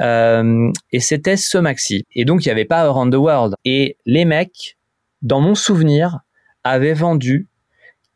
Euh, 0.00 0.70
et 0.90 1.00
c'était 1.00 1.36
ce 1.36 1.58
maxi. 1.58 2.06
Et 2.14 2.24
donc 2.24 2.46
il 2.46 2.48
n'y 2.48 2.52
avait 2.52 2.64
pas 2.64 2.80
Around 2.80 3.12
the 3.12 3.18
World. 3.18 3.56
Et 3.66 3.98
les 4.06 4.24
mecs, 4.24 4.78
dans 5.20 5.42
mon 5.42 5.54
souvenir, 5.54 6.20
avaient 6.64 6.94
vendu 6.94 7.46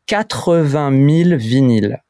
80 0.07 0.89
000 1.25 1.37
vinyles. 1.37 2.01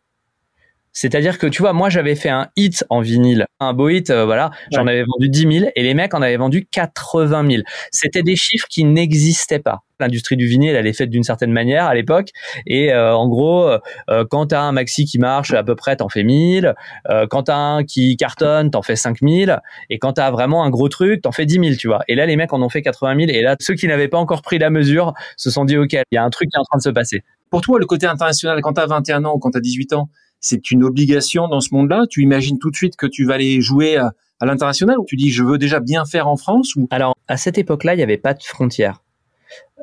C'est-à-dire 0.94 1.38
que 1.38 1.48
tu 1.48 1.62
vois, 1.62 1.74
moi 1.74 1.90
j'avais 1.90 2.16
fait 2.16 2.30
un 2.30 2.50
hit 2.56 2.84
en 2.90 3.02
vinyle, 3.02 3.46
un 3.60 3.74
beau 3.74 3.90
hit, 3.90 4.10
euh, 4.10 4.26
voilà, 4.26 4.52
j'en 4.72 4.88
avais 4.88 5.04
vendu 5.04 5.30
10 5.30 5.60
000 5.60 5.72
et 5.76 5.84
les 5.84 5.94
mecs 5.94 6.14
en 6.14 6.22
avaient 6.22 6.38
vendu 6.38 6.68
80 6.72 7.50
000. 7.50 7.64
C'était 7.92 8.24
des 8.24 8.36
chiffres 8.36 8.68
qui 8.70 8.84
n'existaient 8.84 9.60
pas. 9.60 9.80
L'industrie 10.00 10.38
du 10.38 10.46
vinyle, 10.46 10.76
elle 10.76 10.88
est 10.88 10.94
faite 10.94 11.10
d'une 11.10 11.24
certaine 11.24 11.52
manière 11.52 11.86
à 11.86 11.94
l'époque 11.94 12.30
et 12.66 12.94
euh, 12.94 13.14
en 13.14 13.28
gros, 13.28 13.70
euh, 14.10 14.26
quand 14.30 14.48
t'as 14.48 14.62
un 14.62 14.72
maxi 14.72 15.06
qui 15.06 15.20
marche 15.20 15.54
à 15.54 15.64
peu 15.64 15.76
près, 15.76 15.98
t'en 15.98 16.08
fais 16.08 16.24
1000. 16.24 16.74
Euh, 17.10 17.28
quand 17.30 17.44
t'as 17.44 17.58
un 17.58 17.84
qui 17.84 18.16
cartonne, 18.16 18.72
t'en 18.72 18.82
fais 18.82 18.96
5000. 18.96 19.60
Et 19.90 20.00
quand 20.00 20.14
t'as 20.14 20.32
vraiment 20.32 20.64
un 20.64 20.70
gros 20.70 20.88
truc, 20.88 21.22
t'en 21.22 21.32
fais 21.32 21.46
10 21.46 21.54
000, 21.54 21.66
tu 21.78 21.88
vois. 21.88 22.02
Et 22.08 22.16
là, 22.16 22.26
les 22.26 22.38
mecs 22.38 22.54
en 22.54 22.62
ont 22.62 22.70
fait 22.70 22.82
80 22.82 23.26
000 23.26 23.32
et 23.32 23.42
là, 23.42 23.56
ceux 23.60 23.76
qui 23.76 23.88
n'avaient 23.88 24.08
pas 24.08 24.18
encore 24.18 24.42
pris 24.42 24.58
la 24.58 24.70
mesure 24.70 25.14
se 25.36 25.50
sont 25.50 25.66
dit, 25.66 25.78
ok, 25.78 25.94
il 25.94 26.16
y 26.16 26.18
a 26.18 26.24
un 26.24 26.30
truc 26.30 26.50
qui 26.50 26.56
est 26.56 26.60
en 26.60 26.64
train 26.64 26.78
de 26.78 26.84
se 26.84 26.90
passer. 26.90 27.24
Pour 27.50 27.62
toi, 27.62 27.80
le 27.80 27.86
côté 27.86 28.06
international, 28.06 28.62
quand 28.62 28.74
t'as 28.74 28.86
21 28.86 29.26
ans 29.26 29.34
ou 29.36 29.40
quand 29.40 29.52
t'as 29.52 29.60
18 29.60 29.94
ans, 29.94 30.10
c'est 30.40 30.72
une 30.72 30.84
obligation 30.84 31.48
dans 31.48 31.62
ce 31.62 31.74
monde-là 31.74 32.06
Tu 32.10 32.22
imagines 32.22 32.60
tout 32.60 32.72
de 32.72 32.76
suite 32.76 32.96
que 32.96 33.08
tu 33.08 33.26
vas 33.26 33.36
aller 33.36 33.62
jouer 33.62 33.98
à, 33.98 34.14
l'international 34.42 34.98
ou 34.98 35.06
tu 35.06 35.18
dis 35.18 35.32
je 35.32 35.44
veux 35.44 35.58
déjà 35.58 35.80
bien 35.80 36.06
faire 36.06 36.28
en 36.28 36.38
France 36.38 36.76
ou? 36.76 36.88
Alors 36.92 37.16
à 37.28 37.38
cette 37.38 37.58
époque-là, 37.58 37.94
il 37.94 37.98
n'y 37.98 38.04
avait 38.04 38.18
pas 38.18 38.34
de 38.34 38.44
frontières. 38.44 39.04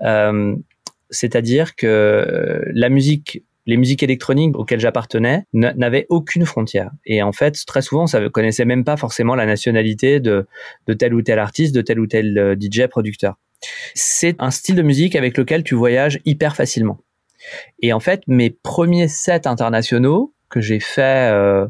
Euh, 0.02 0.56
C'est-à-dire 1.10 1.76
que 1.76 2.62
la 2.72 2.88
musique, 2.88 3.42
les 3.66 3.76
musiques 3.76 4.02
électroniques 4.02 4.56
auxquelles 4.56 4.80
j'appartenais 4.80 5.44
n'avaient 5.52 6.06
aucune 6.08 6.46
frontière. 6.46 6.90
Et 7.04 7.22
en 7.22 7.32
fait, 7.32 7.64
très 7.66 7.82
souvent, 7.82 8.06
ça 8.06 8.20
ne 8.20 8.28
connaissait 8.28 8.64
même 8.64 8.84
pas 8.84 8.96
forcément 8.96 9.34
la 9.34 9.44
nationalité 9.44 10.20
de, 10.20 10.46
de 10.86 10.94
tel 10.94 11.12
ou 11.14 11.22
tel 11.22 11.38
artiste, 11.38 11.74
de 11.74 11.82
tel 11.82 12.00
ou 12.00 12.06
tel 12.06 12.38
euh, 12.38 12.56
DJ 12.58 12.86
producteur. 12.86 13.36
C'est 13.94 14.36
un 14.38 14.50
style 14.50 14.74
de 14.74 14.82
musique 14.82 15.16
avec 15.16 15.36
lequel 15.36 15.64
tu 15.64 15.74
voyages 15.74 16.20
hyper 16.24 16.56
facilement. 16.56 16.98
Et 17.80 17.92
en 17.92 18.00
fait, 18.00 18.22
mes 18.26 18.50
premiers 18.50 19.08
sets 19.08 19.46
internationaux, 19.46 20.34
que 20.48 20.60
j'ai 20.60 20.80
fait 20.80 21.30
euh, 21.32 21.66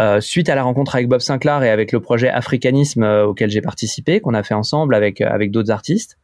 euh, 0.00 0.20
suite 0.20 0.48
à 0.48 0.54
la 0.54 0.62
rencontre 0.62 0.94
avec 0.94 1.08
Bob 1.08 1.20
Sinclair 1.20 1.62
et 1.62 1.70
avec 1.70 1.92
le 1.92 2.00
projet 2.00 2.28
Africanisme 2.28 3.02
euh, 3.02 3.26
auquel 3.26 3.50
j'ai 3.50 3.60
participé, 3.60 4.20
qu'on 4.20 4.34
a 4.34 4.42
fait 4.42 4.54
ensemble 4.54 4.94
avec 4.94 5.20
avec 5.20 5.50
d'autres 5.50 5.70
artistes. 5.70 6.18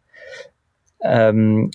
Mes, 1.05 1.69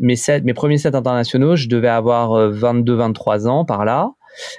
mes 0.00 0.54
premiers 0.54 0.78
sets 0.78 0.96
internationaux, 0.96 1.56
je 1.56 1.68
devais 1.68 1.88
avoir 1.88 2.50
22-23 2.50 3.46
ans 3.48 3.64
par 3.66 3.84
là, 3.84 4.12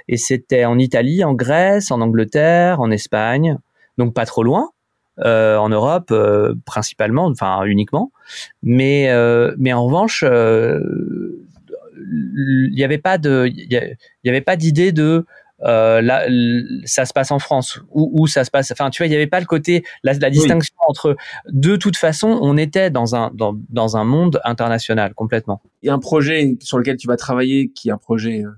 et 0.07 0.17
c'était 0.17 0.65
en 0.65 0.77
Italie, 0.77 1.23
en 1.23 1.33
Grèce, 1.33 1.89
en 1.89 2.01
Angleterre, 2.01 2.79
en 2.79 2.91
Espagne, 2.91 3.57
donc 3.97 4.13
pas 4.13 4.25
trop 4.25 4.43
loin. 4.43 4.69
En 5.25 5.69
Europe 5.69 6.13
principalement, 6.65 7.25
enfin 7.25 7.63
uniquement, 7.63 8.11
mais 8.61 9.11
mais 9.57 9.73
en 9.73 9.83
revanche, 9.83 10.23
il 12.09 12.73
n'y 12.73 12.83
avait 12.83 12.97
pas 12.97 13.17
de, 13.17 13.49
il 13.53 13.97
y 14.23 14.29
avait 14.29 14.41
pas 14.41 14.55
d'idée 14.55 14.91
de 14.91 15.25
euh, 15.63 16.01
là, 16.01 16.27
ça 16.85 17.05
se 17.05 17.13
passe 17.13 17.31
en 17.31 17.39
France 17.39 17.79
ou, 17.89 18.11
ou 18.13 18.27
ça 18.27 18.43
se 18.43 18.51
passe. 18.51 18.71
Enfin, 18.71 18.89
tu 18.91 19.01
vois, 19.01 19.07
il 19.07 19.09
n'y 19.09 19.15
avait 19.15 19.27
pas 19.27 19.39
le 19.39 19.45
côté 19.45 19.83
la, 20.03 20.13
la 20.13 20.29
distinction 20.29 20.75
oui. 20.79 20.85
entre. 20.87 21.17
De 21.49 21.75
toute 21.75 21.97
façon, 21.97 22.37
on 22.41 22.57
était 22.57 22.91
dans 22.91 23.15
un 23.15 23.31
dans, 23.33 23.57
dans 23.69 23.97
un 23.97 24.03
monde 24.03 24.39
international 24.43 25.13
complètement. 25.15 25.61
Il 25.81 25.87
y 25.87 25.89
a 25.89 25.93
un 25.93 25.99
projet 25.99 26.57
sur 26.61 26.77
lequel 26.77 26.97
tu 26.97 27.07
vas 27.07 27.17
travailler 27.17 27.69
qui 27.69 27.89
est 27.89 27.91
un 27.91 27.97
projet 27.97 28.43
euh, 28.43 28.51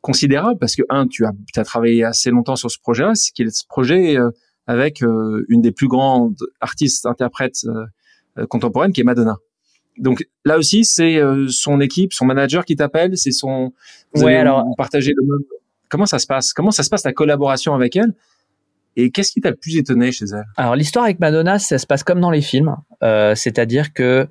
considérable 0.00 0.58
parce 0.60 0.76
que 0.76 0.82
un, 0.90 1.08
tu 1.08 1.24
as, 1.24 1.32
tu 1.52 1.58
as 1.58 1.64
travaillé 1.64 2.04
assez 2.04 2.30
longtemps 2.30 2.56
sur 2.56 2.70
ce 2.70 2.78
projet-là, 2.78 3.14
c'est 3.14 3.32
qu'il 3.32 3.48
est 3.48 3.56
ce 3.56 3.66
projet 3.66 4.16
euh, 4.16 4.30
avec 4.68 5.02
euh, 5.02 5.44
une 5.48 5.60
des 5.60 5.72
plus 5.72 5.88
grandes 5.88 6.36
artistes 6.60 7.06
interprètes 7.06 7.66
contemporaines 8.48 8.92
qui 8.92 9.00
est 9.00 9.04
Madonna 9.04 9.36
donc 9.98 10.26
là 10.44 10.58
aussi, 10.58 10.84
c'est 10.84 11.16
euh, 11.16 11.46
son 11.48 11.80
équipe, 11.80 12.12
son 12.12 12.24
manager 12.24 12.64
qui 12.64 12.76
t'appelle, 12.76 13.16
c'est 13.16 13.32
son. 13.32 13.72
Vous 14.14 14.24
ouais, 14.24 14.36
alors 14.36 14.64
partager 14.76 15.12
le 15.16 15.22
même. 15.22 15.44
Comment 15.88 16.06
ça 16.06 16.18
se 16.18 16.26
passe? 16.26 16.52
Comment 16.52 16.70
ça 16.70 16.82
se 16.82 16.90
passe 16.90 17.02
ta 17.02 17.12
collaboration 17.12 17.74
avec 17.74 17.96
elle? 17.96 18.14
Et 18.96 19.10
qu'est-ce 19.10 19.32
qui 19.32 19.40
t'a 19.40 19.50
le 19.50 19.56
plus 19.56 19.76
étonné 19.76 20.12
chez 20.12 20.26
elle? 20.32 20.44
Alors 20.56 20.76
l'histoire 20.76 21.04
avec 21.04 21.20
Madonna, 21.20 21.58
ça 21.58 21.78
se 21.78 21.86
passe 21.86 22.04
comme 22.04 22.20
dans 22.20 22.30
les 22.30 22.40
films, 22.40 22.76
euh, 23.02 23.34
c'est-à-dire 23.34 23.92
que 23.92 24.28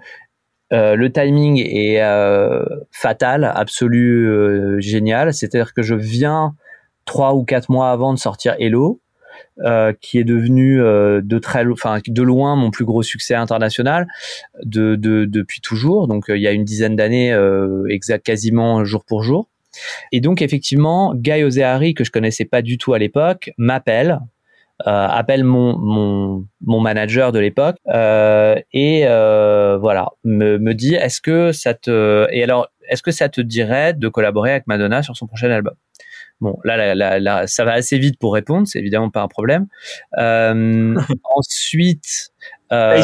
euh, 0.74 0.96
le 0.96 1.12
timing 1.12 1.60
est 1.60 2.02
euh, 2.02 2.64
fatal, 2.92 3.44
absolu, 3.44 4.28
euh, 4.28 4.80
génial. 4.80 5.34
C'est-à-dire 5.34 5.74
que 5.74 5.84
je 5.84 5.94
viens 5.94 6.56
trois 7.06 7.36
ou 7.36 7.44
quatre 7.44 7.70
mois 7.70 7.92
avant 7.92 8.14
de 8.14 8.20
sortir 8.20 8.56
Hello. 8.60 9.00
Euh, 9.60 9.94
qui 10.02 10.18
est 10.18 10.24
devenu 10.24 10.82
euh, 10.82 11.22
de 11.24 11.38
très, 11.38 11.64
loin 11.64 12.56
mon 12.56 12.72
plus 12.72 12.86
gros 12.86 13.04
succès 13.04 13.36
international 13.36 14.08
de, 14.64 14.96
de 14.96 15.26
depuis 15.26 15.62
toujours. 15.62 16.08
Donc 16.08 16.28
euh, 16.28 16.36
il 16.36 16.42
y 16.42 16.48
a 16.48 16.52
une 16.52 16.64
dizaine 16.64 16.96
d'années, 16.96 17.38
exact, 17.88 18.26
quasiment 18.26 18.84
jour 18.84 19.06
pour 19.06 19.22
jour. 19.22 19.48
Et 20.12 20.22
donc 20.22 20.42
effectivement, 20.42 21.14
Guy 21.14 21.44
Ozeari 21.44 21.94
que 21.94 22.04
je 22.04 22.10
connaissais 22.10 22.46
pas 22.46 22.64
du 22.64 22.80
tout 22.80 22.96
à 22.96 23.00
l'époque 23.00 23.52
m'appelle. 23.60 24.20
appelle 24.86 25.44
mon, 25.44 25.78
mon, 25.78 26.48
mon 26.62 26.80
manager 26.80 27.32
de 27.32 27.38
l'époque 27.38 27.78
et 27.86 29.06
voilà 29.06 30.10
me, 30.24 30.58
me 30.58 30.74
dit 30.74 30.96
est-ce 30.96 31.22
que 31.22 31.52
ça 31.52 31.76
te 31.76 32.28
et 32.32 32.44
alors 32.44 32.70
est-ce 32.90 33.04
que 33.04 33.12
ça 33.12 33.30
te 33.30 33.40
dirait 33.40 33.94
de 33.94 34.08
collaborer 34.08 34.52
avec 34.52 34.66
Madonna 34.66 35.04
sur 35.04 35.16
son 35.16 35.28
prochain 35.28 35.52
album? 35.52 35.76
Bon, 36.44 36.60
là, 36.66 36.76
là, 36.76 36.94
là, 36.94 37.20
là, 37.22 37.48
ça 37.48 37.64
va 37.64 37.72
assez 37.72 37.98
vite 37.98 38.20
pour 38.20 38.34
répondre, 38.34 38.68
c'est 38.68 38.78
évidemment 38.80 39.10
pas 39.10 39.22
un 39.22 39.30
problème. 39.30 39.68
Euh, 40.18 40.94
ensuite, 41.24 42.34
euh, 42.74 43.02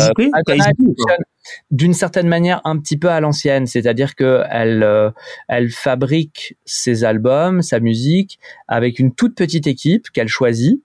d'une 1.71 1.93
certaine 1.93 2.27
manière 2.27 2.59
un 2.65 2.77
petit 2.77 2.97
peu 2.97 3.07
à 3.07 3.21
l'ancienne, 3.21 3.65
c'est-à-dire 3.65 4.15
que 4.15 4.43
elle, 4.49 4.83
euh, 4.83 5.09
elle 5.47 5.69
fabrique 5.69 6.57
ses 6.65 7.05
albums, 7.05 7.61
sa 7.61 7.79
musique 7.79 8.39
avec 8.67 8.99
une 8.99 9.15
toute 9.15 9.35
petite 9.35 9.67
équipe 9.67 10.09
qu'elle 10.09 10.27
choisit. 10.27 10.83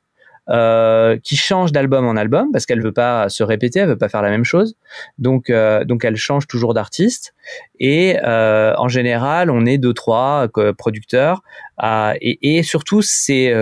euh, 0.51 1.17
qui 1.23 1.37
change 1.37 1.73
d'album 1.73 2.07
en 2.07 2.17
album 2.17 2.53
parce 2.53 2.67
qu'elle 2.67 2.83
veut 2.83 2.93
pas 2.93 3.31
se 3.31 3.43
répéter, 3.43 3.79
elle 3.81 3.89
veut 3.89 3.97
pas 3.97 4.11
faire 4.11 4.21
la 4.21 4.29
même 4.29 4.45
chose. 4.45 4.77
Donc, 5.17 5.49
euh, 5.49 5.85
donc 5.85 6.05
elle 6.05 6.17
change 6.17 6.47
toujours 6.47 6.75
d'artiste. 6.75 7.35
Et 7.81 8.19
euh, 8.23 8.75
en 8.77 8.89
général, 8.89 9.51
on 9.51 9.65
est 9.65 9.79
deux 9.79 9.95
trois 9.95 10.49
producteurs. 10.77 11.43
À, 11.79 12.15
et, 12.21 12.63
surtout, 12.63 13.03
c'est 13.03 13.53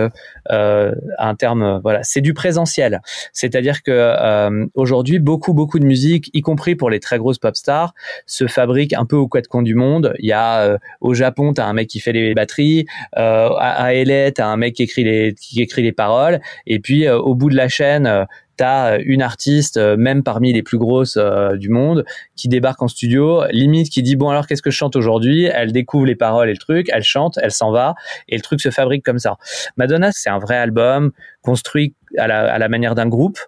un 0.49 1.35
terme, 1.35 1.79
voilà, 1.83 2.03
c'est 2.03 2.21
du 2.21 2.33
présentiel. 2.33 3.01
C'est-à-dire 3.31 3.83
que 3.83 4.69
aujourd'hui, 4.75 5.19
beaucoup 5.19 5.53
beaucoup 5.53 5.79
de 5.79 5.85
musique, 5.85 6.29
y 6.33 6.41
compris 6.41 6.75
pour 6.75 6.89
les 6.89 6.99
très 6.99 7.17
grosses 7.17 7.39
pop 7.39 7.55
stars, 7.55 7.93
se 8.25 8.47
fabrique 8.47 8.93
un 8.93 9.05
peu 9.05 9.15
au 9.15 9.27
quatre 9.27 9.47
coins 9.47 9.63
du 9.63 9.75
monde. 9.75 10.13
Il 10.19 10.27
y 10.27 10.33
a 10.33 10.77
au 11.01 11.13
Japon, 11.13 11.53
t'as 11.53 11.65
un 11.65 11.73
mec 11.73 11.87
qui 11.87 11.99
fait 11.99 12.13
les 12.13 12.33
batteries. 12.33 12.85
à, 13.13 13.47
à 13.57 13.93
LA, 13.93 14.31
t'as 14.31 14.47
un 14.47 14.57
mec 14.57 14.75
qui 14.75 14.83
écrit 14.83 15.03
les 15.03 15.33
qui 15.33 15.61
écrit 15.61 15.81
les 15.81 15.91
paroles. 15.91 16.39
Et 16.67 16.79
puis 16.79 17.07
euh, 17.07 17.17
au 17.17 17.35
bout 17.35 17.49
de 17.49 17.55
la 17.55 17.67
chaîne, 17.67 18.25
euh, 18.53 18.57
t'as 18.57 18.99
une 18.99 19.21
artiste, 19.21 19.77
euh, 19.77 19.97
même 19.97 20.23
parmi 20.23 20.53
les 20.53 20.63
plus 20.63 20.77
grosses 20.77 21.17
du 21.55 21.69
monde, 21.69 22.05
qui 22.35 22.47
débarque 22.47 22.81
en 22.81 22.87
studio, 22.87 23.43
limite 23.51 23.89
qui 23.89 24.01
dit 24.01 24.15
bon 24.15 24.29
alors 24.29 24.47
qu'est-ce 24.47 24.61
que 24.61 24.71
je 24.71 24.77
chante 24.77 24.95
aujourd'hui? 24.95 25.45
Elle 25.45 25.71
découvre 25.71 26.05
les 26.05 26.15
paroles 26.15 26.49
et 26.49 26.53
le 26.53 26.57
truc, 26.57 26.87
elle 26.91 27.03
chante, 27.03 27.37
elle 27.41 27.51
s'en 27.51 27.71
va 27.71 27.95
et 28.27 28.35
le 28.35 28.41
truc 28.41 28.61
se 28.61 28.69
fabrique 28.69 29.03
comme 29.03 29.19
ça. 29.19 29.37
Madonna, 29.77 30.11
c'est 30.11 30.29
un 30.29 30.39
vrai 30.39 30.55
album 30.55 31.11
construit 31.41 31.95
à 32.17 32.27
la, 32.27 32.53
à 32.53 32.57
la 32.57 32.69
manière 32.69 32.95
d'un 32.95 33.07
groupe 33.07 33.39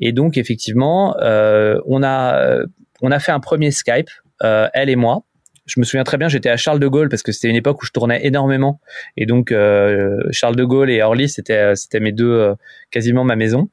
et 0.00 0.12
donc 0.12 0.36
effectivement, 0.36 1.16
on 1.20 2.02
a 2.02 2.58
on 3.00 3.10
a 3.10 3.18
fait 3.18 3.32
un 3.32 3.40
premier 3.40 3.70
Skype, 3.70 4.10
elle 4.40 4.88
et 4.88 4.96
moi 4.96 5.24
je 5.66 5.78
me 5.78 5.84
souviens 5.84 6.04
très 6.04 6.18
bien, 6.18 6.28
j'étais 6.28 6.48
à 6.48 6.56
Charles 6.56 6.80
de 6.80 6.88
Gaulle 6.88 7.08
parce 7.08 7.22
que 7.22 7.30
c'était 7.30 7.48
une 7.48 7.56
époque 7.56 7.82
où 7.82 7.86
je 7.86 7.92
tournais 7.92 8.26
énormément. 8.26 8.80
Et 9.16 9.26
donc 9.26 9.52
euh, 9.52 10.18
Charles 10.32 10.56
de 10.56 10.64
Gaulle 10.64 10.90
et 10.90 11.02
Orly 11.02 11.28
c'était 11.28 11.56
euh, 11.56 11.74
c'était 11.76 12.00
mes 12.00 12.12
deux 12.12 12.32
euh, 12.32 12.54
quasiment 12.90 13.24
ma 13.24 13.36
maison. 13.36 13.68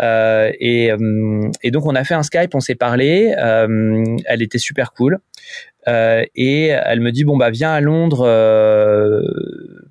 Et 0.00 0.90
et 1.62 1.70
donc 1.70 1.86
on 1.86 1.94
a 1.94 2.04
fait 2.04 2.14
un 2.14 2.22
Skype, 2.22 2.54
on 2.54 2.60
s'est 2.60 2.74
parlé, 2.74 3.34
elle 3.36 4.42
était 4.42 4.58
super 4.58 4.92
cool. 4.92 5.18
Et 5.86 6.66
elle 6.68 7.00
me 7.00 7.10
dit 7.12 7.24
bon 7.24 7.36
bah 7.36 7.50
viens 7.50 7.72
à 7.72 7.80
Londres 7.80 8.26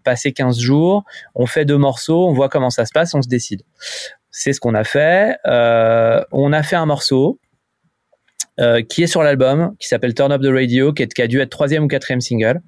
passer 0.04 0.34
15 0.34 0.60
jours, 0.60 1.04
on 1.36 1.46
fait 1.46 1.66
deux 1.66 1.78
morceaux, 1.78 2.28
on 2.28 2.34
voit 2.34 2.50
comment 2.50 2.70
ça 2.70 2.86
se 2.86 2.92
passe, 2.92 3.14
on 3.14 3.22
se 3.22 3.30
décide. 3.30 3.62
C'est 4.32 4.52
ce 4.52 4.60
qu'on 4.60 4.74
a 4.74 4.84
fait. 4.84 5.38
on 5.46 6.54
a 6.54 6.64
fait 6.64 6.76
un 6.76 6.88
morceau 6.88 7.40
euh, 8.60 8.82
qui 8.82 9.04
est 9.04 9.08
sur 9.08 9.22
l'album, 9.22 9.76
qui 9.80 9.88
s'appelle 9.88 10.14
Turn 10.14 10.32
Up 10.32 10.42
the 10.42 10.48
Radio, 10.48 10.94
qui, 10.94 11.04
est, 11.04 11.14
qui, 11.14 11.22
a 11.22 11.28
dû 11.28 11.42
être 11.42 11.50
troisième 11.50 11.84
ou 11.84 11.88
quatrième 11.88 12.22
single, 12.22 12.62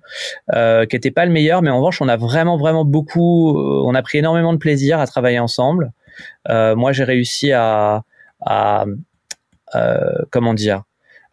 euh, 0.53 0.85
qui 0.85 0.95
était 0.95 1.11
pas 1.11 1.25
le 1.25 1.31
meilleur, 1.31 1.61
mais 1.61 1.69
en 1.69 1.77
revanche, 1.77 2.01
on 2.01 2.09
a 2.09 2.17
vraiment, 2.17 2.57
vraiment 2.57 2.83
beaucoup, 2.83 3.57
euh, 3.57 3.83
on 3.85 3.95
a 3.95 4.01
pris 4.01 4.17
énormément 4.17 4.53
de 4.53 4.57
plaisir 4.57 4.99
à 4.99 5.07
travailler 5.07 5.39
ensemble. 5.39 5.93
Euh, 6.49 6.75
moi, 6.75 6.91
j'ai 6.91 7.03
réussi 7.03 7.51
à, 7.53 8.03
à 8.41 8.85
euh, 9.75 10.15
comment 10.29 10.53
dire, 10.53 10.83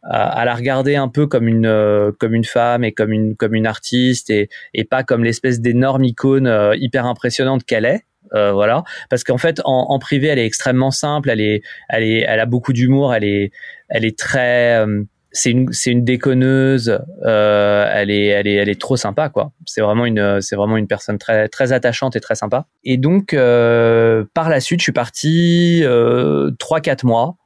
à, 0.04 0.44
la 0.44 0.54
regarder 0.54 0.96
un 0.96 1.08
peu 1.08 1.26
comme 1.26 1.48
une 1.48 2.12
comme 2.18 2.34
une 2.34 2.44
femme 2.44 2.84
et 2.84 2.92
comme 2.92 3.10
une 3.10 3.36
comme 3.36 3.54
une 3.54 3.66
artiste 3.66 4.28
et, 4.28 4.50
et 4.74 4.84
pas 4.84 5.02
comme 5.02 5.24
l'espèce 5.24 5.60
d'énorme 5.60 6.04
icône 6.04 6.74
hyper 6.74 7.06
impressionnante 7.06 7.64
qu'elle 7.64 7.86
est. 7.86 8.04
Euh, 8.34 8.52
voilà, 8.52 8.84
parce 9.10 9.24
qu'en 9.24 9.38
fait, 9.38 9.60
en, 9.64 9.86
en, 9.90 9.98
privé, 9.98 10.28
elle 10.28 10.38
est 10.38 10.46
extrêmement 10.46 10.90
simple, 10.90 11.30
elle 11.30 11.40
est, 11.40 11.62
elle 11.88 12.02
est, 12.02 12.24
elle 12.26 12.40
a 12.40 12.46
beaucoup 12.46 12.72
d'humour, 12.72 13.14
elle 13.14 13.24
est, 13.24 13.52
elle 13.88 14.04
est 14.04 14.18
très, 14.18 14.78
euh, 14.78 15.02
c'est 15.34 15.50
une, 15.50 15.72
c'est 15.72 15.90
une 15.90 16.04
déconneuse, 16.04 17.00
euh, 17.24 17.90
elle 17.92 18.10
est, 18.10 18.26
elle 18.26 18.46
est, 18.46 18.54
elle 18.54 18.68
est 18.68 18.80
trop 18.80 18.96
sympa, 18.96 19.28
quoi. 19.28 19.52
C'est 19.66 19.80
vraiment 19.80 20.06
une, 20.06 20.40
c'est 20.40 20.56
vraiment 20.56 20.76
une 20.76 20.86
personne 20.86 21.18
très, 21.18 21.48
très 21.48 21.72
attachante 21.72 22.16
et 22.16 22.20
très 22.20 22.36
sympa. 22.36 22.66
Et 22.84 22.96
donc, 22.96 23.34
euh, 23.34 24.24
par 24.32 24.48
la 24.48 24.60
suite, 24.60 24.80
je 24.80 24.84
suis 24.84 24.92
parti 24.92 25.80
euh, 25.82 26.52
trois, 26.58 26.80
quatre 26.80 27.04
mois 27.04 27.36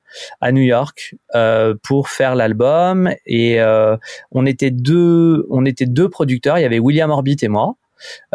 à 0.41 0.53
New 0.53 0.62
York 0.62 1.14
euh, 1.34 1.74
pour 1.82 2.11
faire 2.11 2.34
l'album. 2.34 3.11
Et 3.26 3.61
euh, 3.61 3.97
on 4.32 4.47
était 4.47 4.70
deux 4.70 5.47
on 5.51 5.64
était 5.64 5.86
deux 5.86 6.09
producteurs. 6.11 6.59
Il 6.59 6.62
y 6.62 6.66
avait 6.66 6.78
William 6.78 7.11
Orbit 7.11 7.36
et 7.43 7.49
moi 7.49 7.76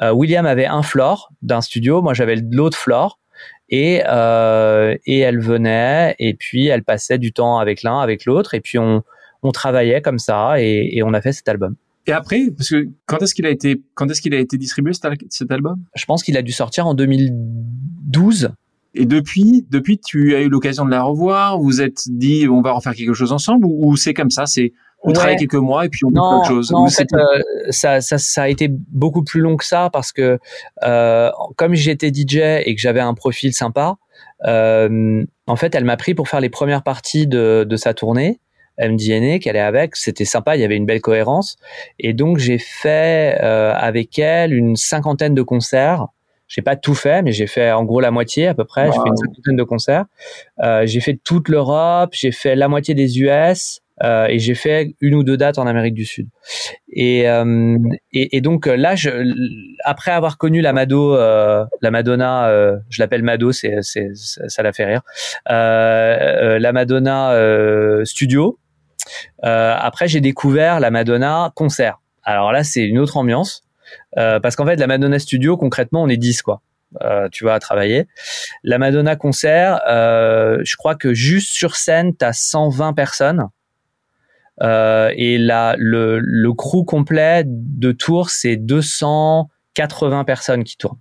William 0.01 0.45
avait 0.45 0.66
un 0.66 0.84
floor 0.84 1.32
d'un 1.41 1.61
studio, 1.61 2.01
moi 2.01 2.14
j'avais 2.14 2.36
l'autre 2.36 2.78
floor. 2.78 3.20
Et, 3.70 4.03
euh, 4.07 4.95
et 5.07 5.20
elle 5.20 5.39
venait 5.39 6.16
et 6.20 6.36
puis 6.36 6.68
elle 6.68 6.84
passait 6.84 7.18
du 7.18 7.34
temps 7.34 7.57
avec 7.57 7.82
l'un, 7.82 8.01
avec 8.01 8.26
l'autre 8.26 8.53
et 8.53 8.61
puis 8.61 8.78
on, 8.78 9.03
on 9.41 9.51
travaillait 9.51 10.01
comme 10.01 10.20
ça 10.20 10.61
et, 10.61 10.89
et 10.91 11.01
on 11.01 11.14
a 11.14 11.22
fait 11.22 11.32
cet 11.32 11.49
album. 11.49 11.76
Et 12.05 12.11
après, 12.11 12.51
parce 12.55 12.70
que 12.70 12.89
quand 13.05 13.22
est-ce 13.22 13.34
qu'il 13.34 13.45
a 13.45 13.49
été, 13.49 13.82
quand 13.95 14.09
est-ce 14.09 14.22
qu'il 14.22 14.34
a 14.34 14.39
été 14.39 14.57
distribué 14.57 14.91
cet, 14.93 15.51
album? 15.51 15.82
Je 15.95 16.05
pense 16.05 16.24
qu'il 16.24 16.38
a 16.38 16.41
dû 16.41 16.51
sortir 16.51 16.86
en 16.86 16.93
2012. 16.93 18.51
Et 18.95 19.05
depuis, 19.05 19.66
depuis, 19.72 19.99
tu 19.99 20.36
as 20.36 20.41
eu 20.41 20.49
l'occasion 20.49 20.86
de 20.86 20.91
la 20.91 21.01
revoir? 21.01 21.57
Vous 21.59 21.82
êtes 21.82 22.03
dit, 22.09 22.47
on 22.49 22.61
va 22.61 22.74
refaire 22.74 22.93
quelque 22.93 23.14
chose 23.14 23.32
ensemble, 23.32 23.66
ou, 23.66 23.91
ou 23.91 23.95
c'est 23.95 24.14
comme 24.14 24.30
ça, 24.30 24.45
c'est 24.45 24.74
on 25.04 25.12
travaille 25.12 25.36
quelques 25.36 25.54
mois 25.56 25.86
et 25.86 25.89
puis 25.89 26.06
on 26.06 26.12
fait 26.12 26.20
autre 26.20 26.47
chose. 26.47 26.72
Non, 26.72 26.80
en 26.80 26.89
fait, 26.89 27.08
euh, 27.14 27.41
ça, 27.70 28.01
ça, 28.01 28.18
ça, 28.18 28.43
a 28.43 28.47
été 28.47 28.68
beaucoup 28.70 29.24
plus 29.24 29.41
long 29.41 29.58
que 29.58 29.66
ça 29.66 29.89
parce 29.91 30.12
que 30.12 30.39
euh, 30.84 31.30
comme 31.56 31.74
j'étais 31.76 32.12
DJ 32.14 32.38
et 32.66 32.74
que 32.76 32.82
j'avais 32.82 33.01
un 33.01 33.14
profil 33.14 33.54
sympa, 33.54 33.97
euh, 34.45 35.24
en 35.47 35.56
fait, 35.56 35.76
elle 35.76 35.86
m'a 35.86 35.97
pris 35.97 36.14
pour 36.14 36.30
faire 36.30 36.39
les 36.39 36.49
premières 36.49 36.84
parties 36.84 37.28
de, 37.28 37.66
de 37.68 37.76
sa 37.76 37.93
tournée. 37.93 38.39
MDNA 38.80 39.38
qu'elle 39.38 39.56
est 39.56 39.60
avec, 39.60 39.95
c'était 39.95 40.26
sympa, 40.26 40.56
il 40.56 40.62
y 40.62 40.64
avait 40.64 40.78
une 40.78 40.88
belle 40.88 41.01
cohérence. 41.01 41.58
Et 41.99 42.14
donc 42.14 42.39
j'ai 42.39 42.58
fait 42.58 43.38
avec 43.38 44.18
elle 44.18 44.51
une 44.51 44.76
cinquantaine 44.76 45.36
de 45.36 45.43
concerts. 45.43 46.08
J'ai 46.47 46.62
pas 46.62 46.76
tout 46.76 46.93
fait, 46.93 47.22
mais 47.24 47.32
j'ai 47.32 47.47
fait 47.47 47.72
en 47.72 47.84
gros 47.84 47.99
la 47.99 48.12
moitié 48.12 48.47
à 48.47 48.54
peu 48.54 48.64
près. 48.64 48.86
J'ai 48.86 48.99
fait 48.99 49.10
une 49.10 49.18
cinquantaine 49.18 49.56
de 49.56 49.64
concerts. 49.64 50.06
Euh, 50.62 50.86
j'ai 50.86 50.99
fait 50.99 51.20
toute 51.24 51.49
l'Europe, 51.49 52.12
j'ai 52.14 52.32
fait 52.32 52.56
la 52.56 52.68
moitié 52.68 52.93
des 52.93 53.20
US. 53.20 53.82
Euh, 54.01 54.25
et 54.27 54.39
j'ai 54.39 54.55
fait 54.55 54.95
une 55.01 55.13
ou 55.13 55.23
deux 55.23 55.37
dates 55.37 55.59
en 55.59 55.67
Amérique 55.67 55.93
du 55.93 56.05
Sud. 56.05 56.27
Et, 56.89 57.29
euh, 57.29 57.77
et, 58.11 58.37
et, 58.37 58.41
donc 58.41 58.65
là, 58.65 58.95
je, 58.95 59.09
après 59.83 60.11
avoir 60.11 60.37
connu 60.37 60.61
la 60.61 60.73
Mado, 60.73 61.15
euh, 61.15 61.63
la 61.81 61.91
Madonna, 61.91 62.47
euh, 62.49 62.77
je 62.89 63.01
l'appelle 63.01 63.21
Mado, 63.21 63.51
c'est, 63.51 63.77
c'est, 63.81 64.09
ça 64.15 64.63
la 64.63 64.73
fait 64.73 64.85
rire, 64.85 65.01
euh, 65.51 66.57
la 66.59 66.71
Madonna 66.73 67.35
studio. 68.03 68.57
après, 69.41 70.07
j'ai 70.07 70.21
découvert 70.21 70.79
la 70.79 70.89
Madonna 70.89 71.51
concert. 71.55 71.99
Alors 72.23 72.51
là, 72.51 72.63
c'est 72.63 72.85
une 72.85 72.99
autre 72.99 73.17
ambiance. 73.17 73.63
parce 74.15 74.55
qu'en 74.55 74.65
fait, 74.65 74.77
la 74.77 74.87
Madonna 74.87 75.19
Studio, 75.19 75.57
concrètement, 75.57 76.01
on 76.03 76.09
est 76.09 76.17
10, 76.17 76.41
quoi. 76.41 76.61
Euh, 77.01 77.27
tu 77.31 77.43
vas 77.43 77.59
travailler. 77.59 78.07
La 78.63 78.77
Madonna 78.77 79.15
concert, 79.15 79.81
euh, 79.87 80.59
je 80.63 80.75
crois 80.75 80.95
que 80.95 81.13
juste 81.13 81.53
sur 81.53 81.75
scène, 81.75 82.15
tu 82.15 82.25
as 82.25 82.33
120 82.33 82.93
personnes. 82.93 83.47
Euh, 84.62 85.12
et 85.16 85.38
là, 85.38 85.76
le, 85.78 86.20
le 86.20 86.54
crew 86.54 86.86
complet 86.86 87.43
de 87.45 87.91
tour, 87.91 88.30
c'est 88.30 88.56
280 88.56 90.24
personnes 90.24 90.64
qui 90.64 90.78
tournent. 90.78 90.99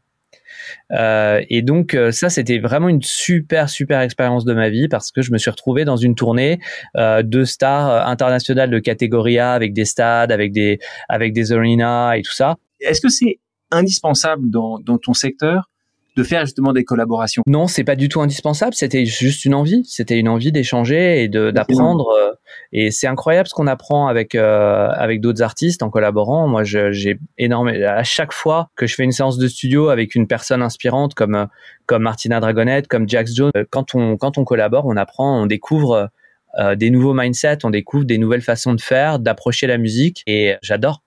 Euh, 0.92 1.42
et 1.48 1.62
donc 1.62 1.94
euh, 1.94 2.12
ça, 2.12 2.30
c'était 2.30 2.58
vraiment 2.58 2.88
une 2.88 3.02
super 3.02 3.68
super 3.68 4.00
expérience 4.00 4.44
de 4.44 4.54
ma 4.54 4.68
vie 4.68 4.88
parce 4.88 5.10
que 5.10 5.22
je 5.22 5.32
me 5.32 5.38
suis 5.38 5.50
retrouvé 5.50 5.84
dans 5.84 5.96
une 5.96 6.14
tournée 6.14 6.60
euh, 6.96 7.22
de 7.22 7.44
stars 7.44 8.06
internationales 8.06 8.70
de 8.70 8.78
catégorie 8.78 9.38
A 9.38 9.52
avec 9.52 9.72
des 9.72 9.84
stades, 9.84 10.32
avec 10.32 10.52
des 10.52 10.78
avec 11.08 11.32
des 11.32 11.52
arenas 11.52 12.16
et 12.16 12.22
tout 12.22 12.32
ça. 12.32 12.56
Est-ce 12.80 13.00
que 13.00 13.08
c'est 13.08 13.38
indispensable 13.70 14.50
dans, 14.50 14.78
dans 14.80 14.98
ton 14.98 15.14
secteur 15.14 15.70
de 16.16 16.22
faire 16.22 16.44
justement 16.44 16.72
des 16.72 16.84
collaborations 16.84 17.42
Non, 17.46 17.66
c'est 17.66 17.84
pas 17.84 17.96
du 17.96 18.08
tout 18.08 18.20
indispensable. 18.20 18.74
C'était 18.74 19.04
juste 19.06 19.44
une 19.44 19.54
envie. 19.54 19.82
C'était 19.84 20.18
une 20.18 20.28
envie 20.28 20.52
d'échanger 20.52 21.22
et 21.22 21.28
d'apprendre. 21.28 22.08
Euh, 22.10 22.32
et 22.72 22.90
c'est 22.90 23.06
incroyable 23.06 23.48
ce 23.48 23.54
qu'on 23.54 23.66
apprend 23.66 24.08
avec 24.08 24.34
euh, 24.34 24.88
avec 24.88 25.20
d'autres 25.20 25.42
artistes 25.42 25.82
en 25.82 25.90
collaborant. 25.90 26.48
Moi, 26.48 26.64
j'ai 26.64 27.18
énormément. 27.38 27.86
À 27.86 28.02
chaque 28.02 28.32
fois 28.32 28.68
que 28.76 28.86
je 28.86 28.94
fais 28.94 29.04
une 29.04 29.12
séance 29.12 29.38
de 29.38 29.48
studio 29.48 29.88
avec 29.88 30.14
une 30.14 30.26
personne 30.26 30.62
inspirante 30.62 31.14
comme 31.14 31.46
comme 31.86 32.02
Martina 32.02 32.40
Dragonette, 32.40 32.88
comme 32.88 33.08
Jax 33.08 33.34
Jones, 33.34 33.52
quand 33.70 33.94
on 33.94 34.16
quand 34.16 34.38
on 34.38 34.44
collabore, 34.44 34.86
on 34.86 34.96
apprend, 34.96 35.42
on 35.42 35.46
découvre 35.46 36.10
euh, 36.58 36.74
des 36.74 36.90
nouveaux 36.90 37.14
mindsets, 37.14 37.64
on 37.64 37.70
découvre 37.70 38.04
des 38.04 38.18
nouvelles 38.18 38.42
façons 38.42 38.74
de 38.74 38.80
faire, 38.80 39.18
d'approcher 39.18 39.66
la 39.66 39.78
musique. 39.78 40.22
Et 40.26 40.56
j'adore. 40.62 41.01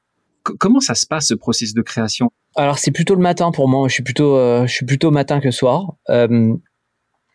Comment 0.60 0.80
ça 0.80 0.96
se 0.96 1.06
passe 1.06 1.28
ce 1.28 1.34
processus 1.34 1.74
de 1.74 1.82
création? 1.82 2.32
Alors 2.56 2.78
c'est 2.80 2.92
plutôt 2.92 3.16
le 3.16 3.22
matin 3.22 3.52
pour 3.52 3.68
moi. 3.68 3.88
Je 3.88 3.94
suis 3.94 4.04
plutôt, 4.04 4.38
euh, 4.38 4.66
matin 5.12 5.40
que 5.40 5.52
soir. 5.52 5.96
Euh, 6.10 6.54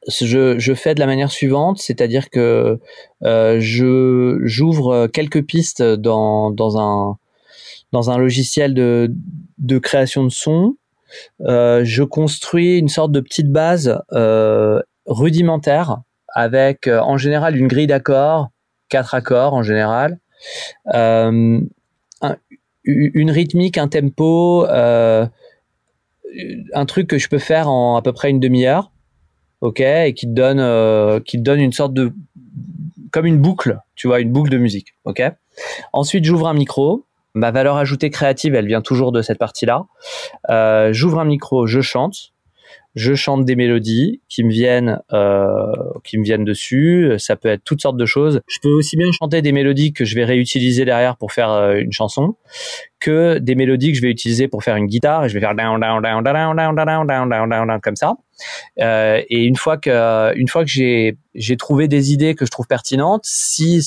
je, 0.09 0.75
fais 0.75 0.95
de 0.95 1.01
la 1.01 1.07
manière 1.07 1.31
suivante, 1.31 1.79
c'est-à-dire 1.79 2.31
que 2.31 2.79
euh, 3.23 3.57
je 3.61 4.39
j'ouvre 4.45 5.09
quelques 5.09 5.45
pistes 5.45 5.83
dans, 5.83 6.55
un 7.93 8.19
logiciel 8.19 8.73
de, 8.73 9.79
création 9.79 10.25
de 10.25 10.31
son. 10.31 10.77
Je 11.41 12.03
construis 12.03 12.79
une 12.79 12.89
sorte 12.89 13.13
de 13.13 13.21
petite 13.21 13.51
base 13.51 14.01
rudimentaire 15.07 15.99
avec 16.35 16.87
en 16.87 17.19
général 17.19 17.57
une 17.57 17.67
grille 17.67 17.89
d'accords, 17.89 18.49
quatre 18.89 19.15
accords 19.15 19.53
en 19.53 19.63
général, 19.63 20.19
une 23.14 23.30
rythmique, 23.30 23.78
un 23.78 23.88
tempo, 23.88 24.66
euh, 24.66 25.26
un 26.74 26.86
truc 26.86 27.07
que 27.09 27.18
je 27.18 27.28
peux 27.28 27.38
faire 27.38 27.68
en 27.68 27.97
à 27.97 28.03
peu 28.03 28.12
près 28.12 28.30
une 28.30 28.41
demi-heure. 28.41 28.93
ok, 29.61 29.80
et 29.80 30.14
qui 30.14 30.26
te 30.26 30.32
donne, 30.32 30.61
euh, 30.61 31.20
qui 31.20 31.38
donne 31.38 31.61
une 31.61 31.72
sorte 31.72 31.93
de, 31.93 32.12
comme 33.11 33.26
une 33.26 33.38
boucle, 33.38 33.78
tu 33.95 34.07
vois, 34.07 34.20
une 34.20 34.30
boucle 34.32 34.51
de 34.51 34.59
musique, 34.59 34.95
ok. 35.05 35.22
Ensuite, 35.93 36.24
j'ouvre 36.24 36.49
un 36.49 36.55
micro. 36.55 37.05
Ma 37.34 37.53
valeur 37.53 37.76
ajoutée 37.76 38.11
créative, 38.11 38.57
elle 38.57 38.66
vient 38.66 38.82
toujours 38.82 39.12
de 39.12 39.22
cette 39.22 39.38
partie-là. 39.38 39.86
Euh, 40.51 40.93
j'ouvre 40.93 41.20
un 41.20 41.24
micro, 41.24 41.66
je 41.66 41.80
chante 41.80 42.32
je 42.97 43.14
chante 43.14 43.45
des 43.45 43.55
mélodies 43.55 44.21
qui 44.29 44.43
me 44.43 44.51
viennent 44.51 45.01
euh, 45.12 45.55
qui 46.03 46.18
me 46.18 46.25
viennent 46.25 46.45
dessus 46.45 47.12
ça 47.18 47.37
peut 47.37 47.49
être 47.49 47.62
toutes 47.64 47.81
sortes 47.81 47.97
de 47.97 48.07
choses 48.07 48.41
je 48.49 48.59
peux 48.61 48.68
aussi 48.68 48.97
bien 48.97 49.11
chanter 49.12 49.43
des 49.43 49.53
mélodies 49.53 49.93
que 49.93 50.05
je 50.05 50.16
vais 50.16 50.25
réutiliser 50.25 50.85
derrière 50.85 51.16
pour 51.16 51.33
faire 51.33 51.51
euh, 51.51 51.75
une 51.75 51.93
chanson 51.93 52.35
que 52.99 53.39
des 53.39 53.55
mélodies 53.55 53.93
que 53.93 53.97
je 53.97 54.03
vais 54.03 54.11
utiliser 54.11 54.49
pour 54.49 54.64
faire 54.64 54.75
une 54.77 54.87
guitare 54.87 55.25
et 55.25 55.29
je 55.29 55.35
vais 55.35 55.41
faire 55.41 55.55
down 55.55 55.81
down 55.81 56.03
down 56.03 56.23
down 56.25 56.57
down 56.57 56.75
down 56.75 57.07
down 57.07 57.07
down 57.07 57.49
down 57.49 57.66
down 57.68 57.81
comme 57.81 57.97
ça 57.97 58.14
euh, 58.81 59.23
et 59.29 59.45
une 59.45 59.57
fois 59.57 59.77
que 59.77 60.37
une 60.37 60.49
fois 60.49 60.64
que 60.64 60.71
j'ai 60.71 61.16
j'ai 61.35 61.57
trouvé 61.57 61.87
des 61.87 62.12
idées 62.12 62.35
que 62.35 62.45
je 62.45 62.51
trouve 62.51 62.66
pertinentes 62.66 63.23
si 63.25 63.87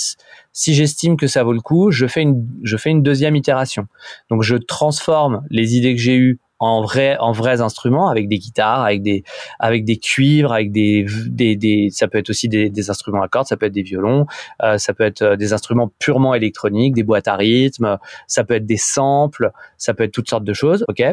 si 0.54 0.74
j'estime 0.74 1.18
que 1.18 1.28
ça 1.28 1.44
vaut 1.44 1.54
le 1.54 1.62
coup 1.62 1.92
je 1.92 2.08
fais 2.08 2.22
une 2.22 2.48
je 2.64 2.78
fais 2.78 2.90
une 2.90 3.04
deuxième 3.04 3.36
itération 3.36 3.88
donc 4.30 4.44
je 4.44 4.56
transforme 4.56 5.44
les 5.50 5.76
idées 5.76 5.94
que 5.94 6.02
j'ai 6.02 6.16
eues 6.16 6.40
en 6.66 6.82
vrai 6.82 7.18
en 7.20 7.32
vrais 7.32 7.62
instruments 7.62 8.10
avec 8.10 8.28
des 8.28 8.38
guitares 8.38 8.84
avec 8.84 9.02
des 9.02 9.24
avec 9.60 9.86
des 9.86 9.98
cuivres 9.98 10.52
avec 10.52 10.72
des 10.72 11.06
des, 11.28 11.56
des 11.56 11.90
ça 11.92 12.08
peut 12.08 12.18
être 12.18 12.30
aussi 12.30 12.50
des, 12.50 12.70
des 12.70 12.90
instruments 12.90 13.22
à 13.22 13.28
cordes 13.28 13.48
ça 13.48 13.58
peut 13.58 13.66
être 13.66 13.74
des 13.74 13.84
violons 13.84 14.26
euh, 14.64 14.78
ça 14.78 14.94
peut 14.94 15.04
être 15.04 15.22
euh, 15.22 15.36
des 15.36 15.54
instruments 15.54 15.92
purement 16.00 16.34
électroniques 16.34 16.94
des 16.94 17.04
boîtes 17.04 17.28
à 17.28 17.36
rythme 17.36 17.98
ça 18.28 18.44
peut 18.44 18.56
être 18.56 18.66
des 18.66 18.78
samples 18.78 19.52
ça 19.78 19.94
peut 19.94 20.04
être 20.04 20.12
toutes 20.12 20.30
sortes 20.30 20.46
de 20.46 20.54
choses 20.54 20.86
ok? 20.88 21.04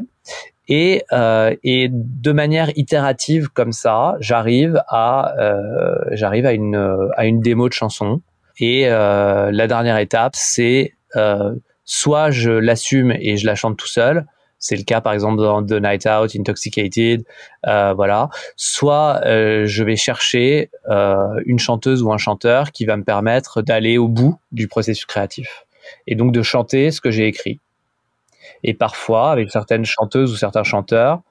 Et 0.69 1.03
euh, 1.13 1.55
et 1.65 1.89
de 1.91 2.33
manière 2.33 2.71
itérative 2.77 3.49
comme 3.49 3.73
ça 3.73 4.17
j'arrive 4.21 4.81
à 4.89 5.35
euh, 5.39 5.97
j'arrive 6.13 6.47
à 6.47 6.53
une 6.53 7.11
à 7.17 7.27
une 7.27 7.41
démo 7.41 7.69
de 7.69 7.73
chanson. 7.73 8.23
Et 8.61 8.89
euh, 8.89 9.51
la 9.53 9.67
dernière 9.67 9.99
étape 9.99 10.37
c'est 10.37 10.95
euh, 11.17 11.55
soit 11.85 12.31
je 12.31 12.53
l'assume 12.53 13.13
et 13.19 13.37
je 13.37 13.47
la 13.47 13.57
chante 13.57 13.77
tout 13.77 13.89
seul 13.89 14.27
c'est 14.61 14.77
le 14.77 14.85
cas 14.85 15.01
par 15.01 15.15
exemple 15.15 15.39
dans 15.39 15.65
The 15.65 15.83
Night 15.83 16.07
Out, 16.07 16.37
Intoxicated, 16.37 17.25
euh, 17.67 17.93
voilà. 17.95 18.29
Soit 18.57 19.23
euh, 19.25 19.67
je 19.67 19.83
vais 19.83 19.97
chercher 19.97 20.71
euh, 20.89 21.41
une 21.47 21.59
chanteuse 21.59 22.03
ou 22.03 22.13
un 22.13 22.19
chanteur 22.19 22.71
qui 22.71 22.85
va 22.85 22.97
me 22.97 23.03
permettre 23.03 23.63
d'aller 23.63 23.99
au 23.99 24.07
bout 24.07 24.39
du 24.53 24.69
processus 24.69 25.07
créatif 25.07 25.65
et 26.07 26.15
donc 26.15 26.33
de 26.33 26.43
chanter 26.43 26.91
ce 26.91 27.01
que 27.01 27.11
j'ai 27.11 27.27
écrit. 27.27 27.59
Et 28.63 28.75
parfois, 28.75 29.33
avec 29.33 29.51
certaines 29.51 29.87
chanteuses 29.87 30.33
ou 30.33 30.37
certains 30.37 30.65
chanteurs, 30.65 31.23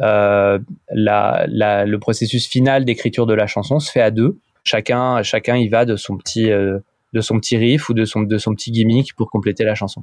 euh, 0.00 0.58
la, 0.90 1.46
la, 1.48 1.84
le 1.84 1.98
processus 1.98 2.46
final 2.46 2.84
d'écriture 2.84 3.26
de 3.26 3.34
la 3.34 3.46
chanson 3.46 3.80
se 3.80 3.90
fait 3.90 4.02
à 4.02 4.10
deux. 4.10 4.38
Chacun, 4.62 5.22
chacun 5.22 5.56
y 5.56 5.68
va 5.68 5.84
de 5.84 5.96
son 5.96 6.16
petit, 6.16 6.50
euh, 6.50 6.78
de 7.12 7.20
son 7.20 7.38
petit 7.38 7.56
riff 7.56 7.88
ou 7.88 7.94
de 7.94 8.04
son, 8.04 8.22
de 8.22 8.38
son 8.38 8.54
petit 8.54 8.70
gimmick 8.70 9.14
pour 9.14 9.30
compléter 9.30 9.64
la 9.64 9.74
chanson. 9.74 10.02